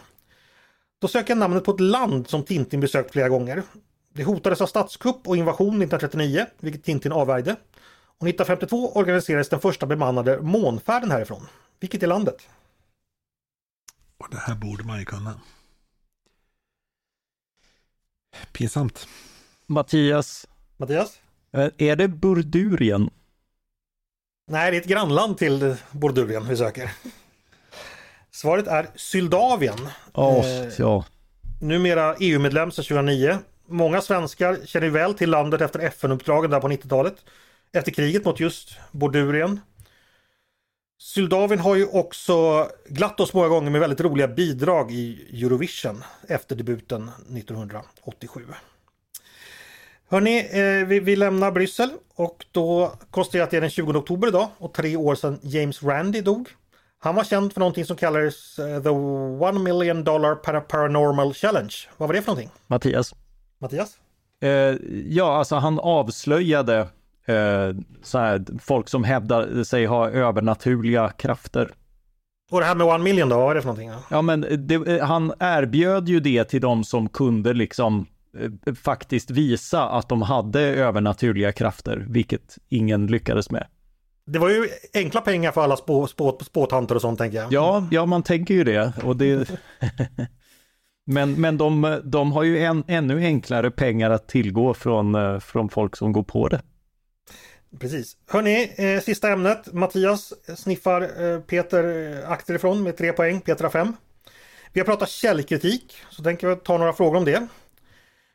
Då 0.98 1.08
söker 1.08 1.30
jag 1.30 1.38
namnet 1.38 1.64
på 1.64 1.70
ett 1.70 1.80
land 1.80 2.28
som 2.28 2.44
Tintin 2.44 2.80
besökt 2.80 3.12
flera 3.12 3.28
gånger. 3.28 3.62
Det 4.14 4.24
hotades 4.24 4.60
av 4.60 4.66
statskupp 4.66 5.28
och 5.28 5.36
invasion 5.36 5.68
1939, 5.68 6.46
vilket 6.60 6.84
Tintin 6.84 7.12
avvärjde. 7.12 7.50
Och 8.20 8.28
1952 8.28 8.92
organiserades 8.92 9.48
den 9.48 9.60
första 9.60 9.86
bemannade 9.86 10.40
månfärden 10.42 11.10
härifrån. 11.10 11.46
Vilket 11.80 12.02
är 12.02 12.06
landet? 12.06 12.48
Och 14.18 14.26
det 14.30 14.36
här 14.38 14.54
borde 14.54 14.84
man 14.84 14.98
ju 14.98 15.04
kunna. 15.04 15.40
Pinsamt. 18.52 19.08
Mattias, 19.66 20.46
Mattias? 20.76 21.20
eh, 21.52 21.70
är 21.78 21.96
det 21.96 22.08
Burdurien? 22.08 23.10
Nej, 24.50 24.70
det 24.70 24.76
är 24.76 24.80
ett 24.80 24.86
grannland 24.86 25.38
till 25.38 25.76
Bordurien 25.90 26.48
vi 26.48 26.56
söker. 26.56 26.90
Svaret 28.30 28.66
är 28.66 28.90
Syldavien. 28.96 29.88
Åh, 30.12 30.46
Eh, 30.46 30.72
ja. 30.78 31.04
numera 31.60 32.14
EU-medlem 32.20 32.70
sedan 32.70 32.84
2009. 32.84 33.38
Många 33.68 34.00
svenskar 34.00 34.58
känner 34.64 34.88
väl 34.88 35.14
till 35.14 35.30
landet 35.30 35.60
efter 35.60 35.78
FN-uppdragen 35.80 36.50
där 36.50 36.60
på 36.60 36.68
90-talet. 36.68 37.14
Efter 37.72 37.92
kriget 37.92 38.24
mot 38.24 38.40
just 38.40 38.76
Bordurien. 38.92 39.60
Syldavin 41.00 41.58
har 41.58 41.76
ju 41.76 41.86
också 41.86 42.68
glatt 42.88 43.20
oss 43.20 43.32
många 43.32 43.48
gånger 43.48 43.70
med 43.70 43.80
väldigt 43.80 44.00
roliga 44.00 44.28
bidrag 44.28 44.92
i 44.92 45.28
Eurovision 45.44 46.04
efter 46.28 46.56
debuten 46.56 47.10
1987. 47.36 48.40
Hörni, 50.08 50.38
eh, 50.38 50.86
vi, 50.86 51.00
vi 51.00 51.16
lämnar 51.16 51.52
Bryssel 51.52 51.90
och 52.14 52.46
då 52.52 52.92
konstaterar 53.10 53.40
jag 53.40 53.44
att 53.46 53.50
det 53.50 53.56
är 53.56 53.60
den 53.60 53.70
20 53.70 53.98
oktober 53.98 54.28
idag 54.28 54.48
och 54.58 54.74
tre 54.74 54.96
år 54.96 55.14
sedan 55.14 55.38
James 55.42 55.82
Randi 55.82 56.20
dog. 56.20 56.48
Han 56.98 57.14
var 57.14 57.24
känd 57.24 57.52
för 57.52 57.60
någonting 57.60 57.84
som 57.84 57.96
kallades 57.96 58.58
eh, 58.58 58.82
The 58.82 58.88
One 58.88 59.58
Million 59.58 60.04
Dollar 60.04 60.60
Paranormal 60.60 61.34
Challenge. 61.34 61.74
Vad 61.96 62.08
var 62.08 62.14
det 62.14 62.22
för 62.22 62.30
någonting? 62.30 62.50
Mattias. 62.66 63.14
Mattias? 63.58 63.98
Eh, 64.40 64.50
ja, 65.08 65.36
alltså 65.36 65.56
han 65.56 65.78
avslöjade 65.78 66.78
eh, 67.26 67.76
så 68.02 68.18
här, 68.18 68.44
folk 68.60 68.88
som 68.88 69.04
hävdar 69.04 69.64
sig 69.64 69.86
ha 69.86 70.10
övernaturliga 70.10 71.08
krafter. 71.08 71.70
Och 72.50 72.60
det 72.60 72.66
här 72.66 72.74
med 72.74 72.86
One 72.86 73.04
Million 73.04 73.28
då, 73.28 73.36
vad 73.36 73.44
var 73.44 73.54
det 73.54 73.60
för 73.60 73.66
någonting? 73.66 73.88
Ja? 73.88 74.02
Ja, 74.10 74.22
men 74.22 74.46
det, 74.66 75.02
han 75.02 75.32
erbjöd 75.38 76.08
ju 76.08 76.20
det 76.20 76.44
till 76.44 76.60
de 76.60 76.84
som 76.84 77.08
kunde 77.08 77.54
liksom 77.54 78.06
eh, 78.66 78.74
faktiskt 78.74 79.30
visa 79.30 79.88
att 79.88 80.08
de 80.08 80.22
hade 80.22 80.60
övernaturliga 80.60 81.52
krafter, 81.52 82.06
vilket 82.08 82.58
ingen 82.68 83.06
lyckades 83.06 83.50
med. 83.50 83.66
Det 84.26 84.38
var 84.38 84.48
ju 84.48 84.68
enkla 84.94 85.20
pengar 85.20 85.52
för 85.52 85.62
alla 85.62 85.76
spå, 85.76 86.06
spå, 86.06 86.38
spåtanter 86.42 86.94
och 86.94 87.00
sånt 87.00 87.18
tänker 87.18 87.38
jag. 87.38 87.52
Ja, 87.52 87.86
ja, 87.90 88.06
man 88.06 88.22
tänker 88.22 88.54
ju 88.54 88.64
det. 88.64 88.92
Och 89.04 89.16
det... 89.16 89.50
men 91.08 91.40
men 91.40 91.58
de, 91.58 92.00
de 92.04 92.32
har 92.32 92.42
ju 92.42 92.58
en, 92.58 92.84
ännu 92.88 93.24
enklare 93.24 93.70
pengar 93.70 94.10
att 94.10 94.28
tillgå 94.28 94.74
från, 94.74 95.14
eh, 95.14 95.38
från 95.38 95.68
folk 95.68 95.96
som 95.96 96.12
går 96.12 96.22
på 96.22 96.48
det. 96.48 96.62
Precis. 97.80 98.16
Hörni, 98.26 98.72
eh, 98.76 99.00
sista 99.00 99.28
ämnet. 99.28 99.72
Mattias 99.72 100.32
sniffar 100.56 101.02
eh, 101.02 101.40
Peter 101.40 101.84
eh, 101.84 102.18
akter 102.18 102.32
akterifrån 102.32 102.82
med 102.82 102.96
tre 102.96 103.12
poäng. 103.12 103.40
Peter 103.40 103.64
har 103.64 103.70
fem. 103.70 103.96
Vi 104.72 104.80
har 104.80 104.84
pratat 104.84 105.08
källkritik, 105.08 105.96
så 106.10 106.22
tänker 106.22 106.48
jag 106.48 106.64
ta 106.64 106.78
några 106.78 106.92
frågor 106.92 107.16
om 107.16 107.24
det. 107.24 107.46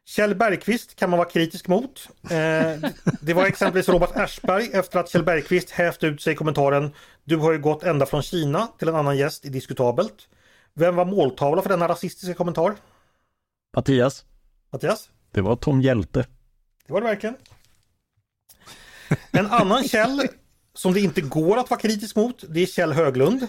Kjell 0.06 0.36
Bergqvist 0.36 0.96
kan 0.96 1.10
man 1.10 1.18
vara 1.18 1.30
kritisk 1.30 1.68
mot. 1.68 2.10
Eh, 2.24 2.90
det 3.22 3.34
var 3.34 3.46
exempelvis 3.46 3.90
Robert 3.90 4.16
Aschberg 4.16 4.70
efter 4.74 5.00
att 5.00 5.10
Kjell 5.10 5.24
Bergqvist 5.24 5.70
hävt 5.70 6.04
ut 6.04 6.22
sig 6.22 6.34
i 6.34 6.36
kommentaren 6.36 6.92
Du 7.24 7.38
har 7.38 7.52
ju 7.52 7.60
gått 7.60 7.84
ända 7.84 8.06
från 8.06 8.22
Kina 8.22 8.68
till 8.80 8.88
en 8.88 8.96
annan 8.96 9.18
gäst 9.18 9.46
i 9.46 9.50
Diskutabelt. 9.50 10.28
Vem 10.76 10.96
var 10.96 11.06
måltavla 11.06 11.62
för 11.62 11.70
denna 11.70 11.88
rasistiska 11.88 12.34
kommentar? 12.34 12.76
Mattias, 13.76 14.26
Mattias? 14.72 15.10
det 15.32 15.42
var 15.42 15.56
Tom 15.56 15.82
Hjälte. 15.82 16.28
Det 16.88 16.94
var 16.94 17.02
det 17.02 17.08
verkligen. 17.08 17.36
En 19.32 19.46
annan 19.46 19.84
Kjell 19.84 20.28
som 20.74 20.94
det 20.94 21.00
inte 21.00 21.22
går 21.22 21.58
att 21.58 21.70
vara 21.70 21.80
kritisk 21.80 22.16
mot, 22.16 22.44
det 22.50 22.60
är 22.60 22.66
Kjell 22.66 22.94
Höglund. 22.94 23.48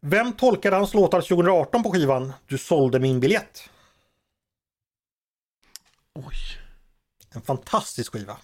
Vem 0.00 0.32
tolkade 0.32 0.76
hans 0.76 0.94
låtar 0.94 1.20
2018 1.20 1.82
på 1.82 1.92
skivan 1.92 2.32
Du 2.46 2.58
sålde 2.58 2.98
min 2.98 3.20
biljett? 3.20 3.70
Oj. 6.14 6.36
En 7.34 7.42
fantastisk 7.42 8.12
skiva. 8.12 8.36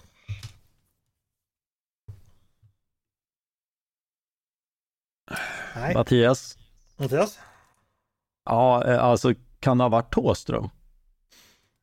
Nej, 5.75 5.95
Mattias, 5.95 6.59
Mattias? 6.97 7.39
Ja, 8.45 8.85
eh, 8.87 9.05
alltså 9.05 9.35
kan 9.61 9.79
det 9.79 9.85
ha 9.85 9.89
varit 9.89 10.13
Thåström? 10.15 10.69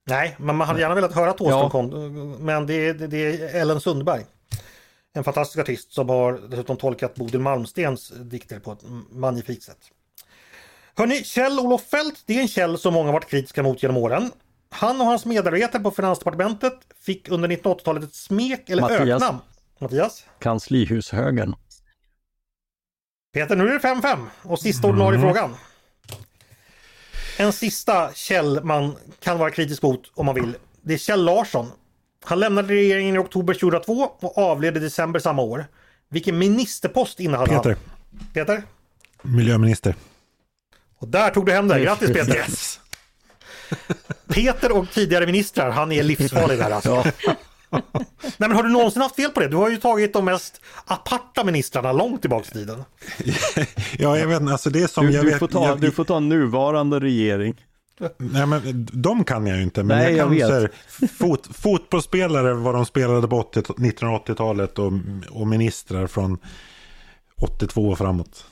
Nej, 0.09 0.35
men 0.39 0.55
man 0.55 0.67
hade 0.67 0.79
gärna 0.79 0.95
velat 0.95 1.13
höra 1.15 1.33
Thåström 1.33 1.59
Ja. 1.59 1.69
kon- 1.69 2.31
Men 2.45 2.65
det 2.65 2.73
är, 2.73 2.93
det 2.93 3.17
är 3.17 3.61
Ellen 3.61 3.81
Sundberg. 3.81 4.25
En 5.13 5.23
fantastisk 5.23 5.59
artist 5.59 5.93
som 5.93 6.09
har 6.09 6.33
dessutom 6.49 6.77
tolkat 6.77 7.15
Bodil 7.15 7.39
Malmstens 7.41 8.09
dikter 8.09 8.59
på 8.59 8.71
ett 8.71 8.83
magnifikt 9.11 9.63
sätt. 9.63 9.77
Hörni, 10.97 11.23
Kjell-Olof 11.23 11.81
Fält, 11.81 12.23
det 12.25 12.37
är 12.37 12.41
en 12.41 12.47
Kjell 12.47 12.77
som 12.77 12.93
många 12.93 13.11
varit 13.11 13.29
kritiska 13.29 13.63
mot 13.63 13.83
genom 13.83 13.97
åren. 13.97 14.31
Han 14.69 15.01
och 15.01 15.07
hans 15.07 15.25
medarbetare 15.25 15.81
på 15.83 15.91
Finansdepartementet 15.91 16.73
fick 17.01 17.29
under 17.29 17.49
1980-talet 17.49 18.03
ett 18.03 18.13
smek 18.15 18.69
eller 18.69 18.81
Mattias. 18.81 19.01
öknamn. 19.23 19.37
Mattias? 19.79 20.25
Kanslihushögern. 20.39 21.55
Peter, 23.33 23.55
nu 23.55 23.67
är 23.69 23.73
det 23.73 23.79
5-5 23.79 24.25
och 24.43 24.59
sista 24.59 24.87
ordinarie 24.87 25.19
frågan. 25.21 25.55
En 27.39 27.53
sista 27.53 28.13
Kjell 28.13 28.63
man 28.63 28.95
kan 29.19 29.39
vara 29.39 29.51
kritisk 29.51 29.81
mot 29.81 30.11
om 30.15 30.25
man 30.25 30.35
vill. 30.35 30.55
Det 30.81 30.93
är 30.93 30.97
Kjell 30.97 31.23
Larsson. 31.23 31.71
Han 32.23 32.39
lämnade 32.39 32.73
regeringen 32.73 33.15
i 33.15 33.17
oktober 33.17 33.53
2002 33.53 34.11
och 34.19 34.37
avled 34.37 34.77
i 34.77 34.79
december 34.79 35.19
samma 35.19 35.41
år. 35.41 35.65
Vilken 36.09 36.37
ministerpost 36.37 37.19
innehade 37.19 37.49
Peter, 37.49 37.69
han? 37.69 38.23
Peter? 38.33 38.63
miljöminister. 39.21 39.95
Och 40.97 41.07
där 41.07 41.29
tog 41.29 41.45
du 41.45 41.51
hem 41.51 41.67
det. 41.67 41.79
Grattis 41.79 42.13
Peter! 42.13 42.35
Yes! 42.35 42.79
Peter 44.27 44.71
och 44.71 44.91
tidigare 44.91 45.25
ministrar, 45.25 45.69
han 45.69 45.91
är 45.91 46.03
livsfarlig 46.03 46.57
där 46.57 46.71
alltså. 46.71 47.03
Ja, 47.25 47.35
Nej 47.69 47.81
men 48.37 48.51
har 48.51 48.63
du 48.63 48.69
någonsin 48.69 49.01
haft 49.01 49.15
fel 49.15 49.31
på 49.31 49.39
det? 49.39 49.47
Du 49.47 49.55
har 49.55 49.69
ju 49.69 49.77
tagit 49.77 50.13
de 50.13 50.25
mest 50.25 50.61
aparta 50.85 51.43
ministrarna 51.43 51.91
långt 51.91 52.21
tillbaka 52.21 52.45
i 52.49 52.53
tiden. 52.53 52.83
Ja, 53.97 54.17
jag 54.17 54.27
vet 54.27 54.41
inte, 54.41 54.51
alltså 54.51 54.69
det 54.69 54.81
är 54.83 54.87
som 54.87 55.05
du, 55.05 55.13
jag 55.13 55.25
du, 55.25 55.29
vet. 55.29 55.39
får 55.39 55.47
ta, 55.47 55.67
jag, 55.67 55.81
du 55.81 55.91
får 55.91 56.03
ta 56.03 56.19
nuvarande 56.19 56.99
regering. 56.99 57.65
Nej, 58.17 58.45
men 58.45 58.87
de 58.93 59.23
kan 59.23 59.47
jag 59.47 59.57
ju 59.57 59.63
inte. 59.63 59.83
Men 59.83 59.97
Nej, 59.97 60.15
jag 60.15 60.27
kan 60.27 60.37
jag 60.37 60.47
vet. 60.47 60.61
här, 60.61 61.07
fot, 61.07 61.47
fotbollsspelare, 61.53 62.53
vad 62.53 62.75
de 62.75 62.85
spelade 62.85 63.27
på 63.27 63.39
80, 63.39 63.61
1980-talet 63.61 64.79
och, 64.79 64.91
och 65.29 65.47
ministrar 65.47 66.07
från 66.07 66.37
82 67.41 67.89
och 67.89 67.97
framåt. 67.97 68.45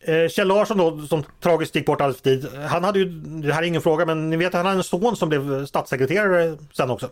Eh, 0.00 0.28
Kjell 0.28 0.48
Larsson 0.48 0.78
då, 0.78 1.06
som 1.06 1.22
tragiskt 1.40 1.74
gick 1.74 1.86
bort 1.86 2.00
alldeles 2.00 2.22
för 2.22 2.30
tid. 2.30 2.48
Han 2.68 2.84
hade 2.84 2.98
ju, 2.98 3.04
det 3.20 3.52
här 3.54 3.62
är 3.62 3.66
ingen 3.66 3.82
fråga, 3.82 4.06
men 4.06 4.30
ni 4.30 4.36
vet 4.36 4.48
att 4.48 4.54
han 4.54 4.66
hade 4.66 4.78
en 4.78 4.84
son 4.84 5.16
som 5.16 5.28
blev 5.28 5.66
statssekreterare 5.66 6.56
sen 6.72 6.90
också. 6.90 7.08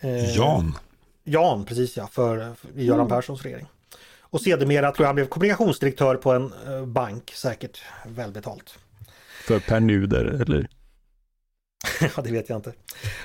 Eh, 0.00 0.36
Jan. 0.36 0.78
Jan, 1.24 1.64
precis 1.64 1.96
ja, 1.96 2.06
för, 2.06 2.54
för 2.54 2.68
i 2.76 2.84
Göran 2.84 3.08
Perssons 3.08 3.42
regering. 3.42 3.66
Och 4.20 4.40
sedermera 4.40 4.92
tror 4.92 5.04
jag 5.04 5.08
han 5.08 5.14
blev 5.14 5.26
kommunikationsdirektör 5.26 6.14
på 6.14 6.32
en 6.32 6.52
eh, 6.68 6.86
bank, 6.86 7.32
säkert 7.34 7.82
välbetalt. 8.06 8.78
För 9.46 9.60
Per 9.60 9.80
Nuder, 9.80 10.24
eller? 10.24 10.68
ja, 12.16 12.22
det 12.22 12.32
vet 12.32 12.48
jag 12.48 12.58
inte. 12.58 12.72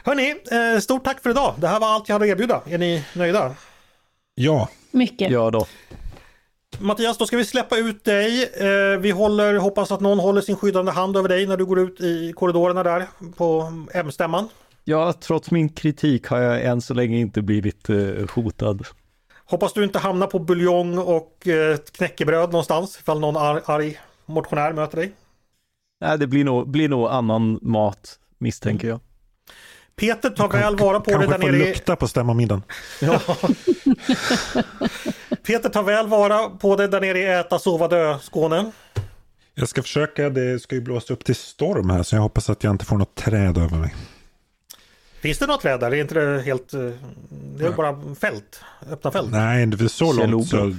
Hörni, 0.04 0.36
eh, 0.52 0.80
stort 0.80 1.04
tack 1.04 1.22
för 1.24 1.30
idag. 1.30 1.56
Det 1.58 1.68
här 1.68 1.80
var 1.80 1.88
allt 1.88 2.10
jag 2.10 2.16
hade 2.16 2.26
att 2.26 2.32
erbjuda. 2.32 2.62
Är 2.66 2.78
ni 2.78 3.06
nöjda? 3.14 3.56
Ja, 4.36 4.70
Mycket. 4.96 5.32
Ja 5.32 5.52
då. 5.52 5.68
Mattias, 6.80 7.18
då 7.18 7.26
ska 7.26 7.38
vi 7.38 7.46
släppa 7.46 7.78
ut 7.78 8.04
dig. 8.04 8.44
Eh, 8.44 9.00
vi 9.00 9.12
håller, 9.12 9.56
hoppas 9.56 9.92
att 9.92 10.00
någon 10.00 10.20
håller 10.20 10.42
sin 10.42 10.56
skyddande 10.56 10.92
hand 10.92 11.18
över 11.18 11.30
dig 11.30 11.46
när 11.48 11.58
du 11.58 11.66
går 11.66 11.80
ut 11.80 12.02
i 12.02 12.34
korridorerna 12.36 12.84
där 12.84 13.08
på 13.38 13.74
M-stämman. 13.94 14.50
Ja, 14.88 15.14
trots 15.14 15.52
min 15.52 15.70
kritik 15.70 16.28
har 16.28 16.40
jag 16.40 16.66
än 16.66 16.82
så 16.82 16.94
länge 16.94 17.18
inte 17.18 17.42
blivit 17.42 17.90
eh, 17.90 17.98
hotad. 18.34 18.88
Hoppas 19.46 19.74
du 19.74 19.84
inte 19.84 20.00
hamnar 20.00 20.28
på 20.28 20.40
buljong 20.40 20.98
och 20.98 21.48
eh, 21.48 21.78
knäckebröd 21.78 22.52
någonstans 22.52 22.98
ifall 23.00 23.20
någon 23.20 23.38
ar 23.38 23.62
arg 23.66 24.00
motionär 24.26 24.74
möter 24.74 24.98
dig. 24.98 25.12
Nej, 26.02 26.18
det 26.18 26.28
blir 26.28 26.44
nog, 26.44 26.70
blir 26.70 26.90
nog 26.90 27.08
annan 27.08 27.60
mat, 27.62 28.20
misstänker 28.38 28.88
jag. 28.88 29.00
Peter 29.96 30.30
tar 30.30 30.48
väl 30.50 30.76
vara 30.76 31.00
på 31.00 31.12
det 31.12 31.18
kanske 31.18 31.38
där 31.38 31.52
nere 31.52 31.56
i... 31.56 31.68
lukta 31.68 31.96
på 31.96 32.08
stämmamiddagen. 32.08 32.64
Ja. 33.02 33.22
Peter 35.48 35.70
tar 35.70 35.84
väl 35.84 36.08
vara 36.08 36.50
på 36.50 36.76
det 36.76 36.88
där 36.88 37.02
nere 37.02 37.20
i 37.20 37.26
Äta, 37.26 37.60
sova, 37.60 37.88
dö, 37.88 38.20
Skåne. 38.20 38.72
Jag 39.54 39.70
ska 39.70 39.82
försöka, 39.82 40.30
det 40.30 40.62
ska 40.62 40.76
ju 40.76 40.82
blåsa 40.82 41.14
upp 41.14 41.24
till 41.26 41.36
storm 41.36 41.90
här 41.90 42.04
så 42.04 42.16
jag 42.16 42.22
hoppas 42.22 42.50
att 42.50 42.64
jag 42.64 42.72
inte 42.72 42.86
får 42.86 42.98
något 42.98 43.16
träd 43.16 43.58
över 43.58 43.78
mig. 43.78 43.96
Finns 45.26 45.38
det 45.38 45.48
något 45.48 45.62
träd 45.62 45.80
där? 45.80 45.92
Är 45.94 46.02
inte 46.02 46.16
det 46.20 46.42
helt... 46.42 46.74
eh, 46.74 46.80
Det 47.58 47.66
är 47.66 47.72
bara 47.72 48.16
fält, 48.16 48.62
öppna 48.92 49.12
fält. 49.12 49.32
Nej, 49.32 49.66
det 49.66 49.84
är 49.84 49.88
så 49.88 50.14
långt 50.28 50.48
så 50.48 50.76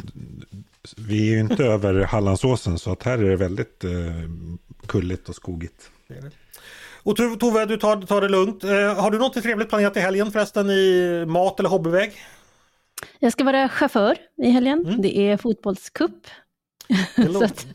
vi 0.96 1.28
är 1.28 1.32
ju 1.34 1.40
inte 1.40 1.64
över 1.74 2.04
Hallandsåsen 2.04 2.78
så 2.78 2.92
att 2.92 3.02
här 3.02 3.18
är 3.18 3.30
det 3.30 3.36
väldigt 3.36 3.84
eh, 3.84 3.90
kulligt 4.86 5.28
och 5.28 5.34
skogigt. 5.34 5.90
Och 7.02 7.16
Tove, 7.16 7.64
du 7.66 7.76
tar, 7.76 8.02
tar 8.02 8.20
det 8.20 8.28
lugnt. 8.28 8.64
Eh, 8.64 8.70
har 9.02 9.10
du 9.10 9.18
något 9.18 9.42
trevligt 9.42 9.68
planerat 9.68 9.96
i 9.96 10.00
helgen 10.00 10.32
förresten 10.32 10.70
i 10.70 11.24
mat 11.28 11.60
eller 11.60 11.68
hobbyväg? 11.68 12.12
Jag 13.18 13.32
ska 13.32 13.44
vara 13.44 13.68
chaufför 13.68 14.16
i 14.42 14.50
helgen. 14.50 14.96
Det 15.02 15.18
är 15.18 15.36
fotbollscup. 15.36 16.26
Det, 17.16 17.22
lå- 17.28 17.44
att 17.44 17.66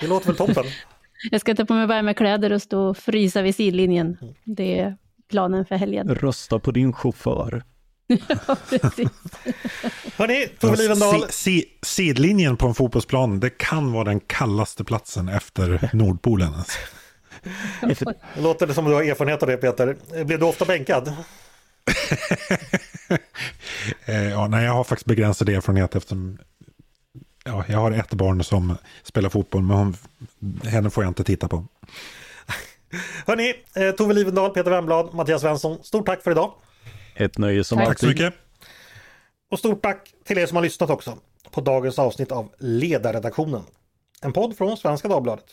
det 0.00 0.06
låter 0.06 0.26
väl 0.26 0.36
toppen. 0.36 0.64
jag 1.30 1.40
ska 1.40 1.54
ta 1.54 1.64
på 1.64 1.74
mig 1.74 1.86
värmekläder 1.86 2.52
och 2.52 2.62
stå 2.62 2.80
och 2.82 2.96
frysa 2.96 3.42
vid 3.42 3.54
sidlinjen. 3.54 4.16
Det 4.44 4.78
är 4.80 4.96
planen 5.32 5.64
för 5.64 5.76
helgen. 5.76 6.08
Rösta 6.14 6.58
på 6.58 6.70
din 6.70 6.92
chaufför. 6.92 7.62
Ja, 8.06 8.56
precis. 8.70 9.08
Hörni, 10.16 10.48
Tove 10.60 10.76
Livendal. 10.76 11.22
Si, 11.22 11.28
si, 11.30 11.64
sidlinjen 11.82 12.56
på 12.56 12.66
en 12.66 12.74
fotbollsplan, 12.74 13.40
det 13.40 13.50
kan 13.50 13.92
vara 13.92 14.04
den 14.04 14.20
kallaste 14.20 14.84
platsen 14.84 15.28
efter 15.28 15.90
Nordpolen. 15.96 16.54
Alltså. 16.54 16.78
Det 18.34 18.42
låter 18.42 18.66
det 18.66 18.74
som 18.74 18.84
du 18.84 18.92
har 18.92 19.02
erfarenhet 19.02 19.42
av 19.42 19.48
det 19.48 19.56
Peter. 19.56 19.96
Blir 20.24 20.38
du 20.38 20.44
ofta 20.44 20.64
bänkad? 20.64 21.12
Eh, 24.06 24.28
ja, 24.28 24.48
nej, 24.48 24.64
jag 24.64 24.72
har 24.72 24.84
faktiskt 24.84 25.06
begränsad 25.06 25.48
erfarenhet 25.48 25.96
eftersom 25.96 26.38
ja, 27.44 27.64
jag 27.68 27.78
har 27.78 27.90
ett 27.90 28.14
barn 28.14 28.44
som 28.44 28.76
spelar 29.02 29.28
fotboll, 29.28 29.62
men 29.62 29.76
hon, 29.76 29.96
henne 30.64 30.90
får 30.90 31.04
jag 31.04 31.10
inte 31.10 31.24
titta 31.24 31.48
på. 31.48 31.66
Hörni, 33.26 33.54
eh, 33.74 33.90
Tove 33.90 34.14
Livendal, 34.14 34.50
Peter 34.50 34.70
Wemblad, 34.70 35.14
Mattias 35.14 35.40
Svensson. 35.40 35.84
Stort 35.84 36.06
tack 36.06 36.22
för 36.22 36.30
idag. 36.30 36.52
Ett 37.14 37.38
nöje 37.38 37.64
som 37.64 37.78
Tack. 37.78 37.88
Tack 37.88 37.98
så 37.98 38.06
alltid. 38.06 38.22
mycket. 38.22 38.40
Och 39.50 39.58
stort 39.58 39.82
tack 39.82 40.14
till 40.24 40.38
er 40.38 40.46
som 40.46 40.56
har 40.56 40.62
lyssnat 40.62 40.90
också 40.90 41.18
på 41.50 41.60
dagens 41.60 41.98
avsnitt 41.98 42.32
av 42.32 42.48
Ledarredaktionen. 42.58 43.62
En 44.22 44.32
podd 44.32 44.56
från 44.56 44.76
Svenska 44.76 45.08
Dagbladet. 45.08 45.46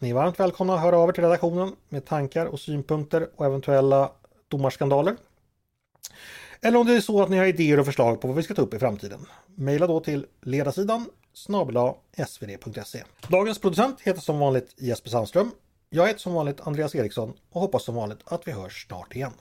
Ni 0.00 0.10
är 0.10 0.14
varmt 0.14 0.40
välkomna 0.40 0.74
att 0.74 0.80
höra 0.80 0.98
av 0.98 1.08
er 1.08 1.12
till 1.12 1.24
redaktionen 1.24 1.76
med 1.88 2.04
tankar 2.04 2.46
och 2.46 2.60
synpunkter 2.60 3.28
och 3.36 3.46
eventuella 3.46 4.12
domarskandaler. 4.48 5.16
Eller 6.60 6.78
om 6.78 6.86
det 6.86 6.96
är 6.96 7.00
så 7.00 7.22
att 7.22 7.30
ni 7.30 7.38
har 7.38 7.44
idéer 7.44 7.80
och 7.80 7.86
förslag 7.86 8.20
på 8.20 8.28
vad 8.28 8.36
vi 8.36 8.42
ska 8.42 8.54
ta 8.54 8.62
upp 8.62 8.74
i 8.74 8.78
framtiden. 8.78 9.26
Maila 9.54 9.86
då 9.86 10.00
till 10.00 10.26
ledarsidan 10.42 11.06
snabel 11.34 11.76
svd.se. 12.26 13.02
Dagens 13.28 13.58
producent 13.58 14.00
heter 14.00 14.20
som 14.20 14.38
vanligt 14.38 14.74
Jesper 14.76 15.10
Sandström. 15.10 15.50
Jag 15.94 16.06
heter 16.06 16.20
som 16.20 16.34
vanligt 16.34 16.60
Andreas 16.60 16.94
Eriksson 16.94 17.32
och 17.50 17.60
hoppas 17.60 17.84
som 17.84 17.94
vanligt 17.94 18.18
att 18.24 18.48
vi 18.48 18.52
hörs 18.52 18.86
snart 18.86 19.14
igen. 19.14 19.32